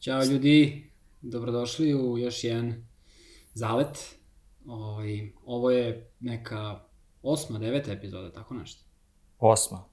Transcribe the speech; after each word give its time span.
Ćao 0.00 0.24
ljudi, 0.24 0.90
dobrodošli 1.20 1.94
u 1.94 2.18
još 2.18 2.44
jedan 2.44 2.86
zalet. 3.54 4.16
Ovaj, 4.66 5.32
ovo 5.44 5.70
je 5.70 6.10
neka 6.20 6.80
osma, 7.22 7.58
deveta 7.58 7.92
epizoda, 7.92 8.32
tako 8.32 8.54
nešto. 8.54 8.84
Osma. 9.38 9.84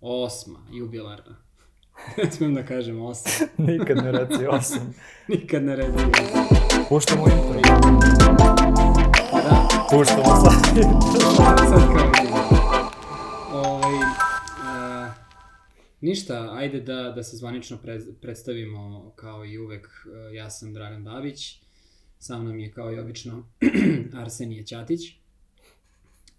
Osma, 0.00 0.58
jubilarna. 0.72 1.36
ne 2.24 2.30
smijem 2.30 2.54
da 2.54 2.66
kažem 2.66 3.02
osam. 3.02 3.48
Nikad 3.66 3.96
ne 3.96 4.12
reci 4.12 4.46
osam. 4.46 4.94
Nikad 5.28 5.62
ne 5.62 5.76
reci 5.76 5.92
osam. 5.92 6.44
Puštamo 6.88 7.24
intro. 7.24 7.60
Da, 9.32 9.68
Puštamo 9.90 10.24
sad. 10.24 10.52
sad 11.70 11.86
kao 11.96 12.10
idemo. 12.22 12.38
Ovaj, 13.52 14.27
ništa, 16.00 16.48
ajde 16.52 16.80
da, 16.80 17.12
da 17.16 17.22
se 17.22 17.36
zvanično 17.36 17.78
pre, 17.82 18.00
predstavimo 18.20 19.12
kao 19.16 19.44
i 19.44 19.58
uvek. 19.58 19.86
Uh, 19.86 20.34
ja 20.34 20.50
sam 20.50 20.74
Dragan 20.74 21.04
Babić, 21.04 21.62
sa 22.18 22.38
mnom 22.38 22.58
je 22.58 22.72
kao 22.72 22.92
i 22.92 22.98
obično 22.98 23.48
Arsenije 24.22 24.66
Ćatić. 24.66 25.00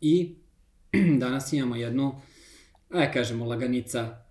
I 0.01 0.35
danas 1.23 1.53
imamo 1.53 1.75
jednu, 1.75 2.21
ajde 2.89 3.13
kažemo, 3.13 3.45
laganica 3.45 4.23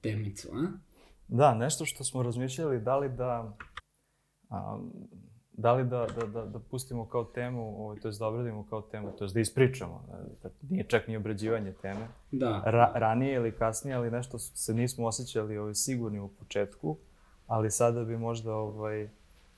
temicu, 0.00 0.48
a? 0.52 0.86
Da, 1.28 1.54
nešto 1.54 1.84
što 1.84 2.04
smo 2.04 2.22
razmišljali, 2.22 2.80
da 2.80 2.98
li 2.98 3.08
da... 3.08 3.56
A, 4.48 4.78
da 5.56 5.72
li 5.72 5.84
da, 5.84 6.06
da, 6.20 6.26
da, 6.26 6.44
da 6.44 6.58
pustimo 6.58 7.08
kao 7.08 7.24
temu, 7.24 7.84
ovaj, 7.84 8.00
to 8.00 8.08
je 8.08 8.14
da 8.18 8.26
obradimo 8.26 8.66
kao 8.70 8.82
temu, 8.82 9.12
to 9.18 9.24
je 9.24 9.30
da 9.34 9.40
ispričamo, 9.40 10.04
da, 10.42 10.48
nije 10.70 10.84
čak 10.84 11.08
ni 11.08 11.16
obrađivanje 11.16 11.72
teme, 11.72 12.08
Da. 12.32 12.62
Ra, 12.66 12.92
ranije 12.94 13.34
ili 13.34 13.52
kasnije, 13.52 13.96
ali 13.96 14.10
nešto 14.10 14.38
se 14.38 14.74
nismo 14.74 15.06
osjećali 15.06 15.58
ovaj, 15.58 15.74
sigurni 15.74 16.20
u 16.20 16.28
početku, 16.28 16.96
ali 17.46 17.70
sada 17.70 18.04
bi 18.04 18.16
možda 18.16 18.54
ovaj, 18.54 19.08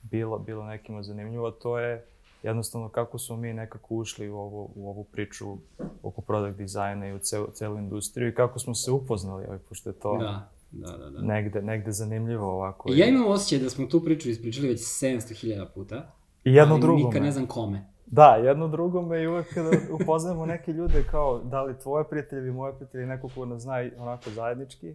bilo, 0.03 0.39
bilo 0.39 0.65
nekima 0.65 1.03
zanimljivo, 1.03 1.51
to 1.51 1.79
je 1.79 2.05
jednostavno 2.43 2.89
kako 2.89 3.19
smo 3.19 3.37
mi 3.37 3.53
nekako 3.53 3.95
ušli 3.95 4.29
u, 4.29 4.37
ovo, 4.37 4.71
u 4.75 4.89
ovu 4.89 5.05
priču 5.05 5.57
oko 6.03 6.21
product 6.21 6.59
dizajna 6.59 7.09
i 7.09 7.13
u 7.13 7.19
celu, 7.19 7.47
celu 7.53 7.79
industriju 7.79 8.29
i 8.29 8.35
kako 8.35 8.59
smo 8.59 8.75
se 8.75 8.91
upoznali, 8.91 9.45
ovaj, 9.47 9.59
pošto 9.59 9.91
je 9.91 9.95
to 9.95 10.19
Da, 10.19 10.49
da, 10.71 10.97
da. 10.97 11.11
da. 11.11 11.21
negde, 11.23 11.63
negde 11.63 11.93
zanimljivo 11.93 12.53
ovako. 12.53 12.89
Ja 12.93 13.07
imam 13.07 13.31
osjećaj 13.31 13.59
da 13.59 13.71
smo 13.71 13.87
tu 13.87 14.05
priču 14.05 14.29
ispričali 14.29 14.69
već 14.69 14.81
700.000 14.81 15.67
puta. 15.75 16.13
I 16.45 16.55
jedno 16.55 16.75
ali 16.75 16.81
drugome. 16.81 17.05
Nikad 17.05 17.23
ne 17.23 17.33
znam 17.33 17.47
kome. 17.47 17.87
Da, 18.07 18.35
jedno 18.35 18.69
drugome 18.69 19.23
i 19.23 19.27
uvek 19.27 19.55
kada 19.55 19.71
upoznajemo 20.01 20.47
neke 20.47 20.73
ljude 20.73 21.05
kao 21.11 21.39
da 21.45 21.63
li 21.63 21.79
tvoje 21.79 22.09
prijatelje 22.09 22.43
ili 22.43 22.53
moje 22.53 22.75
prijatelje, 22.75 23.07
neko 23.07 23.29
ko 23.35 23.47
nas 23.47 23.63
zna 23.63 23.75
onako 23.99 24.31
zajednički, 24.31 24.95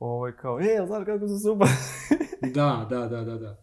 ovaj 0.00 0.32
kao, 0.32 0.60
e, 0.60 0.86
znaš 0.86 1.04
kako 1.04 1.28
su 1.28 1.38
super. 1.38 1.68
Da, 2.54 2.86
da, 2.90 3.08
da, 3.08 3.24
da, 3.24 3.38
da. 3.38 3.56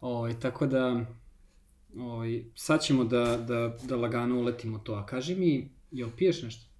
Ovaj, 0.00 0.40
tako 0.40 0.66
da, 0.66 1.00
ovaj, 1.98 2.44
sad 2.54 2.80
ćemo 2.80 3.04
da, 3.04 3.36
da, 3.36 3.76
da 3.82 3.96
lagano 3.96 4.38
uletimo 4.38 4.78
to. 4.78 4.94
A 4.94 5.06
kaži 5.06 5.34
mi, 5.36 5.70
jel 5.90 6.08
piješ 6.16 6.42
nešto? 6.42 6.70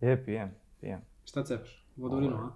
je, 0.00 0.24
pijem, 0.24 0.54
pijem. 0.80 1.00
Šta 1.24 1.44
cepaš? 1.44 1.81
Vodovinu, 1.96 2.36
a? 2.36 2.50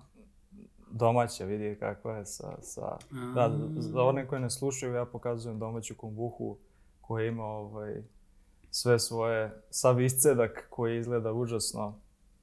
Domaća, 0.91 1.45
vidi 1.45 1.77
kako 1.81 2.11
je 2.11 2.27
sa... 2.27 2.57
sa... 2.63 2.97
Da, 3.35 3.59
za 3.77 4.03
one 4.03 4.29
koje 4.29 4.41
ne 4.41 4.51
slušaju, 4.51 4.95
ja 4.95 5.05
pokazujem 5.05 5.59
domaću 5.59 5.95
kombuhu 5.95 6.59
koja 7.01 7.27
ima 7.27 7.45
ovaj, 7.45 8.03
sve 8.71 8.99
svoje, 8.99 9.63
sav 9.71 10.01
iscedak 10.01 10.67
koji 10.71 10.99
izgleda 10.99 11.33
užasno. 11.33 12.01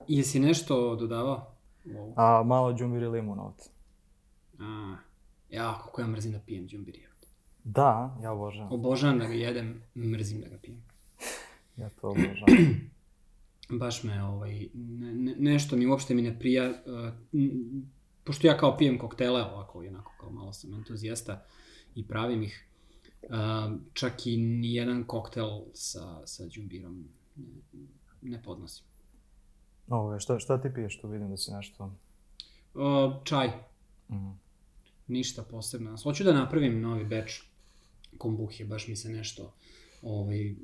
Jesi 0.08 0.40
nešto 0.40 0.96
dodavao? 0.96 1.56
Wow. 1.86 2.14
A 2.16 2.44
malo 2.44 2.74
džumbir 2.74 3.02
i 3.02 3.08
limun 3.08 3.40
ovde. 3.40 3.64
A, 4.60 4.96
ja, 5.50 5.80
kako 5.84 6.02
ja 6.02 6.08
mrzim 6.08 6.32
da 6.32 6.40
pijem 6.40 6.68
džumbirija. 6.68 7.10
Da, 7.64 8.18
ja 8.22 8.32
obožavam. 8.32 8.74
Obožavam 8.74 9.20
da 9.20 9.26
ga 9.26 9.34
jedem, 9.34 9.82
mrzim 9.96 10.42
da 10.42 10.48
ga 10.48 10.58
pijem. 10.62 10.84
Ja 11.78 11.90
to 11.90 12.08
obožavam. 12.08 12.48
baš 13.80 14.04
me 14.04 14.24
ovaj, 14.24 14.68
ne, 14.74 15.14
ne, 15.14 15.36
nešto 15.38 15.76
mi 15.76 15.86
uopšte 15.88 16.14
mi 16.14 16.22
ne 16.22 16.40
prija, 16.40 16.70
uh, 16.70 17.14
m, 17.34 17.92
pošto 18.24 18.48
ja 18.48 18.58
kao 18.58 18.78
pijem 18.78 19.00
koktele 19.00 19.44
ovako, 19.44 19.80
onako 19.80 20.12
kao 20.20 20.32
malo 20.32 20.54
sam 20.54 20.74
entuzijasta 20.74 21.46
i 21.96 22.08
pravim 22.08 22.44
ih, 22.44 22.68
uh, 23.24 23.30
čak 23.94 24.28
i 24.28 24.38
nijedan 24.38 25.04
koktel 25.04 25.62
sa, 25.74 26.28
sa 26.28 26.48
džumbirom 26.48 27.08
ne, 27.36 27.88
ne 28.22 28.44
podnosim. 28.44 28.86
Ovo, 29.88 30.20
šta, 30.20 30.40
šta 30.40 30.62
ti 30.62 30.70
piješ 30.76 31.02
tu? 31.02 31.08
Vidim 31.08 31.30
da 31.30 31.38
si 31.38 31.52
nešto... 31.52 31.96
Uh, 32.74 33.24
čaj, 33.24 33.52
Mm. 34.10 34.40
ništa 35.08 35.44
posebno. 35.44 35.98
Hoću 36.04 36.24
da 36.24 36.34
napravim 36.34 36.82
novi 36.82 37.06
beč 37.06 37.42
kombuhe, 38.18 38.66
baš 38.66 38.88
mi 38.88 38.96
se 38.96 39.10
nešto 39.10 39.54
ovaj, 40.04 40.56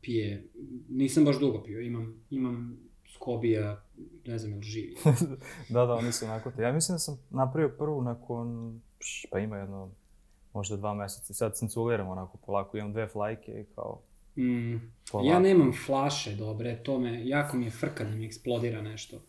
pije. 0.00 0.44
Nisam 0.88 1.24
baš 1.24 1.38
dugo 1.40 1.62
pio, 1.62 1.80
imam, 1.80 2.14
imam 2.30 2.78
skobija, 3.14 3.84
ne 4.26 4.38
znam 4.38 4.52
je 4.52 4.56
li 4.56 4.62
živi. 4.62 4.94
da, 5.74 5.86
da, 5.86 5.94
oni 5.94 6.12
su 6.12 6.24
onako 6.24 6.50
te. 6.50 6.62
Ja 6.62 6.72
mislim 6.72 6.94
da 6.94 6.98
sam 6.98 7.18
napravio 7.30 7.74
prvu 7.78 8.02
nakon, 8.02 8.80
pš, 8.98 9.26
pa 9.30 9.38
ima 9.38 9.56
jedno, 9.56 9.90
možda 10.52 10.76
dva 10.76 10.94
meseca. 10.94 11.34
Sad 11.34 11.56
cinculiram 11.56 12.08
onako 12.08 12.38
polako, 12.46 12.76
imam 12.76 12.92
dve 12.92 13.08
flajke 13.08 13.52
i 13.52 13.74
kao 13.74 14.00
Mm, 14.38 14.76
polako. 15.12 15.28
ja 15.28 15.40
nemam 15.40 15.72
flaše 15.86 16.34
dobre, 16.36 16.82
to 16.82 16.98
me, 16.98 17.28
jako 17.28 17.56
mi 17.56 17.64
je 17.64 17.70
frka 17.70 18.04
da 18.04 18.10
mi 18.10 18.26
eksplodira 18.26 18.82
nešto 18.82 19.20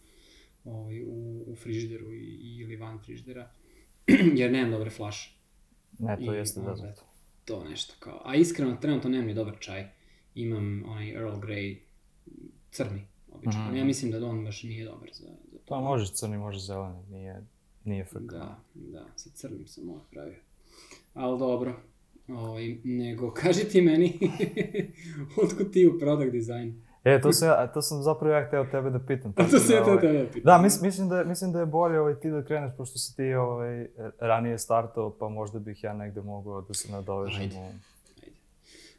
ovaj, 0.65 1.03
u, 1.03 1.43
u 1.47 1.55
frižideru 1.55 2.13
i, 2.13 2.57
ili 2.61 2.75
van 2.75 2.99
frižidera, 2.99 3.51
jer 4.39 4.51
nemam 4.51 4.71
dobre 4.71 4.89
flaše. 4.89 5.37
Ne, 5.99 6.17
to 6.25 6.33
I 6.33 6.37
jeste 6.37 6.61
da 6.61 6.75
zato. 6.75 7.01
To 7.47 7.63
nešto 7.63 7.93
kao, 7.99 8.21
a 8.25 8.35
iskreno, 8.35 8.75
trenutno 8.81 9.09
nemam 9.09 9.27
ni 9.27 9.33
dobar 9.33 9.55
čaj. 9.59 9.87
Imam 10.35 10.83
onaj 10.87 11.11
Earl 11.11 11.39
Grey 11.39 11.77
crni, 12.71 13.01
obično. 13.31 13.65
Mhm. 13.67 13.75
Ja 13.75 13.85
mislim 13.85 14.11
da 14.11 14.27
on 14.27 14.43
baš 14.43 14.63
nije 14.63 14.85
dobar 14.85 15.09
za, 15.13 15.25
za 15.51 15.57
to. 15.57 15.65
Pa 15.67 15.79
možeš 15.79 16.11
crni, 16.11 16.37
možeš 16.37 16.61
zeleni, 16.61 17.03
nije, 17.09 17.45
nije 17.83 18.05
frka. 18.05 18.37
Da, 18.37 18.59
da, 18.73 19.05
sa 19.15 19.29
crnim 19.29 19.67
sam 19.67 19.89
ovo 19.89 20.05
pravio. 20.11 20.39
Ali 21.13 21.39
dobro, 21.39 21.79
ovaj, 22.27 22.77
nego 22.83 23.31
kaži 23.33 23.63
ti 23.63 23.81
meni, 23.81 24.19
otkud 25.43 25.71
ti 25.73 25.87
u 25.87 25.99
product 25.99 26.31
design? 26.31 26.86
E, 27.07 27.21
to 27.21 27.31
sam, 27.31 27.47
ja, 27.49 27.67
to 27.67 27.81
sam 27.81 28.03
zapravo 28.03 28.33
ja 28.33 28.47
hteo 28.47 28.65
tebe 28.65 28.89
da 28.89 28.99
pitam. 28.99 29.31
A 29.31 29.43
to 29.43 29.55
ja 29.55 29.79
da, 29.79 29.85
te 29.85 29.91
ovaj, 29.91 30.01
tebe 30.01 30.25
pitam. 30.25 30.41
Da, 30.43 30.57
mis, 30.57 30.81
mislim, 30.81 31.09
da, 31.09 31.23
mislim 31.23 31.51
da 31.51 31.59
je 31.59 31.65
bolje 31.67 31.99
ovaj, 31.99 32.15
ti 32.15 32.29
da 32.31 32.43
kreneš, 32.43 32.71
pošto 32.77 32.97
si 32.97 33.15
ti 33.15 33.33
ovaj, 33.33 33.87
ranije 34.19 34.57
startao, 34.57 35.09
pa 35.11 35.29
možda 35.29 35.59
bih 35.59 35.83
ja 35.83 35.93
negde 35.93 36.21
mogao 36.21 36.61
da 36.61 36.73
se 36.73 36.91
nadovežem. 36.91 37.41
Ajde. 37.41 37.55
u- 37.55 37.71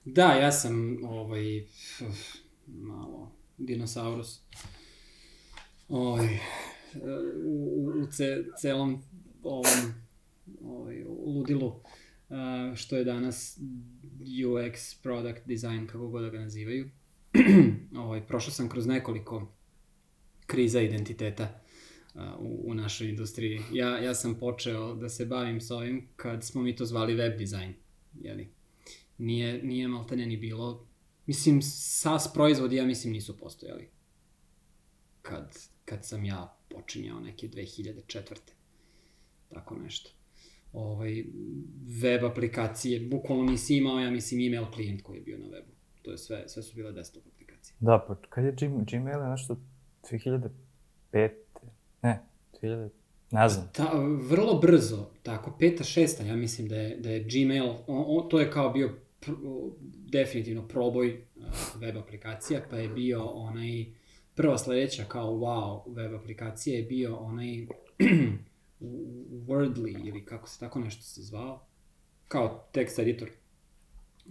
Da, 0.05 0.25
ja 0.25 0.53
sam 0.53 0.75
ovaj, 1.05 1.61
uf, 2.01 2.35
malo 2.67 3.29
dinosaurus. 3.59 4.41
Ovaj, 5.89 6.39
u, 7.45 7.51
u, 7.77 8.03
u 8.03 8.07
ce, 8.07 8.45
celom 8.57 9.03
ovom 9.43 9.95
ovaj, 10.65 11.05
ludilu 11.27 11.67
uh, 11.67 11.77
što 12.75 12.97
je 12.97 13.05
danas 13.05 13.59
UX, 14.21 15.03
product 15.03 15.47
design, 15.47 15.87
kako 15.87 16.09
god 16.09 16.23
da 16.23 16.31
ga 16.31 16.39
nazivaju. 16.39 16.91
ovaj, 18.05 18.27
prošao 18.27 18.53
sam 18.53 18.69
kroz 18.69 18.87
nekoliko 18.87 19.53
kriza 20.47 20.81
identiteta 20.81 21.61
u, 22.39 22.71
u 22.71 22.75
našoj 22.75 23.09
industriji. 23.09 23.61
Ja, 23.73 23.99
ja 23.99 24.15
sam 24.15 24.35
počeo 24.35 24.95
da 24.95 25.09
se 25.09 25.27
bavim 25.27 25.61
s 25.61 25.71
ovim 25.71 26.09
kad 26.17 26.45
smo 26.45 26.63
mi 26.63 26.77
to 26.77 26.85
zvali 26.85 27.15
web 27.15 27.39
design, 27.39 27.75
jeli? 28.21 28.59
nije, 29.19 29.63
nije 29.63 29.89
maltene 29.89 30.27
ni 30.27 30.37
bilo. 30.37 30.87
Mislim, 31.27 31.63
SaaS 31.63 32.33
proizvodi, 32.35 32.77
ja 32.77 32.87
mislim, 32.87 33.13
nisu 33.13 33.37
postojali. 33.37 33.89
Kad, 35.23 35.59
kad 35.85 36.07
sam 36.07 36.25
ja 36.25 36.59
počinjao 36.69 37.21
neke 37.21 37.49
2004. 37.49 38.21
Tako 39.49 39.77
nešto. 39.77 40.11
Ovaj, 40.73 41.25
web 42.03 42.25
aplikacije, 42.25 43.01
bukvalno 43.01 43.51
nisi 43.51 43.77
imao, 43.77 44.01
ja 44.01 44.11
mislim, 44.11 44.41
email 44.41 44.71
klijent 44.71 45.03
koji 45.03 45.17
je 45.17 45.23
bio 45.23 45.39
na 45.39 45.47
webu. 45.47 45.78
To 46.09 46.13
je 46.13 46.19
sve, 46.19 46.49
sve 46.49 46.63
su 46.63 46.77
bile 46.77 46.93
desktop 46.93 47.23
aplikacije. 47.35 47.77
Da, 47.81 48.05
pa 48.09 48.15
kad 48.29 48.45
je 48.45 48.53
Gmail, 48.53 48.85
Gmail 48.91 49.21
je 49.21 49.29
nešto 49.31 49.57
2005. 50.11 50.51
Ne, 52.03 52.23
2000, 52.63 52.89
ne 53.31 53.49
znam. 53.49 53.69
Ta, 53.73 53.93
vrlo 54.31 54.59
brzo, 54.59 55.11
tako, 55.23 55.57
peta, 55.59 55.85
šesta, 55.85 56.25
ja 56.25 56.37
mislim 56.37 56.69
da 56.69 56.77
je, 56.77 56.97
da 56.97 57.11
je 57.11 57.21
Gmail, 57.25 57.69
on, 57.87 58.05
on, 58.07 58.29
to 58.29 58.41
je 58.41 58.51
kao 58.51 58.71
bio 58.71 58.97
pr, 59.21 59.31
definitivno 60.13 60.69
proboj 60.69 61.27
uh, 61.37 61.45
web 61.81 61.97
aplikacija, 61.97 62.61
pa 62.71 62.77
je 62.77 62.89
bio 62.89 63.25
onaj, 63.25 63.87
prva 64.35 64.59
sledeća 64.59 65.05
kao 65.05 65.33
wow 65.33 65.95
web 65.95 66.15
aplikacija 66.15 66.77
je 66.77 66.83
bio 66.85 67.17
onaj 67.17 67.67
Wordly 69.49 70.09
ili 70.09 70.25
kako 70.25 70.49
se 70.49 70.61
tako 70.61 70.81
nešto 70.81 71.03
se 71.03 71.23
zvao, 71.23 71.67
kao 72.29 72.69
text 72.75 73.01
editor, 73.03 73.29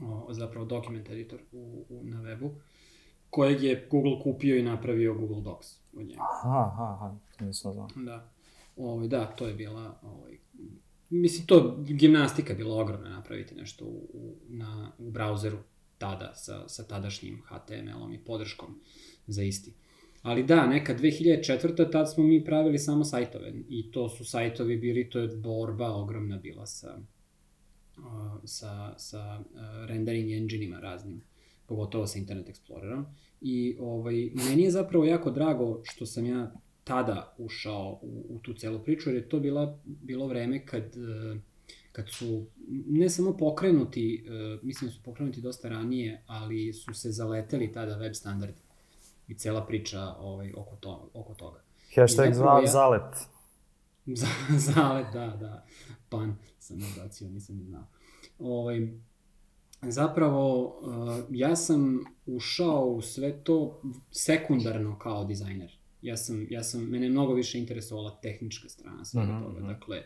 o, 0.02 0.34
zapravo 0.34 0.66
document 0.66 1.10
editor 1.10 1.40
u, 1.52 1.86
u, 1.90 2.04
na 2.04 2.22
webu, 2.22 2.50
kojeg 3.30 3.64
je 3.64 3.88
Google 3.92 4.24
kupio 4.24 4.58
i 4.58 4.64
napravio 4.64 5.14
Google 5.14 5.42
Docs 5.42 5.68
od 5.94 6.06
njega. 6.06 6.22
Aha, 6.22 6.72
aha, 6.74 6.94
aha, 6.94 7.16
to 7.38 7.46
nisam 7.46 7.74
znao. 7.74 7.88
Da. 7.96 8.30
Ovaj, 8.78 9.08
da, 9.08 9.26
to 9.26 9.48
je 9.48 9.54
bila 9.54 10.00
ovaj, 10.02 10.38
mislim, 11.10 11.48
to 11.48 11.78
gimnastika 11.78 12.54
bila 12.54 12.82
ogromna 12.82 13.10
napraviti 13.10 13.56
nešto 13.56 13.86
u, 13.86 14.10
u, 14.14 14.36
na, 14.48 14.92
u 14.98 15.12
brauzeru 15.12 15.58
tada 15.98 16.36
sa, 16.36 16.70
sa 16.70 16.84
tadašnjim 16.84 17.42
HTML-om 17.46 18.14
i 18.14 18.24
podrškom 18.26 18.80
za 19.28 19.44
isti. 19.44 19.74
Ali 20.22 20.44
da, 20.44 20.68
neka 20.68 20.96
2004. 20.96 21.92
tad 21.92 22.14
smo 22.14 22.24
mi 22.24 22.46
pravili 22.46 22.80
samo 22.80 23.04
sajtove 23.04 23.54
i 23.70 23.92
to 23.92 24.10
su 24.10 24.26
sajtovi 24.26 24.78
bili, 24.78 25.10
to 25.10 25.20
je 25.20 25.28
borba 25.28 25.94
ogromna 25.94 26.38
bila 26.38 26.66
sa, 26.66 27.00
sa, 28.44 28.94
sa 28.98 29.40
rendering 29.88 30.32
engine-ima 30.32 30.80
raznim, 30.80 31.22
pogotovo 31.66 32.08
sa 32.08 32.20
Internet 32.20 32.50
Explorerom. 32.50 33.06
I 33.42 33.78
ovaj, 33.80 34.32
meni 34.34 34.64
je 34.64 34.72
zapravo 34.72 35.06
jako 35.06 35.32
drago 35.32 35.82
što 35.84 36.06
sam 36.06 36.26
ja 36.26 36.52
tada 36.84 37.36
ušao 37.38 38.00
u, 38.02 38.26
u 38.30 38.40
tu 38.40 38.54
celu 38.54 38.80
priču, 38.80 39.10
jer 39.10 39.16
je 39.16 39.30
to 39.30 39.40
bila, 39.40 39.80
bilo 39.86 40.28
vreme 40.28 40.66
kad, 40.66 40.84
uh, 40.84 41.38
kad 41.92 42.10
su 42.10 42.46
ne 42.88 43.10
samo 43.10 43.38
pokrenuti, 43.38 44.26
mislim 44.62 44.90
da 44.90 44.94
su 44.94 45.04
pokrenuti 45.04 45.42
dosta 45.42 45.70
ranije, 45.70 46.24
ali 46.28 46.74
su 46.74 46.94
se 46.94 47.12
zaleteli 47.12 47.72
tada 47.72 47.98
web 47.98 48.14
standardi 48.14 48.62
i 49.28 49.36
cela 49.36 49.66
priča 49.66 50.02
ovaj, 50.20 50.54
oko, 50.58 50.76
to, 50.76 51.10
oko 51.14 51.34
toga. 51.34 51.62
Hashtag 51.96 52.34
za, 52.34 52.44
ja, 52.44 52.68
zalet. 52.68 53.18
Za, 54.06 54.28
zalet, 54.74 55.08
da, 55.14 55.38
da. 55.40 55.66
Pan 56.10 56.36
sam 56.68 56.80
nabacio, 56.80 57.30
nisam 57.30 57.58
ni 57.58 57.64
znao. 57.64 57.88
Ovaj, 58.40 58.88
zapravo, 59.82 60.66
uh, 60.66 61.26
ja 61.30 61.56
sam 61.56 62.00
ušao 62.26 62.86
u 62.86 63.02
sve 63.02 63.44
to 63.44 63.82
sekundarno 64.12 65.00
kao 65.00 65.26
dizajner. 65.26 65.78
Ja 66.02 66.18
sam, 66.18 66.48
ja 66.50 66.64
sam, 66.64 66.82
mene 66.82 67.06
je 67.06 67.10
mnogo 67.10 67.34
više 67.34 67.60
interesovala 67.60 68.20
tehnička 68.22 68.70
strana 68.70 69.06
svega 69.06 69.32
mm 69.32 69.36
-hmm. 69.36 69.44
toga. 69.44 69.60
Mhm. 69.60 69.68
Dakle, 69.68 70.04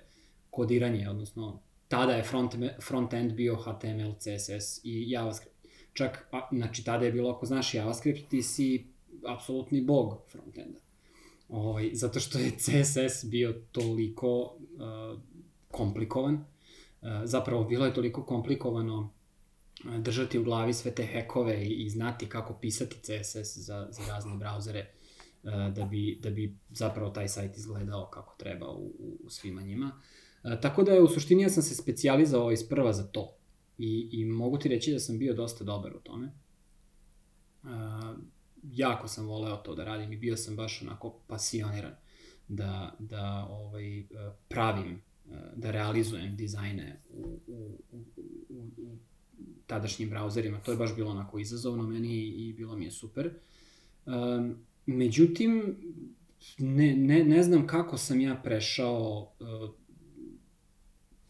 kodiranje, 0.49 1.09
odnosno, 1.09 1.59
tada 1.87 2.11
je 2.11 2.23
front, 2.23 2.55
front-end 2.81 3.33
bio 3.33 3.55
HTML, 3.55 4.13
CSS 4.19 4.79
i 4.83 5.09
JavaScript. 5.09 5.55
Čak, 5.93 6.27
a, 6.31 6.47
znači, 6.51 6.83
tada 6.83 7.05
je 7.05 7.11
bilo, 7.11 7.29
ako 7.29 7.45
znaš 7.45 7.73
JavaScript, 7.73 8.29
ti 8.29 8.43
si 8.43 8.87
apsolutni 9.27 9.81
bog 9.81 10.17
frontenda. 10.31 10.79
Ovaj, 11.49 11.89
zato 11.93 12.19
što 12.19 12.39
je 12.39 12.51
CSS 12.51 13.25
bio 13.25 13.53
toliko 13.71 14.39
uh, 14.39 15.19
komplikovan, 15.71 16.45
zapravo 17.23 17.63
bilo 17.63 17.85
je 17.85 17.93
toliko 17.93 18.25
komplikovano 18.25 18.99
uh, 18.99 19.97
držati 19.99 20.39
u 20.39 20.43
glavi 20.43 20.73
sve 20.73 20.95
te 20.95 21.03
hekove 21.03 21.63
i, 21.65 21.83
i 21.83 21.89
znati 21.89 22.29
kako 22.29 22.53
pisati 22.53 22.95
CSS 23.01 23.57
za, 23.57 23.87
za 23.89 24.01
razne 24.07 24.37
brauzere 24.37 24.89
uh, 25.43 25.51
da, 25.73 25.85
bi, 25.85 26.19
da 26.21 26.29
bi 26.29 26.57
zapravo 26.69 27.09
taj 27.09 27.27
sajt 27.27 27.57
izgledao 27.57 28.09
kako 28.09 28.35
treba 28.37 28.69
u, 28.69 28.91
u, 29.23 29.29
svima 29.29 29.61
njima. 29.61 30.01
Tako 30.61 30.83
da 30.83 30.91
je 30.91 31.01
u 31.01 31.07
suštini 31.07 31.43
ja 31.43 31.49
sam 31.49 31.63
se 31.63 31.75
specijalizao 31.75 32.51
isprva 32.51 32.93
za 32.93 33.03
to 33.03 33.37
i, 33.77 34.09
i 34.11 34.25
mogu 34.25 34.57
ti 34.57 34.69
reći 34.69 34.91
da 34.91 34.99
sam 34.99 35.17
bio 35.17 35.33
dosta 35.33 35.63
dobar 35.63 35.95
u 35.95 35.99
tome. 35.99 36.31
Jako 38.63 39.07
sam 39.07 39.27
voleo 39.27 39.57
to 39.57 39.75
da 39.75 39.83
radim 39.83 40.13
i 40.13 40.17
bio 40.17 40.37
sam 40.37 40.55
baš 40.55 40.81
onako 40.81 41.19
pasioniran 41.27 41.95
da, 42.47 42.95
da 42.99 43.47
ovaj, 43.49 44.07
pravim, 44.49 45.01
da 45.55 45.71
realizujem 45.71 46.35
dizajne 46.35 46.99
u, 47.09 47.39
u, 47.47 47.77
u, 47.91 48.03
u, 48.49 48.67
u 48.77 48.97
tadašnjim 49.67 50.09
brauzerima. 50.09 50.59
To 50.59 50.71
je 50.71 50.77
baš 50.77 50.95
bilo 50.95 51.11
onako 51.11 51.39
izazovno 51.39 51.87
meni 51.87 52.27
i 52.27 52.53
bilo 52.53 52.75
mi 52.75 52.85
je 52.85 52.91
super. 52.91 53.29
Um, 54.05 54.55
međutim, 54.85 55.75
ne, 56.57 56.95
ne, 56.95 57.23
ne 57.23 57.43
znam 57.43 57.67
kako 57.67 57.97
sam 57.97 58.21
ja 58.21 58.35
prešao, 58.43 59.31
uh, 59.39 59.69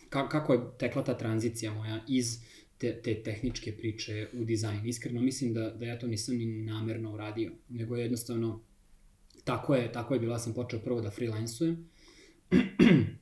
kako 0.09 0.53
je 0.53 0.59
tekla 0.79 1.03
ta 1.03 1.17
tranzicija 1.17 1.73
moja 1.73 2.03
iz 2.07 2.43
te, 2.77 3.01
te 3.01 3.23
tehničke 3.23 3.77
priče 3.77 4.27
u 4.33 4.45
dizajn. 4.45 4.85
Iskreno 4.85 5.21
mislim 5.21 5.53
da, 5.53 5.69
da 5.69 5.85
ja 5.85 5.99
to 5.99 6.07
nisam 6.07 6.35
ni 6.35 6.45
namerno 6.45 7.13
uradio, 7.13 7.51
nego 7.69 7.95
je 7.95 8.01
jednostavno 8.01 8.61
tako 9.43 9.75
je, 9.75 9.91
tako 9.91 10.13
je 10.13 10.19
bila, 10.19 10.39
sam 10.39 10.53
počeo 10.53 10.79
prvo 10.79 11.01
da 11.01 11.11
freelansujem. 11.11 11.89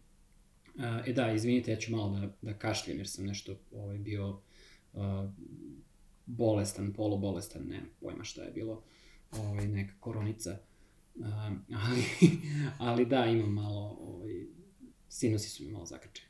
e 1.08 1.14
da, 1.14 1.32
izvinite, 1.32 1.72
ja 1.72 1.78
ću 1.78 1.92
malo 1.92 2.20
da, 2.20 2.32
da 2.42 2.58
kašljem 2.58 2.98
jer 2.98 3.08
sam 3.08 3.26
nešto 3.26 3.56
ovaj, 3.72 3.98
bio 3.98 4.30
uh, 4.94 5.30
bolestan, 6.26 6.94
polubolestan, 6.94 7.64
ne 7.68 7.82
pojma 8.02 8.24
šta 8.24 8.44
je 8.44 8.52
bilo, 8.52 8.84
ovaj, 9.32 9.68
neka 9.68 9.94
koronica. 10.00 10.58
Uh, 11.16 11.26
ali, 11.88 12.04
ali 12.78 13.06
da, 13.06 13.26
imam 13.26 13.54
malo, 13.54 13.98
ovaj, 14.02 14.46
sinusi 15.10 15.50
su 15.50 15.64
mi 15.64 15.72
malo 15.72 15.86
zakrčeni, 15.86 16.30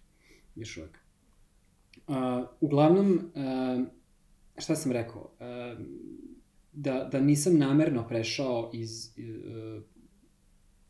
još 0.55 0.77
uvek. 0.77 0.97
Uh, 2.07 2.15
uglavnom, 2.61 3.31
uh, 3.35 3.87
šta 4.57 4.75
sam 4.75 4.91
rekao, 4.91 5.21
uh, 5.21 5.85
da, 6.71 7.09
da 7.11 7.19
nisam 7.19 7.57
namerno 7.57 8.07
prešao 8.07 8.71
iz 8.73 9.13
uh, 9.17 9.83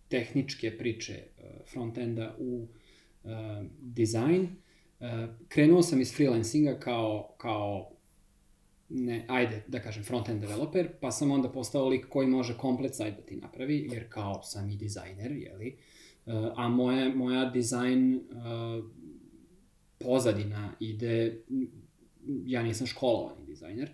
tehničke 0.07 0.77
priče 0.77 1.23
uh, 1.37 1.43
frontenda 1.71 2.35
u 2.39 2.63
uh, 2.63 2.78
dizajn. 3.79 4.47
Uh, 4.99 5.07
krenuo 5.47 5.81
sam 5.81 6.01
iz 6.01 6.13
freelancinga 6.15 6.79
kao, 6.79 7.35
kao 7.37 7.91
ne, 8.89 9.25
ajde, 9.27 9.63
da 9.67 9.79
kažem, 9.79 10.03
front-end 10.03 10.39
developer, 10.39 10.89
pa 10.99 11.11
sam 11.11 11.31
onda 11.31 11.51
postao 11.51 11.89
lik 11.89 12.05
koji 12.09 12.27
može 12.27 12.57
komplet 12.57 12.95
sajt 12.95 13.15
da 13.15 13.21
ti 13.21 13.35
napravi, 13.35 13.89
jer 13.91 14.09
kao 14.09 14.43
sam 14.43 14.69
i 14.69 14.75
dizajner, 14.75 15.31
jeli, 15.31 15.77
uh, 16.25 16.33
a 16.55 16.67
moje, 16.67 17.15
moja 17.15 17.49
dizajn 17.49 18.15
uh, 18.15 18.85
pozadina 19.99 20.73
ide, 20.79 21.41
ja 22.45 22.63
nisam 22.63 22.87
školovani 22.87 23.45
dizajner, 23.45 23.89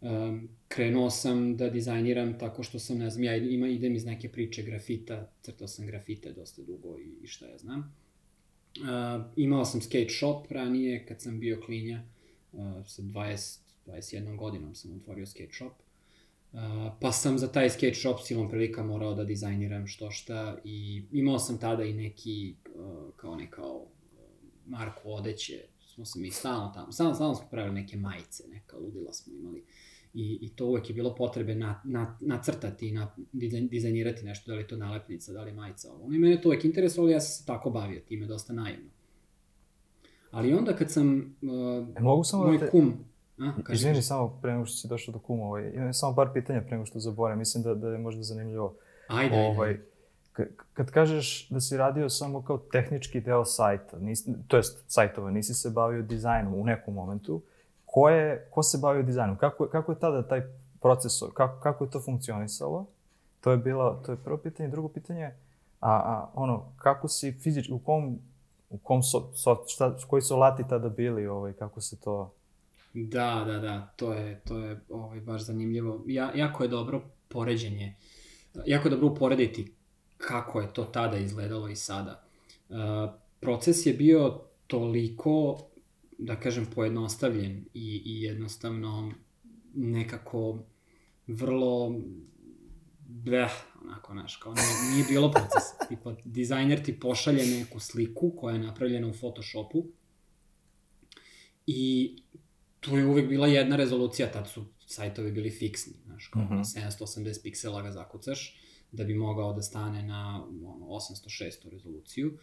um, 0.00 0.48
krenuo 0.68 1.10
sam 1.10 1.56
da 1.56 1.70
dizajniram 1.70 2.38
tako 2.38 2.62
što 2.62 2.78
sam, 2.78 2.98
ne 2.98 3.10
znam, 3.10 3.24
ja 3.24 3.36
ima, 3.36 3.68
idem 3.68 3.94
iz 3.94 4.04
neke 4.04 4.28
priče 4.28 4.62
grafita, 4.62 5.32
crtao 5.42 5.68
sam 5.68 5.86
grafite 5.86 6.32
dosta 6.32 6.62
dugo 6.62 6.98
i, 6.98 7.24
i 7.24 7.26
šta 7.26 7.46
ja 7.46 7.58
znam. 7.58 7.96
Uh, 8.80 9.24
imao 9.36 9.64
sam 9.64 9.80
skate 9.80 10.08
shop 10.08 10.46
ranije 10.50 11.06
kad 11.06 11.22
sam 11.22 11.40
bio 11.40 11.60
klinja, 11.66 12.02
uh, 12.52 12.86
sa 12.86 13.02
20, 13.02 13.58
21 13.86 14.36
godinom 14.36 14.74
sam 14.74 14.96
otvorio 14.96 15.26
skate 15.26 15.52
shop. 15.52 15.72
Uh, 16.52 16.60
pa 17.00 17.12
sam 17.12 17.38
za 17.38 17.52
taj 17.52 17.70
skate 17.70 17.94
shop 17.94 18.20
silom 18.24 18.50
prilika 18.50 18.82
morao 18.82 19.14
da 19.14 19.24
dizajniram 19.24 19.86
što 19.86 20.10
šta 20.10 20.58
i 20.64 21.02
imao 21.12 21.38
sam 21.38 21.58
tada 21.58 21.84
i 21.84 21.92
neki, 21.92 22.54
uh, 22.74 23.14
kao 23.16 23.36
nekao 23.36 23.86
marku 24.66 25.12
odeće, 25.12 25.64
smo 25.94 26.04
se 26.04 26.18
mi 26.18 26.30
stalno 26.30 26.72
tamo, 26.74 26.92
stalno, 26.92 27.14
stalno 27.14 27.34
smo 27.34 27.48
pravili 27.50 27.74
neke 27.74 27.96
majice, 27.96 28.44
neka 28.48 28.76
ludila 28.76 29.12
smo 29.12 29.32
imali. 29.34 29.64
I, 30.18 30.38
i 30.42 30.48
to 30.48 30.66
uvek 30.66 30.90
je 30.90 30.94
bilo 30.94 31.14
potrebe 31.14 31.54
na, 31.54 31.80
na, 31.84 32.18
nacrtati, 32.20 32.92
na, 32.92 33.14
dizajnirati 33.70 34.24
nešto, 34.24 34.50
da 34.50 34.56
li 34.56 34.66
to 34.66 34.76
nalepnica, 34.76 35.32
da 35.32 35.42
li 35.42 35.52
majica, 35.52 35.92
ovo. 35.92 36.12
I 36.12 36.18
mene 36.18 36.40
to 36.40 36.48
uvek 36.48 36.64
interesovalo, 36.64 37.12
ja 37.12 37.20
sam 37.20 37.40
se 37.40 37.46
tako 37.46 37.70
bavio, 37.70 38.00
time 38.00 38.26
dosta 38.26 38.52
naivno. 38.52 38.90
Ali 40.30 40.54
onda 40.54 40.76
kad 40.76 40.90
sam, 40.90 41.36
uh, 41.42 41.88
e, 41.96 42.00
mogu 42.00 42.24
samo 42.24 42.44
moj 42.44 42.58
da 42.58 42.64
te... 42.64 42.70
kum, 42.70 42.94
A, 43.38 43.52
Izvini, 43.72 44.02
samo 44.02 44.38
pre 44.42 44.52
nego 44.52 44.66
što 44.66 44.76
si 44.76 44.88
došao 44.88 45.12
do 45.12 45.18
kuma, 45.18 45.44
ovaj, 45.44 45.72
imam 45.74 45.92
samo 45.94 46.14
par 46.14 46.28
pitanja 46.34 46.60
pre 46.60 46.70
nego 46.70 46.86
što 46.86 46.98
zaboravim, 46.98 47.38
mislim 47.38 47.62
da, 47.62 47.74
da 47.74 47.88
je 47.88 47.98
možda 47.98 48.22
zanimljivo. 48.22 48.74
Ajde, 49.08 49.36
ovaj, 49.36 49.68
ajde 49.68 49.96
kad 50.74 50.90
kažeš 50.90 51.48
da 51.48 51.60
si 51.60 51.76
radio 51.76 52.08
samo 52.08 52.42
kao 52.42 52.58
tehnički 52.58 53.20
deo 53.20 53.44
sajta, 53.44 53.98
nis, 53.98 54.28
to 54.48 54.56
jest 54.56 54.84
sajtova, 54.86 55.30
nisi 55.30 55.54
se 55.54 55.70
bavio 55.70 56.02
dizajnom 56.02 56.54
u 56.54 56.64
nekom 56.64 56.94
momentu, 56.94 57.42
ko, 57.96 58.08
je, 58.08 58.48
ko 58.50 58.62
se 58.62 58.78
bavio 58.78 59.02
dizajnom? 59.02 59.36
Kako, 59.36 59.66
kako 59.66 59.92
je 59.92 59.98
tada 59.98 60.22
taj 60.28 60.42
procesor, 60.80 61.30
kako, 61.34 61.60
kako 61.60 61.84
je 61.84 61.90
to 61.90 62.00
funkcionisalo? 62.00 62.86
To 63.40 63.50
je 63.50 63.56
bilo, 63.56 64.02
to 64.06 64.12
je 64.12 64.16
prvo 64.16 64.38
pitanje. 64.38 64.68
Drugo 64.68 64.88
pitanje, 64.88 65.24
a, 65.80 65.90
a 65.90 66.30
ono, 66.34 66.72
kako 66.76 67.08
si 67.08 67.32
fizički, 67.32 67.72
u 67.72 67.78
kom, 67.78 68.18
u 68.70 68.78
kom 68.78 69.02
so, 69.02 69.32
so, 69.34 69.64
šta, 69.68 69.96
koji 70.08 70.22
su 70.22 70.36
lati 70.36 70.64
tada 70.68 70.88
bili, 70.88 71.26
ovaj, 71.26 71.52
kako 71.52 71.80
se 71.80 72.00
to... 72.00 72.34
Da, 72.94 73.44
da, 73.46 73.58
da, 73.58 73.92
to 73.96 74.12
je, 74.12 74.40
to 74.40 74.58
je 74.58 74.80
ovaj, 74.90 75.20
baš 75.20 75.42
zanimljivo. 75.42 76.02
Ja, 76.06 76.30
jako 76.34 76.62
je 76.62 76.68
dobro 76.68 77.00
poređenje, 77.28 77.94
jako 78.66 78.88
je 78.88 78.90
dobro 78.90 79.08
uporediti 79.08 79.74
kako 80.16 80.60
je 80.60 80.72
to 80.72 80.84
tada 80.84 81.16
izgledalo 81.16 81.68
i 81.68 81.76
sada. 81.76 82.22
Uh, 82.68 82.76
proces 83.40 83.86
je 83.86 83.92
bio 83.92 84.40
toliko, 84.66 85.58
da 86.18 86.40
kažem, 86.40 86.66
pojednostavljen 86.74 87.64
i, 87.74 88.02
i 88.04 88.22
jednostavno 88.22 89.12
nekako 89.74 90.58
vrlo 91.26 92.00
bleh, 93.08 93.50
onako, 93.82 94.12
znaš, 94.12 94.36
kao 94.36 94.54
nije, 94.54 94.94
nije 94.94 95.04
bilo 95.08 95.30
proces. 95.30 95.64
Tipa, 95.88 96.14
dizajner 96.24 96.84
ti 96.84 97.00
pošalje 97.00 97.46
neku 97.46 97.80
sliku 97.80 98.32
koja 98.36 98.54
je 98.54 98.62
napravljena 98.62 99.06
u 99.06 99.12
Photoshopu 99.12 99.86
i 101.66 102.16
tu 102.80 102.96
je 102.96 103.06
uvek 103.06 103.28
bila 103.28 103.46
jedna 103.46 103.76
rezolucija, 103.76 104.32
tad 104.32 104.48
su 104.50 104.64
sajtovi 104.86 105.32
bili 105.32 105.50
fiksni, 105.50 105.92
znaš, 106.04 106.26
kao 106.26 106.42
mm 106.42 106.48
-hmm. 106.48 106.98
780 106.98 107.42
piksela 107.42 107.82
ga 107.82 107.92
zakucaš 107.92 108.60
da 108.92 109.04
bi 109.04 109.14
mogao 109.14 109.52
da 109.52 109.62
stane 109.62 110.02
na 110.02 110.44
ono, 110.44 110.86
800-600 110.86 111.70
rezoluciju. 111.70 112.38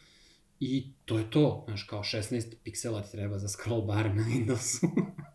I 0.65 0.83
to 1.05 1.17
je 1.17 1.29
to, 1.29 1.63
znaš, 1.67 1.83
kao 1.83 2.03
16 2.03 2.55
piksela 2.63 3.01
ti 3.01 3.11
treba 3.11 3.39
za 3.39 3.47
scroll 3.47 3.81
bar 3.81 4.15
na 4.15 4.23
Windowsu. 4.23 4.87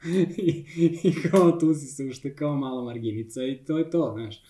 I, 0.47 0.65
I 1.03 1.15
kao 1.31 1.53
tu 1.53 1.75
si 1.75 1.87
se 1.87 2.05
ušte 2.05 2.37
kao 2.37 2.57
mala 2.57 2.85
marginica 2.85 3.45
i 3.45 3.57
to 3.65 3.79
je 3.79 3.91
to, 3.91 4.15
znaš. 4.17 4.43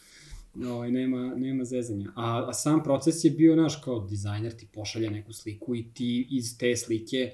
Ovaj, 0.67 0.91
nema, 0.91 1.35
nema 1.35 1.65
zezanja. 1.65 2.13
A, 2.17 2.47
a 2.49 2.53
sam 2.53 2.83
proces 2.83 3.25
je 3.25 3.31
bio, 3.31 3.55
znaš, 3.55 3.81
kao 3.85 4.01
dizajner 4.01 4.53
ti 4.53 4.67
pošalje 4.73 5.11
neku 5.11 5.33
sliku 5.33 5.77
i 5.77 5.85
ti 5.95 6.27
iz 6.31 6.59
te 6.59 6.77
slike, 6.77 7.33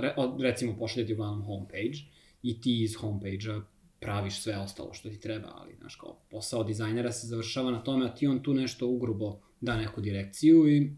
re, 0.00 0.14
recimo 0.40 0.76
pošalje 0.78 1.06
ti 1.06 1.12
uglavnom 1.12 1.42
homepage, 1.42 1.98
i 2.42 2.60
ti 2.60 2.82
iz 2.82 2.94
homepage-a 2.96 3.60
praviš 4.00 4.42
sve 4.42 4.58
ostalo 4.58 4.94
što 4.94 5.08
ti 5.08 5.20
treba, 5.20 5.48
ali, 5.54 5.74
znaš, 5.78 5.96
kao 5.96 6.16
posao 6.30 6.64
dizajnera 6.64 7.12
se 7.12 7.26
završava 7.26 7.70
na 7.70 7.84
tome, 7.84 8.06
a 8.06 8.14
ti 8.14 8.26
on 8.26 8.42
tu 8.42 8.54
nešto 8.54 8.88
ugrubo 8.88 9.40
da 9.60 9.76
neku 9.76 10.00
direkciju 10.00 10.68
i 10.68 10.90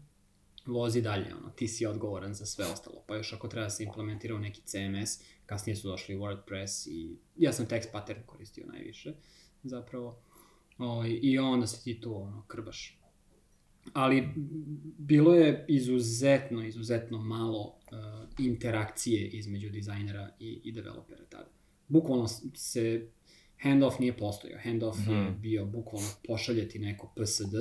vozi 0.65 1.01
dalje, 1.01 1.35
ono, 1.35 1.49
ti 1.49 1.67
si 1.67 1.85
odgovoran 1.85 2.33
za 2.33 2.45
sve 2.45 2.65
ostalo. 2.65 3.03
Pa 3.07 3.15
još 3.15 3.33
ako 3.33 3.47
treba 3.47 3.63
da 3.63 3.69
se 3.69 3.83
implementira 3.83 4.35
u 4.35 4.39
neki 4.39 4.61
CMS, 4.61 5.19
kasnije 5.45 5.75
su 5.75 5.87
došli 5.87 6.15
WordPress 6.15 6.89
i 6.89 7.17
ja 7.37 7.53
sam 7.53 7.67
text 7.67 7.91
pattern 7.91 8.19
koristio 8.25 8.65
najviše, 8.67 9.13
zapravo. 9.63 10.21
O, 10.77 10.85
ovaj, 10.85 11.19
I 11.21 11.39
onda 11.39 11.67
se 11.67 11.83
ti 11.83 12.01
tu, 12.01 12.15
ono, 12.15 12.43
krbaš. 12.47 12.97
Ali 13.93 14.29
bilo 14.97 15.33
je 15.33 15.65
izuzetno, 15.67 16.65
izuzetno 16.65 17.17
malo 17.17 17.61
uh, 17.61 18.29
interakcije 18.39 19.27
između 19.27 19.69
dizajnera 19.69 20.29
i, 20.39 20.61
i 20.63 20.71
developera 20.71 21.25
tada. 21.29 21.49
Bukvalno 21.87 22.27
se 22.55 23.07
handoff 23.61 23.99
nije 23.99 24.17
postojao. 24.17 24.59
Handoff 24.63 24.99
mm 24.99 25.09
-hmm. 25.09 25.23
je 25.25 25.29
mhm. 25.31 25.41
bio 25.41 25.65
bukvalno 25.65 26.07
pošaljeti 26.27 26.79
neko 26.79 27.13
PSD, 27.15 27.53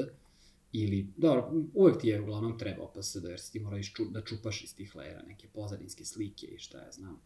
ili, 0.72 1.06
dobro, 1.16 1.52
uvek 1.74 2.00
ti 2.00 2.08
je 2.08 2.20
uglavnom 2.20 2.58
trebao 2.58 2.92
PSD, 2.92 3.24
jer 3.24 3.40
si 3.40 3.52
ti 3.52 3.60
mora 3.60 3.78
išču, 3.78 4.04
da 4.04 4.24
čupaš 4.24 4.64
iz 4.64 4.74
tih 4.74 4.96
lejera 4.96 5.22
neke 5.22 5.48
pozadinske 5.48 6.04
slike 6.04 6.46
i 6.46 6.58
šta 6.58 6.78
ja 6.78 6.92
znam. 6.92 7.20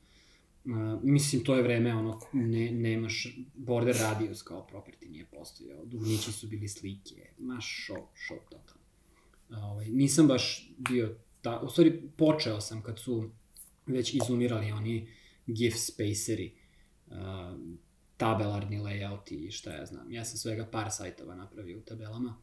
Uh, 0.64 1.02
mislim, 1.02 1.44
to 1.44 1.56
je 1.56 1.62
vreme, 1.62 1.94
ono, 1.94 2.20
ne, 2.32 2.70
nemaš 2.72 3.36
border 3.54 3.96
radius 3.96 4.42
kao 4.42 4.66
property 4.72 5.10
nije 5.10 5.24
postojao, 5.24 5.84
dugnići 5.84 6.32
su 6.32 6.46
bili 6.46 6.68
slike, 6.68 7.30
maš 7.38 7.86
show, 7.88 8.02
show 8.28 8.38
totalno. 8.44 8.84
Uh, 9.50 9.70
ovaj, 9.70 9.88
nisam 9.88 10.26
baš 10.26 10.70
bio, 10.78 11.16
ta, 11.42 11.60
u 11.60 11.68
stvari 11.68 12.02
počeo 12.16 12.60
sam 12.60 12.82
kad 12.82 12.98
su 12.98 13.30
već 13.86 14.14
izumirali 14.14 14.72
oni 14.72 15.08
GIF 15.46 15.74
spaceri, 15.76 16.54
uh, 17.06 17.14
tabelarni 18.16 18.78
layouti 18.78 19.46
i 19.46 19.50
šta 19.50 19.72
ja 19.72 19.86
znam. 19.86 20.12
Ja 20.12 20.24
sam 20.24 20.38
svega 20.38 20.66
par 20.66 20.90
sajtova 20.90 21.34
napravio 21.34 21.78
u 21.78 21.82
tabelama 21.82 22.36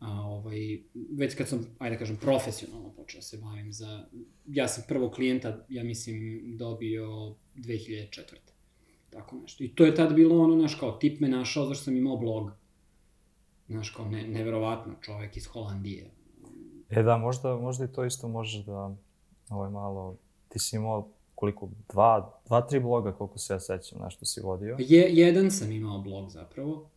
A, 0.00 0.20
ovaj, 0.20 0.82
već 1.16 1.34
kad 1.34 1.48
sam, 1.48 1.66
ajde 1.78 1.96
da 1.96 1.98
kažem, 1.98 2.16
profesionalno 2.16 2.90
počeo 2.90 3.18
da 3.18 3.22
se 3.22 3.38
bavim 3.38 3.72
za... 3.72 4.06
Ja 4.46 4.68
sam 4.68 4.84
prvog 4.88 5.12
klijenta, 5.12 5.64
ja 5.68 5.84
mislim, 5.84 6.42
dobio 6.56 7.06
2004. 7.54 8.34
Tako 9.10 9.36
nešto. 9.36 9.64
I 9.64 9.68
to 9.68 9.84
je 9.84 9.94
tad 9.94 10.14
bilo 10.14 10.44
ono, 10.44 10.54
znaš, 10.54 10.74
kao, 10.74 10.92
tip 10.92 11.20
me 11.20 11.28
našao 11.28 11.66
zašto 11.66 11.84
sam 11.84 11.96
imao 11.96 12.16
blog. 12.16 12.50
Znaš, 13.68 13.90
kao, 13.90 14.08
ne, 14.08 14.28
neverovatno, 14.28 14.94
čovek 15.00 15.36
iz 15.36 15.46
Holandije. 15.46 16.10
E 16.90 17.02
da, 17.02 17.16
možda, 17.16 17.56
možda 17.56 17.84
i 17.84 17.92
to 17.92 18.04
isto 18.04 18.28
možeš 18.28 18.64
da, 18.64 18.96
ovaj, 19.48 19.70
malo, 19.70 20.16
ti 20.48 20.58
si 20.58 20.76
imao 20.76 21.08
koliko, 21.34 21.70
dva, 21.92 22.40
dva, 22.46 22.60
tri 22.60 22.80
bloga, 22.80 23.12
koliko 23.12 23.38
se 23.38 23.52
ja 23.52 23.60
sećam, 23.60 23.98
nešto 24.04 24.24
si 24.24 24.40
vodio? 24.40 24.76
Je, 24.78 25.08
jedan 25.12 25.50
sam 25.50 25.72
imao 25.72 25.98
blog 25.98 26.30
zapravo, 26.30 26.88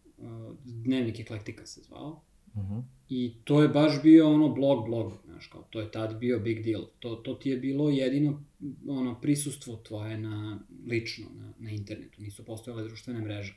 Dnevnik 0.64 1.20
eklektika 1.20 1.66
se 1.66 1.82
zvao, 1.82 2.22
Uh 2.54 2.62
-huh. 2.62 2.84
I 3.10 3.34
to 3.44 3.62
je 3.62 3.68
baš 3.68 4.02
bio 4.04 4.34
ono 4.34 4.50
blog 4.50 4.86
blog, 4.86 5.14
znaš, 5.26 5.48
kao, 5.48 5.64
to 5.70 5.80
je 5.80 5.92
tad 5.92 6.20
bio 6.20 6.40
big 6.40 6.64
deal. 6.64 6.84
To, 7.00 7.16
to 7.16 7.34
ti 7.34 7.50
je 7.50 7.58
bilo 7.58 7.90
jedino 7.90 8.44
ono, 8.88 9.22
prisustvo 9.22 9.76
tvoje 9.76 10.18
na, 10.18 10.60
lično 10.88 11.26
na, 11.36 11.54
na 11.60 11.70
internetu. 11.70 12.22
Nisu 12.22 12.46
postojale 12.46 12.84
društvene 12.84 13.22
mreže. 13.22 13.56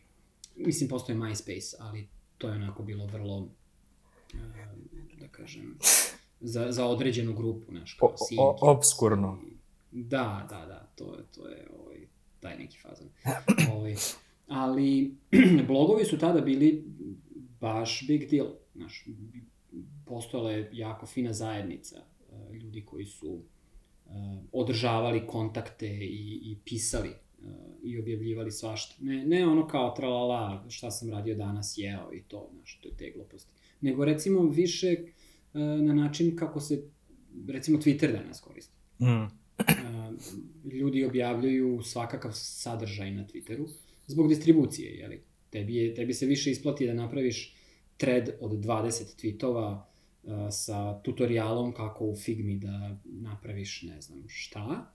Mislim, 0.56 0.88
postoje 0.88 1.18
MySpace, 1.18 1.74
ali 1.78 2.08
to 2.38 2.48
je 2.48 2.54
onako 2.54 2.82
bilo 2.82 3.06
vrlo, 3.06 3.48
e, 4.34 4.38
da 5.20 5.28
kažem, 5.28 5.78
za, 6.40 6.72
za 6.72 6.86
određenu 6.86 7.34
grupu, 7.34 7.70
znaš, 7.70 7.94
kao 7.94 8.14
sinki. 8.16 8.42
Obskurno. 8.60 9.38
Da, 9.92 10.46
da, 10.50 10.66
da, 10.66 10.90
to 10.94 11.14
je, 11.14 11.24
to 11.34 11.48
je 11.48 11.68
ovaj, 11.78 11.98
taj 12.40 12.58
neki 12.58 12.78
fazan. 12.78 13.08
ovaj, 13.74 13.94
ali 14.46 15.14
blogovi 15.68 16.04
su 16.04 16.18
tada 16.18 16.40
bili 16.40 16.84
baš 17.60 18.04
big 18.06 18.30
deal 18.30 18.46
Znaš, 18.74 19.06
postojala 20.06 20.52
je 20.52 20.70
jako 20.72 21.06
fina 21.06 21.32
zajednica 21.32 22.02
uh, 22.30 22.54
ljudi 22.54 22.84
koji 22.84 23.06
su 23.06 23.32
uh, 23.32 24.12
održavali 24.52 25.26
kontakte 25.26 25.88
i, 25.88 26.40
i 26.42 26.56
pisali 26.64 27.08
uh, 27.08 27.48
i 27.82 27.98
objavljivali 27.98 28.50
svašta. 28.50 28.94
Ne, 29.00 29.24
ne 29.24 29.46
ono 29.46 29.66
kao 29.66 29.90
tralala 29.90 30.64
šta 30.68 30.90
sam 30.90 31.10
radio 31.10 31.34
danas, 31.34 31.74
jeo 31.76 32.12
i 32.12 32.22
to, 32.22 32.50
znaš, 32.54 32.80
to 32.82 32.88
je 32.88 32.96
te 32.96 33.12
gluposti. 33.16 33.52
Nego 33.80 34.04
recimo 34.04 34.42
više 34.42 34.96
na 35.82 35.94
način 35.94 36.36
kako 36.36 36.60
se 36.60 36.82
recimo 37.48 37.78
Twitter 37.78 38.12
danas 38.12 38.40
koristi. 38.40 38.74
Mm. 39.00 39.26
Ljudi 40.72 41.04
objavljuju 41.04 41.82
svakakav 41.82 42.30
sadržaj 42.34 43.10
na 43.10 43.26
Twitteru 43.26 43.68
zbog 44.06 44.28
distribucije, 44.28 44.94
jeli? 44.94 45.22
Tebi, 45.50 45.74
je, 45.74 45.94
tebi 45.94 46.14
se 46.14 46.26
više 46.26 46.50
isplati 46.50 46.86
da 46.86 46.94
napraviš 46.94 47.54
thread 47.96 48.30
od 48.40 48.50
20 48.50 49.22
tweetova 49.22 49.80
uh, 50.22 50.32
sa 50.50 51.00
tutorijalom 51.02 51.72
kako 51.72 52.04
u 52.04 52.16
Figmi 52.16 52.56
da 52.56 52.98
napraviš 53.04 53.82
ne 53.82 54.00
znam 54.00 54.24
šta, 54.28 54.92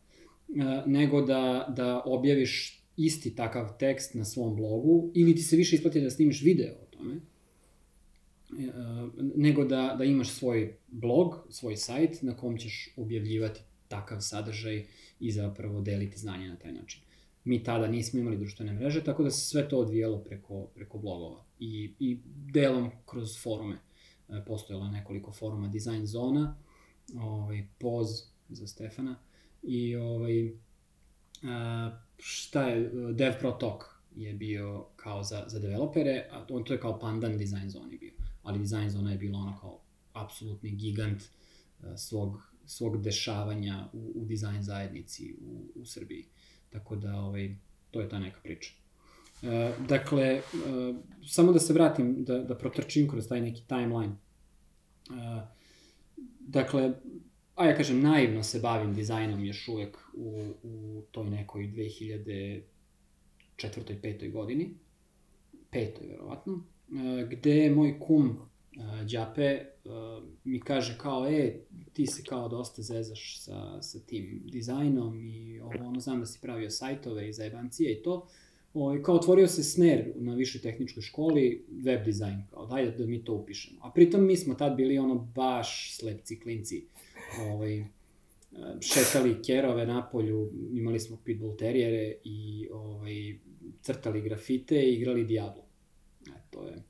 uh, 0.47 0.87
nego 0.87 1.21
da, 1.21 1.73
da 1.75 2.01
objaviš 2.05 2.83
isti 2.97 3.35
takav 3.35 3.77
tekst 3.77 4.13
na 4.13 4.25
svom 4.25 4.55
blogu 4.55 5.11
ili 5.15 5.35
ti 5.35 5.41
se 5.41 5.55
više 5.55 5.75
isplati 5.75 6.01
da 6.01 6.09
snimiš 6.09 6.41
video 6.41 6.73
o 6.73 6.85
tome, 6.85 7.15
uh, 7.15 9.13
nego 9.35 9.65
da, 9.65 9.95
da 9.97 10.03
imaš 10.03 10.29
svoj 10.29 10.77
blog, 10.87 11.47
svoj 11.49 11.77
sajt 11.77 12.21
na 12.21 12.37
kom 12.37 12.57
ćeš 12.57 12.93
objavljivati 12.97 13.61
takav 13.87 14.17
sadržaj 14.21 14.85
i 15.19 15.31
zapravo 15.31 15.81
deliti 15.81 16.19
znanje 16.19 16.47
na 16.47 16.55
taj 16.55 16.71
način. 16.71 17.01
Mi 17.43 17.63
tada 17.63 17.87
nismo 17.87 18.19
imali 18.19 18.37
društvene 18.37 18.73
mreže, 18.73 19.03
tako 19.03 19.23
da 19.23 19.31
se 19.31 19.45
sve 19.45 19.69
to 19.69 19.77
odvijelo 19.77 20.23
preko, 20.23 20.67
preko 20.75 20.97
blogova 20.97 21.48
i, 21.59 21.93
i 21.99 22.19
delom 22.25 22.91
kroz 23.05 23.41
forume. 23.41 23.77
E, 24.29 24.45
postojalo 24.45 24.87
nekoliko 24.87 25.31
foruma 25.31 25.67
Design 25.67 26.05
Zona, 26.05 26.55
ovaj, 27.19 27.67
Poz 27.79 28.07
za 28.49 28.67
Stefana 28.67 29.15
i 29.63 29.95
ovaj, 29.95 30.53
a, 31.43 31.91
šta 32.17 32.63
je, 32.63 32.91
DevPro 33.13 33.51
Talk 33.51 33.83
je 34.15 34.33
bio 34.33 34.85
kao 34.95 35.23
za, 35.23 35.43
za 35.47 35.59
developere, 35.59 36.27
a 36.31 36.45
on 36.49 36.63
to 36.63 36.73
je 36.73 36.79
kao 36.79 36.99
pandan 36.99 37.37
Design 37.37 37.69
Zoni 37.69 37.97
bio, 37.97 38.13
ali 38.43 38.59
Design 38.59 38.89
Zona 38.89 39.11
je 39.11 39.17
bilo 39.17 39.39
ono 39.39 39.57
kao 39.61 39.79
apsolutni 40.13 40.71
gigant 40.71 41.23
a, 41.81 41.97
svog, 41.97 42.41
svog 42.65 43.01
dešavanja 43.01 43.89
u, 43.93 44.11
u 44.15 44.25
dizajn 44.25 44.63
zajednici 44.63 45.35
u, 45.41 45.81
u 45.81 45.85
Srbiji. 45.85 46.25
Tako 46.69 46.95
da, 46.95 47.15
ovaj, 47.15 47.55
to 47.91 48.01
je 48.01 48.09
ta 48.09 48.19
neka 48.19 48.39
priča. 48.43 48.73
E, 49.43 49.71
dakle, 49.87 50.23
e, 50.25 50.41
samo 51.27 51.51
da 51.51 51.59
se 51.59 51.73
vratim, 51.73 52.23
da, 52.23 52.39
da 52.39 52.57
protrčim 52.57 53.09
kroz 53.09 53.27
taj 53.27 53.41
neki 53.41 53.63
timeline. 53.67 54.13
E, 54.13 54.13
dakle, 56.39 56.93
a 57.55 57.65
ja 57.65 57.77
kažem, 57.77 58.01
naivno 58.01 58.43
se 58.43 58.59
bavim 58.59 58.93
dizajnom 58.93 59.45
još 59.45 59.67
uvek 59.67 59.97
u, 60.13 60.53
u 60.63 61.03
toj 61.11 61.29
nekoj 61.29 61.63
2004. 61.63 62.61
petoj 64.01 64.29
godini, 64.29 64.69
petoj 65.71 66.07
verovatno, 66.07 66.63
gde 67.29 67.71
moj 67.75 67.99
kum 67.99 68.29
uh, 68.29 68.39
Đape 69.11 69.65
uh, 69.85 69.91
mi 70.43 70.59
kaže 70.59 70.97
kao, 70.97 71.27
e, 71.27 71.59
ti 71.93 72.07
se 72.07 72.23
kao 72.23 72.49
dosta 72.49 72.81
zezaš 72.81 73.39
sa, 73.39 73.81
sa 73.81 73.99
tim 73.99 74.41
dizajnom 74.45 75.25
i 75.25 75.59
ovo, 75.59 75.87
ono, 75.87 75.99
znam 75.99 76.19
da 76.19 76.25
si 76.25 76.39
pravio 76.41 76.69
sajtove 76.69 77.29
i 77.29 77.33
zajebancije 77.33 77.93
i 77.93 78.03
to, 78.03 78.11
O, 78.13 78.27
ovaj, 78.83 79.01
kao 79.03 79.15
otvorio 79.15 79.47
se 79.47 79.63
smer 79.63 80.11
na 80.15 80.33
višoj 80.33 80.61
tehničkoj 80.61 81.01
školi, 81.01 81.65
web 81.85 82.05
dizajn, 82.05 82.43
kao 82.49 82.65
daj 82.65 82.91
da 82.91 83.05
mi 83.05 83.23
to 83.23 83.33
upišemo. 83.33 83.79
A 83.83 83.91
pritom 83.91 84.25
mi 84.25 84.37
smo 84.37 84.53
tad 84.53 84.75
bili 84.75 84.97
ono 84.97 85.15
baš 85.15 85.97
slepci 85.97 86.39
klinci. 86.39 86.85
Ovaj, 87.41 87.85
šetali 88.81 89.37
kerove 89.45 89.85
na 89.85 90.09
polju, 90.11 90.51
imali 90.73 90.99
smo 90.99 91.17
pitbull 91.25 91.55
terijere 91.55 92.15
i 92.23 92.67
ovaj, 92.71 93.39
crtali 93.81 94.21
grafite 94.21 94.81
i 94.81 94.95
igrali 94.95 95.23
Diablo. 95.23 95.63
E, 96.27 96.31
to 96.49 96.67
je 96.67 96.83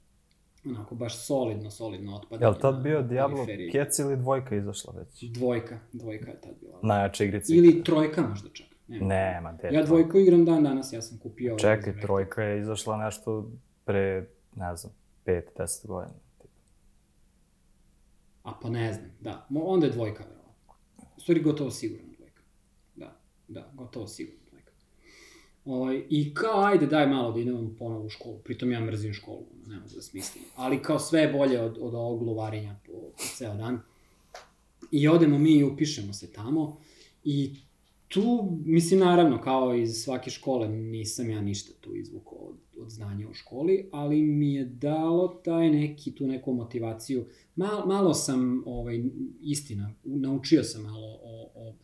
onako 0.66 0.96
baš 0.96 1.26
solidno, 1.26 1.72
solidno 1.72 2.16
otpadanje. 2.16 2.46
Jel 2.46 2.62
tad 2.62 2.84
bio 2.84 3.02
Diablo 3.02 3.46
kec 3.72 4.00
ili 4.00 4.18
dvojka 4.18 4.56
izašla 4.56 4.94
već? 4.98 5.24
Dvojka, 5.24 5.80
dvojka 5.94 6.30
je 6.30 6.42
tad 6.42 6.56
bila. 6.62 6.80
Najjača 6.84 7.24
igrica. 7.24 7.54
Ili 7.54 7.84
trojka 7.84 8.28
možda 8.28 8.50
čak. 8.54 8.68
Nema. 8.90 9.06
Nema, 9.06 9.52
de, 9.52 9.70
Ja 9.72 9.84
dvojku 9.84 10.18
igram 10.18 10.46
dan 10.46 10.64
danas, 10.64 10.94
ja 10.94 11.02
sam 11.02 11.18
kupio... 11.18 11.56
Čekaj, 11.58 11.92
ovaj 11.92 12.02
trojka 12.02 12.44
je 12.44 12.60
izašla 12.62 12.98
nešto 12.98 13.52
pre, 13.86 14.30
ne 14.56 14.76
znam, 14.76 14.94
5-10 15.26 15.88
godina. 15.88 16.20
A 18.44 18.54
pa 18.62 18.70
ne 18.70 18.94
znam, 18.94 19.12
da. 19.20 19.48
Onda 19.64 19.86
je 19.86 19.92
dvojka, 19.92 20.24
verovatno. 20.24 20.74
u 21.18 21.20
stvari 21.20 21.42
gotovo 21.42 21.72
sigurno 21.72 22.08
dvojka. 22.18 22.42
Da, 22.96 23.20
da, 23.48 23.72
gotovo 23.74 24.08
sigurno 24.08 24.40
dvojka. 24.50 24.72
Ovaj, 25.66 26.04
I 26.10 26.34
kao, 26.34 26.64
ajde, 26.64 26.86
daj 26.86 27.08
malo 27.08 27.32
da 27.32 27.40
idemo 27.40 27.70
ponovo 27.80 28.06
u 28.06 28.10
školu. 28.10 28.40
Pritom 28.40 28.72
ja 28.72 28.80
mrzim 28.80 29.14
školu, 29.14 29.46
ne 29.68 29.76
mogu 29.76 29.96
da 29.96 30.02
smislim. 30.02 30.44
Ali 30.56 30.82
kao 30.82 31.00
sve 31.00 31.22
je 31.22 31.34
bolje 31.34 31.62
od, 31.62 31.78
od 31.82 31.94
ovog 31.94 32.20
gluvarenja 32.20 32.76
po, 32.86 32.92
po 32.92 33.24
ceo 33.36 33.56
dan. 33.56 33.82
I 34.92 35.08
odemo 35.08 35.38
mi 35.38 35.52
i 35.52 35.64
upišemo 35.64 36.14
se 36.14 36.34
tamo. 36.34 36.78
I 37.24 37.56
tu, 38.10 38.58
mislim, 38.66 39.00
naravno, 39.00 39.42
kao 39.42 39.76
iz 39.76 39.94
svake 39.94 40.30
škole, 40.30 40.68
nisam 40.68 41.30
ja 41.30 41.42
ništa 41.42 41.74
tu 41.82 41.96
izvukao 41.96 42.38
od, 42.38 42.56
od 42.82 42.90
znanja 42.90 43.30
u 43.30 43.34
školi, 43.34 43.90
ali 43.92 44.22
mi 44.22 44.54
je 44.54 44.66
dalo 44.66 45.28
taj 45.28 45.70
neki, 45.70 46.16
tu 46.16 46.28
neku 46.28 46.54
motivaciju. 46.54 47.26
Mal, 47.56 47.88
malo 47.88 48.14
sam, 48.14 48.64
ovaj, 48.66 49.04
istina, 49.42 49.94
naučio 50.04 50.64
sam 50.64 50.84
malo 50.84 51.20
o, 51.24 51.52
o 51.56 51.76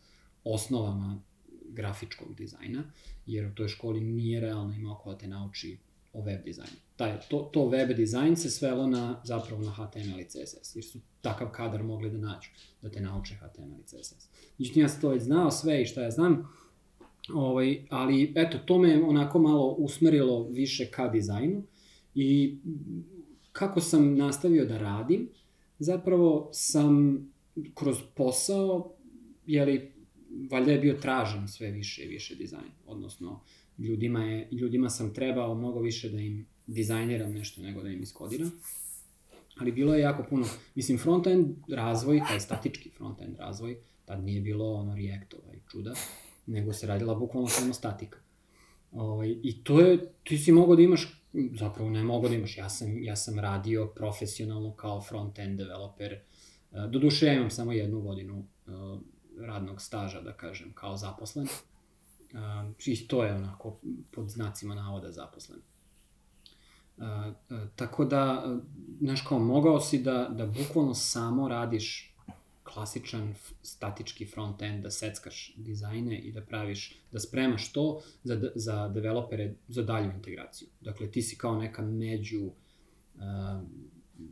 osnovama 0.44 1.22
grafičkog 1.68 2.34
dizajna, 2.34 2.84
jer 3.26 3.46
u 3.46 3.54
toj 3.54 3.68
školi 3.68 4.00
nije 4.00 4.40
realno 4.40 4.74
imao 4.74 4.94
ko 4.94 5.12
da 5.12 5.18
te 5.18 5.28
nauči 5.28 5.78
o 6.16 6.22
web 6.22 6.44
dizajnu. 6.44 6.76
Taj, 6.96 7.20
to, 7.28 7.38
to 7.52 7.68
web 7.68 7.92
dizajn 7.96 8.36
se 8.36 8.50
svelo 8.50 8.86
na, 8.86 9.20
zapravo 9.24 9.62
na 9.62 9.70
HTML 9.70 10.20
i 10.20 10.24
CSS, 10.24 10.76
jer 10.76 10.84
su 10.84 10.98
takav 11.20 11.48
kadar 11.48 11.82
mogli 11.82 12.10
da 12.10 12.18
nađu, 12.18 12.50
da 12.82 12.90
te 12.90 13.00
nauče 13.00 13.34
HTML 13.34 13.80
i 13.80 13.86
CSS. 13.86 14.28
Međutim, 14.58 14.82
ja 14.82 14.88
sam 14.88 15.00
to 15.00 15.08
već 15.08 15.22
znao 15.22 15.50
sve 15.50 15.82
i 15.82 15.86
šta 15.86 16.02
ja 16.02 16.10
znam, 16.10 16.48
ovaj, 17.34 17.86
ali 17.90 18.32
eto, 18.36 18.58
to 18.58 18.78
me 18.78 19.02
onako 19.04 19.38
malo 19.38 19.66
usmerilo 19.66 20.48
više 20.48 20.90
ka 20.90 21.08
dizajnu 21.08 21.62
i 22.14 22.58
kako 23.52 23.80
sam 23.80 24.16
nastavio 24.16 24.64
da 24.64 24.78
radim, 24.78 25.28
zapravo 25.78 26.48
sam 26.52 27.26
kroz 27.74 27.96
posao, 28.14 28.92
jeli, 29.46 29.92
valjda 30.50 30.72
je 30.72 30.78
bio 30.78 30.94
tražen 30.94 31.48
sve 31.48 31.70
više 31.70 32.04
i 32.04 32.08
više 32.08 32.34
dizajn, 32.34 32.70
odnosno 32.86 33.40
ljudima, 33.78 34.24
je, 34.24 34.48
ljudima 34.52 34.90
sam 34.90 35.14
trebao 35.14 35.54
mnogo 35.54 35.80
više 35.80 36.08
da 36.08 36.20
im 36.20 36.46
dizajniram 36.66 37.32
nešto 37.32 37.62
nego 37.62 37.82
da 37.82 37.88
im 37.88 38.02
iskodiram. 38.02 38.50
Ali 39.60 39.72
bilo 39.72 39.94
je 39.94 40.00
jako 40.00 40.24
puno, 40.30 40.46
mislim, 40.74 40.98
front-end 40.98 41.54
razvoj, 41.68 42.20
taj 42.28 42.40
statički 42.40 42.90
front-end 42.98 43.36
razvoj, 43.38 43.76
tad 44.04 44.24
nije 44.24 44.40
bilo 44.40 44.74
ono 44.74 44.96
Reactova 44.96 45.54
i 45.54 45.60
čuda, 45.70 45.94
nego 46.46 46.72
se 46.72 46.86
radila 46.86 47.14
bukvalno 47.14 47.48
samo 47.48 47.74
statika. 47.74 48.18
Ovaj, 48.92 49.36
I 49.42 49.64
to 49.64 49.80
je, 49.80 50.12
ti 50.24 50.38
si 50.38 50.52
mogao 50.52 50.76
da 50.76 50.82
imaš, 50.82 51.22
zapravo 51.58 51.90
ne 51.90 52.02
mogao 52.02 52.28
da 52.28 52.34
imaš, 52.36 52.58
ja 52.58 52.68
sam, 52.68 53.02
ja 53.02 53.16
sam 53.16 53.38
radio 53.38 53.86
profesionalno 53.86 54.72
kao 54.72 55.00
front-end 55.00 55.56
developer, 55.56 56.18
doduše 56.90 57.26
ja 57.26 57.32
imam 57.32 57.50
samo 57.50 57.72
jednu 57.72 58.00
godinu 58.00 58.46
radnog 59.40 59.82
staža, 59.82 60.20
da 60.20 60.32
kažem, 60.32 60.72
kao 60.74 60.96
zaposlen, 60.96 61.46
Uh, 62.32 62.40
I 62.86 63.08
to 63.08 63.24
je 63.24 63.34
onako 63.34 63.76
pod 64.10 64.28
znacima 64.28 64.74
navoda 64.74 65.12
zaposlen. 65.12 65.60
Uh, 66.96 67.04
uh, 67.04 67.68
tako 67.76 68.04
da, 68.04 68.56
znaš 69.00 69.20
kao, 69.20 69.38
mogao 69.38 69.80
si 69.80 70.02
da, 70.02 70.28
da 70.32 70.46
bukvalno 70.46 70.94
samo 70.94 71.48
radiš 71.48 72.16
klasičan 72.62 73.34
statički 73.62 74.26
front-end, 74.26 74.82
da 74.82 74.90
seckaš 74.90 75.54
dizajne 75.56 76.18
i 76.18 76.32
da 76.32 76.40
praviš, 76.40 77.00
da 77.12 77.20
spremaš 77.20 77.72
to 77.72 78.00
za, 78.24 78.50
za 78.54 78.88
developere 78.88 79.54
za 79.68 79.82
dalju 79.82 80.10
integraciju. 80.10 80.68
Dakle, 80.80 81.10
ti 81.10 81.22
si 81.22 81.38
kao 81.38 81.58
neka 81.58 81.82
među 81.82 82.44
uh, 82.44 83.22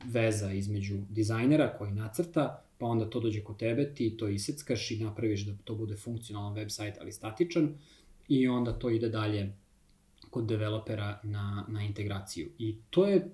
veza 0.04 0.52
između 0.52 0.98
dizajnera 1.10 1.74
koji 1.78 1.92
nacrta 1.92 2.63
pa 2.78 2.86
onda 2.86 3.10
to 3.10 3.20
dođe 3.20 3.44
kod 3.44 3.58
tebe, 3.58 3.94
ti 3.94 4.16
to 4.16 4.28
iseckaš 4.28 4.90
i 4.90 4.98
napraviš 4.98 5.46
da 5.46 5.52
to 5.64 5.74
bude 5.74 5.96
funkcionalan 5.96 6.54
website, 6.54 6.94
ali 7.00 7.12
statičan, 7.12 7.74
i 8.28 8.48
onda 8.48 8.72
to 8.72 8.90
ide 8.90 9.08
dalje 9.08 9.56
kod 10.30 10.46
developera 10.46 11.20
na, 11.22 11.66
na 11.68 11.82
integraciju. 11.82 12.50
I 12.58 12.76
to 12.90 13.06
je 13.06 13.30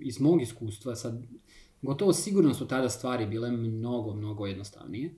iz 0.00 0.20
mog 0.20 0.42
iskustva, 0.42 0.96
sad, 0.96 1.22
gotovo 1.82 2.12
sigurno 2.12 2.54
su 2.54 2.68
tada 2.68 2.88
stvari 2.88 3.26
bile 3.26 3.50
mnogo, 3.50 4.14
mnogo 4.14 4.46
jednostavnije. 4.46 5.14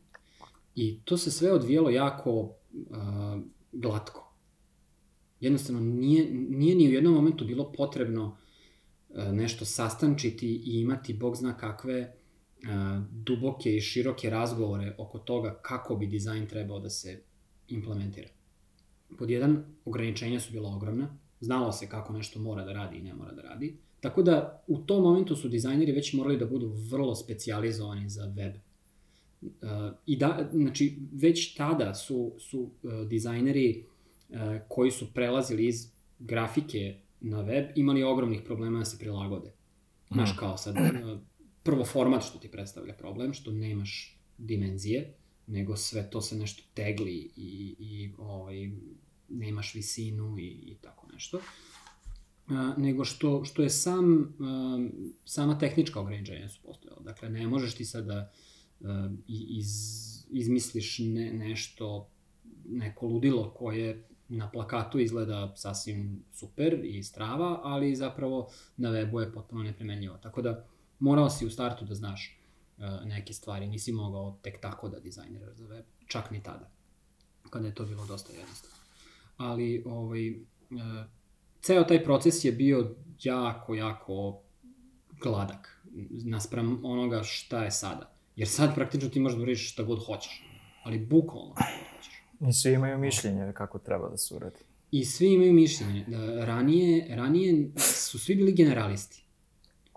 I 0.75 1.01
to 1.05 1.16
se 1.16 1.31
sve 1.31 1.53
odvijelo 1.53 1.90
jako 1.90 2.33
uh, 2.33 2.53
glatko. 3.73 4.35
Jednostavno, 5.40 5.81
nije, 5.81 6.31
nije 6.31 6.75
ni 6.75 6.88
u 6.88 6.92
jednom 6.92 7.14
momentu 7.14 7.44
bilo 7.44 7.73
potrebno 7.73 8.37
uh, 9.09 9.33
nešto 9.33 9.64
sastančiti 9.64 10.47
i 10.47 10.81
imati, 10.81 11.14
bog 11.14 11.37
zna 11.37 11.57
kakve, 11.57 12.19
duboke 13.11 13.77
i 13.77 13.81
široke 13.81 14.31
razgovore 14.31 14.94
oko 14.99 15.18
toga 15.18 15.59
kako 15.62 15.96
bi 15.96 16.07
dizajn 16.07 16.46
trebao 16.46 16.79
da 16.81 16.90
se 16.90 17.23
implementira. 17.68 18.29
Pod 19.18 19.31
jedan, 19.31 19.64
ograničenja 19.85 20.40
su 20.40 20.53
bila 20.53 20.70
ogromna, 20.77 21.16
znalo 21.40 21.73
se 21.73 21.88
kako 21.88 22.12
nešto 22.12 22.40
mora 22.40 22.64
da 22.64 22.73
radi 22.73 22.96
i 22.96 23.03
ne 23.03 23.14
mora 23.14 23.33
da 23.33 23.42
radi, 23.42 23.77
tako 24.01 24.23
da 24.23 24.64
u 24.66 24.79
tom 24.79 25.03
momentu 25.03 25.37
su 25.37 25.49
dizajneri 25.49 25.92
već 25.92 26.12
morali 26.12 26.38
da 26.38 26.46
budu 26.46 26.73
vrlo 26.90 27.14
specijalizovani 27.14 28.09
za 28.09 28.33
web. 28.37 28.55
I 30.07 30.16
da, 30.16 30.49
znači, 30.53 30.99
već 31.12 31.55
tada 31.55 31.94
su, 31.94 32.33
su 32.38 32.61
uh, 32.61 32.92
dizajneri 33.09 33.85
uh, 34.29 34.37
koji 34.68 34.90
su 34.90 35.14
prelazili 35.14 35.66
iz 35.66 35.92
grafike 36.18 36.96
na 37.20 37.40
web 37.40 37.66
imali 37.75 38.03
ogromnih 38.03 38.42
problema 38.46 38.79
da 38.79 38.85
se 38.85 38.99
prilagode. 38.99 39.53
Znaš, 40.11 40.37
kao 40.38 40.57
sad, 40.57 40.75
prvo 41.62 41.85
format 41.85 42.23
što 42.23 42.38
ti 42.38 42.49
predstavlja 42.49 42.94
problem, 42.94 43.33
što 43.33 43.53
nemaš 43.53 44.18
dimenzije, 44.38 45.14
nego 45.46 45.77
sve 45.77 46.11
to 46.11 46.20
se 46.20 46.37
nešto 46.37 46.62
tegli 46.75 47.31
i, 47.37 47.77
i 47.79 48.12
ovaj, 48.18 48.70
nemaš 49.29 49.75
visinu 49.75 50.38
i, 50.38 50.46
i 50.46 50.77
tako 50.81 51.07
nešto. 51.12 51.40
A, 52.49 52.75
nego 52.77 53.05
što, 53.05 53.44
što 53.44 53.62
je 53.62 53.70
sam, 53.70 54.23
a, 54.40 54.88
sama 55.25 55.59
tehnička 55.59 56.01
ograničenja 56.01 56.49
su 56.49 56.61
postojala. 56.62 57.01
Dakle, 57.01 57.29
ne 57.31 57.46
možeš 57.46 57.75
ti 57.75 57.85
sad 57.85 58.07
da 58.07 58.33
a, 58.85 59.11
iz, 59.29 59.68
izmisliš 60.31 60.99
ne, 60.99 61.33
nešto, 61.33 62.09
neko 62.68 63.07
ludilo 63.07 63.51
koje 63.51 64.05
na 64.29 64.51
plakatu 64.51 64.99
izgleda 64.99 65.53
sasvim 65.57 66.25
super 66.33 66.81
i 66.85 67.03
strava, 67.03 67.61
ali 67.62 67.96
zapravo 67.96 68.51
na 68.77 68.90
webu 68.90 69.20
je 69.20 69.33
potpuno 69.33 69.62
neprimenjivo. 69.62 70.16
Tako 70.16 70.42
da, 70.42 70.66
morao 71.01 71.31
si 71.31 71.47
u 71.47 71.51
startu 71.51 71.85
da 71.85 71.95
znaš 71.95 72.39
uh, 72.79 72.85
neke 73.05 73.33
stvari, 73.33 73.67
nisi 73.67 73.93
mogao 73.93 74.39
tek 74.43 74.61
tako 74.61 74.89
da 74.89 75.01
dizajniraš 75.01 75.57
za 75.57 75.67
web, 75.67 75.85
čak 76.07 76.31
ni 76.31 76.43
tada, 76.43 76.71
kada 77.51 77.67
je 77.67 77.75
to 77.75 77.85
bilo 77.85 78.07
dosta 78.07 78.33
jednostavno. 78.33 78.77
Ali, 79.37 79.83
ovaj, 79.87 80.31
uh, 80.31 80.37
ceo 81.63 81.85
taj 81.85 82.05
proces 82.05 82.45
je 82.45 82.53
bio 82.53 82.95
jako, 83.23 83.75
jako 83.75 84.41
gladak 85.23 85.81
naspram 86.11 86.85
onoga 86.85 87.23
šta 87.23 87.65
je 87.65 87.71
sada. 87.71 88.13
Jer 88.37 88.49
sad 88.49 88.75
praktično 88.75 89.09
ti 89.09 89.21
možeš 89.21 89.37
da 89.37 89.43
uriš 89.43 89.73
šta 89.73 89.83
god 89.83 90.07
hoćeš, 90.07 90.45
ali 90.83 91.07
bukvalno 91.07 91.55
šta 91.55 91.65
god 91.79 91.97
hoćeš. 91.97 92.15
I 92.49 92.53
svi 92.53 92.73
imaju 92.73 92.99
mišljenje 92.99 93.53
kako 93.53 93.79
treba 93.79 94.09
da 94.09 94.17
se 94.17 94.35
uradi. 94.35 94.59
I 94.91 95.05
svi 95.05 95.33
imaju 95.33 95.53
mišljenje. 95.53 96.05
Da, 96.09 96.45
ranije, 96.45 97.17
ranije 97.17 97.71
su 97.77 98.19
svi 98.19 98.35
bili 98.35 98.53
generalisti. 98.53 99.25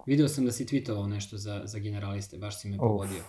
Video 0.06 0.28
sam 0.28 0.46
da 0.46 0.52
si 0.52 0.66
tweetovao 0.66 1.08
nešto 1.08 1.38
za, 1.38 1.62
za 1.66 1.80
generaliste, 1.80 2.38
baš 2.38 2.62
si 2.62 2.70
me 2.70 2.78
pogodio. 2.78 3.24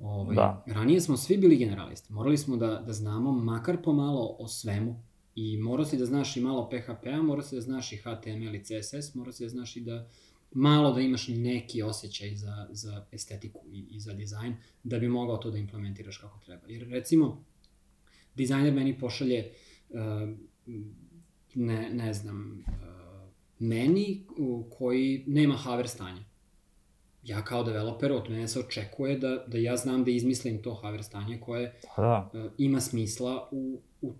Ovaj, 0.00 0.36
da. 0.36 0.64
Ranije 0.66 1.00
smo 1.00 1.16
svi 1.16 1.36
bili 1.36 1.56
generalisti. 1.56 2.12
Morali 2.12 2.38
smo 2.38 2.56
da, 2.56 2.82
da 2.86 2.92
znamo 2.92 3.32
makar 3.32 3.82
pomalo 3.82 4.36
o 4.38 4.48
svemu. 4.48 5.02
I 5.34 5.56
morao 5.56 5.86
si 5.86 5.96
da 5.96 6.06
znaš 6.06 6.36
i 6.36 6.40
malo 6.40 6.70
PHP-a, 6.70 7.22
morao 7.22 7.42
si 7.42 7.54
da 7.54 7.60
znaš 7.60 7.92
i 7.92 7.96
HTML 7.96 8.54
i 8.54 8.64
CSS, 8.64 9.14
morao 9.14 9.32
si 9.32 9.42
da 9.42 9.48
znaš 9.48 9.76
i 9.76 9.80
da 9.80 10.08
malo 10.50 10.92
da 10.92 11.00
imaš 11.00 11.28
neki 11.28 11.82
osjećaj 11.82 12.34
za, 12.34 12.68
za 12.70 13.06
estetiku 13.12 13.60
i, 13.72 13.86
i 13.90 14.00
za 14.00 14.12
dizajn, 14.12 14.56
da 14.82 14.98
bi 14.98 15.08
mogao 15.08 15.36
to 15.36 15.50
da 15.50 15.58
implementiraš 15.58 16.16
kako 16.16 16.38
treba. 16.44 16.66
Jer 16.68 16.88
recimo, 16.88 17.44
dizajner 18.34 18.72
meni 18.72 18.98
pošalje, 18.98 19.52
uh, 19.88 19.98
ne, 21.54 21.90
ne 21.94 22.14
znam, 22.14 22.64
uh, 22.68 23.01
meni 23.62 24.24
koji 24.78 25.24
nema 25.26 25.54
haver 25.54 25.88
stanja. 25.88 26.22
Ja 27.22 27.44
kao 27.44 27.62
developer 27.62 28.12
od 28.12 28.30
mene 28.30 28.48
se 28.48 28.60
očekuje 28.60 29.18
da, 29.18 29.44
da 29.46 29.58
ja 29.58 29.76
znam 29.76 30.04
da 30.04 30.10
izmislim 30.10 30.62
to 30.62 30.74
haver 30.74 31.04
stanje 31.04 31.40
koje 31.40 31.80
da. 31.96 32.30
uh, 32.34 32.52
ima 32.58 32.80
smisla 32.80 33.48
u, 33.50 33.78
u 34.02 34.12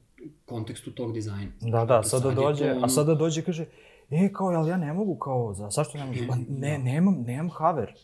kontekstu 0.47 0.91
tog 0.91 1.13
dizajna. 1.13 1.53
Da, 1.61 1.85
da, 1.85 2.03
sada 2.03 2.23
sad 2.23 2.35
dođe, 2.35 2.75
to... 2.75 2.81
a 2.85 2.89
sada 2.89 3.15
dođe 3.15 3.41
i 3.41 3.45
kaže, 3.45 3.67
e, 4.11 4.33
kao, 4.33 4.47
ali 4.47 4.71
ja 4.71 4.77
ne 4.77 4.93
mogu, 4.93 5.17
kao, 5.17 5.55
za, 5.55 5.71
zašto 5.71 5.99
ne 5.99 6.05
mogu? 6.05 6.19
Pa 6.29 6.37
ne, 6.67 6.79
nemam, 6.79 7.23
nemam 7.27 7.51
haver. 7.51 7.95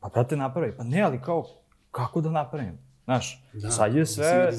Pa 0.00 0.08
brate, 0.08 0.36
napravi. 0.36 0.76
Pa 0.76 0.84
ne, 0.84 1.02
ali 1.02 1.20
kao, 1.22 1.46
kako 1.90 2.20
da 2.20 2.30
napravim? 2.30 2.78
Znaš, 3.04 3.44
da, 3.52 3.70
sad 3.70 3.94
je 3.94 4.06
sve, 4.06 4.50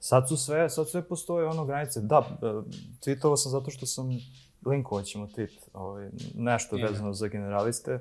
sad 0.00 0.28
su 0.28 0.36
sve, 0.36 0.70
sad 0.70 0.88
sve 0.88 1.08
postoje 1.08 1.46
ono 1.46 1.64
granice. 1.64 2.00
Da, 2.00 2.38
e, 2.42 2.46
tweetovao 3.00 3.36
sam 3.36 3.52
zato 3.52 3.70
što 3.70 3.86
sam 3.86 4.10
linkovat 4.66 5.04
ćemo 5.04 5.26
tweet, 5.26 5.68
ovaj, 5.72 6.10
nešto 6.34 6.76
vezano 6.76 7.12
za 7.12 7.28
generaliste, 7.28 8.00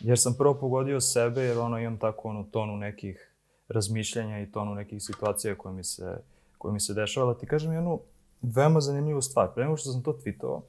jer 0.00 0.18
sam 0.18 0.34
prvo 0.38 0.54
pogodio 0.54 1.00
sebe, 1.00 1.42
jer 1.42 1.58
ono 1.58 1.78
imam 1.78 1.98
tako 1.98 2.28
ono 2.28 2.42
tonu 2.42 2.76
nekih 2.76 3.34
razmišljanja 3.68 4.40
i 4.40 4.50
tonu 4.52 4.74
nekih 4.74 5.02
situacija 5.02 5.54
koje 5.54 5.74
mi 5.74 5.84
se, 5.84 6.16
koje 6.58 6.72
mi 6.72 6.80
se 6.80 6.94
dešavala. 6.94 7.34
Ti 7.34 7.46
kažem 7.46 7.72
jednu 7.72 8.00
veoma 8.42 8.80
zanimljivu 8.80 9.22
stvar. 9.22 9.54
Pre 9.54 9.64
nego 9.64 9.76
što 9.76 9.92
sam 9.92 10.02
to 10.02 10.18
tweetovao, 10.24 10.60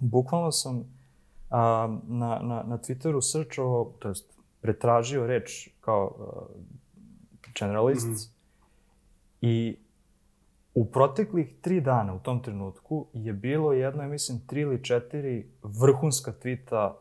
bukvalno 0.00 0.52
sam 0.52 0.84
a, 1.50 1.98
na, 2.08 2.38
na, 2.42 2.62
na 2.62 2.78
Twitteru 2.78 3.20
srčao, 3.22 3.92
to 3.98 4.08
jest 4.08 4.24
pretražio 4.60 5.26
reč 5.26 5.68
kao 5.80 6.14
uh, 6.18 6.62
generalists 7.58 8.06
mm 8.06 8.12
-hmm. 8.14 8.30
i 9.40 9.76
u 10.74 10.84
proteklih 10.84 11.54
tri 11.60 11.80
dana 11.80 12.14
u 12.14 12.18
tom 12.18 12.42
trenutku 12.42 13.06
je 13.12 13.32
bilo 13.32 13.72
jedno, 13.72 14.02
ja 14.02 14.08
mislim, 14.08 14.40
tri 14.46 14.60
ili 14.60 14.84
četiri 14.84 15.46
vrhunska 15.62 16.32
tvita 16.32 16.96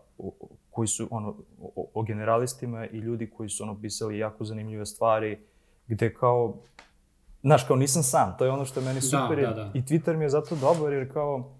koji 0.69 0.87
su 0.87 1.07
ono, 1.11 1.35
o, 1.61 1.87
o 1.93 2.03
generalistima 2.03 2.87
i 2.87 2.97
ljudi 2.97 3.29
koji 3.29 3.49
su 3.49 3.63
ono 3.63 3.81
pisali 3.81 4.17
jako 4.17 4.45
zanimljive 4.45 4.85
stvari, 4.85 5.39
gde 5.87 6.13
kao, 6.13 6.55
znaš, 7.41 7.63
kao 7.63 7.75
nisam 7.75 8.03
sam, 8.03 8.35
to 8.37 8.45
je 8.45 8.51
ono 8.51 8.65
što 8.65 8.79
je 8.79 8.85
meni 8.85 8.99
da, 8.99 9.01
super. 9.01 9.41
Da, 9.41 9.47
da, 9.47 9.53
da. 9.53 9.71
I 9.73 9.81
Twitter 9.81 10.15
mi 10.15 10.25
je 10.25 10.29
zato 10.29 10.55
dobar 10.55 10.93
jer 10.93 11.13
kao, 11.13 11.51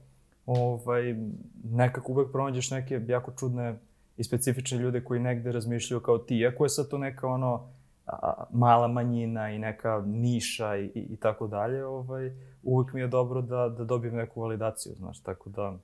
ovaj, 0.46 1.16
nekako 1.64 2.12
uvek 2.12 2.32
pronađeš 2.32 2.72
neke 2.72 3.02
jako 3.08 3.32
čudne 3.40 3.80
i 4.18 4.24
specifične 4.24 4.78
ljude 4.78 5.04
koji 5.04 5.20
negde 5.20 5.52
razmišljaju 5.52 6.02
kao 6.02 6.18
ti, 6.18 6.38
iako 6.38 6.66
je 6.66 6.70
sad 6.70 6.90
to 6.90 6.98
neka 6.98 7.28
ono, 7.28 7.73
a, 8.06 8.44
mala 8.52 8.88
manjina 8.88 9.50
i 9.50 9.60
neka 9.60 10.04
niša 10.06 10.78
i, 10.78 10.92
i, 10.96 11.16
tako 11.16 11.48
dalje, 11.48 11.86
ovaj, 11.86 12.32
uvek 12.64 12.94
mi 12.94 13.02
je 13.02 13.08
dobro 13.08 13.42
da, 13.42 13.70
da 13.70 13.84
dobijem 13.84 14.16
neku 14.16 14.42
validaciju, 14.42 14.94
znaš, 14.96 15.20
tako 15.20 15.50
da... 15.50 15.78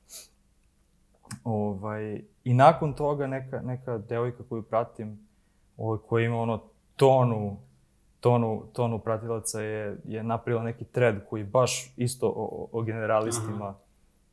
Ovaj, 1.43 2.21
I 2.43 2.53
nakon 2.53 2.93
toga 2.93 3.27
neka, 3.27 3.61
neka 3.61 3.97
devojka 3.97 4.43
koju 4.49 4.61
pratim, 4.61 5.27
ovaj, 5.77 5.99
koja 6.07 6.25
ima 6.25 6.37
ono 6.37 6.61
tonu, 6.95 7.57
tonu, 8.19 8.63
tonu 8.73 8.99
pratilaca 8.99 9.61
je, 9.61 9.97
je 10.03 10.23
napravila 10.23 10.63
neki 10.63 10.85
thread 10.85 11.15
koji 11.29 11.43
baš 11.43 11.93
isto 11.97 12.27
o, 12.27 12.67
o 12.71 12.81
generalistima 12.81 13.65
Aha. 13.65 13.75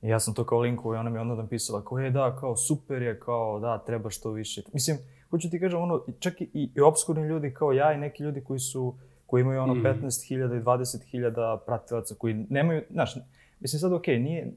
I 0.02 0.08
ja 0.08 0.20
sam 0.20 0.34
to 0.34 0.44
kao 0.44 0.60
linkovo 0.60 0.94
i 0.94 0.98
ona 0.98 1.10
mi 1.10 1.18
onda 1.18 1.34
napisala 1.34 1.84
kao, 1.84 1.98
je 1.98 2.10
da, 2.10 2.36
kao 2.36 2.56
super 2.56 3.02
je, 3.02 3.20
kao 3.20 3.60
da, 3.60 3.78
treba 3.78 4.10
što 4.10 4.30
više. 4.30 4.62
Mislim, 4.72 4.98
hoću 5.30 5.50
ti 5.50 5.60
kažem, 5.60 5.80
ono, 5.80 6.04
čak 6.18 6.40
i, 6.40 6.70
i 6.74 6.80
obskurni 6.80 7.28
ljudi 7.28 7.54
kao 7.54 7.72
ja 7.72 7.92
i 7.92 7.98
neki 7.98 8.22
ljudi 8.22 8.44
koji 8.44 8.58
su, 8.58 8.94
koji 9.26 9.40
imaju 9.40 9.62
ono 9.62 9.74
mm. 9.74 9.82
15.000 9.82 10.60
i 10.60 10.62
20.000 10.62 11.58
pratilaca, 11.66 12.14
koji 12.18 12.34
nemaju, 12.34 12.82
znaš, 12.90 13.14
mislim 13.60 13.80
sad 13.80 13.92
okej, 13.92 14.16
okay, 14.16 14.22
nije, 14.22 14.52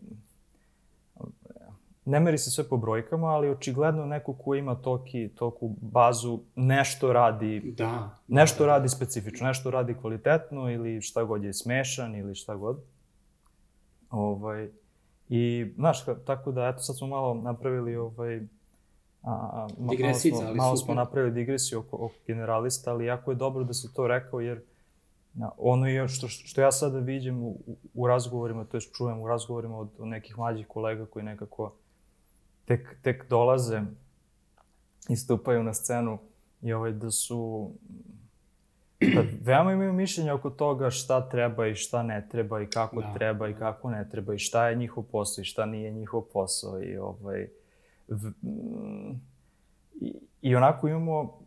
ne 2.05 2.19
meri 2.19 2.37
se 2.37 2.51
sve 2.51 2.63
po 2.69 2.77
brojkama, 2.77 3.27
ali 3.27 3.49
očigledno 3.49 4.05
neko 4.05 4.33
ko 4.33 4.55
ima 4.55 4.75
toki, 4.75 5.29
toku 5.35 5.75
bazu 5.81 6.39
nešto 6.55 7.13
radi, 7.13 7.73
da, 7.77 8.17
nešto 8.27 8.63
da, 8.63 8.67
da. 8.67 8.73
radi 8.73 8.89
specifično, 8.89 9.47
nešto 9.47 9.71
radi 9.71 9.93
kvalitetno 9.93 10.71
ili 10.71 11.01
šta 11.01 11.23
god 11.23 11.43
je 11.43 11.53
smešan 11.53 12.15
ili 12.15 12.35
šta 12.35 12.55
god. 12.55 12.81
Ovaj, 14.09 14.69
I, 15.29 15.71
znaš, 15.75 16.05
tako 16.25 16.51
da, 16.51 16.67
eto, 16.67 16.79
sad 16.79 16.97
smo 16.97 17.07
malo 17.07 17.33
napravili 17.33 17.95
ovaj, 17.95 18.41
A, 19.23 19.67
Digresica, 19.77 20.35
malo 20.35 20.47
smo, 20.47 20.63
malo 20.63 20.77
smo 20.77 20.93
napravili 20.93 21.33
digresiju 21.33 21.79
oko, 21.79 21.95
oko 21.95 22.15
generalista, 22.27 22.91
ali 22.91 23.05
jako 23.05 23.31
je 23.31 23.35
dobro 23.35 23.63
da 23.63 23.73
se 23.73 23.93
to 23.93 24.07
rekao, 24.07 24.39
jer 24.39 24.61
na, 25.33 25.51
ono 25.57 25.87
je 25.87 26.07
što, 26.07 26.27
što 26.27 26.61
ja 26.61 26.71
sada 26.71 26.99
vidim 26.99 27.43
u, 27.43 27.57
u 27.93 28.07
razgovorima, 28.07 28.65
to 28.65 28.77
je 28.77 28.81
čujem 28.81 29.21
u 29.21 29.27
razgovorima 29.27 29.77
od, 29.77 29.89
od 29.99 30.07
nekih 30.07 30.37
mlađih 30.37 30.67
kolega 30.67 31.05
koji 31.05 31.25
nekako 31.25 31.73
tek, 32.65 32.97
tek 33.01 33.29
dolaze 33.29 33.81
i 35.09 35.15
stupaju 35.15 35.63
na 35.63 35.73
scenu 35.73 36.17
i 36.61 36.73
ovaj, 36.73 36.91
da 36.91 37.11
su 37.11 37.71
da 39.15 39.23
veoma 39.41 39.73
imaju 39.73 39.93
mišljenja 39.93 40.33
oko 40.33 40.49
toga 40.49 40.89
šta 40.89 41.29
treba 41.29 41.67
i 41.67 41.75
šta 41.75 42.03
ne 42.03 42.27
treba 42.31 42.61
i 42.61 42.67
kako 42.67 43.01
da. 43.01 43.13
treba 43.13 43.47
i 43.47 43.53
kako 43.53 43.89
ne 43.89 44.09
treba 44.09 44.33
i 44.33 44.37
šta 44.37 44.69
je 44.69 44.75
njihov 44.75 45.03
posao 45.03 45.41
i 45.41 45.45
šta 45.45 45.65
nije 45.65 45.91
njihov 45.91 46.21
posao 46.33 46.83
i 46.83 46.97
ovaj 46.97 47.47
i, 50.01 50.13
i 50.41 50.55
onako 50.55 50.87
imamo 50.87 51.39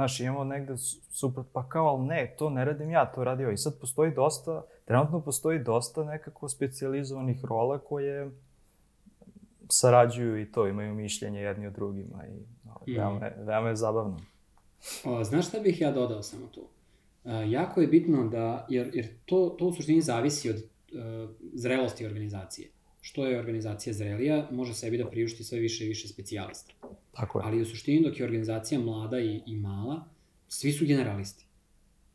znaš, 0.00 0.20
imamo 0.20 0.44
negde 0.44 0.76
suprot, 1.10 1.46
pa 1.52 1.68
kao, 1.68 1.86
ali 1.86 2.06
ne, 2.06 2.34
to 2.38 2.50
ne 2.50 2.64
radim 2.64 2.90
ja, 2.90 3.12
to 3.12 3.24
radi 3.24 3.44
ovaj. 3.44 3.54
I 3.54 3.56
sad 3.56 3.80
postoji 3.80 4.14
dosta, 4.14 4.62
trenutno 4.84 5.20
postoji 5.20 5.58
dosta 5.58 6.04
nekako 6.04 6.48
specializovanih 6.48 7.44
rola 7.44 7.78
koje 7.78 8.30
sarađuju 9.68 10.40
i 10.40 10.52
to, 10.52 10.66
imaju 10.66 10.94
mišljenje 10.94 11.40
jedni 11.40 11.66
od 11.66 11.72
drugima 11.72 12.26
i 12.26 12.32
mm. 12.90 12.96
veoma, 12.96 13.26
je, 13.26 13.36
veoma 13.38 13.68
je 13.68 13.76
zabavno. 13.76 14.16
O, 15.04 15.24
znaš 15.24 15.48
šta 15.48 15.60
bih 15.60 15.80
ja 15.80 15.92
dodao 15.92 16.22
samo 16.22 16.46
tu? 16.46 16.60
Uh, 16.60 17.32
jako 17.46 17.80
je 17.80 17.86
bitno 17.86 18.28
da, 18.28 18.66
jer, 18.68 18.90
jer 18.94 19.08
to, 19.24 19.56
to 19.58 19.66
u 19.66 19.72
suštini 19.72 20.00
zavisi 20.00 20.50
od 20.50 20.56
uh, 20.56 21.30
zrelosti 21.52 22.06
organizacije. 22.06 22.68
Što 23.00 23.26
je 23.26 23.38
organizacija 23.38 23.92
zrelija, 23.92 24.48
može 24.50 24.74
sebi 24.74 24.98
da 24.98 25.10
priušti 25.10 25.44
sve 25.44 25.58
više 25.58 25.84
i 25.84 25.88
više 25.88 26.08
specijalista. 26.08 26.74
Tako 27.12 27.38
je. 27.38 27.44
Ali 27.46 27.62
u 27.62 27.66
suštini 27.66 28.02
dok 28.02 28.18
je 28.18 28.24
organizacija 28.24 28.80
mlada 28.80 29.20
i, 29.20 29.42
i 29.46 29.56
mala, 29.56 30.04
svi 30.48 30.72
su 30.72 30.86
generalisti. 30.86 31.46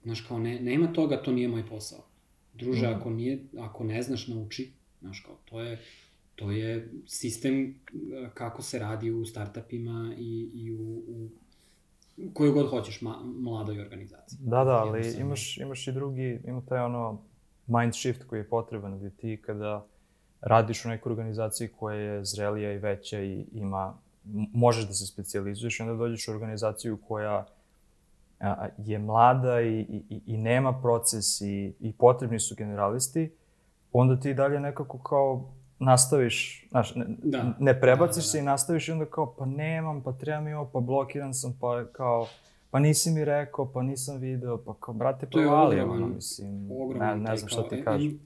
Znaš, 0.04 0.22
kao 0.22 0.40
ne, 0.40 0.60
nema 0.60 0.94
toga, 0.94 1.22
to 1.22 1.32
nije 1.32 1.48
moj 1.48 1.68
posao. 1.68 2.06
Druže, 2.54 2.88
mm. 2.88 2.94
ako, 2.94 3.10
nije, 3.10 3.40
ako 3.58 3.84
ne 3.84 4.02
znaš, 4.02 4.28
nauči. 4.28 4.72
Znaš, 5.00 5.20
kao, 5.20 5.38
to 5.46 5.62
je, 5.62 5.82
to 6.36 6.52
je 6.52 6.90
sistem 7.08 7.76
kako 8.34 8.62
se 8.62 8.80
radi 8.80 9.12
u 9.12 9.26
startupima 9.26 10.16
i, 10.18 10.50
i 10.54 10.72
u, 10.72 11.04
u 11.08 11.30
koju 12.34 12.54
god 12.54 12.70
hoćeš 12.70 13.02
ma, 13.02 13.22
mladoj 13.24 13.80
organizaciji. 13.80 14.40
Da, 14.42 14.64
da, 14.64 14.72
ali 14.72 15.16
imaš, 15.20 15.58
imaš 15.58 15.88
i 15.88 15.92
drugi, 15.92 16.40
ima 16.48 16.62
taj 16.66 16.80
ono 16.80 17.22
mind 17.68 17.94
shift 17.96 18.24
koji 18.24 18.40
je 18.40 18.50
potreban 18.50 19.00
gde 19.00 19.10
ti 19.10 19.42
kada 19.46 19.88
radiš 20.46 20.86
u 20.86 20.90
nekoj 20.90 21.10
organizaciji 21.10 21.68
koja 21.68 21.98
je 21.98 22.26
zrelija 22.26 22.72
i 22.72 22.78
veća 22.78 23.20
i 23.20 23.46
ima, 23.54 23.94
možeš 24.54 24.88
da 24.88 24.94
se 24.94 25.06
specializuješ 25.06 25.80
i 25.80 25.84
onda 25.84 25.96
dođeš 25.96 26.28
u 26.28 26.32
organizaciju 26.32 26.98
koja 27.08 27.46
a, 28.40 28.68
je 28.78 29.00
mlada 29.00 29.62
i, 29.62 29.80
i, 30.10 30.22
i 30.26 30.38
nema 30.38 30.82
proces 30.82 31.42
i, 31.42 31.74
i 31.80 31.94
potrebni 31.94 32.40
su 32.40 32.56
generalisti, 32.56 33.32
onda 33.92 34.20
ti 34.20 34.34
dalje 34.34 34.60
nekako 34.60 34.98
kao 34.98 35.54
nastaviš, 35.80 36.68
znaš, 36.70 36.96
ne, 36.96 37.06
da. 37.24 37.54
ne 37.60 37.82
prebaciš 37.82 38.16
da, 38.16 38.20
da, 38.20 38.26
da. 38.26 38.32
se 38.32 38.40
i 38.40 38.42
nastaviš 38.42 38.88
i 38.88 38.92
onda 38.92 39.06
kao, 39.06 39.36
pa 39.38 39.46
nemam, 39.46 40.02
pa 40.02 40.12
treba 40.14 40.42
mi 40.42 40.54
ovo, 40.54 40.70
pa 40.74 40.80
blokiran 40.80 41.34
sam, 41.34 41.58
pa 41.62 41.86
kao, 41.92 42.28
pa 42.72 42.80
nisi 42.80 43.12
mi 43.12 43.26
rekao, 43.26 43.72
pa 43.72 43.82
nisam 43.82 44.18
video, 44.18 44.58
pa 44.58 44.74
kao, 44.80 44.94
brate, 44.94 45.28
pa 45.34 45.40
vali, 45.40 45.80
ono, 45.80 46.08
mislim, 46.08 46.68
ne, 47.00 47.16
ne 47.16 47.38
znam 47.38 47.50
šta 47.50 47.70
ti 47.70 47.84
kažem. 47.84 48.20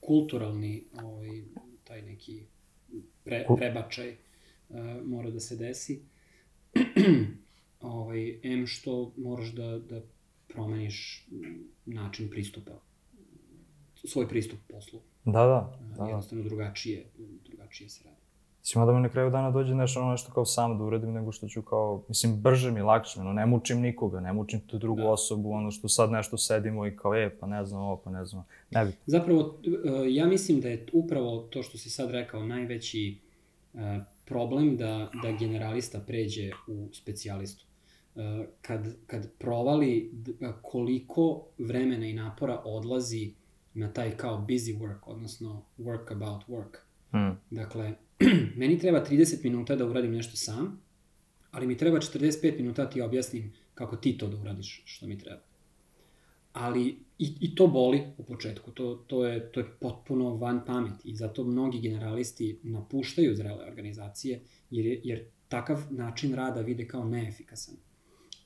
Kulturalni, 0.00 0.84
ovaj, 1.04 1.42
taj 1.86 2.02
neki 2.02 2.42
pre, 3.24 3.46
prebačaj 3.56 4.10
uh, 4.10 4.76
mora 5.04 5.30
da 5.30 5.40
se 5.40 5.56
desi. 5.56 6.00
ovaj, 7.80 8.40
M 8.42 8.66
što 8.66 9.12
moraš 9.16 9.48
da, 9.52 9.78
da 9.78 10.02
promeniš 10.48 11.28
način 11.86 12.30
pristupa, 12.30 12.80
svoj 14.04 14.28
pristup 14.28 14.58
poslu. 14.68 15.00
Da, 15.24 15.32
da. 15.32 15.78
da, 15.80 15.96
da. 15.96 16.04
Jednostavno 16.04 16.44
drugačije, 16.44 17.06
drugačije 17.48 17.88
se 17.88 18.04
radi. 18.04 18.25
Mislim, 18.66 18.86
da 18.86 18.92
mi 18.92 19.00
na 19.00 19.08
kraju 19.08 19.30
dana 19.30 19.50
dođe 19.50 19.74
nešto, 19.74 20.00
ono 20.00 20.10
nešto 20.10 20.32
kao 20.32 20.44
sam 20.44 20.78
da 20.78 20.84
uradim, 20.84 21.12
nego 21.12 21.32
što 21.32 21.48
ću 21.48 21.62
kao, 21.62 22.04
mislim, 22.08 22.36
brže 22.40 22.70
mi, 22.70 22.80
lakše, 22.80 23.20
ono, 23.20 23.32
ne 23.32 23.46
mučim 23.46 23.80
nikoga, 23.80 24.20
ne 24.20 24.32
mučim 24.32 24.60
tu 24.60 24.78
drugu 24.78 25.00
da. 25.00 25.10
osobu, 25.10 25.52
ono 25.52 25.70
što 25.70 25.88
sad 25.88 26.10
nešto 26.10 26.38
sedimo 26.38 26.86
i 26.86 26.96
kao, 26.96 27.14
e, 27.14 27.38
pa 27.40 27.46
ne 27.46 27.64
znam 27.64 27.82
ovo, 27.82 27.96
pa 27.96 28.10
ne 28.10 28.24
znam, 28.24 28.44
ne 28.70 28.84
bi. 28.84 28.92
Zapravo, 29.06 29.58
e, 29.64 30.14
ja 30.14 30.26
mislim 30.26 30.60
da 30.60 30.68
je 30.68 30.86
upravo 30.92 31.38
to 31.38 31.62
što 31.62 31.78
si 31.78 31.90
sad 31.90 32.10
rekao 32.10 32.46
najveći 32.46 33.18
e, 33.74 34.00
problem 34.24 34.76
da, 34.76 35.10
da 35.22 35.32
generalista 35.38 36.00
pređe 36.06 36.50
u 36.68 36.88
specijalistu. 36.92 37.64
E, 38.16 38.46
kad, 38.62 38.86
kad 39.06 39.30
provali 39.38 40.12
koliko 40.62 41.42
vremena 41.58 42.06
i 42.06 42.12
napora 42.12 42.62
odlazi 42.64 43.32
na 43.74 43.92
taj 43.92 44.10
kao 44.10 44.44
busy 44.48 44.78
work, 44.78 44.98
odnosno 45.06 45.62
work 45.78 46.12
about 46.12 46.44
work. 46.48 46.76
Hmm. 47.10 47.36
Dakle, 47.50 47.94
meni 48.60 48.78
treba 48.78 49.04
30 49.04 49.44
minuta 49.44 49.76
da 49.76 49.86
uradim 49.86 50.12
nešto 50.12 50.36
sam, 50.36 50.82
ali 51.50 51.66
mi 51.66 51.76
treba 51.76 51.98
45 51.98 52.56
minuta 52.56 52.84
da 52.84 52.90
ti 52.90 53.00
objasnim 53.00 53.52
kako 53.74 53.96
ti 53.96 54.18
to 54.18 54.28
da 54.28 54.36
uradiš 54.36 54.82
što 54.84 55.06
mi 55.06 55.18
treba. 55.18 55.42
Ali 56.52 56.98
i, 57.18 57.34
i 57.40 57.54
to 57.54 57.66
boli 57.66 58.02
u 58.18 58.22
početku, 58.22 58.70
to, 58.70 58.94
to, 58.94 59.24
je, 59.24 59.52
to 59.52 59.60
je 59.60 59.66
potpuno 59.80 60.36
van 60.36 60.60
pameti 60.66 61.08
i 61.08 61.16
zato 61.16 61.44
mnogi 61.44 61.80
generalisti 61.80 62.58
napuštaju 62.62 63.36
zrele 63.36 63.64
organizacije 63.64 64.40
jer, 64.70 65.00
jer 65.04 65.24
takav 65.48 65.82
način 65.90 66.34
rada 66.34 66.60
vide 66.60 66.88
kao 66.88 67.04
neefikasan. 67.04 67.74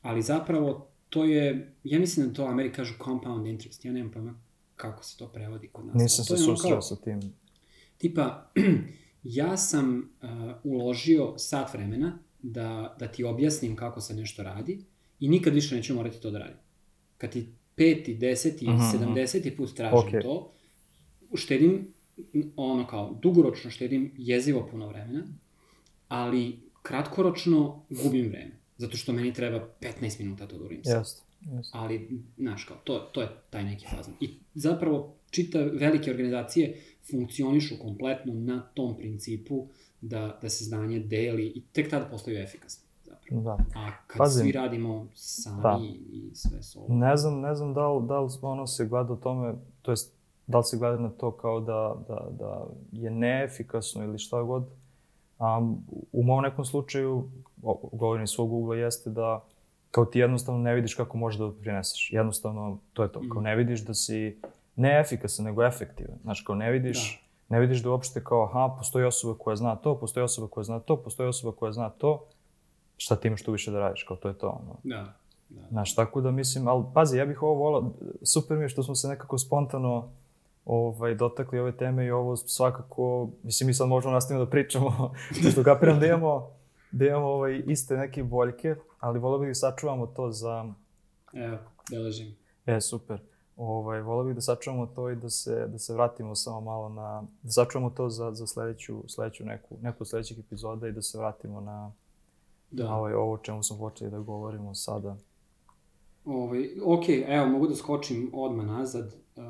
Ali 0.02 0.22
zapravo 0.22 0.90
to 1.08 1.24
je, 1.24 1.74
ja 1.84 1.98
mislim 1.98 2.28
da 2.28 2.32
to 2.32 2.44
Amerika 2.44 2.76
kažu 2.76 2.94
compound 3.04 3.46
interest, 3.46 3.84
ja 3.84 3.92
nemam 3.92 4.12
pojma 4.12 4.34
kako 4.76 5.04
se 5.04 5.16
to 5.18 5.28
prevodi 5.28 5.68
kod 5.68 5.86
nas. 5.86 5.94
Nisam 5.94 6.24
se 6.24 6.36
susreo 6.36 6.82
sa 6.82 6.96
tim. 6.96 7.20
Tipa, 7.98 8.52
ja 9.24 9.56
sam 9.56 9.98
uh, 10.22 10.28
uložio 10.64 11.34
sat 11.36 11.74
vremena 11.74 12.18
da, 12.42 12.96
da 12.98 13.08
ti 13.08 13.24
objasnim 13.24 13.76
kako 13.76 14.00
se 14.00 14.14
nešto 14.14 14.42
radi 14.42 14.84
i 15.20 15.28
nikad 15.28 15.54
više 15.54 15.74
neću 15.76 15.94
morati 15.94 16.20
to 16.20 16.30
da 16.30 16.38
radim. 16.38 16.56
kad 17.18 17.30
ti 17.30 17.46
peti, 17.74 18.14
deseti, 18.14 18.64
Mhm, 18.68 18.76
mhm. 18.76 18.90
sedamdeseti 18.92 19.56
put 19.56 19.74
tražim 19.74 19.98
Okej. 19.98 20.20
to, 20.20 20.52
štedim, 21.34 21.88
ono 22.56 22.86
kao, 22.86 23.18
dugoročno 23.22 23.70
štedim 23.70 24.12
jezivo 24.16 24.68
puno 24.70 24.88
vremena, 24.88 25.22
ali 26.08 26.58
kratkoročno 26.82 27.84
gubim 27.90 28.28
vreme. 28.28 28.50
Zato 28.78 28.96
što 28.96 29.12
meni 29.12 29.32
treba 29.34 29.68
15 29.80 30.20
minuta 30.20 30.46
to 30.46 30.58
da 30.58 30.64
uradim 30.64 30.84
sad. 30.84 30.98
Jeste. 30.98 31.22
Jeste. 31.40 31.70
Ali, 31.72 32.08
znaš, 32.38 32.64
kao, 32.64 32.76
to, 32.84 32.98
to 32.98 33.22
je 33.22 33.28
taj 33.50 33.64
neki 33.64 33.86
fazan. 33.86 34.14
I 34.20 34.30
zapravo, 34.54 35.16
čita 35.30 35.58
velike 35.60 36.10
organizacije 36.10 36.80
funkcionišu 37.10 37.74
kompletno 37.82 38.34
na 38.34 38.62
tom 38.74 38.96
principu 38.96 39.66
da, 40.00 40.38
da 40.42 40.48
se 40.48 40.64
znanje 40.64 40.98
deli 41.00 41.46
i 41.46 41.62
tek 41.72 41.90
tada 41.90 42.04
postaju 42.04 42.38
efikasni. 42.38 42.84
Zapravo. 43.04 43.42
Da. 43.42 43.56
A 43.74 43.90
kad 44.06 44.18
Pazim. 44.18 44.42
svi 44.42 44.52
radimo 44.52 45.06
sami 45.14 45.62
Da. 45.62 45.78
i 46.12 46.30
sve 46.34 46.62
solo. 46.62 46.86
Ne 46.88 47.16
znam, 47.16 47.40
ne 47.40 47.54
znam 47.54 47.74
da 47.74 47.88
li, 47.88 48.06
da 48.06 48.20
li 48.20 48.28
ono 48.42 48.66
se 48.66 48.86
gleda 48.86 49.12
o 49.12 49.16
tome, 49.16 49.54
to 49.82 49.90
jest 49.90 50.12
da 50.46 50.58
li 50.58 50.64
se 50.64 50.76
gleda 50.76 50.96
na 50.98 51.10
to 51.10 51.30
kao 51.30 51.60
da, 51.60 51.94
da, 52.08 52.28
da 52.30 52.66
je 52.92 53.10
neefikasno 53.10 54.04
ili 54.04 54.18
šta 54.18 54.42
god. 54.42 54.64
Um, 55.38 55.84
u 56.12 56.22
mom 56.22 56.42
nekom 56.42 56.64
slučaju, 56.64 57.30
govorim 57.92 58.24
iz 58.24 58.30
svog 58.30 58.52
ugla, 58.52 58.76
jeste 58.76 59.10
da 59.10 59.44
kao 59.90 60.04
ti 60.04 60.18
jednostavno 60.18 60.60
ne 60.60 60.74
vidiš 60.74 60.94
kako 60.94 61.16
možeš 61.18 61.38
da 61.38 61.44
doprineseš. 61.44 62.10
Jednostavno, 62.12 62.78
to 62.92 63.02
je 63.02 63.12
to. 63.12 63.20
Kao 63.20 63.40
Mhm. 63.40 63.44
ne 63.44 63.56
vidiš 63.56 63.80
da 63.80 63.94
si 63.94 64.36
ne 64.76 65.00
efikasan, 65.00 65.44
nego 65.44 65.64
efektivan. 65.64 66.18
Znaš, 66.22 66.40
kao 66.40 66.54
ne 66.54 66.70
vidiš, 66.70 67.26
ne 67.48 67.60
vidiš 67.60 67.82
da 67.82 67.90
uopšte 67.90 68.24
kao, 68.24 68.44
aha, 68.44 68.74
postoji 68.78 69.04
osoba 69.04 69.34
koja 69.38 69.56
zna 69.56 69.76
to, 69.76 69.98
postoji 70.00 70.24
osoba 70.24 70.48
koja 70.48 70.64
zna 70.64 70.80
to, 70.80 70.96
postoji 71.02 71.28
osoba 71.28 71.56
koja 71.56 71.72
zna 71.72 71.90
to, 71.90 72.26
šta 72.96 73.16
ti 73.16 73.28
imaš 73.28 73.42
tu 73.42 73.52
više 73.52 73.70
da 73.70 73.78
radiš, 73.78 74.02
kao 74.02 74.16
to 74.16 74.28
je 74.28 74.38
to. 74.38 74.48
Ono. 74.48 74.76
Da, 74.84 75.14
da. 75.48 75.62
Znaš, 75.70 75.94
tako 75.94 76.20
da 76.20 76.30
mislim, 76.30 76.68
ali 76.68 76.84
pazi, 76.94 77.18
ja 77.18 77.26
bih 77.26 77.42
ovo 77.42 77.54
volao, 77.54 77.92
super 78.22 78.56
mi 78.56 78.64
je 78.64 78.68
što 78.68 78.82
smo 78.82 78.94
se 78.94 79.08
nekako 79.08 79.38
spontano 79.38 80.08
ovaj, 80.64 81.14
dotakli 81.14 81.58
ove 81.58 81.76
teme 81.76 82.06
i 82.06 82.10
ovo 82.10 82.36
svakako, 82.36 83.28
mislim, 83.42 83.66
mi 83.66 83.74
sad 83.74 83.88
možemo 83.88 84.14
nastaviti 84.14 84.44
da 84.46 84.50
pričamo, 84.50 85.14
što 85.52 85.62
kapiram 85.62 86.00
da 86.00 86.06
imamo, 86.06 86.50
da 86.90 87.06
imamo 87.06 87.26
ovaj, 87.26 87.62
iste 87.66 87.96
neke 87.96 88.22
boljke, 88.22 88.74
ali 89.00 89.18
volao 89.18 89.38
bih 89.38 89.48
da 89.48 89.54
sačuvamo 89.54 90.06
to 90.06 90.30
za, 90.30 90.74
Evo, 91.32 91.58
beležim. 91.90 92.36
e, 92.66 92.80
super, 92.80 93.20
ovaj, 93.60 94.00
volao 94.00 94.24
bih 94.24 94.34
da 94.34 94.40
sačuvamo 94.40 94.86
to 94.86 95.10
i 95.10 95.16
da 95.16 95.30
se, 95.30 95.66
da 95.68 95.78
se 95.78 95.94
vratimo 95.94 96.34
samo 96.34 96.60
malo 96.60 96.88
na, 96.88 97.22
da 97.42 97.50
sačuvamo 97.50 97.90
to 97.90 98.08
za, 98.10 98.34
za 98.34 98.46
sledeću, 98.46 99.02
sledeću 99.08 99.44
neku, 99.44 99.76
neku 99.82 99.96
od 100.00 100.08
sledećih 100.08 100.38
epizoda 100.38 100.88
i 100.88 100.92
da 100.92 101.02
se 101.02 101.18
vratimo 101.18 101.60
na, 101.60 101.92
Da. 102.70 102.84
na 102.84 102.96
ovaj, 102.98 103.14
ovo 103.14 103.36
čemu 103.38 103.62
smo 103.62 103.78
počeli 103.78 104.10
da 104.10 104.18
govorimo 104.18 104.74
sada. 104.74 105.16
Ovaj, 106.24 106.68
ok, 106.84 107.04
evo, 107.28 107.46
mogu 107.46 107.66
da 107.68 107.74
skočim 107.76 108.30
odmah 108.34 108.66
nazad. 108.66 109.14
Uh, 109.36 109.44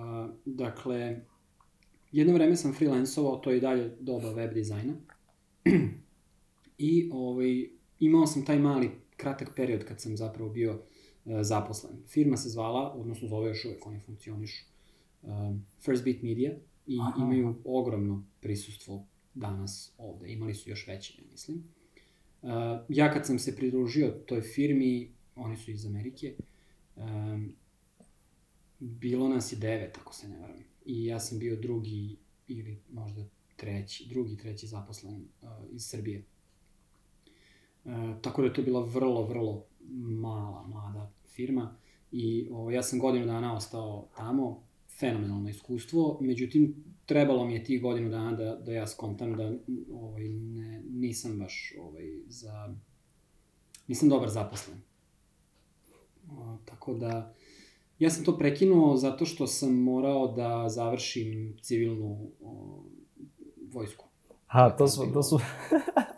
dakle, 0.44 1.20
jedno 2.12 2.34
vreme 2.34 2.56
sam 2.56 2.72
freelancovao, 2.74 3.36
to 3.36 3.50
je 3.50 3.56
i 3.56 3.60
dalje 3.60 3.96
doba 4.00 4.30
web 4.32 4.52
dizajna. 4.54 4.94
I 6.78 7.10
ovaj, 7.12 7.70
imao 7.98 8.26
sam 8.26 8.44
taj 8.44 8.58
mali 8.58 8.90
kratak 9.16 9.52
period 9.56 9.84
kad 9.84 10.00
sam 10.00 10.16
zapravo 10.16 10.50
bio 10.50 10.78
zaposlen. 11.24 11.96
Firma 12.06 12.36
se 12.36 12.48
zvala, 12.48 12.92
odnosno 12.92 13.28
zove 13.28 13.48
još 13.48 13.64
uvek, 13.64 13.86
oni 13.86 14.00
funkcionišu, 14.00 14.64
um, 15.22 15.66
First 15.84 16.04
Beat 16.04 16.22
Media 16.22 16.56
i 16.86 16.98
Aha. 17.00 17.22
imaju 17.22 17.54
ogromno 17.64 18.24
prisustvo 18.40 19.06
danas 19.34 19.94
ovde. 19.98 20.32
Imali 20.32 20.54
su 20.54 20.70
još 20.70 20.86
veće, 20.86 21.14
ja 21.18 21.24
mislim. 21.32 21.64
Uh, 22.42 22.50
ja 22.88 23.12
kad 23.12 23.26
sam 23.26 23.38
se 23.38 23.56
pridružio 23.56 24.08
toj 24.26 24.40
firmi, 24.40 25.10
oni 25.36 25.56
su 25.56 25.70
iz 25.70 25.86
Amerike, 25.86 26.34
bilo 28.78 29.28
nas 29.28 29.52
je 29.52 29.56
devet, 29.56 29.98
ako 30.00 30.14
se 30.14 30.28
ne 30.28 30.38
varam. 30.38 30.56
I 30.84 31.04
ja 31.04 31.20
sam 31.20 31.38
bio 31.38 31.56
drugi 31.56 32.16
ili 32.48 32.78
možda 32.92 33.24
treći, 33.56 34.08
drugi, 34.08 34.36
treći 34.36 34.66
zaposlen 34.66 35.28
iz 35.70 35.86
Srbije. 35.86 36.24
Tako 38.22 38.42
da 38.42 38.48
je 38.48 38.54
to 38.54 38.62
bila 38.62 38.84
vrlo, 38.84 39.26
vrlo 39.26 39.66
mala, 39.92 40.66
mlada 40.66 41.10
firma 41.26 41.76
i 42.12 42.48
o, 42.52 42.70
ja 42.70 42.82
sam 42.82 42.98
godinu 42.98 43.26
dana 43.26 43.56
ostao 43.56 44.08
tamo, 44.16 44.62
fenomenalno 45.00 45.48
iskustvo, 45.48 46.18
međutim, 46.20 46.84
trebalo 47.06 47.44
mi 47.44 47.54
je 47.54 47.64
tih 47.64 47.82
godinu 47.82 48.10
dana 48.10 48.32
da, 48.32 48.54
da 48.54 48.72
ja 48.72 48.86
skontam 48.86 49.36
da 49.36 49.52
ovaj, 49.92 50.28
ne, 50.28 50.82
nisam 50.90 51.38
baš 51.38 51.74
ovaj, 51.80 52.04
za... 52.28 52.74
Nisam 53.88 54.08
dobar 54.08 54.28
zaposlen. 54.28 54.78
O, 56.30 56.56
tako 56.64 56.94
da, 56.94 57.34
ja 57.98 58.10
sam 58.10 58.24
to 58.24 58.38
prekinuo 58.38 58.96
zato 58.96 59.24
što 59.24 59.46
sam 59.46 59.82
morao 59.82 60.26
da 60.26 60.68
završim 60.68 61.56
civilnu 61.62 62.30
o, 62.42 62.82
vojsku. 63.72 64.04
Ha, 64.46 64.70
to 64.70 64.88
smo, 64.88 65.06
to 65.06 65.22
smo... 65.22 65.38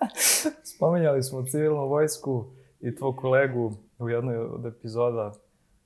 Spominjali 0.74 1.22
smo 1.22 1.44
civilnu 1.44 1.88
vojsku 1.88 2.44
i 2.82 2.94
tvog 2.94 3.16
kolegu 3.16 3.72
u 3.98 4.08
jednoj 4.08 4.36
od 4.36 4.66
epizoda 4.66 5.32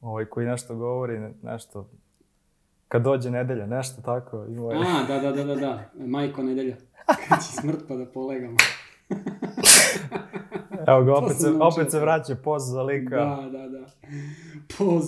ovaj, 0.01 0.25
koji 0.25 0.47
nešto 0.47 0.77
govori, 0.77 1.19
ne- 1.19 1.35
nešto, 1.43 1.91
kad 2.89 3.03
dođe 3.03 3.31
nedelja, 3.31 3.67
nešto 3.67 4.03
tako. 4.03 4.45
Imao 4.49 4.71
je... 4.71 4.79
A, 4.79 5.05
da, 5.09 5.19
da, 5.19 5.33
da, 5.33 5.45
da, 5.45 5.55
da, 5.55 5.91
majko 6.07 6.43
nedelja. 6.43 6.77
Kad 7.29 7.39
će 7.39 7.53
smrt 7.61 7.85
pa 7.89 7.97
da 7.97 8.07
polegamo. 8.07 8.57
Evo 10.89 11.05
ga, 11.05 11.15
opet 11.15 11.37
se, 11.37 11.49
opet 11.61 11.91
se 11.91 12.01
vraća 12.01 12.35
poz 12.35 12.63
za 12.71 12.83
lika. 12.83 13.17
Da, 13.17 13.49
da, 13.59 13.69
da. 13.69 13.87
Poz 14.79 15.05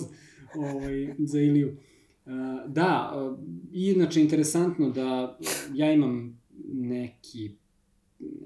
ovaj, 0.55 1.15
za 1.19 1.39
Iliju. 1.39 1.77
Uh, 2.25 2.33
da, 2.67 3.11
uh, 3.15 3.39
inače 3.71 4.21
interesantno 4.21 4.89
da 4.89 5.37
ja 5.73 5.91
imam 5.91 6.39
neki, 6.73 7.55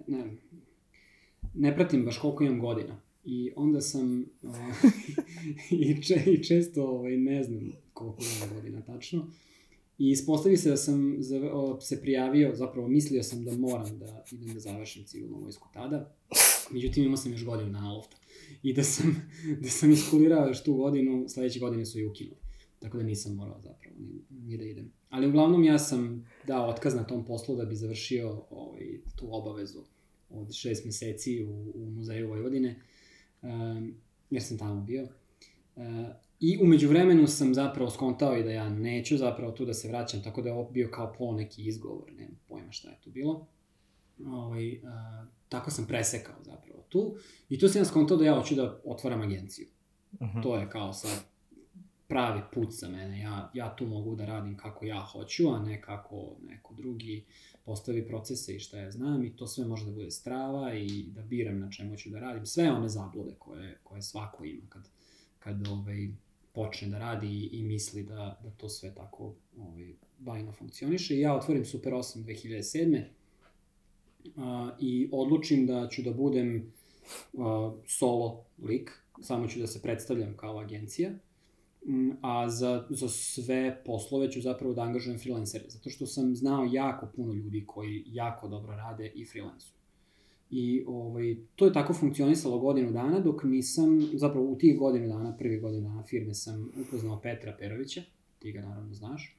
ne, 0.07 0.23
ne 1.53 1.75
pratim 1.75 2.05
baš 2.05 2.17
koliko 2.17 2.43
imam 2.43 2.59
godina. 2.59 3.02
I 3.25 3.51
onda 3.55 3.81
sam, 3.81 4.25
uh, 4.41 4.55
i, 5.79 6.03
če, 6.03 6.23
i 6.25 6.43
često 6.43 6.85
ovaj, 6.85 7.17
ne 7.17 7.43
znam 7.43 7.71
koliko 7.93 8.23
imam 8.37 8.55
godina 8.55 8.81
tačno. 8.81 9.27
I 9.97 10.09
ispostavi 10.09 10.57
se 10.57 10.69
da 10.69 10.77
sam 10.77 11.15
za, 11.19 11.51
o, 11.53 11.81
se 11.81 12.01
prijavio, 12.01 12.55
zapravo 12.55 12.87
mislio 12.87 13.23
sam 13.23 13.45
da 13.45 13.57
moram 13.57 13.99
da 13.99 14.23
idem 14.31 14.53
da 14.53 14.59
završim 14.59 15.05
civilnu 15.05 15.37
vojsku 15.37 15.67
tada. 15.73 16.15
Međutim, 16.71 17.03
imao 17.03 17.17
sam 17.17 17.31
još 17.31 17.45
godinu 17.45 17.71
na 17.71 17.93
lofta. 17.93 18.17
I 18.63 18.73
da 18.73 18.83
sam, 18.83 19.29
da 19.61 19.69
sam 19.69 19.91
iskulirao 19.91 20.47
još 20.47 20.63
tu 20.63 20.73
godinu, 20.73 21.25
sledeće 21.29 21.59
godine 21.59 21.85
su 21.85 21.99
i 21.99 22.05
ukinuli. 22.05 22.37
Tako 22.79 22.97
da 22.97 23.03
nisam 23.03 23.35
morao 23.35 23.61
zapravo 23.61 23.95
ni, 23.99 24.21
ni 24.47 24.57
da 24.57 24.63
idem. 24.63 24.91
Ali 25.09 25.27
uglavnom 25.27 25.63
ja 25.63 25.79
sam 25.79 26.27
dao 26.47 26.69
otkaz 26.69 26.95
na 26.95 27.03
tom 27.03 27.25
poslu 27.25 27.55
da 27.55 27.65
bi 27.65 27.75
završio 27.75 28.45
ovaj, 28.49 28.99
tu 29.15 29.35
obavezu 29.35 29.83
od 30.29 30.53
šest 30.53 30.85
meseci 30.85 31.43
u, 31.43 31.71
u 31.75 31.85
Muzeju 31.85 32.27
Vojvodine, 32.27 32.81
jer 34.29 34.43
sam 34.43 34.57
tamo 34.57 34.81
bio. 34.81 35.07
Uh, 35.75 35.83
I 36.39 36.59
umeđu 36.61 36.89
vremenu 36.89 37.27
sam 37.27 37.53
zapravo 37.53 37.89
skontao 37.89 38.37
i 38.37 38.43
da 38.43 38.51
ja 38.51 38.69
neću 38.69 39.17
zapravo 39.17 39.51
tu 39.51 39.65
da 39.65 39.73
se 39.73 39.87
vraćam, 39.87 40.23
tako 40.23 40.41
da 40.41 40.49
je 40.49 40.55
ovo 40.55 40.71
bio 40.71 40.89
kao 40.93 41.13
pol 41.17 41.35
neki 41.35 41.65
izgovor, 41.65 42.11
nemam 42.11 42.39
pojma 42.47 42.71
šta 42.71 42.89
je 42.89 42.97
tu 43.03 43.09
bilo. 43.09 43.47
Ovaj, 44.25 44.77
uh, 44.77 44.83
tako 45.49 45.71
sam 45.71 45.87
presekao 45.87 46.35
zapravo 46.43 46.83
tu. 46.89 47.15
I 47.49 47.59
tu 47.59 47.67
sam 47.67 47.81
ja 47.81 47.85
skontao 47.85 48.17
da 48.17 48.25
ja 48.25 48.35
hoću 48.35 48.55
da 48.55 48.81
otvaram 48.85 49.21
agenciju. 49.21 49.67
Mhm. 50.21 50.41
To 50.41 50.57
je 50.57 50.69
kao 50.69 50.93
sad 50.93 51.32
pravi 52.13 52.41
put 52.53 52.71
za 52.71 52.89
mene. 52.89 53.19
Ja, 53.19 53.51
ja 53.53 53.75
tu 53.75 53.85
mogu 53.85 54.15
da 54.15 54.25
radim 54.25 54.57
kako 54.57 54.85
ja 54.85 54.99
hoću, 54.99 55.49
a 55.49 55.59
ne 55.59 55.81
kako 55.81 56.35
neko 56.47 56.73
drugi 56.73 57.23
postavi 57.65 58.07
procese 58.07 58.55
i 58.55 58.59
šta 58.59 58.77
ja 58.77 58.91
znam 58.91 59.23
i 59.23 59.35
to 59.35 59.47
sve 59.47 59.65
može 59.65 59.85
da 59.85 59.91
bude 59.91 60.11
strava 60.11 60.73
i 60.73 61.03
da 61.15 61.21
biram 61.21 61.59
na 61.59 61.71
čemu 61.71 61.97
ću 61.97 62.09
da 62.09 62.19
radim. 62.19 62.45
Sve 62.45 62.71
one 62.71 62.89
zablude 62.89 63.33
koje, 63.39 63.77
koje 63.83 64.01
svako 64.01 64.45
ima 64.45 64.63
kad, 64.69 64.89
kad 65.39 65.67
ovaj, 65.67 66.07
počne 66.53 66.87
da 66.87 66.99
radi 66.99 67.27
i, 67.27 67.49
i 67.51 67.63
misli 67.63 68.03
da, 68.03 68.39
da 68.43 68.49
to 68.49 68.69
sve 68.69 68.95
tako 68.95 69.33
ovaj, 69.57 69.93
bajno 70.19 70.51
funkcioniše. 70.51 71.15
I 71.15 71.19
ja 71.19 71.35
otvorim 71.35 71.65
Super 71.65 71.93
8 71.93 72.23
2007. 72.23 73.03
A, 74.37 74.75
I 74.79 75.09
odlučim 75.11 75.67
da 75.67 75.87
ću 75.91 76.01
da 76.01 76.11
budem 76.11 76.71
a, 77.37 77.73
solo 77.87 78.45
lik, 78.63 78.91
samo 79.21 79.47
ću 79.47 79.59
da 79.59 79.67
se 79.67 79.81
predstavljam 79.81 80.37
kao 80.37 80.59
agencija, 80.59 81.11
a 82.21 82.49
za, 82.49 82.85
za 82.89 83.09
sve 83.09 83.81
poslove 83.85 84.31
ću 84.31 84.41
zapravo 84.41 84.73
da 84.73 84.81
angažujem 84.81 85.19
freelancere, 85.19 85.63
zato 85.67 85.89
što 85.89 86.05
sam 86.05 86.35
znao 86.35 86.69
jako 86.71 87.07
puno 87.15 87.33
ljudi 87.33 87.63
koji 87.67 88.03
jako 88.07 88.47
dobro 88.47 88.75
rade 88.75 89.11
i 89.15 89.25
freelansuju. 89.25 89.73
I 90.49 90.83
ovaj, 90.87 91.35
to 91.55 91.65
je 91.65 91.73
tako 91.73 91.93
funkcionisalo 91.93 92.59
godinu 92.59 92.91
dana, 92.91 93.19
dok 93.19 93.43
nisam, 93.43 94.09
zapravo 94.13 94.51
u 94.51 94.55
tih 94.55 94.79
godinu 94.79 95.07
dana, 95.07 95.37
prvi 95.37 95.59
godinu 95.59 95.89
dana 95.89 96.03
firme 96.03 96.33
sam 96.33 96.71
upoznao 96.87 97.21
Petra 97.21 97.55
Perovića, 97.59 98.01
ti 98.39 98.51
ga 98.51 98.61
naravno 98.61 98.93
znaš. 98.93 99.37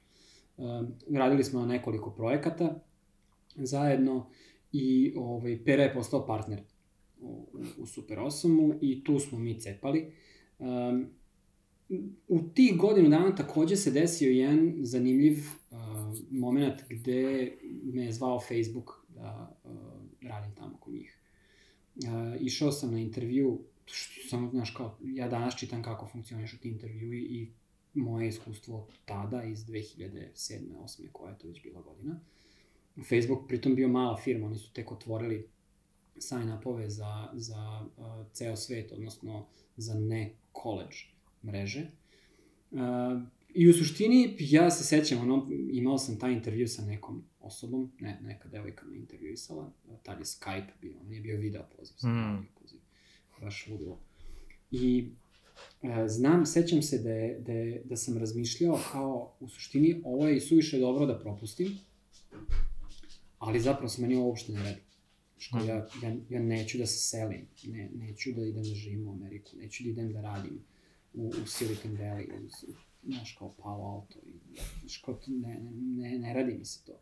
Um, 0.57 0.87
radili 1.11 1.43
smo 1.43 1.59
na 1.59 1.65
nekoliko 1.65 2.11
projekata 2.11 2.79
zajedno 3.55 4.25
i 4.71 5.13
ovaj, 5.17 5.63
Pera 5.65 5.83
je 5.83 5.93
postao 5.93 6.25
partner 6.25 6.61
u, 7.21 7.45
u 7.77 7.85
Super 7.85 8.17
8 8.17 8.77
i 8.81 9.03
tu 9.03 9.19
smo 9.19 9.39
mi 9.39 9.59
cepali. 9.59 10.11
Um, 10.59 11.07
u 12.27 12.39
tih 12.53 12.77
godinu 12.77 13.09
dana 13.09 13.35
takođe 13.35 13.75
se 13.75 13.91
desio 13.91 14.31
jedan 14.31 14.75
zanimljiv 14.81 15.37
uh, 15.71 15.77
moment 16.31 16.81
gde 16.89 17.51
me 17.83 18.05
je 18.05 18.13
zvao 18.13 18.39
Facebook 18.39 19.05
da 19.09 19.57
uh, 19.63 19.71
radim 20.21 20.55
tamo 20.55 20.77
kod 20.77 20.93
njih. 20.93 21.19
Uh, 21.95 22.41
išao 22.41 22.71
sam 22.71 22.91
na 22.91 22.99
intervju, 22.99 23.61
što 23.85 24.29
sam, 24.29 24.49
znaš, 24.49 24.71
kao, 24.71 24.97
ja 25.03 25.27
danas 25.27 25.55
čitam 25.55 25.83
kako 25.83 26.07
funkcionišu 26.07 26.57
ti 26.57 26.69
intervjui 26.69 27.19
i 27.19 27.51
moje 27.93 28.27
iskustvo 28.27 28.87
tada 29.05 29.43
iz 29.43 29.59
2007. 29.65 30.59
8. 30.83 31.11
koja 31.11 31.31
je 31.31 31.37
to 31.37 31.47
već 31.47 31.63
bila 31.63 31.81
godina. 31.81 32.19
Facebook 33.09 33.47
pritom 33.47 33.75
bio 33.75 33.87
mala 33.87 34.17
firma, 34.17 34.47
oni 34.47 34.57
su 34.57 34.73
tek 34.73 34.91
otvorili 34.91 35.49
sign-upove 36.15 36.89
za, 36.89 37.29
za 37.33 37.85
uh, 37.97 38.05
ceo 38.33 38.55
svet, 38.55 38.91
odnosno 38.91 39.45
za 39.77 39.93
ne 39.93 40.35
college 40.63 41.14
mreže. 41.45 41.91
I 43.53 43.69
u 43.69 43.73
suštini, 43.73 44.35
ja 44.39 44.71
se 44.71 44.83
sećam, 44.83 45.21
ono, 45.21 45.47
imao 45.71 45.97
sam 45.97 46.19
taj 46.19 46.33
intervju 46.33 46.67
sa 46.67 46.85
nekom 46.85 47.23
osobom, 47.39 47.91
ne, 47.99 48.19
neka 48.23 48.49
devojka 48.49 48.85
me 48.85 48.97
intervjuisala, 48.97 49.73
tad 50.03 50.19
je 50.19 50.25
Skype 50.25 50.71
bio, 50.81 51.03
nije 51.03 51.21
bio 51.21 51.37
video 51.37 51.63
poziv, 51.77 52.09
mm. 52.09 52.47
poziv, 52.61 52.79
baš 53.41 53.67
ludilo. 53.67 53.99
I 54.71 55.09
e, 55.81 56.07
znam, 56.07 56.45
sećam 56.45 56.81
se 56.81 56.97
da, 56.97 57.09
je, 57.09 57.39
da, 57.39 57.51
je, 57.51 57.81
da 57.85 57.95
sam 57.95 58.17
razmišljao 58.17 58.79
kao, 58.91 59.35
u 59.39 59.49
suštini, 59.49 60.01
ovo 60.03 60.27
je 60.27 60.41
suviše 60.41 60.79
dobro 60.79 61.05
da 61.05 61.19
propustim, 61.19 61.77
ali 63.37 63.59
zapravo 63.59 63.89
se 63.89 64.01
meni 64.01 64.15
ovo 64.15 64.27
uopšte 64.27 64.51
ne 64.51 64.63
redi. 64.63 64.81
Što 65.37 65.57
ja, 65.57 65.87
ja, 66.03 66.15
ja 66.29 66.39
neću 66.39 66.77
da 66.77 66.85
se 66.85 66.99
selim, 66.99 67.47
ne, 67.63 67.89
neću 67.93 68.31
da 68.31 68.45
idem 68.45 68.63
da 68.63 68.75
živim 68.75 69.07
u 69.07 69.11
Ameriku, 69.11 69.51
neću 69.57 69.83
da 69.83 69.89
idem 69.89 70.13
da 70.13 70.21
radim 70.21 70.59
u, 71.15 71.27
u 71.27 71.45
Silicon 71.45 71.91
Valley, 71.91 72.27
u, 72.33 72.73
znaš, 73.03 73.35
kao 73.39 73.53
Palo 73.63 73.85
Alto, 73.85 74.19
i, 74.25 74.59
znaš, 74.79 74.97
kao, 74.97 75.19
ne, 75.27 75.59
ne, 75.71 76.19
ne 76.19 76.33
radi 76.33 76.53
mi 76.53 76.65
se 76.65 76.85
to. 76.85 76.99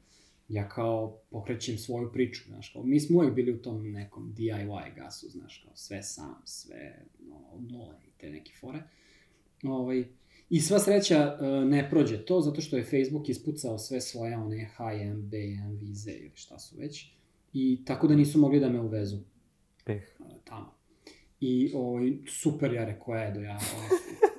Ja 0.50 0.70
kao 0.70 1.20
pokrećem 1.30 1.78
svoju 1.78 2.12
priču, 2.12 2.44
znaš, 2.48 2.70
kao, 2.70 2.84
mi 2.84 3.00
smo 3.00 3.18
uvijek 3.18 3.34
bili 3.34 3.54
u 3.54 3.62
tom 3.62 3.92
nekom 3.92 4.34
DIY 4.38 4.96
gasu, 4.96 5.30
znaš, 5.30 5.64
kao 5.66 5.76
sve 5.76 6.04
sam, 6.04 6.42
sve, 6.46 7.06
no, 7.30 7.36
od 7.52 7.72
nule 7.72 7.96
i 8.08 8.10
te 8.18 8.30
neke 8.30 8.52
fore. 8.60 8.84
Ovaj, 9.64 10.06
I 10.50 10.62
sva 10.62 10.80
sreća 10.80 11.38
uh, 11.42 11.70
ne 11.70 11.90
prođe 11.90 12.26
to, 12.26 12.42
zato 12.42 12.62
što 12.62 12.78
je 12.78 12.84
Facebook 12.84 13.30
ispucao 13.30 13.78
sve 13.78 14.02
svoje 14.02 14.38
one 14.38 14.70
HM, 14.76 15.22
BM, 15.22 15.78
vize 15.80 16.12
ili 16.12 16.32
šta 16.36 16.60
su 16.60 16.78
već. 16.78 17.12
I 17.54 17.86
tako 17.86 18.08
da 18.08 18.16
nisu 18.16 18.40
mogli 18.40 18.60
da 18.60 18.70
me 18.70 18.82
uvezu. 18.82 19.18
Peh. 19.86 20.04
Uh, 20.20 20.28
tamo. 20.44 20.74
I 21.46 21.72
ovaj, 21.76 22.14
super 22.28 22.74
ja 22.74 22.86
rekao, 22.86 23.18
edo 23.18 23.40
ja, 23.40 23.60
ovaj, 23.76 23.90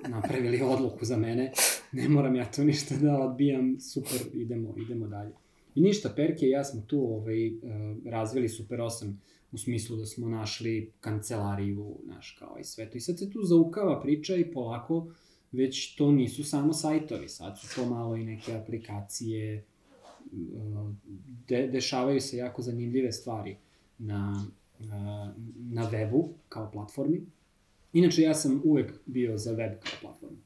napravili 0.08 0.62
odluku 0.62 1.04
za 1.04 1.16
mene, 1.16 1.52
ne 1.92 2.08
moram 2.08 2.36
ja 2.36 2.44
to 2.44 2.64
ništa 2.64 2.96
da 2.96 3.20
odbijam, 3.20 3.80
super, 3.80 4.20
idemo, 4.32 4.74
idemo 4.76 5.06
dalje. 5.06 5.32
I 5.74 5.80
ništa, 5.80 6.12
Perke 6.16 6.46
i 6.46 6.50
ja 6.50 6.64
smo 6.64 6.80
tu 6.80 7.00
ovaj, 7.00 7.48
uh, 7.48 7.60
razvili 8.04 8.48
Super 8.48 8.78
8 8.78 9.12
u 9.52 9.58
smislu 9.58 9.96
da 9.96 10.06
smo 10.06 10.28
našli 10.28 10.92
kancelariju, 11.00 11.96
naš, 12.04 12.36
kao 12.38 12.56
i 12.60 12.64
sve 12.64 12.90
to. 12.90 12.98
I 12.98 13.00
sad 13.00 13.18
se 13.18 13.30
tu 13.30 13.42
zaukava 13.42 14.00
priča 14.00 14.36
i 14.36 14.52
polako 14.52 15.06
već 15.52 15.96
to 15.96 16.12
nisu 16.12 16.44
samo 16.44 16.72
sajtovi, 16.72 17.28
sad 17.28 17.60
su 17.60 17.74
to 17.74 17.86
malo 17.86 18.16
i 18.16 18.24
neke 18.24 18.54
aplikacije, 18.54 19.64
de, 21.48 21.66
dešavaju 21.66 22.20
se 22.20 22.36
jako 22.36 22.62
zanimljive 22.62 23.12
stvari 23.12 23.56
na, 23.98 24.46
na 24.78 25.90
webu 25.90 26.28
kao 26.48 26.70
platformi. 26.72 27.26
Inače, 27.92 28.22
ja 28.22 28.34
sam 28.34 28.62
uvek 28.64 28.92
bio 29.06 29.38
za 29.38 29.52
web 29.52 29.72
kao 29.80 29.92
platformu. 30.00 30.38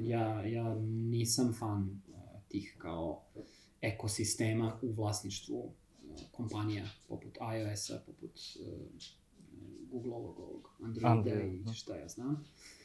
Ja, 0.00 0.46
ja 0.46 0.74
nisam 0.84 1.54
fan 1.58 2.00
tih 2.48 2.74
kao 2.78 3.22
ekosistema 3.80 4.78
u 4.82 4.92
vlasništvu 4.92 5.72
kompanija 6.32 6.84
poput 7.08 7.38
iOS-a, 7.56 8.02
poput 8.06 8.40
Google-ovog 9.90 10.38
ovog 10.38 10.70
Androida 10.82 11.10
Android. 11.10 11.54
i 11.54 11.58
da. 11.58 11.72
šta 11.72 11.96
ja 11.96 12.08
znam. 12.08 12.32
Uh, 12.32 12.75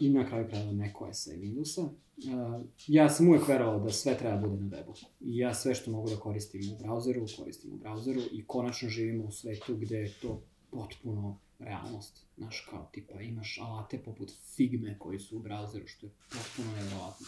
I 0.00 0.08
na 0.08 0.26
kraju 0.28 0.48
krajeva 0.48 0.72
macOS-a 0.72 1.34
i 1.34 1.38
Windowsa. 1.38 1.88
Uh, 2.16 2.66
ja 2.86 3.08
sam 3.08 3.28
uvek 3.28 3.48
verovao 3.48 3.80
da 3.80 3.92
sve 3.92 4.18
treba 4.18 4.36
bude 4.36 4.62
na 4.62 4.66
webu. 4.66 5.04
I 5.20 5.36
ja 5.36 5.54
sve 5.54 5.74
što 5.74 5.90
mogu 5.90 6.10
da 6.10 6.16
koristim 6.16 6.60
u 6.72 6.78
brauzeru, 6.78 7.26
koristim 7.38 7.72
u 7.72 7.76
brauzeru 7.76 8.20
i 8.32 8.44
konačno 8.46 8.88
živimo 8.88 9.24
u 9.24 9.30
svetu 9.30 9.76
gde 9.76 9.96
je 9.96 10.12
to 10.22 10.42
potpuno 10.70 11.38
realnost. 11.58 12.26
Znaš, 12.36 12.66
kao 12.70 12.88
tipa 12.92 13.20
imaš 13.20 13.58
alate 13.62 13.98
poput 13.98 14.32
Figme 14.56 14.98
koji 14.98 15.18
su 15.18 15.36
u 15.36 15.40
brauzeru, 15.42 15.86
što 15.86 16.06
je 16.06 16.12
potpuno 16.30 16.76
nevjerovatno. 16.76 17.26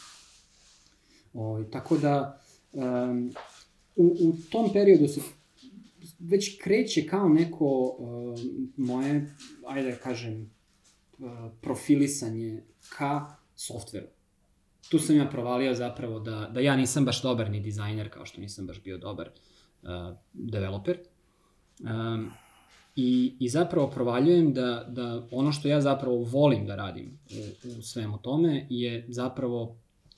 O, 1.35 1.65
tako 1.73 1.99
da, 1.99 2.41
um, 2.73 3.33
u, 3.97 4.17
u 4.21 4.33
tom 4.51 4.73
periodu 4.73 5.09
se 5.09 5.21
već 6.19 6.61
kreće 6.63 7.07
kao 7.07 7.29
neko 7.29 7.97
uh, 7.99 8.39
moje, 8.77 9.35
ajde 9.67 9.91
da 9.91 9.97
kažem, 9.97 10.51
profilisanje 11.61 12.63
ka 12.97 13.37
softveru. 13.55 14.07
Tu 14.91 14.99
sam 14.99 15.17
ja 15.17 15.27
provalio 15.27 15.75
zapravo 15.75 16.21
da, 16.21 16.51
da 16.55 16.61
ja 16.61 16.77
nisam 16.77 17.05
baš 17.05 17.23
dobar 17.23 17.51
ni 17.51 17.61
dizajner, 17.61 18.11
kao 18.11 18.27
što 18.27 18.41
nisam 18.41 18.67
baš 18.67 18.83
bio 18.83 18.99
dobar 18.99 19.31
uh, 19.83 19.89
developer. 20.33 20.99
Um, 21.81 22.31
I, 22.97 23.37
I 23.41 23.49
zapravo 23.49 23.91
provaljujem 23.91 24.53
da, 24.55 24.87
da 24.89 25.27
ono 25.31 25.53
što 25.53 25.69
ja 25.69 25.81
zapravo 25.81 26.17
volim 26.17 26.67
da 26.67 26.77
radim 26.77 27.19
u, 27.65 27.69
u 27.79 27.83
svemu 27.83 28.19
tome 28.19 28.67
je 28.71 29.07
zapravo 29.09 29.77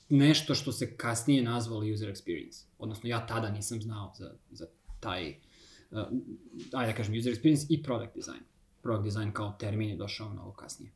nešto 0.09 0.55
što 0.55 0.71
se 0.71 0.97
kasnije 0.97 1.43
nazvalo 1.43 1.93
user 1.93 2.09
experience. 2.09 2.65
Odnosno, 2.79 3.09
ja 3.09 3.25
tada 3.27 3.49
nisam 3.49 3.81
znao 3.81 4.13
za, 4.17 4.31
za 4.51 4.65
taj, 4.99 5.29
uh, 5.91 5.99
ajde 6.73 6.91
da 6.91 6.97
kažem, 6.97 7.17
user 7.19 7.33
experience 7.33 7.65
i 7.69 7.83
product 7.83 8.15
design. 8.15 8.50
Product 8.81 9.03
design 9.03 9.31
kao 9.31 9.55
termin 9.59 9.89
je 9.89 9.95
došao 9.95 10.29
mnogo 10.29 10.51
kasnije. 10.51 10.91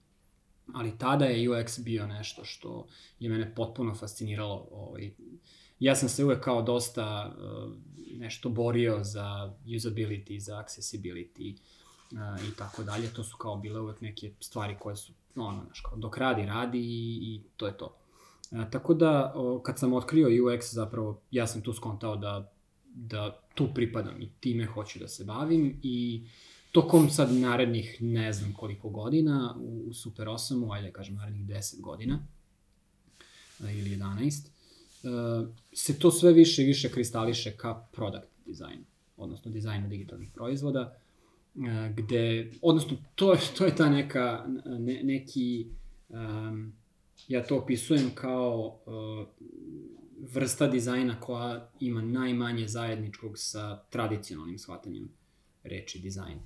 Ali 0.74 0.98
tada 0.98 1.26
je 1.26 1.50
UX 1.50 1.84
bio 1.84 2.08
nešto 2.08 2.45
što 2.45 2.88
je 3.19 3.30
mene 3.30 3.56
potpuno 3.56 3.95
fasciniralo. 3.95 4.67
Ovaj, 4.71 5.12
ja 5.80 5.95
sam 5.95 6.10
se 6.10 6.26
uvek 6.26 6.43
kao 6.43 6.62
dosta 6.62 7.36
uh, 7.38 7.74
nešto 8.19 8.50
borio 8.50 9.00
za 9.04 9.54
usability, 9.65 10.39
za 10.39 10.56
accessibility 10.56 11.56
uh, 12.12 12.48
i 12.50 12.56
tako 12.58 12.84
dalje. 12.84 13.13
To 13.13 13.24
su 13.24 13.38
kao 13.38 13.58
bile 13.58 13.80
uvek 13.80 14.02
neke 14.02 14.32
stvari 14.39 14.76
koje 14.80 14.95
su, 14.95 15.13
ono, 15.36 15.63
znaš, 15.65 15.80
kao 15.80 15.98
dok 15.98 16.17
radi, 16.17 16.45
radi 16.45 16.80
i, 16.80 17.19
i 17.21 17.41
to 17.58 17.67
je 17.67 17.78
to. 17.78 17.95
E, 18.52 18.71
tako 18.71 18.93
da, 18.93 19.34
o, 19.36 19.60
kad 19.60 19.80
sam 19.80 19.93
otkrio 19.93 20.28
UX, 20.28 20.74
zapravo, 20.74 21.21
ja 21.32 21.48
sam 21.48 21.62
tu 21.62 21.74
skontao 21.74 22.15
da, 22.15 22.52
da 22.86 23.39
tu 23.56 23.67
pripadam 23.74 24.21
i 24.21 24.30
time 24.39 24.65
hoću 24.65 25.00
da 25.00 25.08
se 25.08 25.24
bavim 25.24 25.80
i 25.84 26.28
tokom 26.75 27.09
sad 27.09 27.33
narednih 27.33 27.97
ne 28.01 28.33
znam 28.33 28.53
koliko 28.53 28.89
godina 28.89 29.55
u, 29.59 29.83
u 29.89 29.93
Super 29.93 30.27
8-u, 30.27 30.71
ajde 30.71 30.88
da 30.88 30.93
kažem 30.93 31.15
narednih 31.15 31.45
10 31.45 31.81
godina 31.81 32.27
e, 33.63 33.77
ili 33.77 33.97
11, 33.97 34.47
e, 35.03 35.07
se 35.73 35.99
to 35.99 36.11
sve 36.11 36.33
više 36.33 36.63
i 36.63 36.65
više 36.65 36.91
kristališe 36.91 37.57
ka 37.57 37.88
product 37.91 38.27
design, 38.45 38.83
odnosno 39.17 39.51
dizajnu 39.51 39.89
digitalnih 39.89 40.31
proizvoda, 40.33 40.95
e, 41.55 41.93
gde, 41.97 42.51
odnosno 42.61 42.97
to 43.15 43.33
je, 43.33 43.39
to 43.57 43.65
je 43.65 43.75
ta 43.75 43.89
neka, 43.89 44.45
ne, 44.65 45.03
neki 45.03 45.67
um, 46.09 46.73
ja 47.27 47.43
to 47.43 47.57
opisujem 47.57 48.11
kao 48.15 48.79
uh, 48.85 49.27
vrsta 50.33 50.67
dizajna 50.67 51.19
koja 51.19 51.69
ima 51.79 52.01
najmanje 52.01 52.67
zajedničkog 52.67 53.38
sa 53.38 53.83
tradicionalnim 53.89 54.59
shvatanjem 54.59 55.09
reči 55.65 55.99
dizajn. 55.99 56.39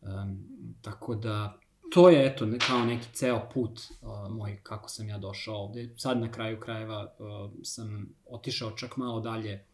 Um, 0.00 0.44
tako 0.82 1.14
da, 1.14 1.58
to 1.92 2.08
je 2.08 2.26
eto 2.26 2.46
kao 2.66 2.84
neki 2.84 3.06
ceo 3.12 3.48
put 3.54 3.80
uh, 3.80 4.30
moj 4.30 4.60
kako 4.62 4.88
sam 4.88 5.08
ja 5.08 5.18
došao 5.18 5.54
ovde. 5.54 5.94
Sad 5.96 6.20
na 6.20 6.30
kraju 6.30 6.60
krajeva 6.60 7.14
uh, 7.18 7.50
sam 7.62 8.08
otišao 8.26 8.70
čak 8.70 8.96
malo 8.96 9.20
dalje. 9.20 9.64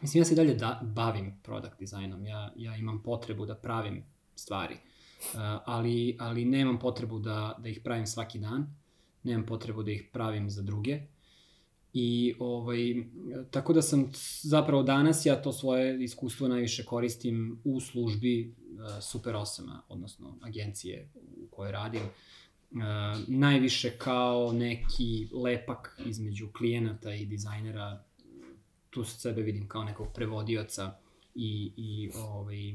Mislim, 0.00 0.20
ja 0.20 0.24
se 0.24 0.34
dalje 0.34 0.54
da, 0.54 0.80
bavim 0.82 1.40
product 1.42 1.78
dizajnom. 1.78 2.26
Ja, 2.26 2.52
ja 2.56 2.76
imam 2.76 3.02
potrebu 3.02 3.46
da 3.46 3.54
pravim 3.54 4.04
stvari, 4.34 4.74
uh, 4.74 5.40
ali, 5.64 6.16
ali 6.20 6.44
nemam 6.44 6.78
potrebu 6.78 7.18
da, 7.18 7.58
da 7.58 7.68
ih 7.68 7.80
pravim 7.84 8.06
svaki 8.06 8.38
dan 8.38 8.82
nemam 9.22 9.46
potrebu 9.46 9.82
da 9.82 9.90
ih 9.90 10.08
pravim 10.12 10.50
za 10.50 10.62
druge. 10.62 11.00
I 11.94 12.34
ovaj, 12.38 12.94
tako 13.50 13.72
da 13.72 13.82
sam 13.82 14.12
zapravo 14.42 14.82
danas 14.82 15.26
ja 15.26 15.42
to 15.42 15.52
svoje 15.52 16.04
iskustvo 16.04 16.48
najviše 16.48 16.84
koristim 16.84 17.60
u 17.64 17.80
službi 17.80 18.54
uh, 18.54 19.02
Super 19.02 19.34
8 19.34 19.78
odnosno 19.88 20.38
agencije 20.40 21.08
u 21.14 21.46
kojoj 21.50 21.72
radim. 21.72 22.02
Uh, 22.02 22.78
najviše 23.26 23.90
kao 23.98 24.52
neki 24.52 25.28
lepak 25.32 26.00
između 26.06 26.48
klijenata 26.58 27.14
i 27.14 27.26
dizajnera. 27.26 28.04
Tu 28.90 29.04
se 29.04 29.20
sebe 29.20 29.42
vidim 29.42 29.68
kao 29.68 29.84
nekog 29.84 30.08
prevodioca 30.14 30.94
i, 31.34 31.72
i 31.76 32.10
ovaj, 32.14 32.72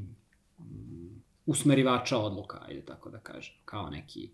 um, 0.57 1.22
usmerivača 1.45 2.18
odluka, 2.18 2.61
ajde 2.68 2.82
tako 2.82 3.09
da 3.09 3.20
kažem, 3.20 3.55
kao 3.65 3.89
neki 3.89 4.30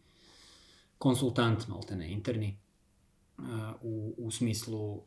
konsultant, 0.98 1.68
malte 1.68 1.96
ne, 1.96 2.12
interni, 2.12 2.58
u, 3.82 4.14
u 4.18 4.32
smislu 4.32 4.94
uh, 4.94 5.02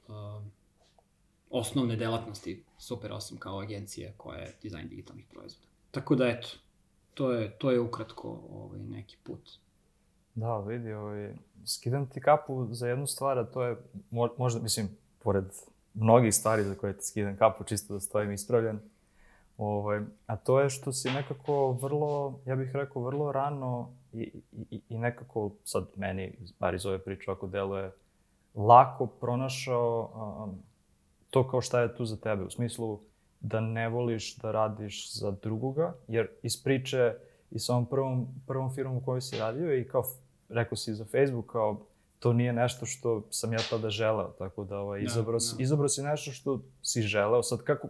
osnovne 1.51 1.97
delatnosti 1.97 2.65
Super 2.79 3.11
8 3.11 3.39
kao 3.39 3.61
agencije 3.61 4.15
koja 4.17 4.39
je 4.39 4.55
dizajn 4.63 4.89
digitalnih 4.89 5.27
proizvoda. 5.31 5.67
Tako 5.91 6.15
da, 6.15 6.29
eto, 6.29 6.49
to 7.15 7.33
je, 7.33 7.51
to 7.59 7.71
je 7.71 7.81
ukratko 7.81 8.41
ovaj, 8.51 8.81
neki 8.81 9.17
put. 9.23 9.51
Da, 10.35 10.59
vidi, 10.59 10.93
ovaj, 10.93 11.35
skidam 11.65 12.07
ti 12.07 12.21
kapu 12.21 12.69
za 12.71 12.89
jednu 12.89 13.07
stvar, 13.07 13.39
a 13.39 13.45
to 13.45 13.63
je, 13.63 13.77
možda, 14.39 14.61
mislim, 14.61 14.89
pored 15.19 15.45
mnogih 15.95 16.35
stvari 16.35 16.65
za 16.65 16.75
koje 16.75 16.97
ti 16.97 17.07
skidam 17.07 17.37
kapu, 17.37 17.65
čisto 17.65 17.95
da 17.95 18.01
stojim 18.01 18.33
ispravljen, 18.33 18.81
ovaj, 19.59 20.01
a 20.27 20.37
to 20.37 20.61
je 20.61 20.71
što 20.71 20.93
si 20.93 21.11
nekako 21.11 21.73
vrlo, 21.73 22.41
ja 22.47 22.57
bih 22.57 22.71
rekao, 22.75 23.03
vrlo 23.03 23.33
rano 23.33 23.95
i, 24.13 24.31
i, 24.71 24.81
i 24.89 24.99
nekako, 24.99 25.51
sad 25.65 25.87
meni, 25.97 26.39
bar 26.59 26.75
iz 26.75 26.87
ove 26.87 26.99
priče, 26.99 27.31
ako 27.31 27.47
deluje, 27.47 27.93
lako 28.57 29.07
pronašao 29.07 30.11
um, 30.45 30.63
to 31.31 31.49
kao 31.49 31.61
šta 31.61 31.81
je 31.81 31.97
tu 31.97 32.05
za 32.05 32.17
tebe, 32.17 32.45
u 32.45 32.51
smislu 32.51 33.01
da 33.41 33.61
ne 33.61 33.89
voliš 33.89 34.37
da 34.37 34.53
radiš 34.53 35.13
za 35.15 35.31
drugoga, 35.31 35.95
jer 36.09 36.29
iz 36.43 36.63
priče 36.65 37.15
i 37.51 37.59
sa 37.59 37.73
ovom 37.73 37.87
prvom, 37.87 38.27
prvom 38.47 38.75
firmom 38.75 38.97
u 38.97 39.01
kojoj 39.01 39.21
si 39.21 39.39
radio 39.39 39.79
i 39.79 39.89
kao 39.89 40.05
rekao 40.49 40.77
si 40.77 40.95
za 40.95 41.05
Facebook, 41.05 41.47
kao 41.53 41.81
to 42.19 42.33
nije 42.33 42.53
nešto 42.53 42.87
što 42.87 43.23
sam 43.31 43.53
ja 43.53 43.59
tada 43.71 43.91
želeo, 43.91 44.35
tako 44.39 44.65
da 44.65 44.79
ovaj, 44.79 45.01
da, 45.01 45.05
izabrao, 45.07 45.41
si. 45.41 45.57
Da. 45.57 45.63
izabrao 45.63 45.89
si 45.89 46.03
nešto 46.03 46.31
što 46.31 46.61
si 46.83 47.03
želeo. 47.03 47.43
Sad 47.43 47.63
kako, 47.63 47.89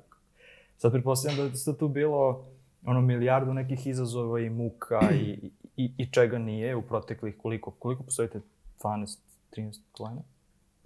sad 0.76 0.92
pretpostavljam 0.92 1.50
da 1.50 1.70
je 1.70 1.78
tu 1.78 1.88
bilo 1.88 2.44
ono 2.86 3.00
milijardu 3.00 3.54
nekih 3.54 3.86
izazova 3.86 4.40
i 4.40 4.50
muka 4.50 5.00
i, 5.14 5.50
i, 5.76 5.92
i 5.98 6.12
čega 6.12 6.38
nije 6.38 6.76
u 6.76 6.82
proteklih 6.82 7.34
koliko, 7.38 7.70
koliko 7.70 8.02
postojite 8.02 8.40
12, 8.82 9.18
13 9.56 9.78
godina? 9.98 10.22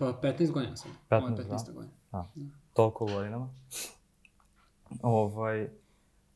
Pa 0.00 0.20
15 0.22 0.52
godina 0.52 0.76
sam. 0.76 0.90
15, 1.10 1.36
15 1.36 1.66
da. 1.66 1.72
godina. 1.72 1.94
Da. 2.12 2.30
da. 2.34 2.50
Toliko 2.72 3.06
godinama. 3.06 3.54
ovaj, 5.02 5.68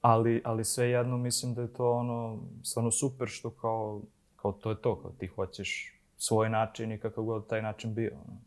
ali, 0.01 0.41
ali 0.45 0.65
sve 0.65 0.89
jedno 0.91 1.17
mislim 1.17 1.55
da 1.55 1.63
je 1.63 1.73
to 1.73 1.93
ono, 1.93 2.43
stvarno 2.63 2.91
super 2.91 3.29
što 3.29 3.51
kao, 3.51 4.03
kao 4.37 4.53
to 4.53 4.71
je 4.71 4.83
to, 4.83 5.03
kao 5.03 5.11
ti 5.11 5.27
hoćeš 5.27 6.01
svoj 6.17 6.51
način 6.51 6.93
i 6.93 6.99
kakav 6.99 7.25
god 7.25 7.47
taj 7.47 7.63
način 7.63 7.95
bio. 7.95 8.13
Ono. 8.29 8.41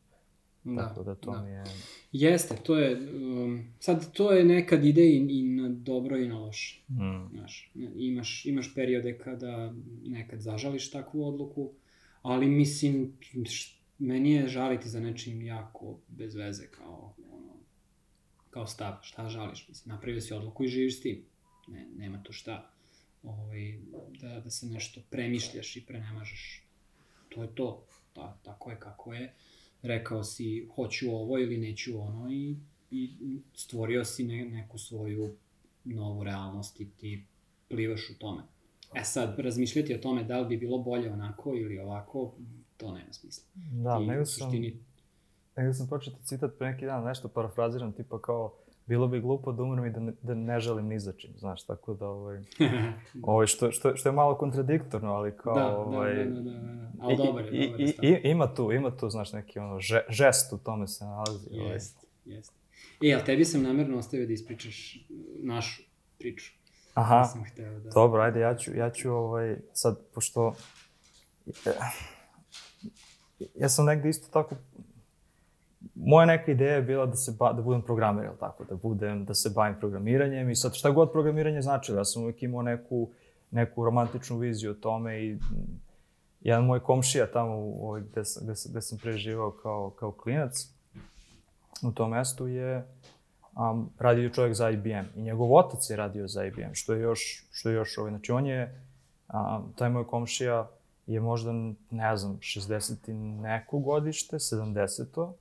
Da, 0.63 0.87
Tako 0.87 1.03
da 1.03 1.15
to 1.15 1.31
da. 1.31 1.41
mi 1.41 1.49
je... 1.51 1.63
Jeste, 2.11 2.55
to 2.63 2.77
je, 2.77 3.11
um, 3.15 3.73
sad 3.79 4.11
to 4.11 4.31
je 4.31 4.45
nekad 4.45 4.85
ide 4.85 5.05
i, 5.05 5.27
i 5.29 5.43
na 5.43 5.69
dobro 5.69 6.17
i 6.17 6.27
na 6.27 6.39
loše. 6.39 6.81
Mm. 6.87 7.29
Znaš, 7.31 7.71
imaš, 7.95 8.45
imaš 8.45 8.75
periode 8.75 9.17
kada 9.17 9.73
nekad 10.05 10.39
zažališ 10.39 10.91
takvu 10.91 11.27
odluku, 11.27 11.71
ali 12.21 12.47
mislim, 12.47 13.13
š, 13.45 13.76
meni 13.99 14.31
je 14.31 14.47
žaliti 14.47 14.89
za 14.89 14.99
nečim 14.99 15.41
jako 15.41 15.99
bez 16.07 16.35
veze, 16.35 16.67
kao, 16.67 17.15
ono, 17.31 17.53
kao 18.49 18.67
stav, 18.67 18.93
šta 19.01 19.29
žališ, 19.29 19.67
mislim, 19.69 19.95
napravio 19.95 20.21
si 20.21 20.33
odluku 20.33 20.63
i 20.63 20.67
živiš 20.67 20.97
s 20.97 21.01
tim, 21.01 21.25
ne, 21.67 21.87
nema 21.95 22.23
tu 22.23 22.33
šta, 22.33 22.71
ovaj, 23.23 23.79
da, 24.21 24.39
da 24.39 24.49
se 24.49 24.65
nešto 24.65 25.01
premišljaš 25.09 25.75
i 25.75 25.85
prenemažeš, 25.85 26.63
to 27.29 27.43
je 27.43 27.55
to, 27.55 27.85
da, 28.15 28.39
tako 28.43 28.71
je 28.71 28.79
kako 28.79 29.13
je, 29.13 29.33
rekao 29.81 30.23
si 30.23 30.67
hoću 30.75 31.11
ovo 31.11 31.39
ili 31.39 31.57
neću 31.57 32.01
ono 32.01 32.31
i, 32.31 32.55
i 32.91 33.09
stvorio 33.53 34.05
si 34.05 34.23
ne, 34.23 34.45
neku 34.45 34.77
svoju 34.77 35.35
novu 35.83 36.23
realnost 36.23 36.81
i 36.81 36.89
ti 36.97 37.25
plivaš 37.69 38.09
u 38.09 38.19
tome. 38.19 38.43
E 38.95 39.03
sad, 39.03 39.39
razmišljati 39.39 39.95
o 39.95 39.97
tome 39.97 40.23
da 40.23 40.39
li 40.39 40.47
bi 40.47 40.57
bilo 40.57 40.77
bolje 40.77 41.11
onako 41.11 41.55
ili 41.55 41.79
ovako, 41.79 42.35
to 42.77 42.91
nema 42.91 43.13
smisla. 43.13 43.43
Da, 43.55 43.99
nego 43.99 44.25
sam, 44.25 44.45
suštini... 44.45 44.79
nego 45.57 45.73
sam 45.73 45.87
pročitao 45.87 46.19
citat 46.23 46.51
pre 46.57 46.71
neki 46.71 46.85
dan, 46.85 47.03
nešto 47.03 47.27
parafraziram, 47.27 47.91
tipa 47.91 48.21
kao, 48.21 48.53
bilo 48.85 49.07
bi 49.07 49.21
glupo 49.21 49.51
da 49.51 49.63
umrem 49.63 49.85
i 49.85 49.89
da 49.89 49.99
ne, 49.99 50.13
da 50.21 50.33
ne 50.33 50.59
želim 50.59 50.87
ni 50.87 50.99
za 50.99 51.13
čim, 51.13 51.31
znaš, 51.37 51.63
tako 51.63 51.93
da, 51.93 52.07
ovaj, 52.07 52.43
ovaj 53.21 53.47
što, 53.47 53.71
što, 53.71 53.95
što 53.95 54.09
je 54.09 54.13
malo 54.13 54.37
kontradiktorno, 54.37 55.13
ali 55.13 55.37
kao, 55.37 55.55
da, 55.55 55.61
da 55.61 55.77
ovaj... 55.77 56.15
Da, 56.15 56.23
da, 56.23 56.29
da, 56.29 56.41
da, 56.41 56.51
da. 56.51 56.91
ali 56.99 57.17
dobar 57.17 57.45
je, 57.45 57.67
dobar 57.67 57.79
je 57.81 57.95
I, 58.01 58.07
i, 58.07 58.29
ima 58.29 58.53
tu, 58.53 58.71
ima 58.71 58.97
tu, 58.97 59.09
znaš, 59.09 59.33
neki 59.33 59.59
ono, 59.59 59.79
že, 59.79 60.01
žest 60.09 60.53
u 60.53 60.57
tome 60.57 60.87
se 60.87 61.05
nalazi. 61.05 61.49
Ovaj. 61.59 61.73
Jest, 61.73 61.97
ovaj. 62.25 62.37
jest. 62.37 62.53
E, 63.03 63.13
ali 63.13 63.25
tebi 63.25 63.45
sam 63.45 63.63
namerno 63.63 63.97
ostavio 63.97 64.27
da 64.27 64.33
ispričaš 64.33 64.97
našu 65.43 65.83
priču. 66.19 66.53
Aha, 66.93 67.23
sam 67.23 67.43
hteo 67.43 67.79
da... 67.79 67.89
dobro, 67.89 68.21
ajde, 68.21 68.39
ja 68.39 68.55
ću, 68.55 68.75
ja 68.75 68.89
ću, 68.89 69.11
ovaj, 69.11 69.57
sad, 69.73 69.99
pošto... 70.13 70.55
Ja 73.55 73.69
sam 73.69 73.85
negde 73.85 74.09
isto 74.09 74.27
tako 74.31 74.55
moja 75.95 76.25
neka 76.25 76.51
ideja 76.51 76.75
je 76.75 76.81
bila 76.81 77.05
da 77.05 77.15
se 77.15 77.31
ba, 77.39 77.53
da 77.53 77.61
budem 77.61 77.81
programer, 77.81 78.25
jel 78.25 78.33
tako, 78.39 78.63
da 78.63 78.75
budem, 78.75 79.25
da 79.25 79.33
se 79.33 79.49
bavim 79.49 79.75
programiranjem 79.79 80.49
i 80.49 80.55
sad 80.55 80.75
šta 80.75 80.89
god 80.89 81.11
programiranje 81.11 81.61
značilo, 81.61 81.97
ja 81.97 82.05
sam 82.05 82.21
uvijek 82.23 82.43
imao 82.43 82.61
neku, 82.61 83.09
neku 83.51 83.85
romantičnu 83.85 84.37
viziju 84.37 84.71
o 84.71 84.73
tome 84.73 85.19
i 85.19 85.37
jedan 86.41 86.65
moj 86.65 86.79
komšija 86.79 87.31
tamo 87.31 87.53
ovaj, 87.81 88.01
gde, 88.01 88.25
sam, 88.25 88.43
gde, 88.43 88.55
sam, 88.55 88.71
gde 88.71 88.81
sam 88.81 88.97
preživao 88.97 89.51
kao, 89.51 89.89
kao 89.89 90.11
klinac, 90.11 90.67
u 91.83 91.91
tom 91.91 92.11
mestu 92.11 92.47
je 92.47 92.87
um, 93.71 93.89
radio 93.99 94.29
čovjek 94.29 94.53
za 94.53 94.69
IBM 94.69 95.05
i 95.15 95.21
njegov 95.21 95.55
otac 95.55 95.89
je 95.89 95.95
radio 95.95 96.27
za 96.27 96.45
IBM, 96.45 96.73
što 96.73 96.93
je 96.93 97.01
još, 97.01 97.45
što 97.51 97.69
je 97.69 97.75
još 97.75 97.97
ovaj, 97.97 98.11
znači 98.11 98.31
on 98.31 98.45
je, 98.45 98.81
um, 99.33 99.73
taj 99.75 99.89
moj 99.89 100.07
komšija 100.07 100.67
je 101.07 101.19
možda, 101.19 101.51
ne 101.91 102.17
znam, 102.17 102.37
60 102.37 103.09
i 103.09 103.13
neko 103.13 103.79
godište, 103.79 104.35
70 104.35 105.33